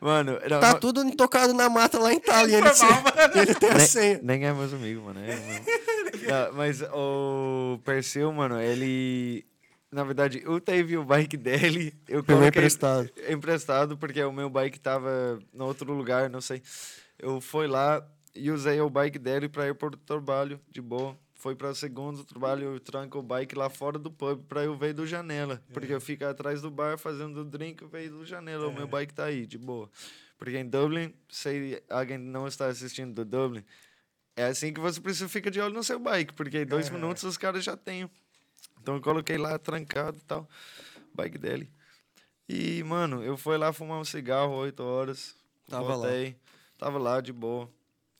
[0.00, 2.56] Mano, não, Tá não- tudo tocado na mata lá em Itália.
[2.58, 4.20] Ele, tem- ele tem a nem, senha.
[4.22, 5.18] nem é meus amigos, mano.
[5.20, 6.46] É, não.
[6.46, 9.44] Não, mas o Perseu, mano, ele.
[9.90, 11.92] Na verdade, eu teve o bike dele.
[12.08, 13.10] Eu coloquei emprestado.
[13.28, 16.62] emprestado, porque o meu bike tava no outro lugar, não sei.
[17.18, 18.02] Eu fui lá
[18.34, 21.16] e usei o bike dele pra ir pro trabalho, de boa.
[21.34, 24.76] Foi para o segundo trabalho, eu tranco o bike lá fora do pub pra eu
[24.76, 25.60] ver do janela.
[25.72, 28.68] Porque eu fico atrás do bar fazendo drink, eu vejo do janela.
[28.68, 29.90] O meu bike tá aí, de boa.
[30.38, 33.64] Porque em Dublin, se alguém não está assistindo do Dublin,
[34.36, 37.24] é assim que você precisa ficar de olho no seu bike, porque em dois minutos
[37.24, 38.08] os caras já têm.
[38.80, 40.48] Então eu coloquei lá trancado e tal,
[41.14, 41.70] bike dele.
[42.48, 45.36] E, mano, eu fui lá fumar um cigarro, 8 horas.
[45.68, 46.06] Tava lá.
[46.06, 46.36] voltei,
[46.76, 47.70] Tava lá de boa.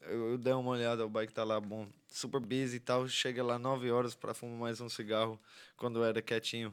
[0.03, 1.87] Eu, eu dei uma olhada, o bike tá lá bom.
[2.09, 3.09] Super busy e tal.
[3.09, 5.41] Chega lá 9 horas pra fumar mais um cigarro
[5.77, 6.73] quando eu era quietinho.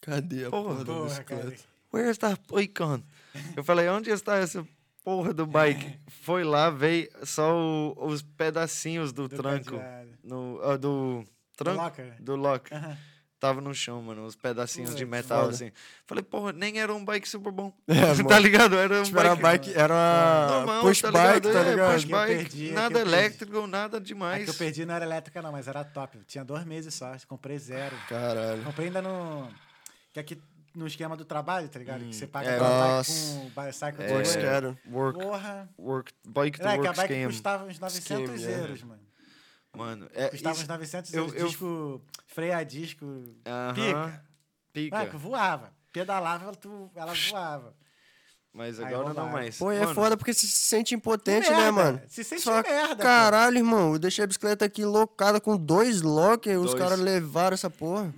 [0.00, 1.42] Cadê a Porra, porra, Porra, bicicleta?
[1.50, 1.56] cara.
[1.92, 3.04] Where is that boy gone?
[3.56, 4.66] Eu falei, onde está essa
[5.04, 5.98] porra do bike.
[6.22, 9.76] Foi lá, veio só o- os pedacinhos do, Do tranco.
[10.22, 11.24] No, ah, do
[11.56, 11.80] tranco?
[11.82, 12.22] locker?
[12.22, 12.72] Do lock.
[12.74, 12.98] Aham.
[13.38, 15.54] Tava no chão, mano, os pedacinhos de metal, foda.
[15.54, 15.70] assim.
[16.06, 17.70] Falei, porra, nem era um bike super bom.
[17.86, 18.76] É, tá ligado?
[18.78, 21.52] Era um Tipo, era bike, bike, era normal, push tá bike, ligado?
[21.52, 21.92] tá É, ligado?
[21.94, 24.44] push Que eu bike, perdi, é nada eu elétrico, nada A demais.
[24.44, 26.18] que eu perdi não era elétrica, não, mas era top.
[26.26, 27.94] Tinha dois meses só, comprei zero.
[28.08, 28.62] Caralho.
[28.64, 29.48] Comprei ainda no.
[30.14, 30.42] Que aqui
[30.74, 32.04] no esquema do trabalho, tá ligado?
[32.04, 32.58] que você paga é.
[32.58, 34.08] bike com bicycle É.
[34.22, 34.78] de.
[34.90, 35.68] Work, Porra.
[35.78, 37.26] work, bike to É, que a work bike scheme.
[37.26, 38.60] custava uns 900 Scheme, é.
[38.60, 39.05] euros, mano.
[39.76, 43.04] Mano, é Custava isso- uns 900 eu- eu- Disco, freio a disco,
[43.46, 44.24] Aham, pica.
[44.72, 44.98] Pica.
[44.98, 45.72] Ah, que voava.
[45.92, 47.74] Pedalava, tu, ela voava.
[48.52, 49.32] Mas Aí agora não roubaram.
[49.32, 49.58] mais.
[49.58, 52.00] Pô, é Mano, foda porque você se sente impotente, Merda, né, mano?
[52.08, 53.02] se sente Só, merda, pô.
[53.02, 57.68] Caralho, irmão, eu deixei a bicicleta aqui locada com dois lockers, os caras levaram essa
[57.68, 58.12] porra.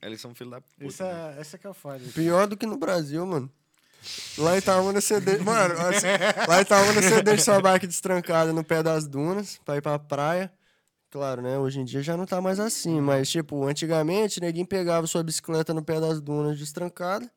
[0.00, 0.84] Eles são filho da puta.
[0.86, 1.34] Isso né?
[1.36, 2.00] é, esse é que é o foda.
[2.14, 3.50] Pior do que no Brasil, mano.
[4.38, 5.42] Lá em Itaúna você deixa.
[5.44, 6.06] Mano, assim,
[6.48, 9.98] lá em Itaúna você deixa sua bike destrancada no pé das dunas pra ir pra
[9.98, 10.50] praia.
[11.10, 11.58] Claro, né?
[11.58, 15.74] Hoje em dia já não tá mais assim, mas, tipo, antigamente, ninguém pegava sua bicicleta
[15.74, 17.30] no pé das dunas destrancada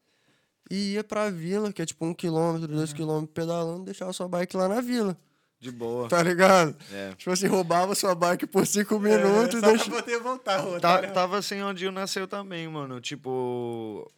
[0.69, 4.55] e ia pra vila, que é tipo um quilômetro, dois quilômetros pedalando, deixava sua bike
[4.55, 5.17] lá na vila.
[5.59, 6.09] De boa.
[6.09, 6.75] Tá ligado?
[6.91, 7.13] É.
[7.15, 9.89] Tipo assim, roubava sua bike por cinco minutos e só deixava.
[9.91, 10.61] pra poder voltar.
[10.61, 11.13] Tá, otário.
[11.13, 12.99] tava assim onde eu nasceu também, mano.
[12.99, 14.11] Tipo,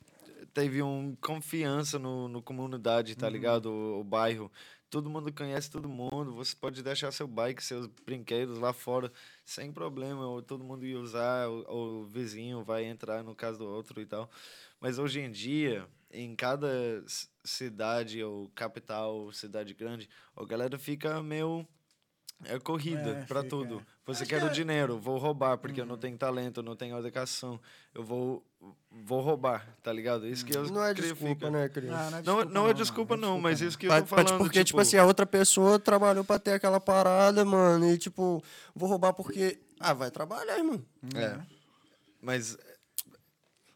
[0.54, 3.68] teve um confiança no, no comunidade, tá ligado?
[3.68, 4.52] O, o bairro.
[4.96, 6.34] Todo mundo conhece todo mundo.
[6.36, 9.12] Você pode deixar seu bike, seus brinquedos lá fora
[9.44, 10.26] sem problema.
[10.26, 14.06] Ou todo mundo ia usar, ou, o vizinho vai entrar no caso do outro e
[14.06, 14.32] tal.
[14.80, 17.04] Mas hoje em dia, em cada
[17.44, 21.68] cidade ou capital, cidade grande, a galera fica meio
[22.44, 23.50] é corrida É, pra fica.
[23.50, 23.82] tudo.
[24.06, 26.64] Você Acho quer que o é- dinheiro, vou roubar porque eu não tenho talento, eu
[26.64, 27.60] não tenho educação.
[27.94, 28.44] Eu vou
[28.92, 30.28] vou roubar, tá ligado?
[30.28, 31.50] Isso que eu Não é desculpa, fica.
[31.52, 31.90] né, Cris?
[31.90, 33.68] Não, não é Não, desculpa, não é desculpa não, mas não.
[33.68, 36.80] isso que eu tô falando, porque, tipo, assim, a outra pessoa trabalhou pra ter aquela
[36.80, 38.44] parada, mano, e, tipo,
[38.76, 39.60] vou roubar porque.
[39.80, 40.82] Ah, vai trabalhar, irmão.
[41.16, 41.38] É.
[42.22, 42.75] Mas é,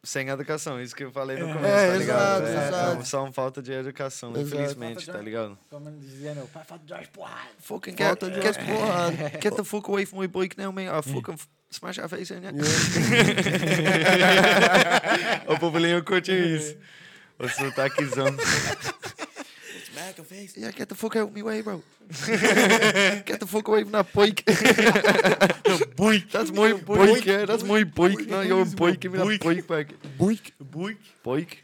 [0.03, 2.43] sem educação, isso que eu falei no É, começo, é, tá ligado?
[2.43, 3.01] exato, é, exato.
[3.01, 4.47] é só uma falta de educação, Exato.
[4.47, 5.57] infelizmente, Falta de- tá ligado?
[5.69, 7.47] Como dizia meu pai, falta de umas porradas.
[7.59, 9.11] Fucking Falta get, de get, porrada.
[9.43, 10.87] get the fuck away from my bike now, man.
[10.87, 11.37] I'll fucking
[11.71, 12.41] smash your face in
[15.47, 16.77] o povolinho curte isso.
[17.37, 18.25] O sotaquezão.
[20.09, 20.57] Smack your face.
[20.57, 21.83] Yeah, get the fuck out of my way, bro.
[22.09, 24.43] get the fuck away from that bike.
[25.95, 26.31] Boink.
[26.31, 27.45] That's my bike, yeah.
[27.45, 28.19] That's my bike.
[28.27, 28.99] No, your bike.
[28.99, 29.93] Give me that bike back.
[30.17, 30.51] Boink.
[30.63, 30.97] Boink.
[31.23, 31.63] Bike?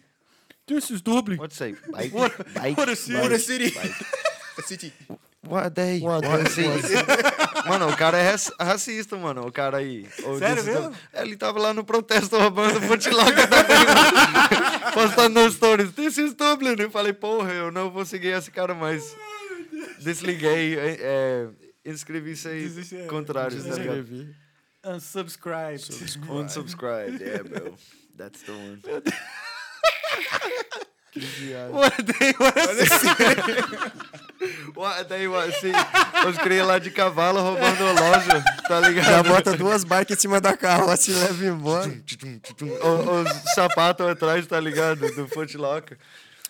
[0.67, 1.38] This is Dublin.
[1.38, 1.76] What's say?
[1.91, 2.11] Bike.
[2.55, 2.77] Bike.
[2.77, 3.13] what a city.
[3.15, 3.72] bike, What a city.
[3.72, 4.65] bike.
[4.65, 4.93] City.
[5.47, 5.99] What a day.
[5.99, 7.35] What a What a city.
[7.65, 9.45] Mano, o cara é raci- racista, mano.
[9.47, 10.07] O cara aí.
[10.23, 10.95] O Sério desse- mesmo?
[11.13, 12.89] É, Ele tava lá no protesto roubando também.
[12.89, 12.95] mano.
[14.93, 15.91] Postando nos stories.
[15.93, 16.75] This is Dublin.
[16.79, 19.15] Eu falei, porra, eu não vou seguir esse cara mais.
[19.99, 20.77] Desliguei.
[20.77, 21.47] É, é,
[21.91, 23.99] inscrevi sem Desiste- é, contrários, tá ligado?
[23.99, 24.35] Escrevi.
[24.85, 25.81] Unsubscribe.
[26.29, 27.23] Unsubscribe.
[27.23, 27.73] Yeah, bro.
[28.17, 28.81] That's the one.
[31.71, 34.05] What day, what a city.
[34.75, 35.71] What, daí, what, assim,
[36.27, 39.05] os cria lá de cavalo roubando a loja, tá ligado?
[39.05, 41.89] Já bota duas bikes em cima da carroça e leva embora.
[41.89, 45.09] Os sapatos atrás, tá ligado?
[45.15, 45.97] Do Footlocker.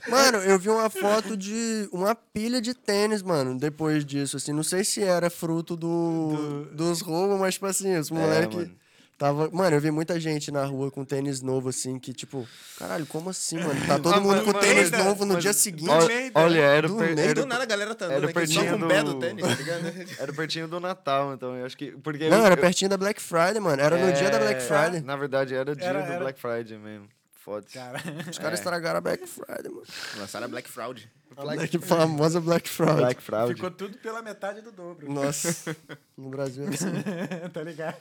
[0.07, 4.51] Mano, eu vi uma foto de uma pilha de tênis, mano, depois disso, assim.
[4.53, 8.55] Não sei se era fruto do, dos roubos, mas, tipo assim, os moleques.
[8.55, 8.71] mano.
[9.17, 9.49] Tava...
[9.49, 12.45] Mano, eu vi muita gente na rua com tênis novo, assim, que, tipo,
[12.77, 13.79] caralho, como assim, mano?
[13.87, 15.89] Tá todo mundo com tênis novo no dia seguinte.
[15.89, 18.59] Olha, olha, era, Do per- era, do nada a galera tá era andando aqui só
[18.61, 19.85] pertinho com o pé do do- tênis, tá ligado?
[20.19, 21.91] era pertinho do Natal, então eu acho que.
[21.91, 23.81] Porque Não, eu- era eu- pertinho da Black Friday, mano.
[23.81, 25.01] Era no dia da Black É, Friday.
[25.01, 27.07] Na verdade, era dia Era- do era- Black Friday mesmo.
[27.35, 27.73] Foda-se.
[27.73, 29.83] Cara, Os caras estragaram a Black Friday, mano.
[30.17, 31.09] Lançaram a Black Fraud.
[31.37, 32.95] A Black, famosa Black Friday.
[32.97, 33.55] Black Friday.
[33.55, 35.09] ficou tudo pela metade do dobro.
[35.11, 35.75] Nossa,
[36.17, 37.49] no Brasil é assim.
[37.53, 37.97] tá ligado?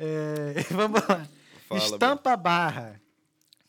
[0.00, 1.26] É, vamos lá.
[1.68, 3.00] Fala, Estampa barra.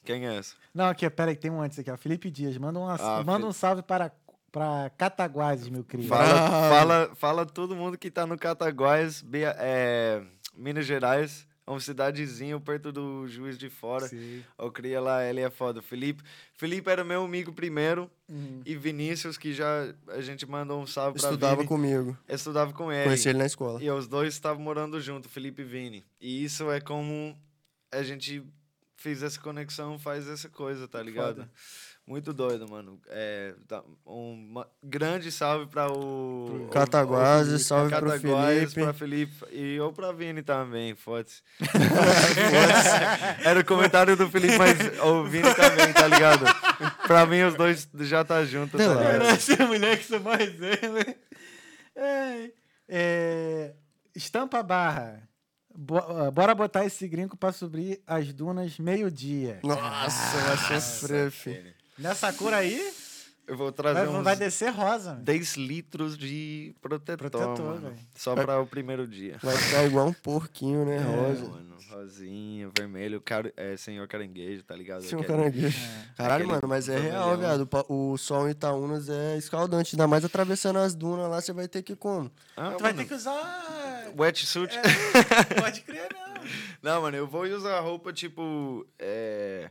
[0.03, 0.55] Quem é essa?
[0.73, 1.97] Não, aqui, pera aí, tem um antes aqui, ó.
[1.97, 3.45] Felipe Dias, manda, uma, Ah, manda Felipe.
[3.49, 4.11] um salve para,
[4.51, 6.09] para Cataguases, meu querido.
[6.09, 10.23] Fala, fala, fala todo mundo que tá no Cataguás, Bia- é,
[10.55, 11.45] Minas Gerais.
[11.71, 14.07] Uma cidadezinha perto do Juiz de Fora.
[14.07, 14.43] Sim.
[14.59, 15.81] Eu cria lá, ele é foda.
[15.81, 16.21] Felipe,
[16.53, 18.11] Felipe era meu amigo primeiro.
[18.27, 18.61] Uhum.
[18.65, 21.67] E Vinícius, que já a gente mandou um salve pra Estudava Vini.
[21.67, 22.17] comigo.
[22.27, 23.05] Eu estudava com ele.
[23.05, 23.81] Conheci ele na escola.
[23.81, 26.05] E os dois estavam morando junto, Felipe e Vini.
[26.19, 27.37] E isso é como
[27.91, 28.43] a gente
[28.97, 31.37] fiz essa conexão, faz essa coisa, tá ligado?
[31.37, 31.51] Foda.
[32.07, 32.99] Muito doido, mano.
[33.09, 34.53] É, tá, um
[34.83, 36.67] grande salve para o.
[36.71, 38.81] Cataguases, o- o- salve pro Cataguases, Felipe.
[38.83, 39.33] pra Felipe.
[39.51, 41.41] E ou pra Vini também, foda-se.
[43.45, 46.45] Era o comentário do Felipe, mas o Vini também, tá ligado?
[47.07, 49.11] Pra mim, os dois já tá junto, tá Relaxa.
[49.13, 49.25] ligado?
[49.29, 51.15] Essa mulher que sou mais exemplo.
[51.95, 52.51] É,
[52.89, 53.73] é,
[54.15, 55.21] estampa barra.
[56.25, 59.59] Ah, bora botar esse gringo pra subir as dunas meio-dia.
[59.63, 60.37] Nossa,
[60.67, 61.73] vai sofrer, filho.
[62.01, 62.91] Nessa cor aí,
[63.47, 65.15] Eu vou vai, trazer uns vai descer rosa.
[65.15, 67.95] 10 litros de protetor, Protetor, mano.
[68.15, 69.37] Só para o primeiro dia.
[69.41, 71.45] Vai ficar igual um porquinho, né, É, Rosa?
[71.49, 73.51] mano, rosinha, vermelho, car...
[73.57, 75.01] é, senhor caranguejo, tá ligado?
[75.03, 75.77] Um Aquele- caranguejo.
[76.15, 77.25] Caralho, Aquele mano, mas é vermelhão.
[77.27, 77.69] real, viado.
[77.89, 79.95] O O sol em Itaúnas é escaldante.
[79.95, 82.31] Ainda mais atravessando as dunas lá, você vai ter que como?
[82.55, 84.11] Ah, Tu vai mano, ter que usar.
[84.17, 84.73] Wetsuit.
[84.77, 86.31] É, pode crer, não.
[86.81, 88.85] Não, mano, eu vou usar roupa tipo.
[88.97, 89.69] É...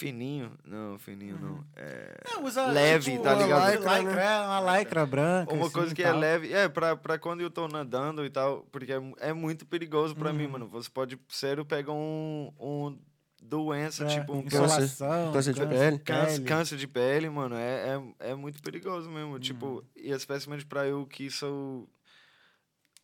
[0.00, 0.52] Fininho.
[0.64, 1.64] Não, fininho não.
[1.76, 2.20] É...
[2.34, 3.70] Não, usa, Leve, tipo, tá uma ligado?
[3.72, 5.52] Lycra, lycra, é, uma lycra branca.
[5.54, 6.18] Uma assim, coisa que é tal.
[6.18, 10.14] leve, é, pra, pra quando eu tô nadando e tal, porque é, é muito perigoso
[10.16, 10.36] pra Uhum.
[10.36, 10.68] mim, mano.
[10.68, 12.98] Você pode, sério, pegar um, um
[13.42, 15.98] doença, É, tipo um insolação, câncer de câncer pele.
[15.98, 19.32] câncer, câncer de pele, mano, é, é, é muito perigoso mesmo.
[19.34, 19.38] Uhum.
[19.38, 21.88] Tipo, e especialmente pra eu que sou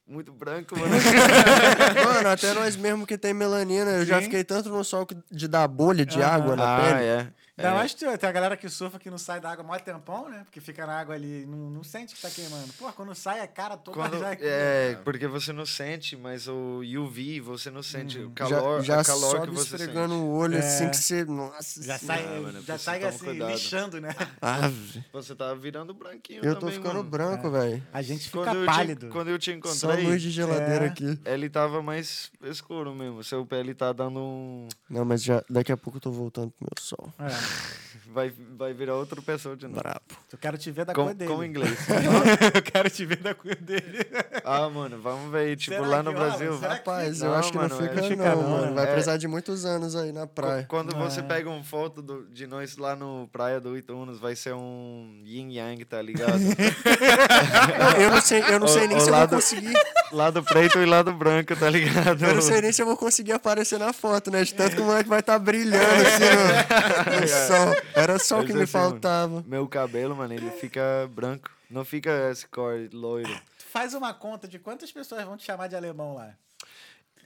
[0.07, 0.95] muito branco, mano.
[2.15, 4.25] Mano, até nós mesmo que tem melanina, eu já Sim.
[4.25, 7.05] fiquei tanto no sol que- de dar bolha de água na ah, pele.
[7.05, 7.27] é.
[7.59, 7.75] Ainda é.
[7.75, 10.41] mais que tem a galera que surfa que não sai da água mó tempão, né?
[10.45, 12.71] Porque fica na água ali, não, não sente que tá queimando.
[12.79, 16.83] Pô, quando sai a cara toda Quando, já é, porque você não sente, mas o
[16.83, 20.25] UV, você não sente o calor, já já calor sobe que você esfregando sente.
[20.27, 20.59] o olho É.
[20.59, 21.25] assim que você.
[21.25, 22.19] Nossa Já Senhora.
[22.23, 23.51] sai, Ah, mano, já sai assim, cuidado.
[23.53, 24.15] lixando, né?
[24.43, 25.05] Ave.
[25.13, 27.09] Você tá virando branquinho Eu tô também, ficando mano.
[27.09, 27.83] branco, velho.
[27.93, 29.07] A gente fica Quando eu, pálido.
[29.07, 30.89] te, quando eu te Só encontrei, luz de geladeira É.
[30.89, 31.19] aqui.
[31.25, 33.25] ele tava mais escuro mesmo.
[33.25, 34.69] Seu pele tá dando um...
[34.91, 37.13] Não, mas já, daqui a pouco eu tô voltando pro meu sol.
[37.19, 37.46] É,
[38.09, 39.79] Vai, vai virar outra pessoa de novo.
[39.81, 40.01] Brabo.
[40.33, 41.31] eu quero te ver da Com, cor dele.
[41.35, 41.77] com inglês.
[42.55, 44.07] eu quero te ver da cor dele.
[44.43, 45.57] ah, mano, vamos ver aí.
[45.57, 46.13] Tipo, Será lá no?
[46.15, 46.59] Brasil...
[46.59, 48.67] Rapaz, eu Não, acho que não mano, fica, é- não, fica não, mano.
[48.69, 48.73] né?
[48.73, 48.93] Vai É.
[48.93, 50.65] precisar de muitos anos aí na praia.
[50.67, 51.23] Quando você É.
[51.25, 55.53] pega uma foto do- de nós lá no Praia do Itunos, vai ser um yin
[55.53, 56.39] yang, tá ligado?
[56.39, 59.75] Não, eu não sei, eu não O- sei nem se eu lado- vou conseguir.
[60.13, 62.25] lado preto e lado branco, tá ligado?
[62.25, 64.43] Eu não sei nem se eu vou conseguir aparecer na foto, né?
[64.43, 67.93] De tanto que o moleque vai estar brilhando assim no, no sol.
[67.95, 69.45] Era só o que me assim, mano, faltava.
[69.47, 71.51] Meu cabelo, mano, ele fica branco.
[71.71, 73.35] Não fica esse cor loiro.
[73.59, 76.35] Tu faz uma conta de quantas pessoas vão te chamar de alemão lá.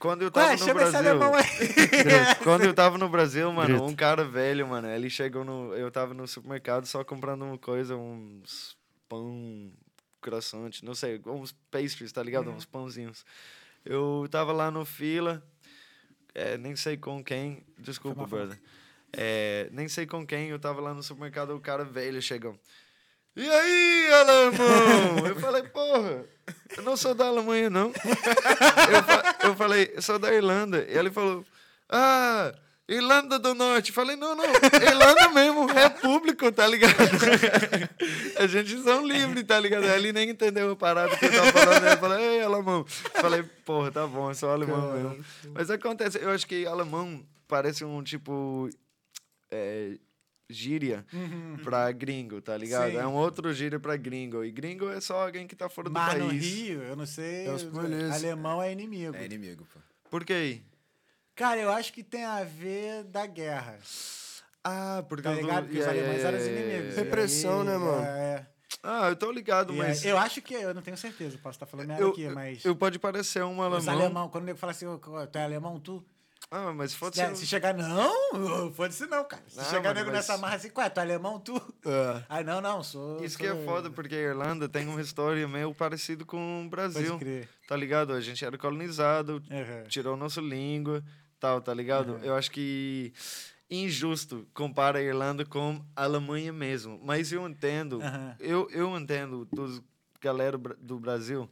[0.01, 1.09] Quando eu tava Ué, no chama esse Brasil...
[1.11, 1.45] alemão aí.
[2.43, 3.83] Quando eu tava no Brasil, mano, Grito.
[3.83, 5.75] um cara velho, mano, ele chegou no.
[5.75, 8.75] Eu tava no supermercado só comprando uma coisa, uns
[9.07, 9.71] pão,
[10.19, 12.49] croissant, não sei, uns pastries, tá ligado?
[12.49, 13.23] Uns pãozinhos.
[13.85, 15.43] Eu tava lá no fila,
[16.33, 17.63] é, nem sei com quem.
[17.77, 18.59] Desculpa, brother.
[19.13, 22.57] É, nem sei com quem, eu tava lá no supermercado, o cara velho chegou.
[23.35, 25.27] E aí, alemão?
[25.27, 26.25] Eu falei, porra,
[26.75, 27.87] eu não sou da Alemanha, não.
[27.87, 30.85] Eu, fa- eu falei, eu sou da Irlanda.
[30.89, 31.45] E ele falou,
[31.89, 32.53] ah,
[32.89, 33.93] Irlanda do Norte.
[33.93, 36.93] Falei, não, não, Irlanda mesmo, repúblico, tá ligado?
[38.37, 39.85] A gente são livres, tá ligado?
[39.85, 41.87] Ele nem entendeu a parada que eu tava falando.
[41.87, 42.85] Ele falou, ei, alemão.
[42.85, 45.25] Falei, porra, tá bom, eu sou alemão mesmo.
[45.53, 48.69] Mas acontece, eu acho que alemão parece um tipo.
[49.51, 49.97] É,
[50.49, 51.05] gíria
[51.63, 52.85] pra gringo, tá ligado?
[52.87, 52.91] Uhum.
[52.91, 52.97] Sim.
[52.97, 54.43] É um outro gíria pra gringo.
[54.43, 56.43] E gringo é só alguém que tá fora do Mas no país.
[56.43, 57.47] Rio, eu não sei.
[57.47, 59.15] É alemão é inimigo.
[59.15, 59.79] É inimigo, pô.
[60.09, 60.61] Por quê?
[61.35, 63.79] Cara, eu acho que tem a ver da guerra.
[64.63, 65.63] Ah, porque Tá ligado?
[65.65, 66.95] Porque os alemães eram os inimigos.
[66.95, 68.05] Repressão, né, mano?
[68.05, 68.47] É,
[68.83, 70.03] Ah, eu tô ligado, e mas.
[70.05, 72.63] eu acho que, eu não tenho certeza, posso estar falando merda eu, aqui, mas.
[72.65, 73.93] eu pode parecer um os alemão.
[73.93, 76.03] alemão, quando o nego fala assim, "Ô, tu é alemão, tu?
[76.53, 77.35] Ah, mas pode Se, ser.
[77.37, 79.41] se chegar, não, foda-se não, cara.
[79.47, 81.55] Se Não, chegar nego mas- nessa marra assim, ué, tu é alemão, tu?
[81.85, 82.23] É.
[82.27, 83.23] Aí, não, não, sou.
[83.23, 83.45] Isso sou...
[83.45, 87.17] que é foda, porque a Irlanda tem uma história meio parecida com o Brasil.
[87.69, 88.11] Tá ligado?
[88.11, 89.83] A gente era colonizado, Uhum.
[89.87, 91.01] tirou nossa língua,
[91.39, 92.19] tal, tá ligado?
[92.21, 93.13] Eu acho que
[93.69, 96.99] injusto compara a Irlanda com a Alemanha mesmo.
[97.01, 98.35] Mas eu entendo, Aham.
[98.41, 99.81] eu, eu entendo dos
[100.19, 101.49] galera do Brasil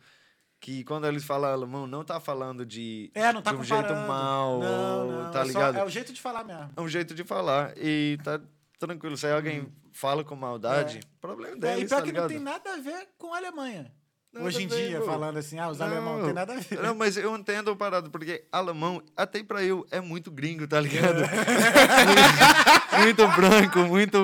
[0.60, 3.88] que quando eles falam alemão, não tá falando de, É, não tá de um comparando.
[3.88, 5.78] jeito mal, não, não, tá é só- ligado?
[5.78, 6.70] é o jeito de falar mesmo.
[6.76, 8.40] É um jeito de falar e tá
[8.78, 9.16] tranquilo.
[9.18, 11.02] Se alguém fala com maldade, É.
[11.22, 12.22] problema É, e deles, pior tá que ligado?
[12.24, 13.92] não tem nada a ver com a Alemanha.
[14.32, 16.80] Nada Hoje em dia, falando assim, ah, os alemães não tem nada a ver.
[16.84, 20.80] Não, mas eu entendo a parada, porque alemão, até pra eu, é muito gringo, tá
[20.80, 21.24] ligado?
[23.04, 24.18] muito branco, muito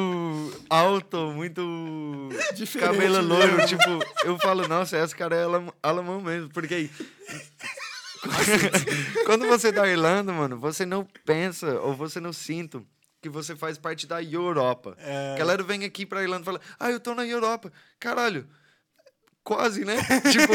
[0.69, 2.29] alto, muito
[2.79, 3.65] cabelo loiro.
[3.65, 6.49] Tipo, eu falo, nossa, esse cara é alemão, alemão mesmo.
[6.49, 6.87] Porque
[9.25, 12.81] Quando você tá na Irlanda, mano, você não pensa ou você não sinta
[13.21, 14.95] que você faz parte da Europa.
[14.99, 15.33] É.
[15.33, 17.71] A galera vem aqui pra Irlanda e fala, ah, eu tô na Europa.
[17.99, 18.47] Caralho,
[19.45, 19.95] quase, né?
[20.31, 20.51] tipo,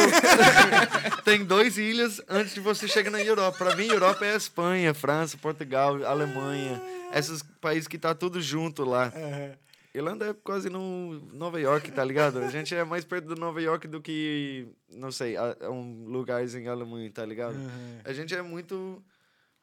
[1.24, 3.56] tem dois ilhas antes de você chegar na Europa.
[3.56, 6.82] Pra mim, Europa é a Espanha, França, Portugal, Alemanha.
[7.14, 9.10] Esses países que tá tudo junto lá.
[9.14, 9.56] É.
[9.92, 12.38] Irlanda é quase no Nova York, tá ligado?
[12.40, 16.04] A gente é mais perto do Nova York do que, não sei, a- a um
[16.06, 17.56] lugares em Alemanha, tá ligado?
[18.04, 19.02] A gente é muito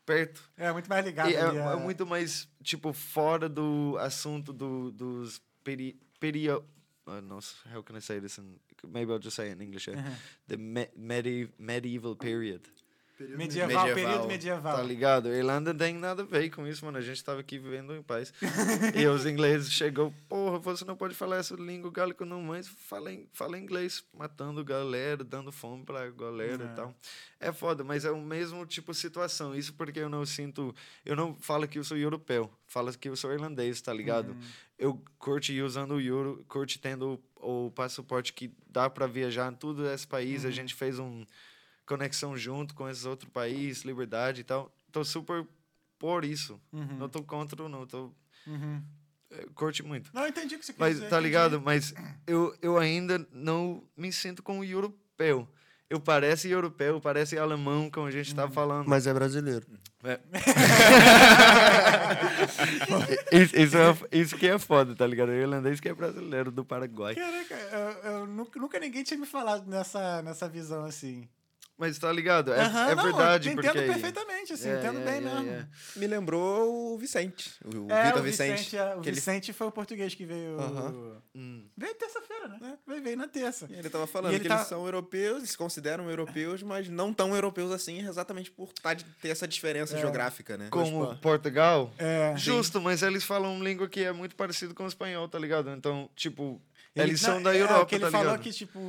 [0.06, 0.42] perto.
[0.58, 4.92] É muito mais ligado é, ali a- é muito mais, tipo, fora do assunto do,
[4.92, 5.98] dos peri...
[6.20, 6.62] peri uh,
[7.24, 8.56] nossa, how can I say this in...
[8.86, 9.88] Maybe I'll just say it in English.
[9.88, 9.96] yeah.
[9.96, 10.10] Uh-huh.
[10.48, 12.62] The me, medi, medieval period.
[13.20, 13.94] Medieval, Medieval.
[13.96, 14.78] período medieval.
[14.78, 15.30] Tá ligado?
[15.30, 16.98] A Irlanda tem nada a ver com isso, mano.
[16.98, 18.34] A gente tava aqui vivendo em paz.
[18.96, 23.12] e os ingleses chegou, porra, você não pode falar essa língua gálica não, mas fala,
[23.34, 26.96] fala inglês, matando galera, dando fome pra galera e tal.
[27.40, 29.56] É foda, mas é o mesmo tipo de situação.
[29.56, 30.74] Isso porque eu não sinto,
[31.06, 34.36] eu não falo que eu sou europeu, falo que eu sou irlandês, tá ligado?
[34.78, 39.56] Eu curti usando o euro, curti tendo o, o passaporte que dá pra viajar em
[39.56, 40.46] todo esse país.
[40.46, 41.26] A gente fez um
[41.88, 44.72] conexão junto com esses outros países, liberdade e tal.
[44.92, 45.48] Tô super
[45.98, 46.60] por isso.
[46.72, 48.12] Não tô contra, não tô.
[48.46, 48.84] Uhum.
[49.32, 50.12] eh, Curte muito.
[50.14, 51.10] Não, entendi o que você quer Mas, dizer.
[51.10, 51.24] tá entendi.
[51.28, 51.60] ligado?
[51.62, 51.94] Mas
[52.28, 55.48] eu, eu ainda não me sinto como europeu.
[55.90, 58.88] Eu parece europeu, parece alemão, como a gente tá falando.
[58.90, 59.66] Mas é brasileiro.
[60.04, 60.20] É.
[63.32, 65.30] isso, isso, é, isso que é foda, tá ligado?
[65.30, 67.16] O irlandês que é brasileiro do Paraguai.
[67.16, 71.28] Caraca, eu, eu nunca, nunca ninguém tinha me falado nessa, nessa visão assim.
[71.78, 72.52] Mas tá ligado?
[72.54, 73.68] É, Aham, é não, verdade, eu porque...
[73.70, 75.50] entendo perfeitamente, assim, É, entendo é, bem é, mesmo.
[75.52, 75.68] é.
[75.96, 77.54] Me lembrou o Vicente.
[77.64, 78.58] O É, Vitor Vicente.
[78.58, 80.60] Vicente, é, o que ele- Vicente foi o português que veio.
[80.60, 81.22] Aham.
[81.36, 81.68] Hum.
[81.78, 82.78] Veio terça-feira, né?
[82.88, 83.68] Veio, veio na terça.
[83.70, 86.90] E ele tava falando ele que tá- eles são europeus, eles se consideram europeus, mas
[86.90, 90.70] não tão europeus assim, exatamente por tá de- ter essa diferença geográfica, né?
[90.72, 92.34] Como Tipo, Portugal, É.
[92.38, 95.70] Justo, mas eles falam uma língua que é muito parecida com o espanhol, tá ligado?
[95.70, 96.60] Então, tipo,
[96.98, 98.80] Ele- eles não, são da é, Europa, o que ele tá falou que, tipo,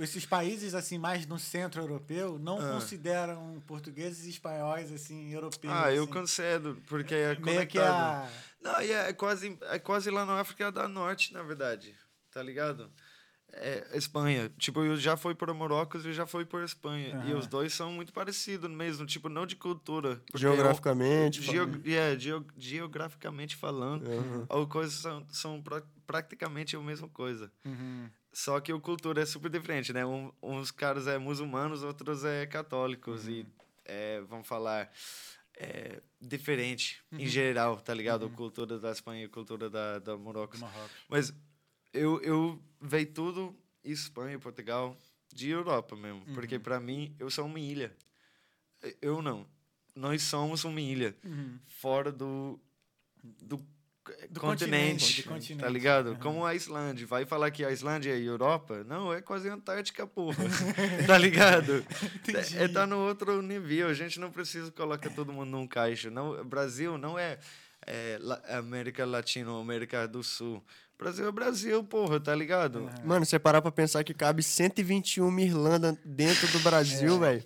[0.00, 2.72] esses países, assim, mais no centro europeu, não Ah.
[2.74, 5.72] consideram portugueses e espanhóis, assim, europeus.
[5.74, 6.12] Ah, eu assim.
[6.12, 8.26] concedo, porque é Meio que conectado.
[8.26, 8.28] a...
[8.62, 11.94] Não, e é, é quase, é quase lá na África da Norte, na verdade,
[12.30, 12.90] tá ligado?
[13.52, 17.10] É, Espanha, tipo, eu já fui para Marrocos e já fui para Espanha.
[17.24, 17.38] E Aham.
[17.38, 20.20] os dois são muito parecidos mesmo, tipo, não de cultura.
[20.34, 21.40] Geograficamente.
[21.40, 24.04] Geo, yeah, geo- geograficamente falando,
[24.50, 27.52] as coisas são, são pra, praticamente a mesma coisa.
[27.64, 28.08] Uhum.
[28.32, 30.04] Só que a cultura é super diferente, né?
[30.04, 33.26] Um, uns caras é muçulmanos, outros é católicos.
[33.26, 33.46] E,
[33.84, 34.90] é, vamos falar,
[35.56, 38.26] é diferente em geral, tá ligado?
[38.26, 40.60] A cultura da Espanha e a cultura da, da Marrocos.
[40.60, 40.90] Marrocos.
[41.08, 41.34] Mas
[41.92, 44.96] eu, eu vejo tudo, Espanha e Portugal,
[45.32, 46.22] de Europa mesmo.
[46.34, 47.94] Porque para mim, eu sou uma ilha.
[49.00, 49.46] Eu não.
[49.94, 51.16] Nós somos uma ilha.
[51.66, 52.60] Fora do...
[53.22, 53.58] Do,
[54.30, 56.10] Do continente, continente, tá ligado?
[56.10, 56.18] Aham.
[56.18, 57.06] Como a Islândia.
[57.06, 58.84] Vai falar que a Islândia é Europa?
[58.84, 60.36] Não, é quase Antártica, porra.
[61.06, 61.84] tá ligado?
[62.28, 62.58] Entendi.
[62.58, 63.88] É, tá no outro nível.
[63.88, 66.10] A gente não precisa colocar todo mundo num caixa.
[66.10, 67.38] Não, Brasil não é,
[67.86, 70.62] é La- América Latina ou América do Sul.
[70.98, 72.90] Brasil é Brasil, porra, tá ligado?
[73.04, 77.44] Mano, você parar pra pensar que cabe 121 Irlanda dentro do Brasil, velho.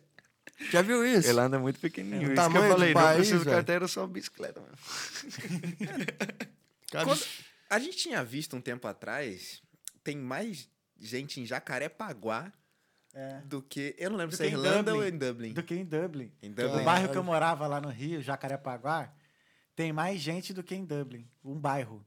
[0.70, 1.28] Já viu isso?
[1.28, 2.20] Irlanda é muito pequenininho.
[2.20, 3.56] É, o Isso que tamanho eu do falei, não país, preciso velho.
[3.56, 4.62] carteira, só bicicleta.
[6.92, 7.24] Quando-
[7.68, 9.62] a gente tinha visto um tempo atrás,
[10.02, 12.52] tem mais gente em Jacarepaguá
[13.14, 13.40] É.
[13.44, 13.94] do que.
[13.98, 14.98] Eu não lembro Do se é Irlanda Dublin.
[14.98, 15.52] ou em Dublin.
[15.52, 16.32] Do que em Dublin.
[16.42, 16.84] Em O Dublin.
[16.84, 19.12] bairro que eu morava lá no Rio, Jacarepaguá,
[19.74, 21.26] tem mais gente do que em Dublin.
[21.44, 22.05] Um bairro.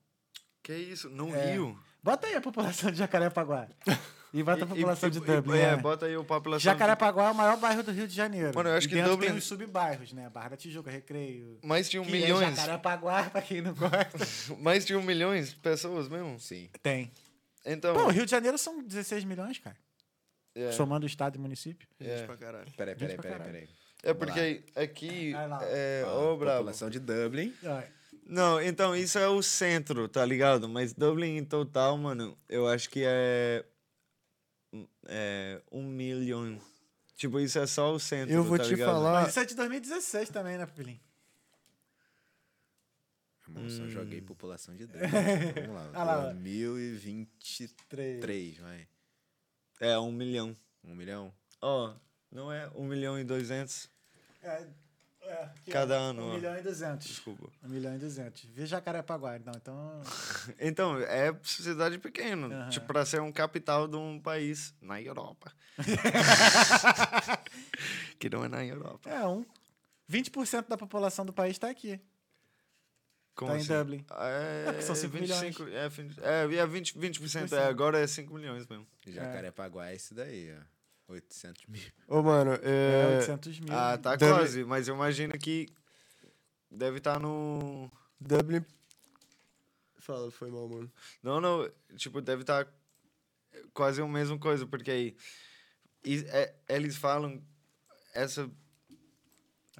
[0.61, 1.09] Que isso?
[1.09, 1.53] No É.
[1.53, 1.77] Rio?
[2.01, 3.67] Bota aí a população de Jacarepaguá.
[4.33, 5.59] E bota a E- população e- de e- Dublin.
[5.59, 5.77] É, é.
[5.77, 6.59] bota aí a população.
[6.63, 8.51] Jacarepaguá é o maior bairro do Rio de Janeiro.
[8.55, 10.27] Mano, eu acho E que Dublin- tem os subbairros, né?
[10.29, 11.59] Barra da Tijuca, Recreio.
[11.63, 12.41] Mais de um milhões.
[12.41, 13.93] É Jacarepaguá, pra quem não gosta.
[14.59, 16.39] Mais de um milhões de pessoas mesmo?
[16.39, 16.69] Sim.
[16.81, 17.11] tem.
[17.65, 17.93] Então.
[17.93, 19.77] Pô, o Rio de Janeiro são 16 milhões, cara.
[20.55, 20.71] é.
[20.71, 21.87] Somando o estado e município.
[22.01, 22.25] Gente É.
[22.25, 22.71] pra caralho.
[22.75, 23.69] Peraí, peraí, peraí, peraí.
[24.03, 25.33] É porque aqui.
[25.69, 26.57] É, Ó, ô, brabo.
[26.57, 27.53] população de Dublin.
[28.25, 30.67] Não, então isso é o centro, tá ligado?
[30.67, 33.63] Mas Dublin em total, mano, eu acho que é.
[35.07, 35.61] É.
[35.71, 36.59] Um milhão.
[37.15, 38.33] Tipo, isso é só o centro.
[38.33, 38.89] Eu vou tá te ligado?
[38.89, 39.21] falar.
[39.21, 40.99] Mas isso é de 2016 também, né, Pupilim?
[43.47, 44.25] Irmão, só joguei Hum.
[44.25, 45.05] população de Dublin.
[45.05, 45.91] Então, Vamos lá.
[45.93, 46.33] Ah lá.
[46.33, 48.87] 2023, vai.
[49.79, 50.57] É, um milhão.
[50.83, 51.31] Um milhão?
[51.61, 51.93] Ó,
[52.31, 53.87] não é um milhão e duzentos.
[54.41, 54.67] É,
[55.25, 56.33] É, Cada ó, ano, 1 ó.
[56.35, 57.07] milhão e 200.
[57.07, 57.49] Desculpa.
[57.63, 58.43] 1 milhão e 200.
[58.45, 59.53] Vê Jacarepaguá, não.
[59.55, 60.01] Então.
[60.59, 62.47] Então, é cidade pequena.
[62.47, 62.69] Aham.
[62.69, 65.51] Tipo, pra ser um capital de um país na Europa.
[68.19, 69.09] que não é na Europa.
[69.09, 69.45] É, um.
[70.11, 71.99] 20% da população do país tá aqui.
[73.35, 73.73] Como Tá em assim?
[73.73, 74.05] Dublin.
[74.11, 78.05] É, É, porque são cinco 25, É, 20, é, é 20%, 20% é, agora é
[78.05, 78.85] 5 milhões mesmo.
[79.07, 80.72] Jacarepaguá é esse daí, ó.
[81.07, 81.81] 800 mil.
[82.07, 83.73] Ô, mano, É, é, 800 mil.
[83.73, 85.67] Ah, tá Dublin- quase, mas eu imagino que
[86.71, 87.91] deve estar no...
[88.19, 88.63] Dublin...
[89.99, 90.91] Fala, foi mal, mano.
[91.21, 92.67] Não, não, tipo, deve estar
[93.73, 95.15] quase a mesma coisa, porque aí
[96.03, 97.41] e- é- eles falam
[98.13, 98.49] essa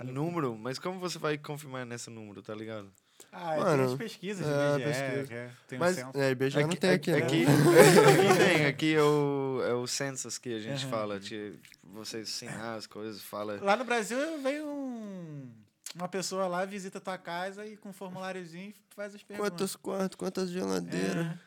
[0.03, 2.92] número, mas como você vai confirmar nesse número, tá ligado?
[3.36, 5.34] Ah, Mano, tem as pesquisas de é, pesquisa.
[5.34, 6.12] é- tem Mas, um censo.
[6.20, 7.18] é, IBGE não tem aqui, né?
[7.18, 10.90] aqui, aqui tem, aqui é o, é o census que a gente Aham.
[10.92, 13.58] fala, tipo, você assinar as coisas, fala...
[13.62, 15.50] Lá no Brasil veio um,
[15.95, 19.50] uma pessoa lá, visita tua casa e com um formuláriozinho faz as perguntas.
[19.52, 21.38] Quantos quartos, quantas geladeiras, É.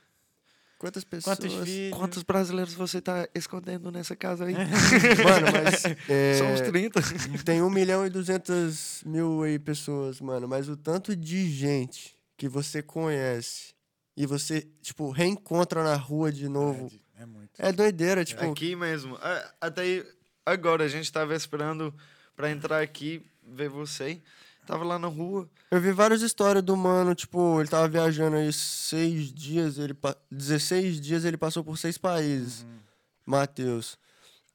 [0.78, 1.38] quantas pessoas...
[1.38, 1.64] Quantos?
[1.92, 4.55] Quantos brasileiros você tá escondendo nessa casa aí?
[5.24, 5.84] Mano, mas...
[6.08, 7.00] É, São uns 30.
[7.44, 10.46] Tem 1 milhão e 200 mil aí pessoas, mano.
[10.48, 13.74] Mas o tanto de gente que você conhece
[14.16, 16.90] e você, tipo, reencontra na rua de novo.
[17.18, 17.50] É, é muito.
[17.58, 18.44] É doideira, tipo...
[18.50, 19.16] Aqui mesmo.
[19.16, 20.06] A- Até aí,
[20.44, 21.94] agora, a gente tava esperando
[22.34, 24.20] pra entrar aqui, ver você.
[24.66, 25.48] Tava lá na rua.
[25.70, 30.16] Eu vi várias histórias do mano, tipo, ele tava viajando aí seis dias, ele pa-
[30.30, 32.62] 16 dias ele passou por seis países.
[32.62, 32.78] Uhum.
[33.24, 33.98] Matheus.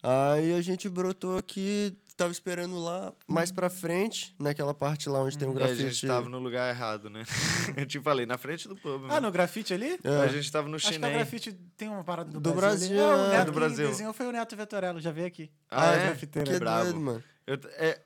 [0.04, 5.38] Aí a gente brotou aqui, tava esperando lá, mais pra frente, naquela parte lá onde
[5.38, 5.82] tem um E a grafite.
[5.94, 7.24] gente tava no lugar errado, né?
[7.78, 9.06] Eu te falei, na frente do pub.
[9.10, 10.00] Ah, no grafite ali?
[10.04, 10.10] É.
[10.24, 11.14] A gente tava no Acho que o chinês.
[11.14, 12.90] grafite tem uma parada do, Do Brasil.
[12.96, 13.38] Brasil, É, o é.
[13.38, 13.88] Neto Do Brasil.
[13.90, 15.52] desenhou foi o Neto Vetorello, já veio aqui.
[15.70, 16.06] Ah, o é?
[16.08, 16.52] grafiteiro.
[16.52, 16.84] Que Bravo.
[16.86, 17.24] doido, mano.
[17.46, 18.02] Eu é,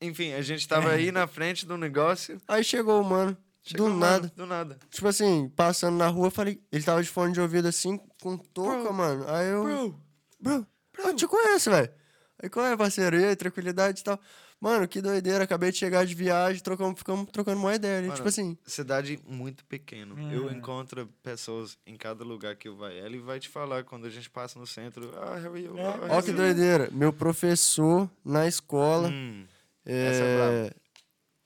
[0.00, 2.40] enfim, a gente tava aí na frente do negócio.
[2.48, 4.20] Aí chegou o mano, chegou do um nada.
[4.22, 4.78] mano, Do nada.
[4.90, 8.36] Tipo assim, passando na rua, eu falei, ele tava de fone de ouvido assim, com
[8.38, 8.94] touca, Bro.
[8.94, 9.24] mano.
[9.28, 9.64] Aí eu.
[9.64, 10.00] Bro,
[10.40, 10.66] Bro,
[10.98, 11.90] eu te conheço, velho.
[12.42, 13.18] Aí qual é, parceiro?
[13.20, 14.18] E aí, tranquilidade e tal.
[14.58, 17.96] Mano, que doideira, acabei de chegar de viagem, trocamos, ficamos trocando uma ideia.
[17.98, 18.06] ali.
[18.08, 20.14] Mano, tipo assim, cidade muito pequena.
[20.30, 20.52] Eu Uhum.
[20.52, 22.94] encontro pessoas em cada lugar que eu vai.
[22.98, 25.10] Ele vai te falar quando a gente passa no centro.
[25.16, 25.78] Ah, how are you?
[25.78, 26.90] É, Ah, how ó que you?" doideira.
[26.92, 29.08] Meu professor na escola.
[29.08, 29.46] Hum,
[29.86, 30.70] é,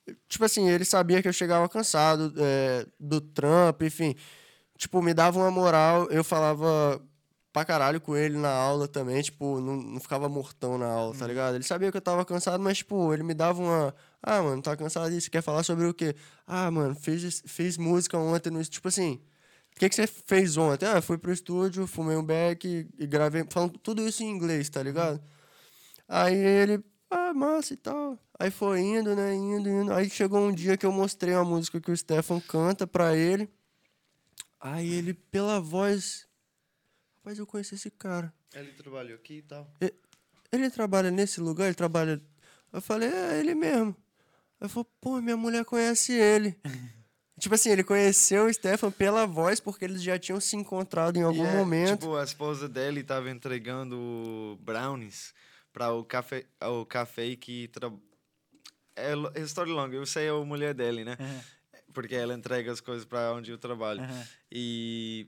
[0.09, 4.15] é Tipo assim, ele sabia que eu chegava cansado é, do trampo, enfim.
[4.77, 7.01] Tipo, me dava uma moral, eu falava
[7.53, 11.27] pra caralho com ele na aula também, tipo, não, não ficava mortão na aula, tá
[11.27, 11.55] ligado?
[11.55, 13.95] Ele sabia que eu tava cansado, mas, tipo, ele me dava uma.
[14.23, 16.17] Ah, mano, tá cansado disso, quer falar sobre o quê?
[16.47, 18.63] Ah, mano, fez, fez música ontem no.
[18.65, 19.21] Tipo assim,
[19.75, 20.87] o que, que você fez ontem?
[20.87, 24.83] Ah, fui pro estúdio, fumei um beck e gravei, falando tudo isso em inglês, tá
[24.83, 25.23] ligado?
[26.09, 28.19] Aí ele, ah, massa e tal.
[28.39, 29.93] Aí foi indo, né, indo, indo.
[29.93, 33.49] Aí chegou um dia que eu mostrei uma música que o Stefan canta pra ele.
[34.61, 36.27] Aí ele, pela voz,
[37.19, 38.33] rapaz, eu conheci esse cara.
[38.55, 39.71] Ele trabalhou aqui e tal.
[40.51, 42.21] Ele trabalha nesse lugar, ele trabalha.
[42.73, 43.95] Eu falei, é ele mesmo.
[44.61, 46.57] Eu falei, pô, minha mulher conhece ele.
[47.39, 51.23] tipo assim, ele conheceu o Stefan pela voz, porque eles já tinham se encontrado em
[51.23, 52.01] algum é, momento.
[52.01, 55.35] Tipo, a esposa dele tava entregando brownies
[55.75, 57.93] para o café, o café que tra...
[58.97, 59.95] é é história longa.
[59.97, 61.17] Eu sei a mulher dele, né?
[61.21, 61.41] Uhum.
[61.93, 64.01] Porque ela entrega as coisas para onde eu trabalho.
[64.01, 64.23] Uhum.
[64.51, 65.27] E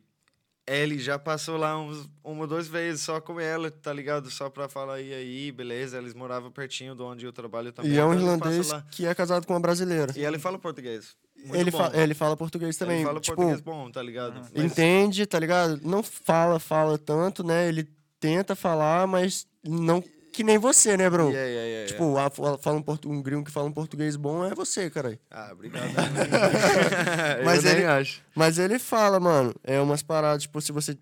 [0.66, 4.30] ele já passou lá uns, uma ou duas vezes só com ela, tá ligado?
[4.30, 5.98] Só pra falar, e aí, beleza?
[5.98, 7.92] Eles moravam pertinho de onde eu trabalho também.
[7.92, 8.82] e é um então irlandês lá.
[8.90, 10.12] que é casado com uma brasileira.
[10.16, 11.14] E ele fala português.
[11.36, 11.78] Muito Ele, bom.
[11.78, 12.96] fa- ele fala português também.
[12.96, 14.40] Ele fala tipo, português bom, tá ligado?
[14.54, 15.78] Mas- entende, tá ligado?
[15.84, 17.68] Não fala, fala tanto, né?
[17.68, 20.02] Ele tenta falar, mas não
[20.36, 21.30] que nem você, né, bro?
[21.30, 21.92] Yeah, yeah, yeah, yeah.
[21.92, 24.90] Tipo, a- fala fala um, portu- um gringo que fala um português bom é você,
[24.90, 25.18] caralho.
[25.30, 25.88] Ah, obrigado.
[27.44, 28.22] Mas eu ele- nem acho.
[28.34, 30.96] Mas ele fala, mano, é umas paradas, tipo, se você.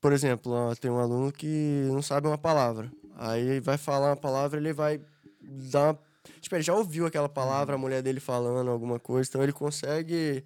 [0.00, 2.90] Por exemplo, ó, tem um aluno que não sabe uma palavra.
[3.16, 5.00] Aí vai falar uma palavra, ele vai
[5.42, 5.90] dar.
[5.90, 5.98] uma-
[6.40, 10.44] Tipo, ele já ouviu aquela palavra, a mulher dele falando alguma coisa, então ele consegue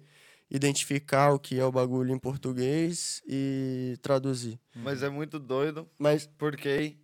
[0.49, 4.59] identificar o que é o bagulho em português e traduzir.
[4.75, 6.97] Mas é muito doido, Mas porque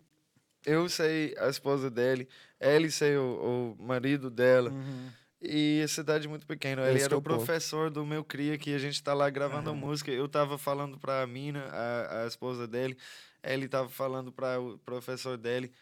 [0.64, 2.28] eu sei a esposa dele,
[2.60, 4.70] ele sei o, o marido dela.
[4.70, 5.08] Uhum.
[5.42, 6.82] E a cidade é muito pequena.
[6.82, 9.70] Ele Esse era é o professor do meu cria que a gente tá lá gravando
[9.70, 10.10] a música.
[10.10, 12.96] Eu tava falando pra mina, a, a esposa dele.
[13.42, 15.72] Ele tava falando para o professor dele.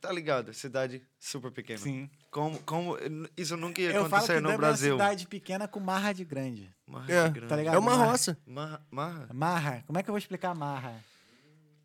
[0.00, 0.54] Tá ligado?
[0.54, 1.80] Cidade super pequena.
[1.80, 2.08] Sim.
[2.30, 2.96] Como, como
[3.36, 4.92] isso nunca ia Eu falo que acontecer no Brasil.
[4.92, 6.70] é uma cidade pequena com marra de grande.
[6.86, 7.48] Marra É, grande.
[7.48, 7.74] Tá ligado?
[7.74, 8.10] é uma Marra.
[8.12, 8.38] roça.
[8.46, 9.28] Marra, marra.
[9.34, 9.84] Marra.
[9.84, 10.94] Como é que eu vou explicar marra?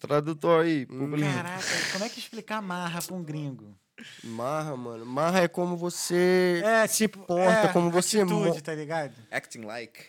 [0.08, 1.00] Tradutor aí, Hum.
[1.00, 1.32] publica.
[1.34, 3.78] Caraca, como é que explicar marra pra um gringo?
[4.24, 5.06] Marra, mano.
[5.06, 9.14] Marra é como você É, se tipo, porta, é, como você atitude, tá ligado?
[9.32, 10.06] Acting like.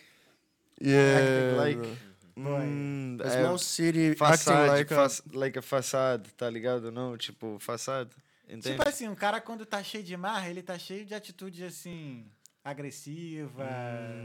[0.81, 1.97] Yeah, like- bro.
[2.39, 5.07] Hum, A é, small city acting façade, like a...
[5.39, 6.91] like a façade, tá ligado?
[6.91, 8.11] Não, tipo, façade.
[8.47, 8.71] Entende?
[8.77, 12.25] Tipo assim, um cara quando tá cheio de marra, ele tá cheio de atitude assim,
[12.63, 13.65] agressiva.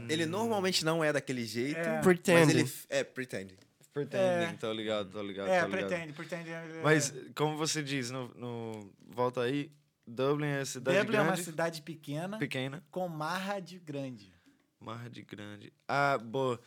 [0.07, 1.77] Ele normalmente não é daquele jeito.
[1.79, 1.95] É.
[1.95, 2.59] Mas Pretending.
[2.59, 3.57] ele é, pretende.
[3.93, 4.57] Pretending, É.
[4.59, 5.47] tô ligado, tô ligado.
[5.47, 5.87] É, tô ligado.
[5.89, 6.49] pretende, pretende.
[6.49, 9.71] é- Mas, como você diz, no, no- volta aí,
[10.05, 14.33] Dublin é cidade Dublin é uma grande, cidade pequena pequena, com marra de grande.
[14.79, 15.71] marra de grande.
[15.87, 16.59] Ah, boa.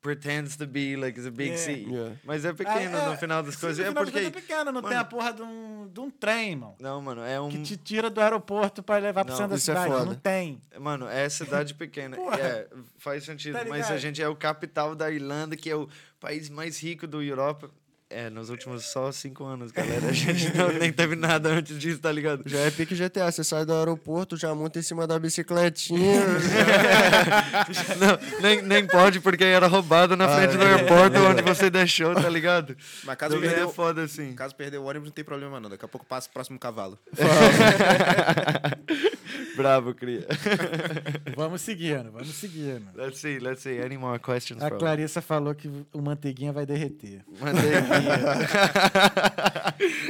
[0.00, 1.56] Pretends to be like a big Yeah.
[1.62, 1.90] city.
[1.92, 2.16] Yeah.
[2.24, 3.78] Mas é pequeno Ah, é, no final das sim, coisas.
[3.78, 4.18] no É final porque.
[4.20, 5.00] é pequeno, não tem Mano.
[5.00, 6.76] a porra de um, de um trem, irmão.
[6.78, 7.48] Não, mano, é um.
[7.48, 9.92] Que te tira do aeroporto pra levar pro Não, centro da isso é cidade.
[9.92, 10.04] foda.
[10.04, 10.60] não tem.
[10.78, 12.14] Mano, é cidade pequena.
[12.16, 12.38] Porra.
[12.38, 13.58] É, faz sentido.
[13.58, 15.88] Tá mas a gente é o capital da Irlanda, que é o
[16.20, 17.68] país mais rico do Europa.
[18.10, 20.08] É, nos últimos só cinco anos, galera.
[20.08, 22.42] A gente não, nem teve nada antes disso, tá ligado?
[22.46, 26.22] Já é pique GTA, você sai do aeroporto, já monta em cima da bicicletinha.
[27.98, 32.28] Não, nem, nem pode, porque era roubado na frente do aeroporto onde você deixou, tá
[32.28, 32.76] ligado?
[33.04, 34.34] Mas caso Dublin perdeu, é foda assim.
[34.34, 35.68] caso perder o ônibus, não tem problema não.
[35.68, 36.98] Daqui a pouco passa o próximo cavalo.
[39.58, 40.26] Bravo, cria.
[41.36, 42.86] Vamos seguindo, vamos seguindo.
[42.94, 43.80] Let's see, let's see.
[43.80, 44.78] Any more questions, A bro?
[44.78, 47.24] Clarissa falou que o manteiguinha vai derreter.
[47.40, 47.88] Mandei aqui.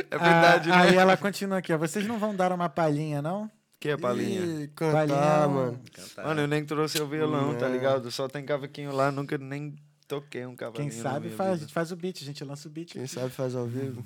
[0.10, 0.90] é verdade, Ah, né?
[0.90, 1.78] Aí ela continua aqui, ó.
[1.78, 3.50] Vocês não vão dar uma palhinha, não?
[3.80, 4.40] Que é palinha?
[4.64, 5.80] Ih, cantar, Palhinha mano.
[5.92, 6.26] Cantar.
[6.26, 8.10] Mano, eu nem trouxe o violão, tá ligado?
[8.10, 9.74] Só tem cavaquinho lá, nunca nem
[10.06, 12.70] toquei um cavalinho Quem sabe faz, a gente faz o beat, a gente lança o
[12.70, 12.92] beat.
[12.92, 14.04] Quem sabe faz ao vivo.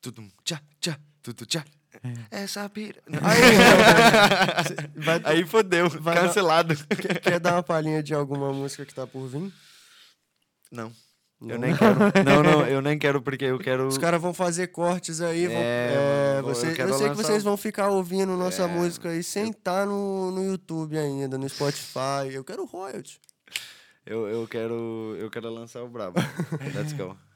[0.00, 1.64] Tudum, tchá, tchá, tudo tchá.
[2.30, 3.00] Essa pira...
[4.96, 6.74] Vai, Aí fodeu, Vai dar- cancelado.
[6.88, 9.52] quer, quer dar uma palhinha de alguma música que tá por vir?
[10.70, 10.90] Não,
[11.40, 11.50] Não.
[11.50, 11.98] eu nem quero.
[12.24, 13.86] Não, não, eu nem quero porque eu quero...
[13.86, 15.46] Os caras vão fazer cortes aí.
[15.46, 18.62] Vão, É, é, você- eu eu, sei que lançar vocês um- vão ficar ouvindo nossa
[18.62, 22.32] É, música aí sem estar no, no YouTube ainda, no Spotify.
[22.32, 23.20] Eu quero royalty.
[24.04, 25.14] Eu, eu quero...
[25.18, 26.18] Eu quero lançar o brabo.
[26.74, 27.16] Let's go.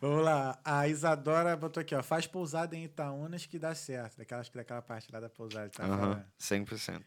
[0.00, 0.58] Vamos lá.
[0.64, 2.02] A Isadora botou aqui, ó.
[2.02, 4.16] Faz pousada em Itaúnas que dá certo.
[4.18, 5.68] Daquela, acho que daquela parte lá da pousada.
[5.68, 6.24] Tá Aham, falando.
[6.40, 7.02] 100%.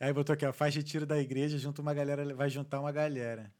[0.00, 0.52] Aí botou aqui, ó.
[0.52, 3.50] Faz retiro da igreja, junta uma galera, vai juntar uma galera.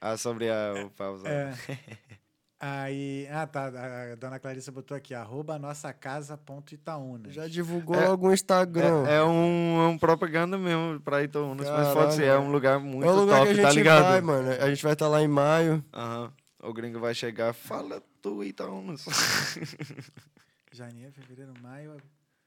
[0.00, 1.26] Ah, sobre a, o pausa.
[1.28, 1.52] É.
[2.58, 3.28] Aí.
[3.30, 3.66] Ah, tá.
[3.66, 7.34] A dona Clarissa botou aqui, arroba nossa casa ponto Itaúnas.
[7.34, 9.06] Já divulgou É- o Instagram.
[9.06, 11.94] É, é um, é um propaganda mesmo pra Itaúnas, mas Caralho.
[11.96, 14.02] pode ser, é um lugar muito É o lugar top, que a tá gente ligado?
[14.04, 14.50] vai, mano.
[14.52, 15.84] A gente vai estar lá em maio.
[15.92, 16.32] Aham.
[16.62, 19.04] O gringo vai chegar, fala tu Itaúnas.
[20.72, 21.96] Janeiro, fevereiro, maio.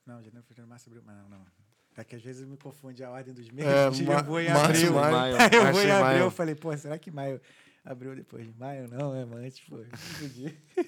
[0.05, 1.03] Não, janeiro, fevereiro, março, abril.
[1.05, 1.45] Não, não.
[1.97, 3.71] É que às vezes me confunde a ordem dos meses.
[3.71, 4.93] É, eu ma- vou em março, abril.
[4.93, 5.35] maio.
[5.37, 6.05] Aí eu março vou em e abril.
[6.05, 6.19] maio.
[6.23, 7.41] Eu falei, pô, será que maio.
[7.83, 8.87] Abril depois de maio?
[8.89, 9.77] Não, é antes, pô.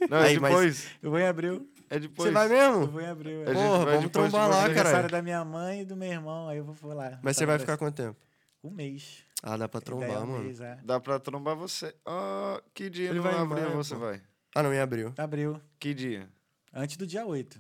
[0.10, 0.88] Não, é Aí, mas- depois.
[1.02, 1.70] Eu vou em abril.
[1.90, 2.28] É depois.
[2.30, 2.88] Você vai Eu mesmo?
[2.88, 3.42] vou em abril.
[3.44, 3.54] É.
[3.54, 4.66] Porra, vamos trombar lá, você.
[4.66, 6.48] Aniversário da minha mãe e do meu irmão.
[6.48, 7.20] Aí eu vou, vou lá.
[7.24, 8.18] Mas você vai ficar quanto tempo?
[8.64, 9.24] Um mês.
[9.44, 10.44] Ah, dá pra é trombar, um mano.
[10.44, 10.78] mês, é.
[10.84, 11.96] Dá pra trombar você.
[12.06, 14.02] Ah, que dia Ele no vai em abril maio, você pô.
[14.02, 14.22] vai?
[14.54, 15.14] Ah, não, em abril.
[15.18, 15.60] Abril.
[15.80, 16.30] Que dia?
[16.74, 17.60] Antes do dia 8.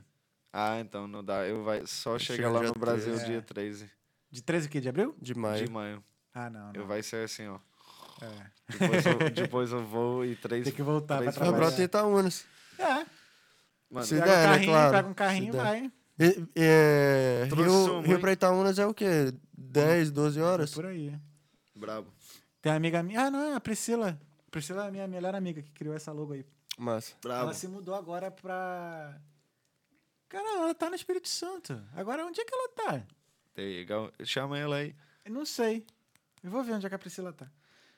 [0.53, 1.47] Ah, então não dá.
[1.47, 3.25] Eu vai só Chega chegar lá dia no Brasil 13.
[3.25, 3.41] dia É.
[3.41, 3.91] 13
[4.29, 4.79] De 13 o quê?
[4.81, 5.15] De abril?
[5.19, 5.65] De maio.
[5.65, 6.03] de maio.
[6.33, 6.67] Ah, não.
[6.67, 6.73] não.
[6.75, 7.57] Eu vai ser assim, ó.
[8.21, 8.27] É.
[8.77, 10.63] Depois eu, depois eu vou e três.
[10.65, 11.71] Tem que voltar pra três Vai trabalhar.
[11.75, 12.45] pra Itaúnas.
[12.77, 13.05] É.
[13.89, 14.91] Mano, Se Pega der, um né, carrinho, claro.
[14.95, 15.91] pega um carrinho e vai.
[16.55, 19.33] É, Rio, Rio pra Itaúnas é o quê?
[19.57, 20.71] 10, 12 horas?
[20.73, 21.13] Por aí.
[21.81, 22.13] Brabo.
[22.61, 23.21] Tem uma amiga minha.
[23.21, 24.19] Ah, não, é a Priscila.
[24.51, 26.45] Priscila é a minha melhor amiga que criou essa logo aí.
[26.77, 27.15] Massa.
[27.21, 27.43] Brabo.
[27.43, 29.19] Ela se mudou agora pra.
[30.29, 31.81] Cara, ela tá no Espírito Santo.
[31.93, 33.03] Agora, onde é que ela tá?
[33.57, 34.11] Legal.
[34.23, 34.95] Chama ela aí.
[35.25, 35.85] Eu não sei.
[36.43, 37.51] Eu vou ver onde é que a Priscila tá.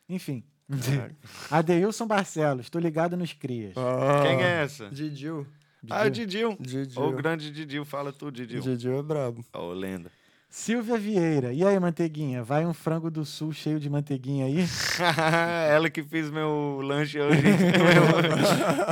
[0.10, 0.44] Enfim.
[1.52, 3.76] Adeilson Barcelos, tô ligado nos crias.
[4.24, 4.90] Quem é essa?
[4.90, 5.46] Didil.
[5.90, 6.56] Ah, o Didil.
[6.60, 7.02] Didil.
[7.02, 7.84] O grande Didil.
[7.84, 8.62] Fala tu, Didil.
[8.62, 9.46] Didil é brabo.
[9.54, 10.10] Ó, lenda.
[10.56, 11.52] Silvia Vieira.
[11.52, 12.44] E aí, manteiguinha?
[12.44, 14.60] Vai um frango do sul cheio de manteiguinha aí?
[15.68, 17.42] ela que fez meu lanche hoje.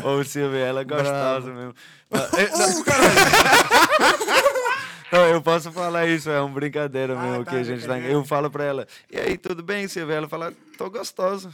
[0.03, 1.75] Ô, Silvia, ela é gostosa mesmo.
[5.13, 7.99] Não, eu posso falar isso, é uma brincadeira Ah, mesmo tá, que a gente tá.
[7.99, 10.15] Eu falo pra ela, e aí, tudo bem, Silvia?
[10.15, 11.53] Ela fala, tô gostosa.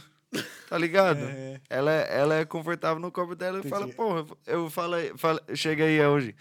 [0.70, 1.18] Tá ligado?
[1.20, 1.60] É.
[1.68, 3.62] Ela, é- ela é confortável no corpo dela.
[3.64, 3.96] Falo, Entendi.
[3.96, 6.34] porra, eu falo, falo chega aí hoje.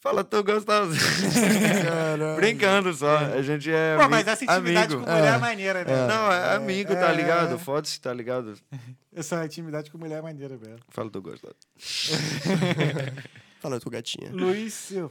[0.00, 0.94] Fala, tô gostosa.
[1.84, 2.36] Caralho.
[2.36, 3.16] Brincando só.
[3.16, 3.96] A gente é.
[3.96, 5.04] Pô, mas essa intimidade amigo.
[5.04, 6.06] com mulher é maneira, né?
[6.06, 7.14] Não, é amigo, tá É.
[7.16, 7.58] ligado?
[7.58, 8.54] Foda-se, tá ligado?
[9.14, 10.78] Essa intimidade com mulher é maneira mesmo.
[10.90, 11.54] Fala, tô gostoso.
[13.60, 14.30] Fala tu, gatinha.
[14.30, 15.08] Luiz Sil.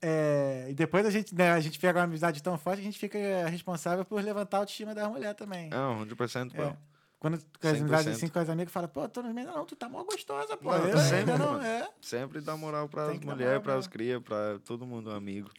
[0.00, 2.90] É, e depois a gente, né, a gente pega uma amizade tão forte que a
[2.90, 3.18] gente fica
[3.48, 5.68] responsável por levantar a autoestima da mulher também.
[5.70, 6.76] Não, 100% É.
[7.18, 8.10] Quando com as amizades 100%.
[8.12, 10.70] assim com as amigas, fala, pô, tô no meio, não, tu tá mó gostosa, pô.
[10.70, 11.88] Não, eu, sempre, ainda não, é.
[12.00, 13.92] Sempre dá moral que dar mulheres, pras mesmo.
[13.92, 15.50] crias, pra todo mundo amigo.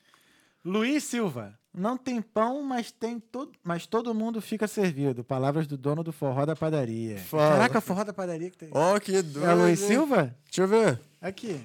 [0.63, 5.23] Luiz Silva, não tem pão, mas tem todo, mas todo mundo fica servido.
[5.23, 7.17] Palavras do dono do forró da padaria.
[7.19, 7.51] Fala.
[7.53, 8.69] Caraca, forró da padaria que tem.
[8.73, 9.45] Ó, que doido.
[9.49, 9.79] é Luiz?
[9.79, 10.35] Silva?
[10.45, 10.99] Deixa eu ver.
[11.21, 11.59] Aqui.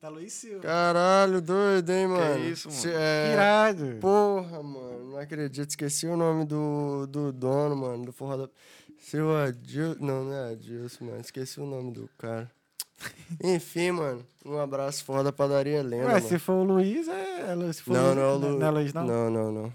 [0.00, 0.60] Tá Luiz Silva.
[0.60, 2.44] Caralho, doido, hein, mano?
[2.44, 2.80] isso, mano?
[2.80, 3.96] Se- é, Irado.
[4.00, 5.68] Porra, mano, não acredito.
[5.70, 8.50] Esqueci o nome do, do dono, mano, do forró da...
[8.98, 9.96] Seu Adil...
[10.00, 11.20] Não, não é Adilson, mano.
[11.20, 12.50] Esqueci o nome do cara.
[13.42, 14.26] Enfim, mano.
[14.44, 16.28] Um abraço, forró da padaria lenda, Ué, mano.
[16.28, 17.72] se for o Luiz, é.
[17.72, 18.58] Se for Não, não é o Luiz, Lu...
[18.58, 19.06] Não é Luiz, não?
[19.06, 19.74] Não, não, não.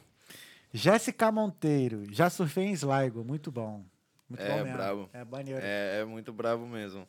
[0.73, 2.03] Jéssica Monteiro.
[2.11, 3.23] Já surfei em Sligo.
[3.23, 3.83] Muito bom.
[4.29, 4.73] Muito É, bom mesmo.
[4.77, 5.09] brabo.
[5.13, 5.59] É maneiro.
[5.61, 7.05] É, é muito bravo mesmo.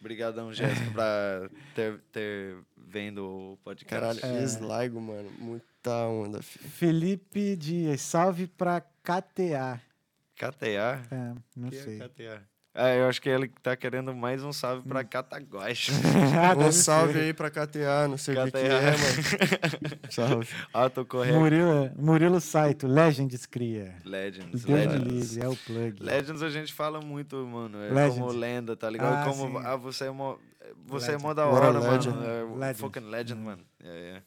[0.00, 4.20] Obrigadão, Jéssica, pra ter, ter vendo o podcast.
[4.20, 4.44] Caralho, É.
[4.44, 5.28] Sligo, mano.
[5.38, 6.68] Muita onda, filho.
[6.70, 8.00] Felipe Dias.
[8.02, 9.80] Salve pra KTA.
[10.38, 11.02] KTA?
[11.10, 11.98] É, não Que é sei.
[11.98, 12.42] KTA?
[12.74, 15.90] Ah, eu acho que ele tá querendo mais um salve pra Cataguache.
[16.40, 17.18] Ah, deve Um salve ser.
[17.20, 18.58] aí pra KTA, não sei o que, que KTA.
[18.68, 19.98] é, mano.
[20.10, 20.48] Salve.
[20.72, 21.38] Autocorreto.
[21.40, 22.86] Murilo, Murilo Saito.
[22.86, 23.96] Legends cria.
[24.04, 24.64] Legends.
[24.64, 25.32] Deus Legends.
[25.32, 26.02] livre, é o plug.
[26.04, 27.82] Legends a gente fala muito, mano.
[27.82, 28.20] É Legend.
[28.20, 29.22] como lenda, tá ligado?
[29.28, 29.66] Ah, como sim.
[29.66, 30.36] ah, você é mó,
[30.86, 31.24] você Legend.
[31.24, 32.10] é mó da hora, legend.
[32.16, 32.24] mano.
[32.26, 32.78] É, Legend.
[32.80, 33.62] Fucking legend, mano.
[33.82, 34.22] É, é.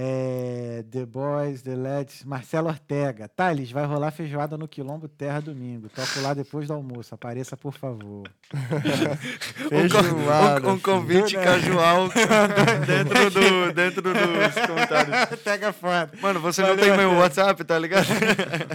[0.00, 3.26] É, The Boys, The Lads, Marcelo Ortega.
[3.26, 5.88] Thales, vai rolar feijoada no Quilombo Terra domingo.
[5.88, 7.16] Toco lá depois do almoço.
[7.16, 8.22] Apareça, por favor.
[9.68, 10.68] Feijoada.
[10.68, 11.42] Um, um convite filho.
[11.42, 12.08] casual
[12.86, 15.16] dentro, do, dentro dos comentários.
[15.32, 16.12] Ortega foda.
[16.20, 17.22] Mano, você Valeu, não tem meu Ortega.
[17.22, 18.06] WhatsApp, tá ligado?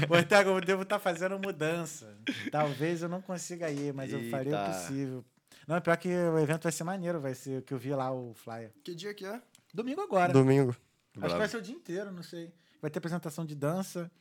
[0.10, 2.18] Ortega, eu devo estar fazendo mudança.
[2.52, 4.72] Talvez eu não consiga ir, mas eu farei o Eita.
[4.72, 5.24] possível.
[5.66, 8.11] Não, pior que o evento vai ser maneiro, vai ser o que eu vi lá
[8.11, 8.72] o flyer.
[8.84, 9.40] Que dia que é?
[9.74, 10.34] Domingo agora.
[10.34, 10.76] Domingo.
[11.22, 12.53] Acho que vai ser o dia inteiro, não sei.
[12.82, 14.11] Vai ter apresentação de dança,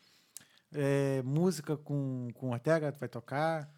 [0.72, 3.70] é, música com, com Ortega, vai tocar.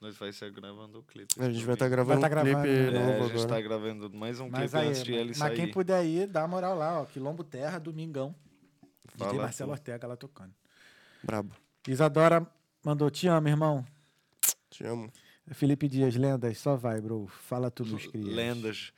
[0.00, 1.34] Nós vai ser gravando o clipe.
[1.40, 2.76] A gente vai estar Vai gravando tá um clipe gravando, né?
[2.76, 3.48] É, a novo gente agora.
[3.48, 5.56] tá gravando mais um Mas clipe aí, antes de ele mas sair.
[5.56, 7.06] quem puder ir, dá uma moral lá, ó.
[7.06, 8.34] Quilombo Terra, domingão.
[9.14, 9.72] DJ Fala Marcelo tu.
[9.72, 10.54] Ortega lá tocando.
[11.22, 11.54] Brabo.
[11.88, 12.46] Isadora
[12.84, 13.84] mandou, te amo, irmão.
[14.68, 15.10] Te amo.
[15.52, 17.26] Felipe Dias, lendas, só vai, bro.
[17.26, 18.26] Fala tudo, meus crias.
[18.26, 18.92] Lendas.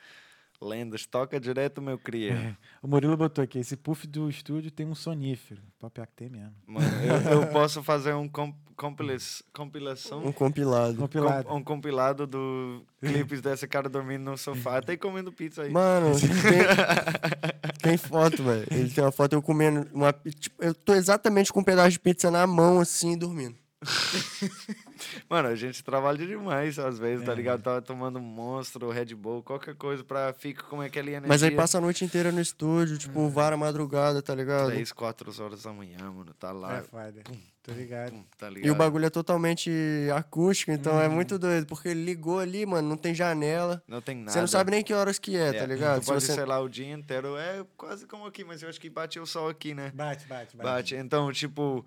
[0.61, 1.07] Lendas.
[1.07, 2.57] Toca direto, meu cria.
[2.83, 5.61] O Murilo botou aqui, esse puff do estúdio tem um sonífero.
[5.79, 6.53] Papo é que tem mesmo.
[6.67, 9.17] Mano, eu, eu posso fazer um com, compila-
[9.53, 10.25] compilação.
[10.27, 10.97] Um compilado.
[10.99, 11.45] Compilado.
[11.49, 15.71] Com- um compilado do clipes dessa cara dormindo no sofá, até comendo pizza aí.
[15.71, 18.67] Mano, tem, tem foto, velho.
[18.73, 22.01] Ele tem uma foto eu comendo uma tipo, Eu tô exatamente com um pedaço de
[22.01, 23.55] pizza na mão, assim, dormindo.
[25.29, 27.27] Mano, a gente trabalha demais às vezes, É.
[27.27, 27.63] tá ligado?
[27.63, 31.29] Tava tomando monstro, Red Bull, qualquer coisa pra ficar com aquela energia.
[31.29, 34.69] Mas aí passa a noite inteira no estúdio, tipo, vara madrugada, tá ligado?
[34.71, 36.33] 3, 4 horas da manhã, mano.
[36.39, 36.79] Tá lá.
[36.79, 37.23] É foda.
[37.63, 38.13] Tô ligado.
[38.13, 38.67] pum, tá ligado?
[38.67, 39.71] E o bagulho é totalmente
[40.17, 41.01] acústico, então Uhum.
[41.03, 43.83] é muito doido, porque ele ligou ali, mano, não tem janela.
[43.87, 44.31] Não tem nada.
[44.33, 45.99] Você não sabe nem que horas que é, tá ligado?
[46.01, 47.37] Tu Se pode você- ser lá o dia inteiro.
[47.37, 49.93] É quase como aqui, mas eu acho que bate o sol aqui, né?
[49.95, 50.67] Bate, bate, bate.
[50.71, 50.95] Bate.
[50.97, 51.85] Então, tipo,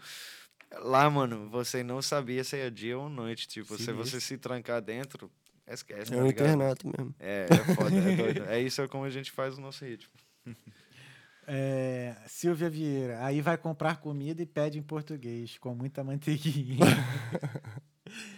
[0.79, 3.47] lá, mano, você não sabia se é dia ou noite.
[3.47, 4.05] Tipo, se Sinistro.
[4.05, 5.29] você se trancar dentro,
[5.67, 6.45] esquece, É tá um ligado?
[6.47, 7.15] internato mesmo.
[7.19, 8.43] É, é foda, é doido.
[8.45, 10.13] É isso como a gente faz o nosso ritmo.
[11.53, 16.77] É, Silvia Vieira, aí vai comprar comida e pede em português, com muita manteiguinha.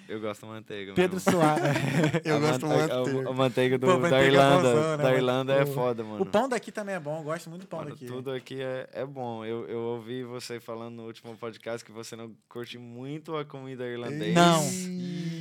[0.08, 0.94] Eu gosto da manteiga.
[0.94, 1.40] Pedro mano.
[1.40, 1.78] Soares.
[2.26, 3.30] Eu A gosto mante- a- muito.
[3.30, 4.56] A, manteiga, do, Pô, da manteiga é Irlanda.
[4.58, 5.16] bonzão, né, da mano?
[5.16, 6.22] Irlanda é Pô, foda, mano.
[6.22, 8.06] o pão daqui também é bom, eu gosto muito do pão Mano, daqui.
[8.06, 9.46] tudo aqui é, é bom.
[9.46, 13.86] Eu, eu ouvi você falando no último podcast que você não curte muito a comida
[13.88, 14.34] irlandesa.
[14.40, 14.64] Não.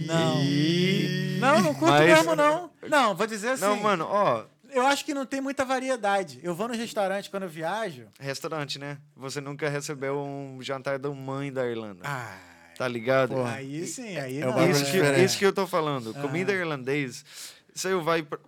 [0.06, 0.42] Não.
[1.40, 2.70] Não, não curto Mas- mesmo, não.
[2.88, 3.64] Não, vou dizer assim.
[3.64, 6.38] Não, mano, ó, Eu acho que não tem muita variedade.
[6.42, 8.06] Eu vou no restaurante quando eu viajo.
[8.18, 8.96] restaurante, né?
[9.16, 12.00] Você nunca recebeu um jantar da mãe da Irlanda.
[12.04, 12.38] Ah,
[12.76, 13.34] Tá ligado?
[13.34, 13.54] Porra.
[13.54, 14.70] aí sim, aí É não.
[14.70, 16.14] isso, que, isso que eu tô falando.
[16.16, 16.20] Ah.
[16.22, 17.22] Comida irlandesa.
[17.74, 18.22] Se eu vai.
[18.22, 18.38] pra-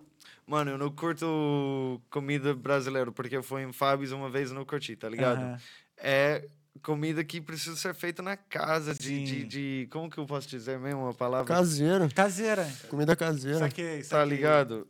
[0.47, 4.63] Mano, eu não curto comida brasileira, porque eu fui em Fábio's uma vez e não
[4.63, 5.39] curti, tá ligado?
[5.41, 5.57] Aham.
[5.97, 6.45] É
[6.83, 10.77] comida que precisa ser feita na casa, de, de, de- Como que eu posso dizer
[10.77, 11.47] mesmo a palavra?
[11.47, 12.07] Caseiro.
[12.13, 12.69] Caseira.
[12.89, 13.57] Comida caseira.
[13.59, 14.35] Saquei, Tá saquei.
[14.35, 14.87] ligado?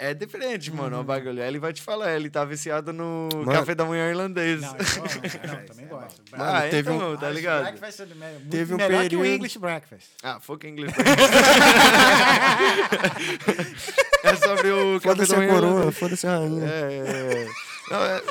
[0.00, 1.42] É diferente, mano, o bagulho.
[1.42, 3.50] Ele vai te falar, ele tá viciado no Mano.
[3.52, 4.60] café da manhã irlandês.
[4.60, 5.48] Não, eu gosto.
[5.48, 6.22] não, também gosto.
[6.30, 7.62] Mano, ah, teve então, um- tá ligado?
[7.62, 10.06] Breakfast é muito Teve um melhor que o período- English breakfast.
[10.22, 10.94] Ah, fuck English.
[14.22, 15.98] é sobre o café Foda-se da a manhã coroa, irlandês.
[15.98, 16.64] foda-se a rainha.
[16.64, 17.48] É, é, é.
[17.90, 18.22] Não, é-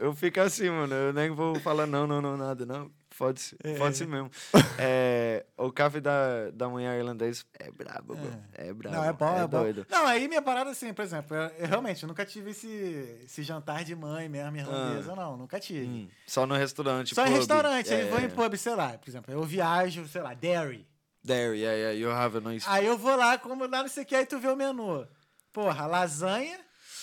[0.00, 0.92] eu fico assim, mano.
[0.92, 2.90] Eu nem vou falar não, não, não, nada, não.
[3.16, 4.30] Pode-se, pode-se mesmo.
[4.78, 8.32] É, o café da, da manhã irlandês é brabo, bro.
[8.54, 8.96] É, brabo.
[8.96, 9.60] Não, é bom, é, bom.
[9.60, 9.86] doido.
[9.88, 13.84] Não, aí minha parada assim, por exemplo, eu, eu realmente nunca tive esse, esse jantar
[13.84, 15.86] de mãe mesmo, irlandesa, não, nunca tive.
[15.86, 17.14] Hum, só no restaurante.
[17.14, 17.36] Só em pub.
[17.36, 20.86] restaurante, aí É, vou em pub, sei lá, por exemplo, eu viajo, sei lá, Derry.
[21.24, 22.66] There, yeah, yeah, you have a nice...
[22.68, 25.06] Aí eu vou lá, como lá não sei o que, aí tu vê o menu.
[25.52, 26.58] Porra, lasanha,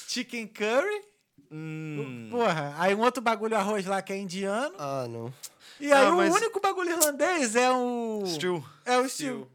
[0.08, 1.10] chicken curry,
[1.52, 4.76] Hum, porra, aí um outro bagulho arroz lá que é indiano.
[4.78, 5.34] Ah, não.
[5.80, 8.24] E aí Ah, o mas- único bagulho irlandês é o.
[8.26, 8.64] stew.
[8.86, 9.48] É o stew.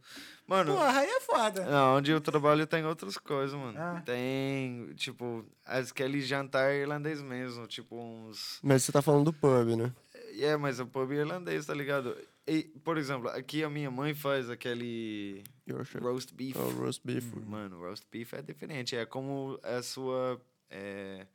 [0.46, 1.64] Mano, Porra, aí é foda.
[1.64, 3.78] não, onde eu trabalho tem outras coisas, mano.
[3.78, 4.02] Ah.
[4.04, 8.58] Tem, tipo, aquele jantar irlandês mesmo, tipo uns...
[8.62, 9.90] Mas você tá falando do pub, né?
[10.38, 12.14] É, mas o pub irlandês, tá ligado?
[12.46, 16.04] E, por exemplo, aqui a minha mãe faz aquele Yorkshire.
[16.04, 16.56] roast beef.
[16.58, 17.24] Oh, roast beef.
[17.46, 18.94] Mano, roast beef é diferente.
[18.94, 20.38] É como a sua
[20.68, 21.26] é,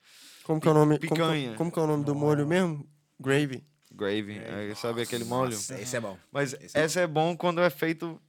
[0.44, 1.00] Como que é o nome?
[1.00, 1.52] Como, Picanha.
[1.52, 2.88] que- como que é o nome do molho mesmo?
[3.20, 3.64] Gravy.
[4.00, 4.40] Gravy.
[4.40, 5.52] é, sabe aquele molho?
[5.52, 6.18] Nossa, esse é bom.
[6.32, 8.20] Mas Esse é essa é bom quando é feito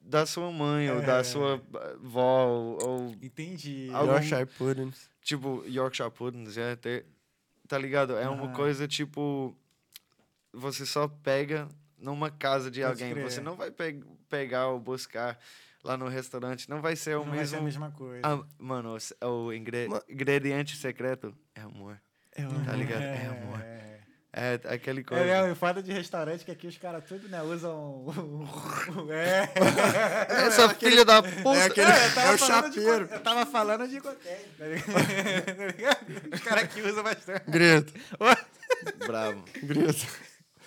[0.00, 1.06] da sua mãe ou É.
[1.06, 1.60] da sua
[2.00, 3.90] vó ou, ou, Entendi.
[3.92, 5.10] Algum- Yorkshire puddings.
[5.22, 7.04] tipo Yorkshire puddings, é, ter,
[7.66, 8.16] tá ligado?
[8.16, 8.52] É uma Aham.
[8.54, 9.54] coisa tipo
[10.52, 13.30] você só pega numa casa de Pode alguém, crer.
[13.30, 15.38] você não vai pe- pegar ou buscar
[15.82, 18.20] lá no restaurante, não vai ser o Não vai ser mesmo a mesma coisa.
[18.24, 22.00] Ah, mano, o, o ingre- Ma- ingrediente secreto é amor.
[22.64, 23.02] Tá ligado?
[23.02, 23.60] É amor.
[24.38, 24.60] É.
[24.64, 25.24] É aquele coisa.
[25.24, 28.04] É, é, o foda de restaurante que aqui os caras tudo, né, usam.
[29.10, 29.48] é.
[30.46, 31.58] Essa filha da puta!
[31.58, 33.08] É aquele- eu tava é o falando de chapeiro.
[33.08, 36.34] co- eu tava falando de cocaína, tá ligado?
[36.34, 37.50] Os caras aqui usam bastante.
[37.50, 37.92] Grito.
[39.06, 39.42] Bravo.
[39.62, 40.06] Grito.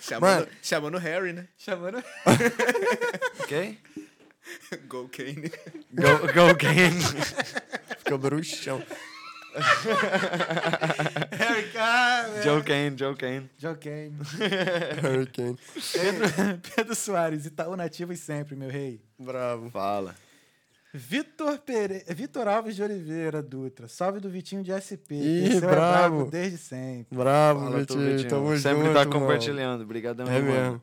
[0.01, 0.47] Chamando, Mano.
[0.63, 1.47] chamando Harry, né?
[1.57, 2.03] Chamando.
[3.41, 3.77] Ok?
[4.87, 5.51] Go Kane.
[5.93, 6.99] Go, go game.
[7.99, 8.81] Fica bruxão.
[11.31, 12.43] Harry Carter.
[12.43, 13.49] Joe Kane, Joe Kane.
[13.57, 14.13] Joe Kane.
[15.03, 15.57] Hurricane.
[15.93, 19.01] Pedro, Pedro Soares, Itaú Nativos sempre, meu rei.
[19.17, 19.69] Bravo.
[19.69, 20.15] Fala.
[20.93, 22.03] Vitor Pere...
[22.09, 23.87] Vitor Alves de Oliveira Dutra.
[23.87, 25.13] Salve do Vitinho de SP.
[25.13, 25.75] Ih, é o brabo.
[25.75, 27.15] brabo desde sempre.
[27.15, 28.05] Bravo, Fala Vitinho.
[28.05, 28.29] Vitinho.
[28.29, 29.83] Tamo Sempre junto, tá compartilhando.
[29.83, 30.53] Obrigadão, É irmão.
[30.53, 30.81] mesmo.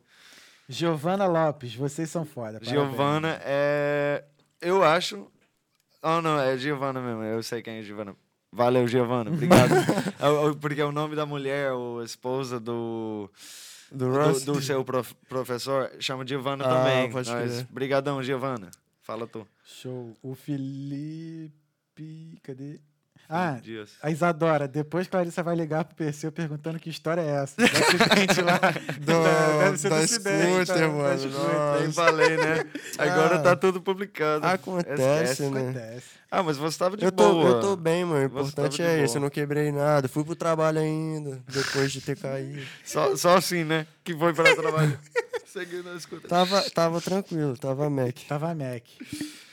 [0.69, 2.59] Giovana Lopes, vocês são foda.
[2.61, 4.23] Giovana é.
[4.61, 5.29] Eu acho.
[6.01, 7.23] Oh, não, é Giovana mesmo.
[7.23, 8.15] Eu sei quem é Giovana.
[8.57, 9.29] Valeu, Giovana.
[9.31, 9.69] Obrigado.
[10.19, 13.29] É o- Porque é o nome da mulher, ou esposa do.
[13.91, 17.11] Do Do, do seu prof- professor, chama Giovana Ah, também.
[17.11, 17.65] pode crer.
[17.69, 18.69] Brigadão, Giovana.
[19.01, 19.47] Fala tu.
[19.63, 20.13] Show.
[20.21, 21.53] O Felipe.
[22.43, 22.79] Cadê?
[23.29, 23.91] Ah, Dias.
[24.01, 24.67] a Isadora.
[24.67, 27.55] Depois Clarissa vai ligar pro PC perguntando que história é essa.
[27.61, 28.57] Acidente lá.
[28.99, 30.87] Do- Deve ser da do scooter, tá?
[30.87, 31.03] mano.
[31.03, 31.39] Da scooter.
[31.53, 31.79] Nossa.
[31.81, 32.65] Nem falei, né?
[32.97, 33.39] Agora Ah.
[33.41, 34.45] tá tudo publicado.
[34.45, 35.01] Acontece,
[35.43, 35.49] Esquece.
[35.49, 35.59] né?
[35.61, 36.05] Acontece.
[36.31, 37.49] Ah, mas você tava de Eu tô, boa.
[37.49, 38.21] eu tô bem, mano.
[38.23, 39.13] O importante é isso.
[39.13, 39.17] boa.
[39.17, 40.07] Eu não quebrei nada.
[40.07, 42.61] Fui pro trabalho ainda, depois de ter caído.
[42.85, 43.85] Só, só assim, né?
[44.03, 44.97] Que foi para trabalho.
[45.45, 46.27] Seguindo a escuta.
[46.27, 48.15] Tava, tava tranquilo, tava Mac.
[48.27, 48.83] Tava Mac.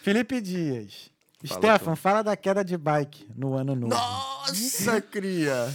[0.02, 1.10] Felipe Dias.
[1.46, 3.94] Stefan, fala da queda de bike no ano novo.
[3.94, 5.72] Nossa, cria!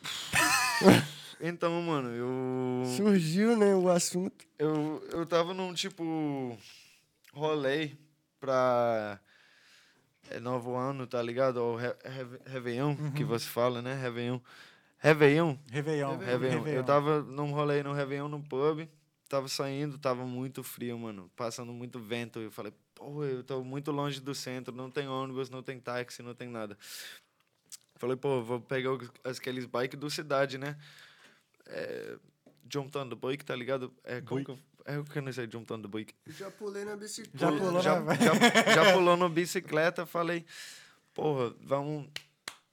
[1.42, 2.84] Então, mano, eu.
[2.96, 4.44] Surgiu, né, o assunto.
[4.58, 6.56] Eu, eu tava num tipo.
[7.32, 7.92] rolê
[8.38, 9.18] pra.
[10.28, 11.56] É novo ano, tá ligado?
[11.56, 13.94] Ou Re, Re- Réveillon, que você fala, né?
[13.94, 14.38] Réveillon.
[14.98, 15.58] Réveillon?
[15.70, 16.18] Réveillon.
[16.18, 16.66] Réveillon.
[16.66, 18.86] Eu tava num rolê no Réveillon no pub,
[19.28, 22.38] tava saindo, tava muito frio, mano, passando muito vento.
[22.38, 26.22] Eu falei, pô, eu tô muito longe do centro, não tem ônibus, não tem táxi,
[26.22, 26.76] não tem nada.
[27.96, 28.90] Falei, pô, vou pegar
[29.24, 30.76] aqueles bikes do cidade, né?
[31.66, 32.16] É,
[32.70, 33.92] jump on the bike, tá ligado?
[34.04, 36.14] É, como que eu, é o que eu não sei, on the bike.
[36.26, 37.38] Já pulei na bicicleta.
[37.38, 40.44] Já pulou já, na- já, já pulou no bicicleta, falei,
[41.14, 42.08] porra, vamos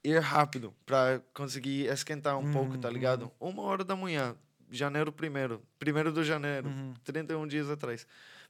[0.03, 3.31] ir rápido pra conseguir esquentar um pouco, tá ligado?
[3.39, 4.35] Uma hora da manhã,
[4.72, 6.69] janeiro primeiro, primeiro de janeiro,
[7.03, 8.07] 31 dias atrás.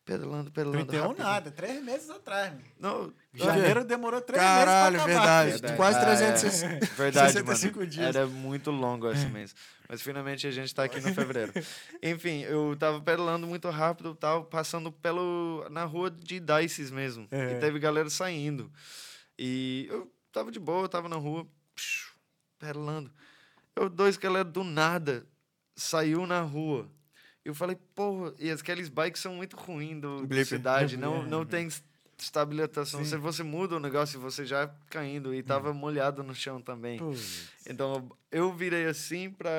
[0.07, 0.85] Pedalando, pedalando.
[0.85, 1.23] 31 rápido.
[1.23, 2.53] nada, três meses atrás.
[2.79, 5.43] Não, Janeiro demorou três Caralho, meses acabar.
[5.43, 5.51] verdade.
[5.51, 5.75] Verdade.
[5.75, 6.05] Quase Ah, é.
[6.05, 6.85] 360.
[6.95, 7.89] Verdade, 65 mano.
[7.91, 8.15] dias.
[8.15, 9.53] Era muito longo esse mês.
[9.89, 11.51] Mas finalmente a gente tá aqui no fevereiro.
[12.01, 17.27] Enfim, eu tava pedalando muito rápido, tal, passando pelo na rua de Dices mesmo.
[17.29, 17.57] É.
[17.57, 18.71] E teve galera saindo.
[19.37, 21.45] E eu tava de boa, tava na rua,
[21.75, 22.07] psiu,
[22.57, 23.11] pedalando.
[23.75, 25.25] Eu dois galera do nada
[25.75, 26.89] saiu na rua.
[27.47, 30.45] Eu falei, porra, e aqueles bikes são muito ruins do, da Blip.
[30.45, 31.69] cidade, não, não tem
[32.17, 33.05] estabilização.
[33.05, 36.99] Se você muda o negócio, você já caindo e tava molhado no chão também.
[36.99, 37.13] Pô,
[37.65, 39.49] Então eu virei assim pra,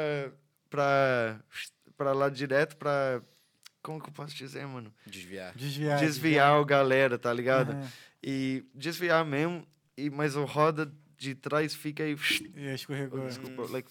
[0.68, 1.40] pra,
[1.96, 3.22] pra lá direto pra.
[3.80, 4.92] Como que eu posso dizer, mano?
[5.06, 5.54] Desviar.
[5.56, 5.98] desviar.
[5.98, 7.70] Desviar o galera, tá ligado?
[7.72, 7.88] Aham.
[8.22, 12.14] E desviar mesmo, e, mas o roda de trás fica aí.
[12.54, 13.26] E escorregou.
[13.26, 13.90] Desculpa, like,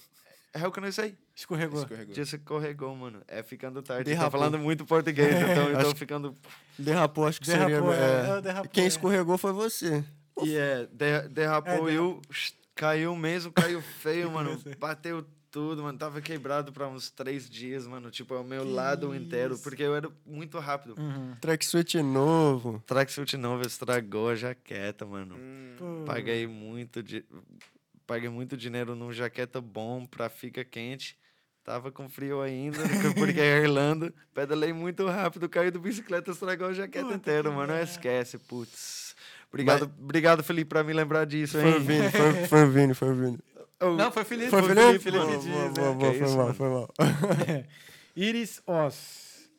[0.55, 1.17] How can I say?
[1.37, 1.81] Escorregou.
[1.81, 2.15] Escorregou.
[2.15, 3.21] Just escorregou, mano.
[3.27, 4.05] É ficando tarde.
[4.05, 4.31] Derrapou.
[4.31, 6.35] Tô falando muito português, então eu tô ficando...
[6.79, 8.05] Derrapou, acho que Derrapou, seria.
[8.05, 8.41] é, é.
[8.41, 8.87] derrapou, Quem é.
[8.87, 10.03] escorregou foi você.
[10.43, 12.19] E é, de- derrapou É, e eu...
[12.73, 14.59] Caiu mesmo, caiu feio, mano.
[14.79, 15.97] Bateu tudo, mano.
[15.97, 18.09] Tava quebrado pra uns três dias, mano.
[18.11, 19.57] Tipo, é o meu lado inteiro.
[19.59, 20.95] Porque eu era muito rápido.
[20.99, 21.35] Uhum.
[21.41, 22.83] Tracksuit novo.
[22.85, 25.35] Tracksuit novo estragou a jaqueta, mano.
[25.77, 26.03] Pô.
[26.05, 27.23] Paguei muito, di...
[28.05, 31.17] Paguei muito dinheiro num jaqueta bom pra fica quente.
[31.67, 32.77] Tava com frio ainda,
[33.13, 34.13] porque é Irlanda.
[34.33, 37.73] Pedalei muito rápido, caí do bicicleta, estragou a jaqueta Puta inteira, mano.
[37.73, 37.83] merda.
[37.83, 39.13] Esquece, putz.
[39.49, 41.79] Obrigado, obrigado, Felipe, pra me lembrar disso, Foi o hein?
[41.81, 43.39] Vini, foi, foi o Vini, foi o Vini.
[43.79, 44.49] Oh, Não, foi Felipe.
[44.49, 45.03] Foi o Felipe, Felipe?
[45.03, 45.69] Felipe Boa, diz, boa, é.
[45.69, 46.53] boa, boa, foi isso, mal, mano.
[46.55, 46.89] foi mal.
[48.15, 49.49] Iris Os.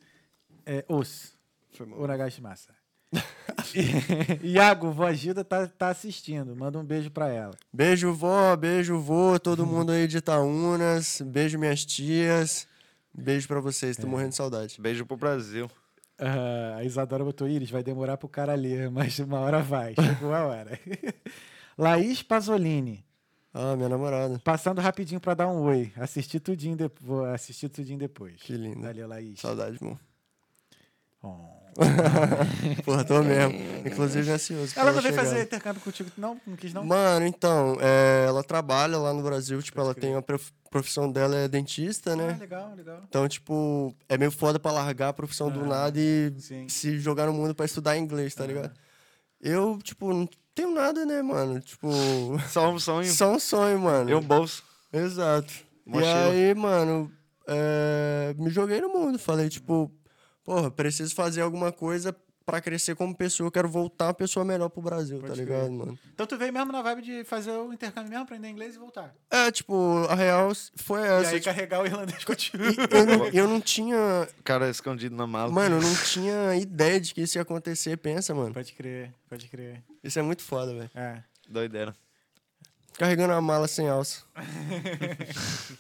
[0.67, 1.37] É, os.
[1.77, 2.01] Foi mal.
[2.01, 2.75] O Nagashi Massa.
[4.43, 6.55] Iago, vó Gilda tá, tá assistindo.
[6.55, 7.55] Manda um beijo pra ela.
[7.73, 11.23] Beijo, vó, beijo, vô, todo mundo aí de Itaúnas.
[11.25, 12.67] Beijo, minhas tias.
[13.13, 14.81] Beijo pra vocês, tô morrendo de saudade.
[14.81, 15.71] Beijo pro Brasil.
[16.19, 19.95] Ah, a Isadora botou Iris, vai demorar pro cara ler, mas uma hora vai.
[19.95, 20.79] Chegou a hora.
[21.77, 23.05] Laís Pasolini.
[23.55, 24.39] Ah, minha namorada.
[24.41, 25.93] Passando rapidinho pra dar um oi.
[25.97, 26.91] Assisti tudinho, de...
[27.01, 28.43] Vou assistir tudinho depois.
[28.43, 28.83] Que lindo.
[28.83, 29.41] Valeu, Laís.
[29.41, 29.99] Saudade, irmão.
[31.23, 31.68] Oh.
[32.85, 33.55] Porra, tô mesmo.
[33.87, 34.73] Inclusive ansioso.
[34.77, 36.41] Ela não veio fazer intercâmbio contigo, não?
[36.47, 36.85] Não quis, não?
[36.85, 41.37] Mano, então, é, ela trabalha lá no Brasil, tipo, ela tem a prof- profissão dela
[41.37, 42.37] é dentista, Ah, né?
[42.39, 43.03] legal, legal.
[43.09, 46.69] Então, tipo, é meio foda pra largar a profissão do Ah, nada e sim.
[46.69, 48.73] se jogar no mundo pra estudar inglês, tá ligado?
[49.41, 51.61] Eu, tipo, não tenho nada, né, mano?
[51.61, 51.89] Tipo,
[52.51, 54.11] Só um sonho só um sonho, mano.
[54.11, 54.63] e um bolso.
[54.93, 55.53] Exato.
[55.87, 56.35] Mochila.
[56.35, 57.11] E aí, mano,
[57.47, 59.19] é, me joguei no mundo.
[59.19, 59.91] Falei, tipo,
[60.49, 63.49] porra, preciso fazer alguma coisa pra crescer como pessoa.
[63.49, 65.99] Eu quero voltar uma pessoa melhor pro Brasil, Pode tá ligado, mano?
[66.15, 69.15] Então tu veio mesmo na vibe de fazer o intercâmbio mesmo, aprender inglês e voltar.
[69.31, 71.31] É, tipo, a real foi e essa.
[71.33, 72.65] aí tipo, carregar o irlandês contigo.
[72.65, 74.27] e eu, não, eu não tinha.
[74.43, 75.53] Cara escondido na mala.
[75.53, 77.99] Mano, eu não tinha ideia de que isso ia acontecer.
[77.99, 78.55] Pensa, mano.
[78.55, 79.83] Pode crer, pode crer.
[80.03, 80.91] Isso é muito foda, velho.
[80.95, 81.23] É.
[81.47, 81.95] Doideira.
[82.95, 84.23] Carregando a mala sem alça.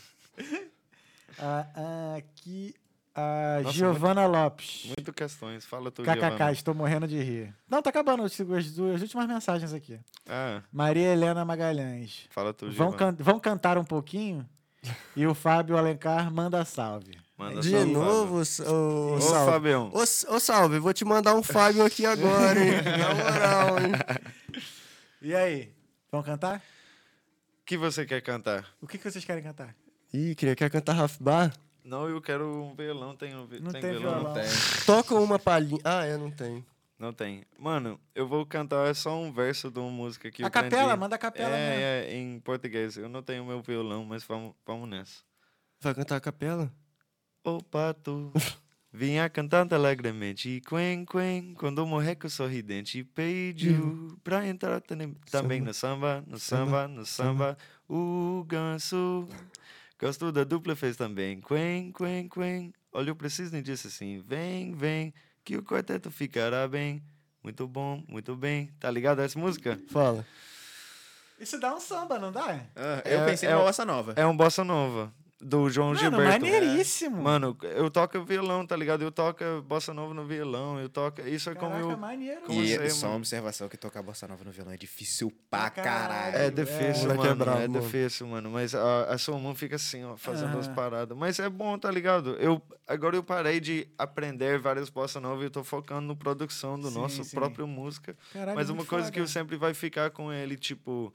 [1.40, 2.74] Ah, ah, aqui
[3.18, 4.86] a Nossa, Giovana Lopes.
[4.96, 5.64] Muito questões.
[5.64, 6.52] Fala tu, KKK, Giovana.
[6.52, 7.54] estou morrendo de rir.
[7.68, 9.98] Não, tá acabando as, as duas as últimas mensagens aqui.
[10.28, 12.26] Ah, Maria Helena Magalhães.
[12.30, 13.12] fala tu, Vão, Giovana.
[13.16, 14.48] can- vão cantar um pouquinho?
[15.16, 17.18] E o Fábio Alencar manda salve.
[17.36, 18.40] Manda De salve, novo, ô,
[19.14, 19.52] Ô, Salve.
[19.52, 19.90] Fabião.
[19.92, 20.00] Ô,
[20.34, 22.72] ô, Salve, vou te mandar um Fábio aqui agora, hein?
[22.82, 23.92] Na moral, hein?
[25.20, 25.72] E aí?
[26.12, 26.58] Vão cantar?
[26.58, 28.64] O que você quer cantar?
[28.80, 29.74] O que, que vocês querem cantar?
[30.14, 31.52] Ih, queria quer cantar Raf Bar?
[31.88, 33.16] Não, eu quero um violão.
[33.16, 34.14] Tem, um vi- Não tem, tem violão?
[34.20, 34.34] violão.
[34.34, 34.50] Não tem.
[34.84, 35.80] Toca uma palhinha.
[35.82, 36.64] Ah, é, não tem.
[36.98, 37.44] Não tem.
[37.58, 41.00] Mano, eu vou cantar só um verso de uma música que A eu capela, aprendi.
[41.00, 41.62] manda a capela mesmo.
[41.80, 42.96] É, é, em português.
[42.98, 45.22] Eu não tenho meu violão, mas vamos, vamos nessa.
[45.80, 46.70] Vai cantar a capela?
[47.44, 48.30] Ô pato,
[48.92, 56.22] vinha cantando alegremente, quen, quen, quando o morreco sorridente pediu pra entrar também no samba,
[56.26, 57.56] no samba, no samba,
[57.88, 59.26] o ganso.
[60.00, 62.72] Gosto da dupla fez também, quen, quen, quen.
[62.92, 65.12] Olhou pra Cisne e disse assim, vem, vem,
[65.44, 67.02] que o quarteto ficará bem.
[67.42, 68.70] Muito bom, muito bem.
[68.78, 69.80] Tá ligado a essa música?
[69.88, 70.24] Fala.
[71.40, 72.64] Isso dá um samba, não dá?
[72.74, 74.12] Ah, eu É- pensei é numa bossa nova.
[74.16, 76.44] É um bossa nova, do João Mano, Gilberto.
[76.44, 77.22] maneiríssimo.
[77.22, 79.02] Mano, eu toco violão, tá ligado?
[79.02, 81.20] Eu toco bossa nova no violão, eu toco...
[81.22, 81.96] Isso é como Caraca, eu...
[81.96, 82.40] maneiro.
[82.42, 83.16] como E você, só uma mano?
[83.20, 86.36] observação que tocar bossa nova no violão é difícil pra caralho.
[86.36, 87.30] É É, difícil, é mano.
[87.30, 87.80] É, brabo, mano.
[87.80, 88.50] difícil, mano.
[88.50, 90.74] Mas a, a sua mão fica assim, ó, fazendo as Aham.
[90.74, 91.16] paradas.
[91.16, 92.30] Mas é bom, tá ligado?
[92.40, 96.76] Eu, agora eu parei de aprender várias bossa novas e eu tô focando no produção
[96.78, 97.36] do Sim, nosso sim.
[97.36, 98.16] próprio música.
[98.32, 99.14] Caralho, Mas uma coisa foda.
[99.14, 101.12] que eu sempre vai ficar com ele, tipo...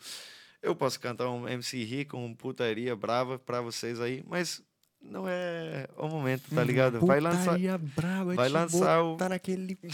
[0.64, 4.64] Eu posso cantar um MC rico, um putaria brava pra vocês aí, mas
[5.02, 7.06] não é o momento, tá ligado?
[7.06, 7.44] Vai lançar...
[7.44, 9.78] Putaria braba, vai lançar o- botar naquele...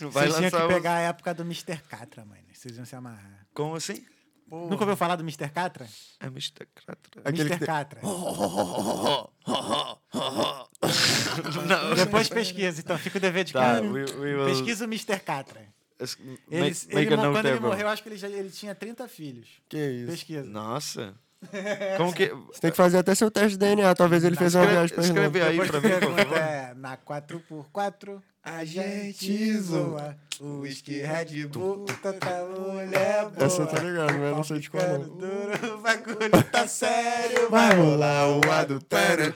[0.00, 1.76] Vai Vocês tinham lançar que o- pegar a época do Mr.
[1.88, 2.40] Catra, mano.
[2.52, 3.46] Vocês iam se amarrar.
[3.54, 4.04] Como assim?
[4.50, 5.48] Nunca ouviu falar do Mr.
[5.48, 5.86] Catra?
[6.20, 6.66] É Mr.
[6.74, 7.22] Cratra.
[7.24, 7.58] Aquele Mr.
[7.60, 8.00] que Catra.
[11.96, 12.98] Depois pesquisa, então.
[12.98, 13.82] Fica o dever de Tá, casa.
[13.82, 14.46] we, we will...
[14.46, 15.18] Pesquisa o Mr.
[15.20, 15.62] Catra.
[15.98, 18.74] Ele, make, ele make quando there, ele morreu, eu acho que ele, já, ele tinha
[18.74, 19.48] 30 filhos.
[19.68, 20.10] Que isso.
[20.10, 20.44] Pesquisa.
[20.44, 21.14] Nossa.
[21.96, 22.28] Como que...
[22.28, 23.94] Você tem que fazer até seu teste de DNA.
[23.94, 26.36] Talvez ele fez uma viagem pra escreve aí pra mim, por favor.
[26.38, 30.16] é, na 4x4, a gente zoa.
[30.40, 33.46] O whisky Red Bull, tanta mulher boa.
[33.46, 35.16] Essa eu tô ligado, mas eu não sei de qual não.
[35.16, 37.48] duro, o bagulho tá sério.
[37.50, 39.32] Vai rolar o adultério.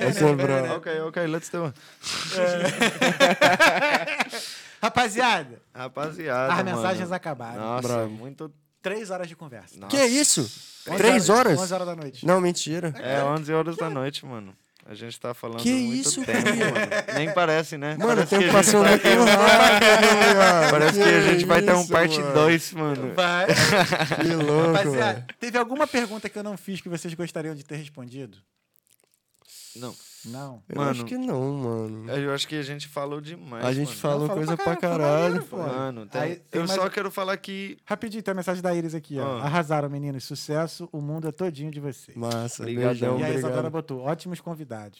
[0.00, 0.76] Essa é brava.
[0.76, 1.74] Ok, ok, let's do it.
[4.80, 6.76] Rapaziada, Rapaziada, as mano.
[6.76, 7.60] mensagens acabaram.
[7.60, 8.10] Nossa, Bravo.
[8.10, 9.74] muito Três horas de conversa.
[9.76, 9.88] Nossa.
[9.90, 10.40] Que é isso?
[10.88, 11.58] Onze Três horas?
[11.58, 12.24] 11 horas da noite.
[12.24, 12.94] Não, mentira.
[12.96, 14.56] É 11 horas da noite, mano.
[14.86, 16.64] A gente tá falando Que muito isso, tempo, Cria?
[16.70, 16.86] mano.
[17.14, 17.96] Nem parece, né?
[17.98, 20.70] Mano, o parece tempo que a gente passou muito um- rápido.
[20.70, 22.34] Parece que a gente vai ter um isso, parte mano?
[22.34, 23.14] 2, mano.
[23.14, 23.46] Vai.
[24.22, 25.26] Que louco, Rapaziada, velho.
[25.40, 28.38] teve alguma pergunta que eu não fiz que vocês gostariam de ter respondido?
[29.76, 29.94] Não.
[30.26, 30.62] Não.
[30.68, 32.10] Eu Mano, acho que não, mano.
[32.10, 33.64] Eu acho que a gente falou demais.
[33.64, 33.98] A gente mano.
[34.00, 35.22] falou Não, coisa pra pra caralho, caralho.
[35.22, 35.56] maneiro, pô.
[35.58, 37.78] Mano, tem- Aí tem eu mais- só quero falar que.
[37.84, 39.38] Rapidinho, tem a mensagem da Iris aqui, ó.
[39.38, 39.44] Ah.
[39.44, 40.24] Arrasaram, meninos.
[40.24, 42.16] Sucesso, o mundo é todinho de vocês.
[42.16, 42.88] Massa, Obrigadão.
[42.90, 43.72] beijão, e aí, Isadora obrigado.
[43.72, 44.98] botou, ótimos convidados.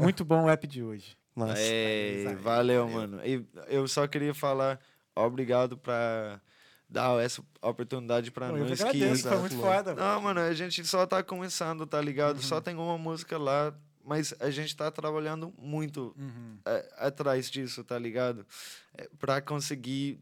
[0.00, 1.16] Muito bom o app de hoje.
[1.34, 1.60] Massa.
[1.60, 3.20] Isso aí, valeu, mano.
[3.24, 4.80] E eu só queria falar
[5.14, 6.40] obrigado pra
[6.88, 8.82] dar essa oportunidade pra Pô, eu nós.
[8.84, 9.94] que- foi muito foda.
[9.94, 10.06] mano.
[10.06, 12.36] Não, mano, a gente só tá começando, tá ligado?
[12.36, 12.42] Uhum.
[12.42, 13.74] Só tem uma música lá,
[14.06, 16.58] mas a gente tá trabalhando muito Uhum.
[16.64, 18.46] é, atrás disso, tá ligado?
[18.94, 20.20] É, pra conseguir.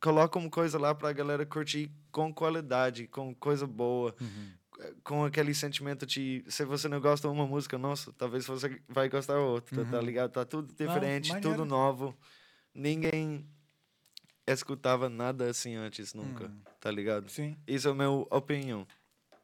[0.00, 4.14] Coloca uma coisa lá pra galera curtir com qualidade, com coisa boa.
[4.20, 4.52] Uhum.
[4.80, 8.80] é, Com aquele sentimento de se você não gosta de uma música, nossa, talvez você
[8.88, 10.32] vai gostar outra, tá ligado?
[10.32, 11.34] Tá tudo diferente, Uhum.
[11.36, 11.56] maneiro.
[11.58, 12.16] tudo novo.
[12.74, 13.46] Ninguém
[14.46, 16.60] escutava nada assim antes, nunca, Hum.
[16.80, 17.30] tá ligado?
[17.30, 17.56] Sim.
[17.66, 18.86] Isso é a minha opinião.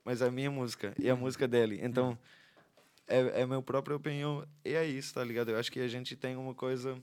[0.04, 1.18] Mas é a minha música e a Hum.
[1.18, 1.78] música dele.
[1.82, 2.18] Então,
[3.08, 5.50] é, é a minha própria opinião e é isso, tá ligado?
[5.50, 6.94] Eu acho que a gente tem uma coisa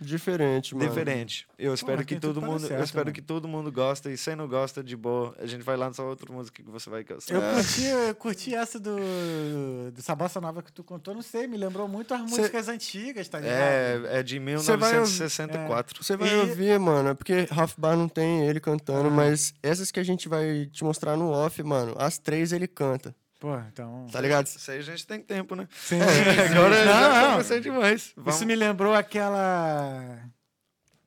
[0.00, 0.88] Diferente, mano.
[0.88, 1.46] diferente.
[1.58, 3.12] Eu espero mas que todo mundo, eu certo, espero mano.
[3.14, 6.32] que todo mundo gosta e se não gosta de boa, a gente vai lançar outra
[6.32, 7.34] música que você vai gostar.
[7.34, 8.96] Eu curti, eu curti essa do,
[9.92, 13.28] dessa bossa nova que tu contou, não sei, me lembrou muito as Cê- músicas antigas,
[13.28, 14.06] tá ligado?
[14.06, 16.02] É, é de Você vai ouvir- 1964.
[16.02, 19.10] Você vai E- ouvir, mano, é porque Ralph Bar não tem ele cantando, Ah.
[19.10, 23.14] mas essas que a gente vai te mostrar no off, mano, as três ele canta,
[23.40, 24.06] Pô, então.
[24.12, 24.46] tá ligado?
[24.46, 25.66] Isso aí a gente tem tempo, né?
[25.72, 25.98] Sim,
[26.52, 27.60] Agora não, já não.
[27.60, 28.12] demais.
[28.14, 28.34] Vamos.
[28.36, 30.22] Isso me lembrou aquela.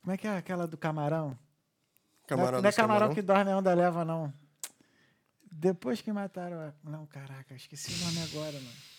[0.02, 1.38] Como é que é aquela do camarão?
[2.26, 3.14] Camarada não, é- não é camarão, camarão.
[3.14, 4.34] que dorme a onda leva, não.
[5.50, 6.72] Depois que mataram a.
[6.82, 8.93] Não, caraca, esqueci o nome agora, mano.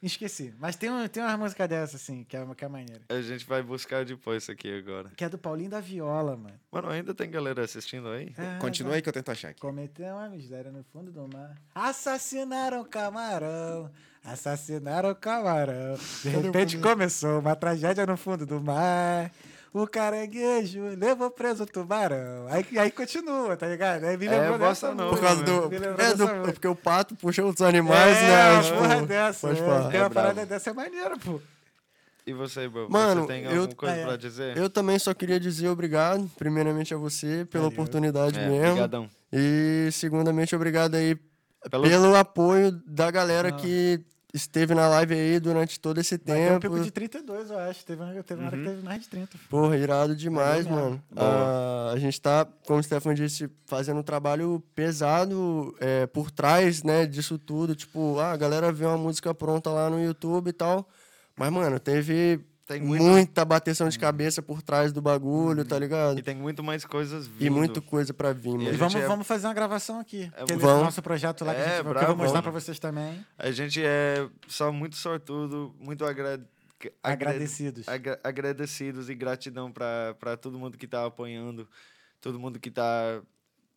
[0.00, 0.54] Esqueci.
[0.58, 3.02] Mas tem, um, tem uma música dessa, assim, que é, que é maneira.
[3.08, 5.10] A gente vai buscar depois isso aqui agora.
[5.16, 6.54] Que é do Paulinho da Viola, mano.
[6.70, 8.32] Mano, ainda tem galera assistindo aí?
[8.38, 9.60] É, Continua aí que eu tento achar aqui.
[9.60, 11.56] Cometeu uma miséria no fundo do mar.
[11.74, 13.90] Assassinaram o camarão.
[14.24, 15.98] Assassinaram o camarão.
[16.22, 19.32] De repente começou uma tragédia no fundo do mar.
[19.80, 22.46] O caranguejo levou preso o tubarão.
[22.48, 24.04] Aí, aí continua, tá ligado?
[24.04, 25.52] Aí me É, lembrou bossa dessa nova, Por causa do.
[26.02, 28.52] É, do, porque o pato puxa os animais, é, né?
[28.54, 29.50] uma tipo, porra dessa.
[29.50, 29.54] é.
[29.54, 29.90] falar.
[29.90, 31.40] Tem uma É parada dessa é maneira, pô.
[32.26, 32.68] E você?
[32.88, 34.04] Mano, você tem eu- alguma coisa Ah, é.
[34.06, 34.56] pra dizer?
[34.56, 37.68] Eu também só queria dizer obrigado, primeiramente a você, pela Valeu.
[37.74, 38.66] oportunidade É, mesmo.
[38.70, 39.10] Obrigadão.
[39.32, 41.16] E segundamente, obrigado aí
[41.70, 43.52] Pelo- pelo apoio da galera Ah.
[43.52, 44.00] que
[44.32, 46.74] esteve na live aí durante todo esse Vai ter um tempo.
[46.74, 47.84] pico de 32, eu acho.
[47.84, 49.38] Teve uma, teve uma hora que teve mais de 30.
[49.48, 50.74] Porra, irado demais, mesmo.
[50.74, 51.02] mano.
[51.16, 56.82] Ah, a gente tá, como o Stefan disse, fazendo um trabalho pesado é, por trás,
[56.82, 57.74] né, disso tudo.
[57.74, 60.88] Tipo, ah, a galera vê uma música pronta lá no YouTube e tal.
[61.36, 66.18] Mas, mano, teve Tem muito- muita bateção de cabeça por trás do bagulho, tá ligado?
[66.18, 67.42] E tem muito mais coisas vindo.
[67.46, 68.62] E muita coisa pra vir, E mano.
[68.62, 70.30] E gente vamos, é- vamos fazer uma gravação aqui.
[70.36, 70.84] É, Aquele vamos.
[70.84, 72.42] nosso projeto lá que, a É, gente, que eu vou bravo, mostrar vamos.
[72.42, 73.24] pra vocês também.
[73.38, 76.34] A gente é só muito sortudo, muito agra...
[76.34, 77.88] agra- Agradecidos.
[77.88, 81.66] agra- agradecidos e gratidão pra pra todo mundo que tá apoiando,
[82.20, 83.20] todo mundo que tá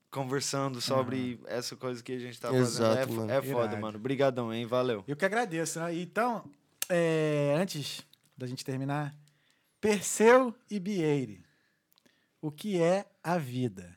[0.09, 2.63] conversando sobre essa coisa que a gente tá fazendo.
[2.65, 3.31] Exato, é, mano.
[3.31, 3.81] é foda, Irado.
[3.81, 3.97] mano.
[3.97, 4.65] Obrigadão, hein?
[4.65, 5.03] Valeu.
[5.07, 5.79] Eu que agradeço.
[5.79, 5.95] Né?
[5.95, 6.43] Então,
[6.89, 8.05] é, antes
[8.41, 9.15] da gente terminar,
[9.79, 11.45] Perseu e Bieire.
[12.41, 13.95] O que é a vida?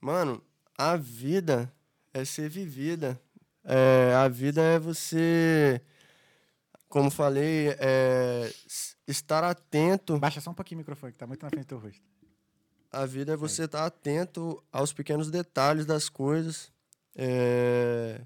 [0.00, 0.42] Mano,
[0.76, 1.72] a vida
[2.12, 3.20] é ser vivida.
[3.64, 5.80] É, a vida é você,
[6.88, 8.52] como falei, é,
[9.06, 10.18] estar atento.
[10.18, 12.02] Baixa só um pouquinho o microfone, que tá muito na frente do teu rosto.
[12.90, 16.72] A vida é você estar atento aos pequenos detalhes das coisas.
[17.14, 18.20] É,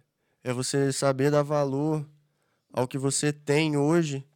[0.44, 2.06] é você saber dar valor
[2.72, 4.26] ao que você tem hoje,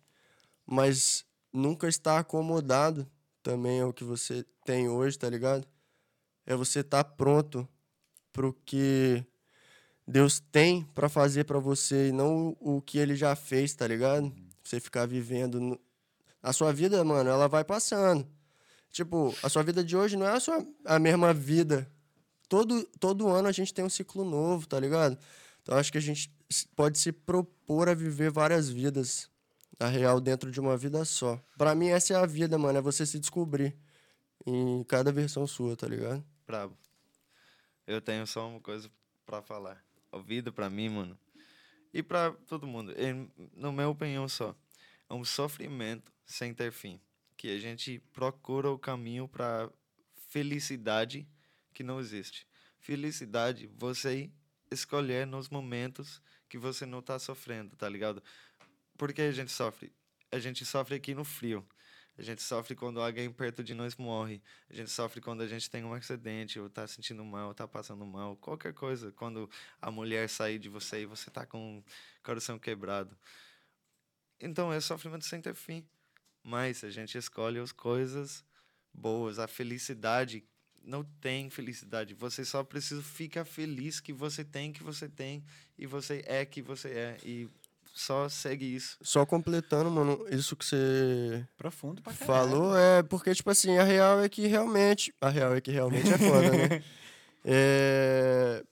[0.67, 3.09] mas nunca estar acomodado
[3.43, 5.67] também ao que você tem hoje, tá ligado?
[6.47, 7.69] É você estar pronto
[8.33, 9.25] pro que
[10.07, 14.33] Deus tem pra fazer pra você e não o que ele já fez, tá ligado?
[14.63, 15.81] Você ficar vivendo no-
[16.43, 18.27] a sua vida, mano, ela vai passando.
[18.91, 21.91] Tipo, a sua vida de hoje não é a, sua, a mesma vida.
[22.49, 25.19] Todo, todo ano a gente tem um ciclo novo, tá ligado?
[25.67, 26.31] Então acho que a gente
[26.77, 29.29] pode se propor a viver várias vidas,
[29.81, 31.43] na real, dentro de uma vida só.
[31.59, 33.77] Pra mim, essa é a vida, mano, é você se descobrir
[34.47, 36.25] em cada versão sua, tá ligado?
[36.47, 36.79] Brabo.
[37.85, 38.89] Eu tenho só uma coisa
[39.27, 39.85] pra falar.
[40.13, 41.19] A vida pra mim, mano,
[41.93, 44.55] e pra todo mundo, em- no meu opinião só,
[45.11, 47.01] é um sofrimento sem ter fim.
[47.37, 49.69] Que a gente procura o caminho pra
[50.29, 51.27] felicidade
[51.75, 52.47] que não existe.
[52.79, 54.31] Felicidade, você
[54.71, 58.23] escolher nos momentos que você não tá sofrendo, tá ligado?
[58.97, 59.93] Por que a gente sofre?
[60.31, 61.67] A gente sofre aqui no frio.
[62.19, 64.43] A gente sofre quando alguém perto de nós morre.
[64.71, 67.69] A gente sofre quando a gente tem um acidente, ou tá sentindo mal, ou tá
[67.69, 68.37] passando mal.
[68.37, 69.13] Qualquer coisa.
[69.13, 71.85] Quando a mulher sair de você e você tá com o
[72.23, 73.17] coração quebrado.
[74.41, 75.87] Então é sofrimento sem ter fim.
[76.43, 78.43] Mas a gente escolhe as coisas
[78.93, 79.39] boas.
[79.39, 80.43] A felicidade
[80.87, 82.15] não tem felicidade.
[82.15, 85.45] Você só precisa ficar feliz que você tem, que você tem,
[85.77, 87.17] e você é que você é.
[87.25, 87.49] E
[87.93, 88.97] só segue isso.
[89.03, 92.51] Só completando, mano, isso que você Profundo pra caralho.
[92.51, 95.13] falou é porque, tipo assim, a real é que realmente.
[95.21, 96.85] A real é que realmente é foda, né?
[97.49, 98.65] É,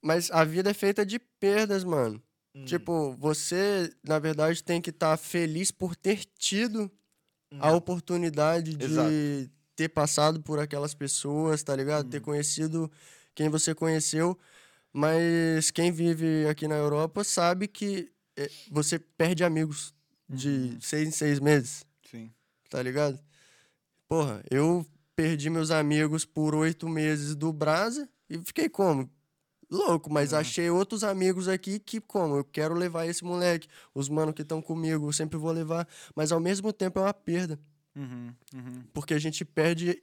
[0.00, 2.22] Mas a vida é feita de perdas, mano.
[2.54, 2.64] Hum.
[2.64, 6.88] Tipo, você, na verdade, tem que estar feliz por ter tido
[7.58, 9.10] a oportunidade de Exato.
[9.80, 12.06] Ter passado por aquelas pessoas, tá ligado?
[12.10, 12.90] Ter conhecido
[13.34, 14.38] quem você conheceu.
[14.92, 19.94] Mas quem vive aqui na Europa sabe que eh, você perde amigos
[20.28, 22.30] de seis em seis meses, Sim.
[22.68, 23.18] tá ligado?
[24.06, 24.84] Porra, eu
[25.16, 29.10] perdi meus amigos por oito meses do Brasa e fiquei como?
[29.70, 33.66] Louco, mas achei outros amigos aqui que, como, eu quero levar esse moleque.
[33.94, 35.88] Os mano que estão comigo, eu sempre vou levar.
[36.14, 37.58] Mas ao mesmo tempo é uma perda.
[37.94, 38.84] Uhum, uhum.
[38.92, 40.02] Porque a gente perde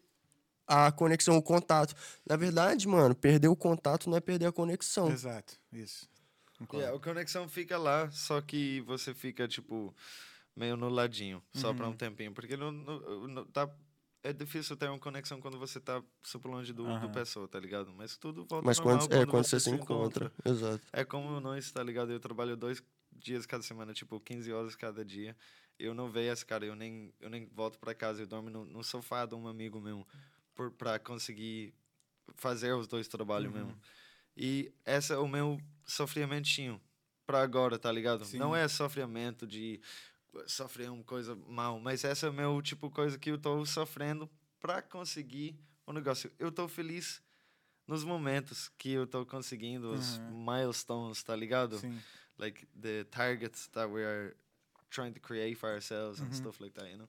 [0.68, 1.96] a conexão, o contato.
[2.26, 5.10] Na verdade, mano, perder o contato não é perder a conexão.
[5.10, 6.10] Exato, isso.
[6.74, 9.96] Yeah, a conexão fica lá, só que você fica, tipo,
[10.56, 12.34] meio no ladinho, só pra um tempinho.
[12.34, 13.70] Porque não, não- não- tá,
[14.24, 17.12] é difícil ter uma conexão quando você tá super longe do, do Aham.
[17.12, 17.94] pessoa, tá ligado?
[17.94, 20.34] Mas tudo volta Mas normal quando, é, quando você se encontra.
[20.44, 20.82] Exato.
[20.92, 22.12] É como nós, tá ligado?
[22.12, 25.38] Eu trabalho dois dias cada semana, tipo, 15 horas cada dia.
[25.80, 28.66] Eu não vejo esse cara, eu nem, eu nem volto pra casa, eu dormo no,
[28.66, 30.06] no sofá de um amigo meu,
[30.56, 31.74] por, pra conseguir
[32.36, 33.78] fazer os dois trabalhos mesmo.
[34.36, 36.82] E esse é o meu sofrimentinho
[37.26, 38.26] pra agora, tá ligado?
[38.26, 38.38] Sim.
[38.38, 39.82] Não é sofrimento de
[40.46, 44.30] sofrer uma coisa mal, mas essa é o meu tipo coisa que eu tô sofrendo
[44.60, 46.32] pra conseguir o negócio.
[46.38, 47.22] Eu tô feliz
[47.88, 51.80] nos momentos que eu tô conseguindo os milestones, tá ligado?
[51.80, 52.00] Sim.
[52.38, 54.36] Like the targets that we are
[54.90, 57.08] trying to create for ourselves and stuff like that, you know?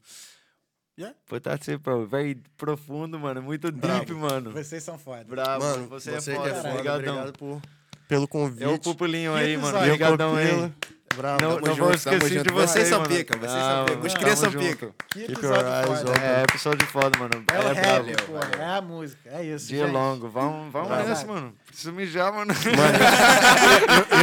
[0.97, 1.13] Yeah.
[1.27, 2.07] Put that's it, bro.
[2.07, 3.41] Very profundo, mano.
[3.41, 4.51] Muito deep, mano.
[4.51, 5.25] Vocês são foda.
[5.25, 6.95] Bravo, Mano, você, você, é foda, é foda.
[6.95, 7.63] Obrigado por,
[8.09, 8.65] pelo convite.
[8.65, 9.79] É o pupulinho aí, mano.
[9.79, 10.73] Obrigadão aí.
[11.17, 11.43] Bravo.
[11.43, 13.13] Não, não vou esquecer de vocês, Vocês são mano.
[13.13, 14.07] pica, vocês são pica.
[14.07, 14.95] Os crias são pica.
[15.09, 16.11] Que Keep episódio your eyes foda.
[16.11, 16.23] open.
[16.23, 17.45] É, episódio foda, mano.
[17.51, 19.67] É É rap, pô, é a música, é isso.
[19.67, 19.93] Dia gente.
[19.93, 20.29] longo.
[20.29, 21.53] Vamos, vamos nessa, mano.
[21.67, 22.55] Preciso mijar, mano.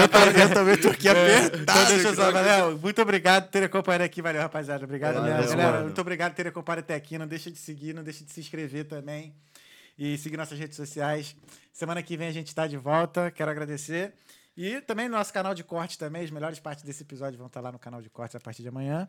[0.01, 1.61] Eu, também, eu também tô aqui apertado.
[1.63, 4.21] Então deixa eu só, Valeu, muito obrigado por ter acompanhado aqui.
[4.21, 4.83] Valeu, rapaziada.
[4.85, 5.15] Obrigado.
[5.15, 5.83] Galera, mano.
[5.83, 7.17] muito obrigado por ter acompanhado até aqui.
[7.17, 9.33] Não deixa de seguir, não deixa de se inscrever também.
[9.97, 11.35] E seguir nossas redes sociais.
[11.71, 13.31] Semana que vem a gente está de volta.
[13.31, 14.13] Quero agradecer.
[14.57, 16.23] E também no nosso canal de corte também.
[16.23, 18.69] As melhores partes desse episódio vão estar lá no canal de cortes a partir de
[18.69, 19.07] amanhã.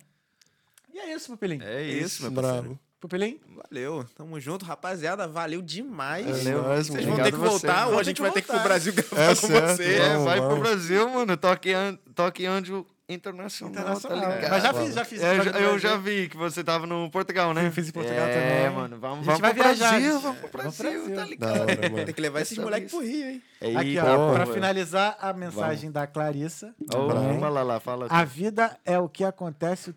[0.92, 1.60] E é isso, Pupilim.
[1.62, 2.78] É isso, meu Bravo.
[2.98, 3.38] Pupilim,
[3.70, 5.28] Valeu, tamo junto, rapaziada.
[5.28, 6.24] Valeu demais.
[6.24, 6.62] Valeu.
[6.62, 7.92] Vocês vão Obrigado ter que você, voltar mano.
[7.92, 8.68] ou a gente vai ter que ir pro voltar.
[8.68, 9.94] Brasil gravar É com certo, você.
[9.94, 10.68] É, Vamos, vai pro vamos.
[10.68, 11.36] Brasil, mano.
[11.36, 14.20] Toque, an toque Anjo Internacional, internacional.
[14.20, 14.50] tá ligado?
[14.50, 15.22] Mas já fiz, já fiz.
[15.22, 15.78] É, eu, eu Brasil.
[15.78, 17.64] já vi que você tava no Portugal, né?
[17.68, 18.32] Eu fiz em Portugal é,
[18.64, 18.76] também.
[18.76, 18.98] mano.
[18.98, 19.90] Vamos, A gente vamos vai pro viajar.
[19.90, 21.16] Brasil, vamos pro Vamos pro Brasil, Brasil.
[21.16, 21.60] tá ligado?
[21.60, 22.04] hora, mano.
[22.04, 23.42] Tem que levar esses moleques pro Rio, hein?
[23.76, 24.44] Aqui, Eita, ó, porra.
[24.44, 26.74] pra finalizar, a mensagem da Clarissa.
[26.90, 27.38] Também.
[27.38, 28.06] fala lá, fala.
[28.10, 29.94] A vida é o que acontece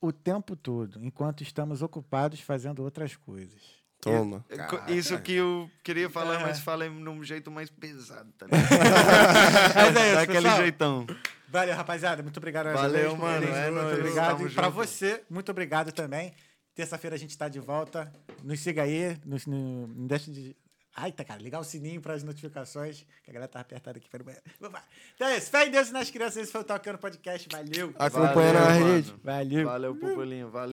[0.00, 3.60] o tempo todo, enquanto estamos ocupados fazendo outras coisas.
[4.00, 4.44] Toma.
[4.50, 4.92] Co- Caraca.
[4.92, 6.42] Isso que eu queria falar, É.
[6.42, 8.68] mas falei num jeito mais pesado, tá ligado?
[9.74, 10.56] Mas é isso, Daquele pessoal.
[10.56, 11.06] jeitão.
[11.52, 12.22] Valeu, rapaziada.
[12.22, 12.72] Muito obrigado.
[12.72, 13.46] Valeu, mano.
[13.46, 13.98] Muito É nóis.
[13.98, 14.36] obrigado.
[14.38, 14.74] Tamo E pra junto.
[14.74, 16.32] você, muito obrigado também.
[16.74, 18.10] Terça-feira a gente tá de volta.
[18.42, 19.18] Nos siga aí.
[19.26, 20.56] Nos, no, não deixe de.
[20.94, 21.40] Ai, tá, cara.
[21.42, 23.04] Ligar o sininho para as notificações.
[23.22, 24.08] Que a galera tá apertada aqui
[24.60, 24.82] lá.
[25.14, 25.50] Então é isso.
[25.50, 26.36] Fé em Deus e nas crianças.
[26.42, 27.48] Esse foi o Tocando Podcast.
[27.50, 27.94] Valeu.
[27.98, 29.14] Acompanha na Valeu, rede.
[29.22, 29.64] Valeu.
[29.66, 30.50] Valeu, Pupulinho.
[30.50, 30.52] Valeu.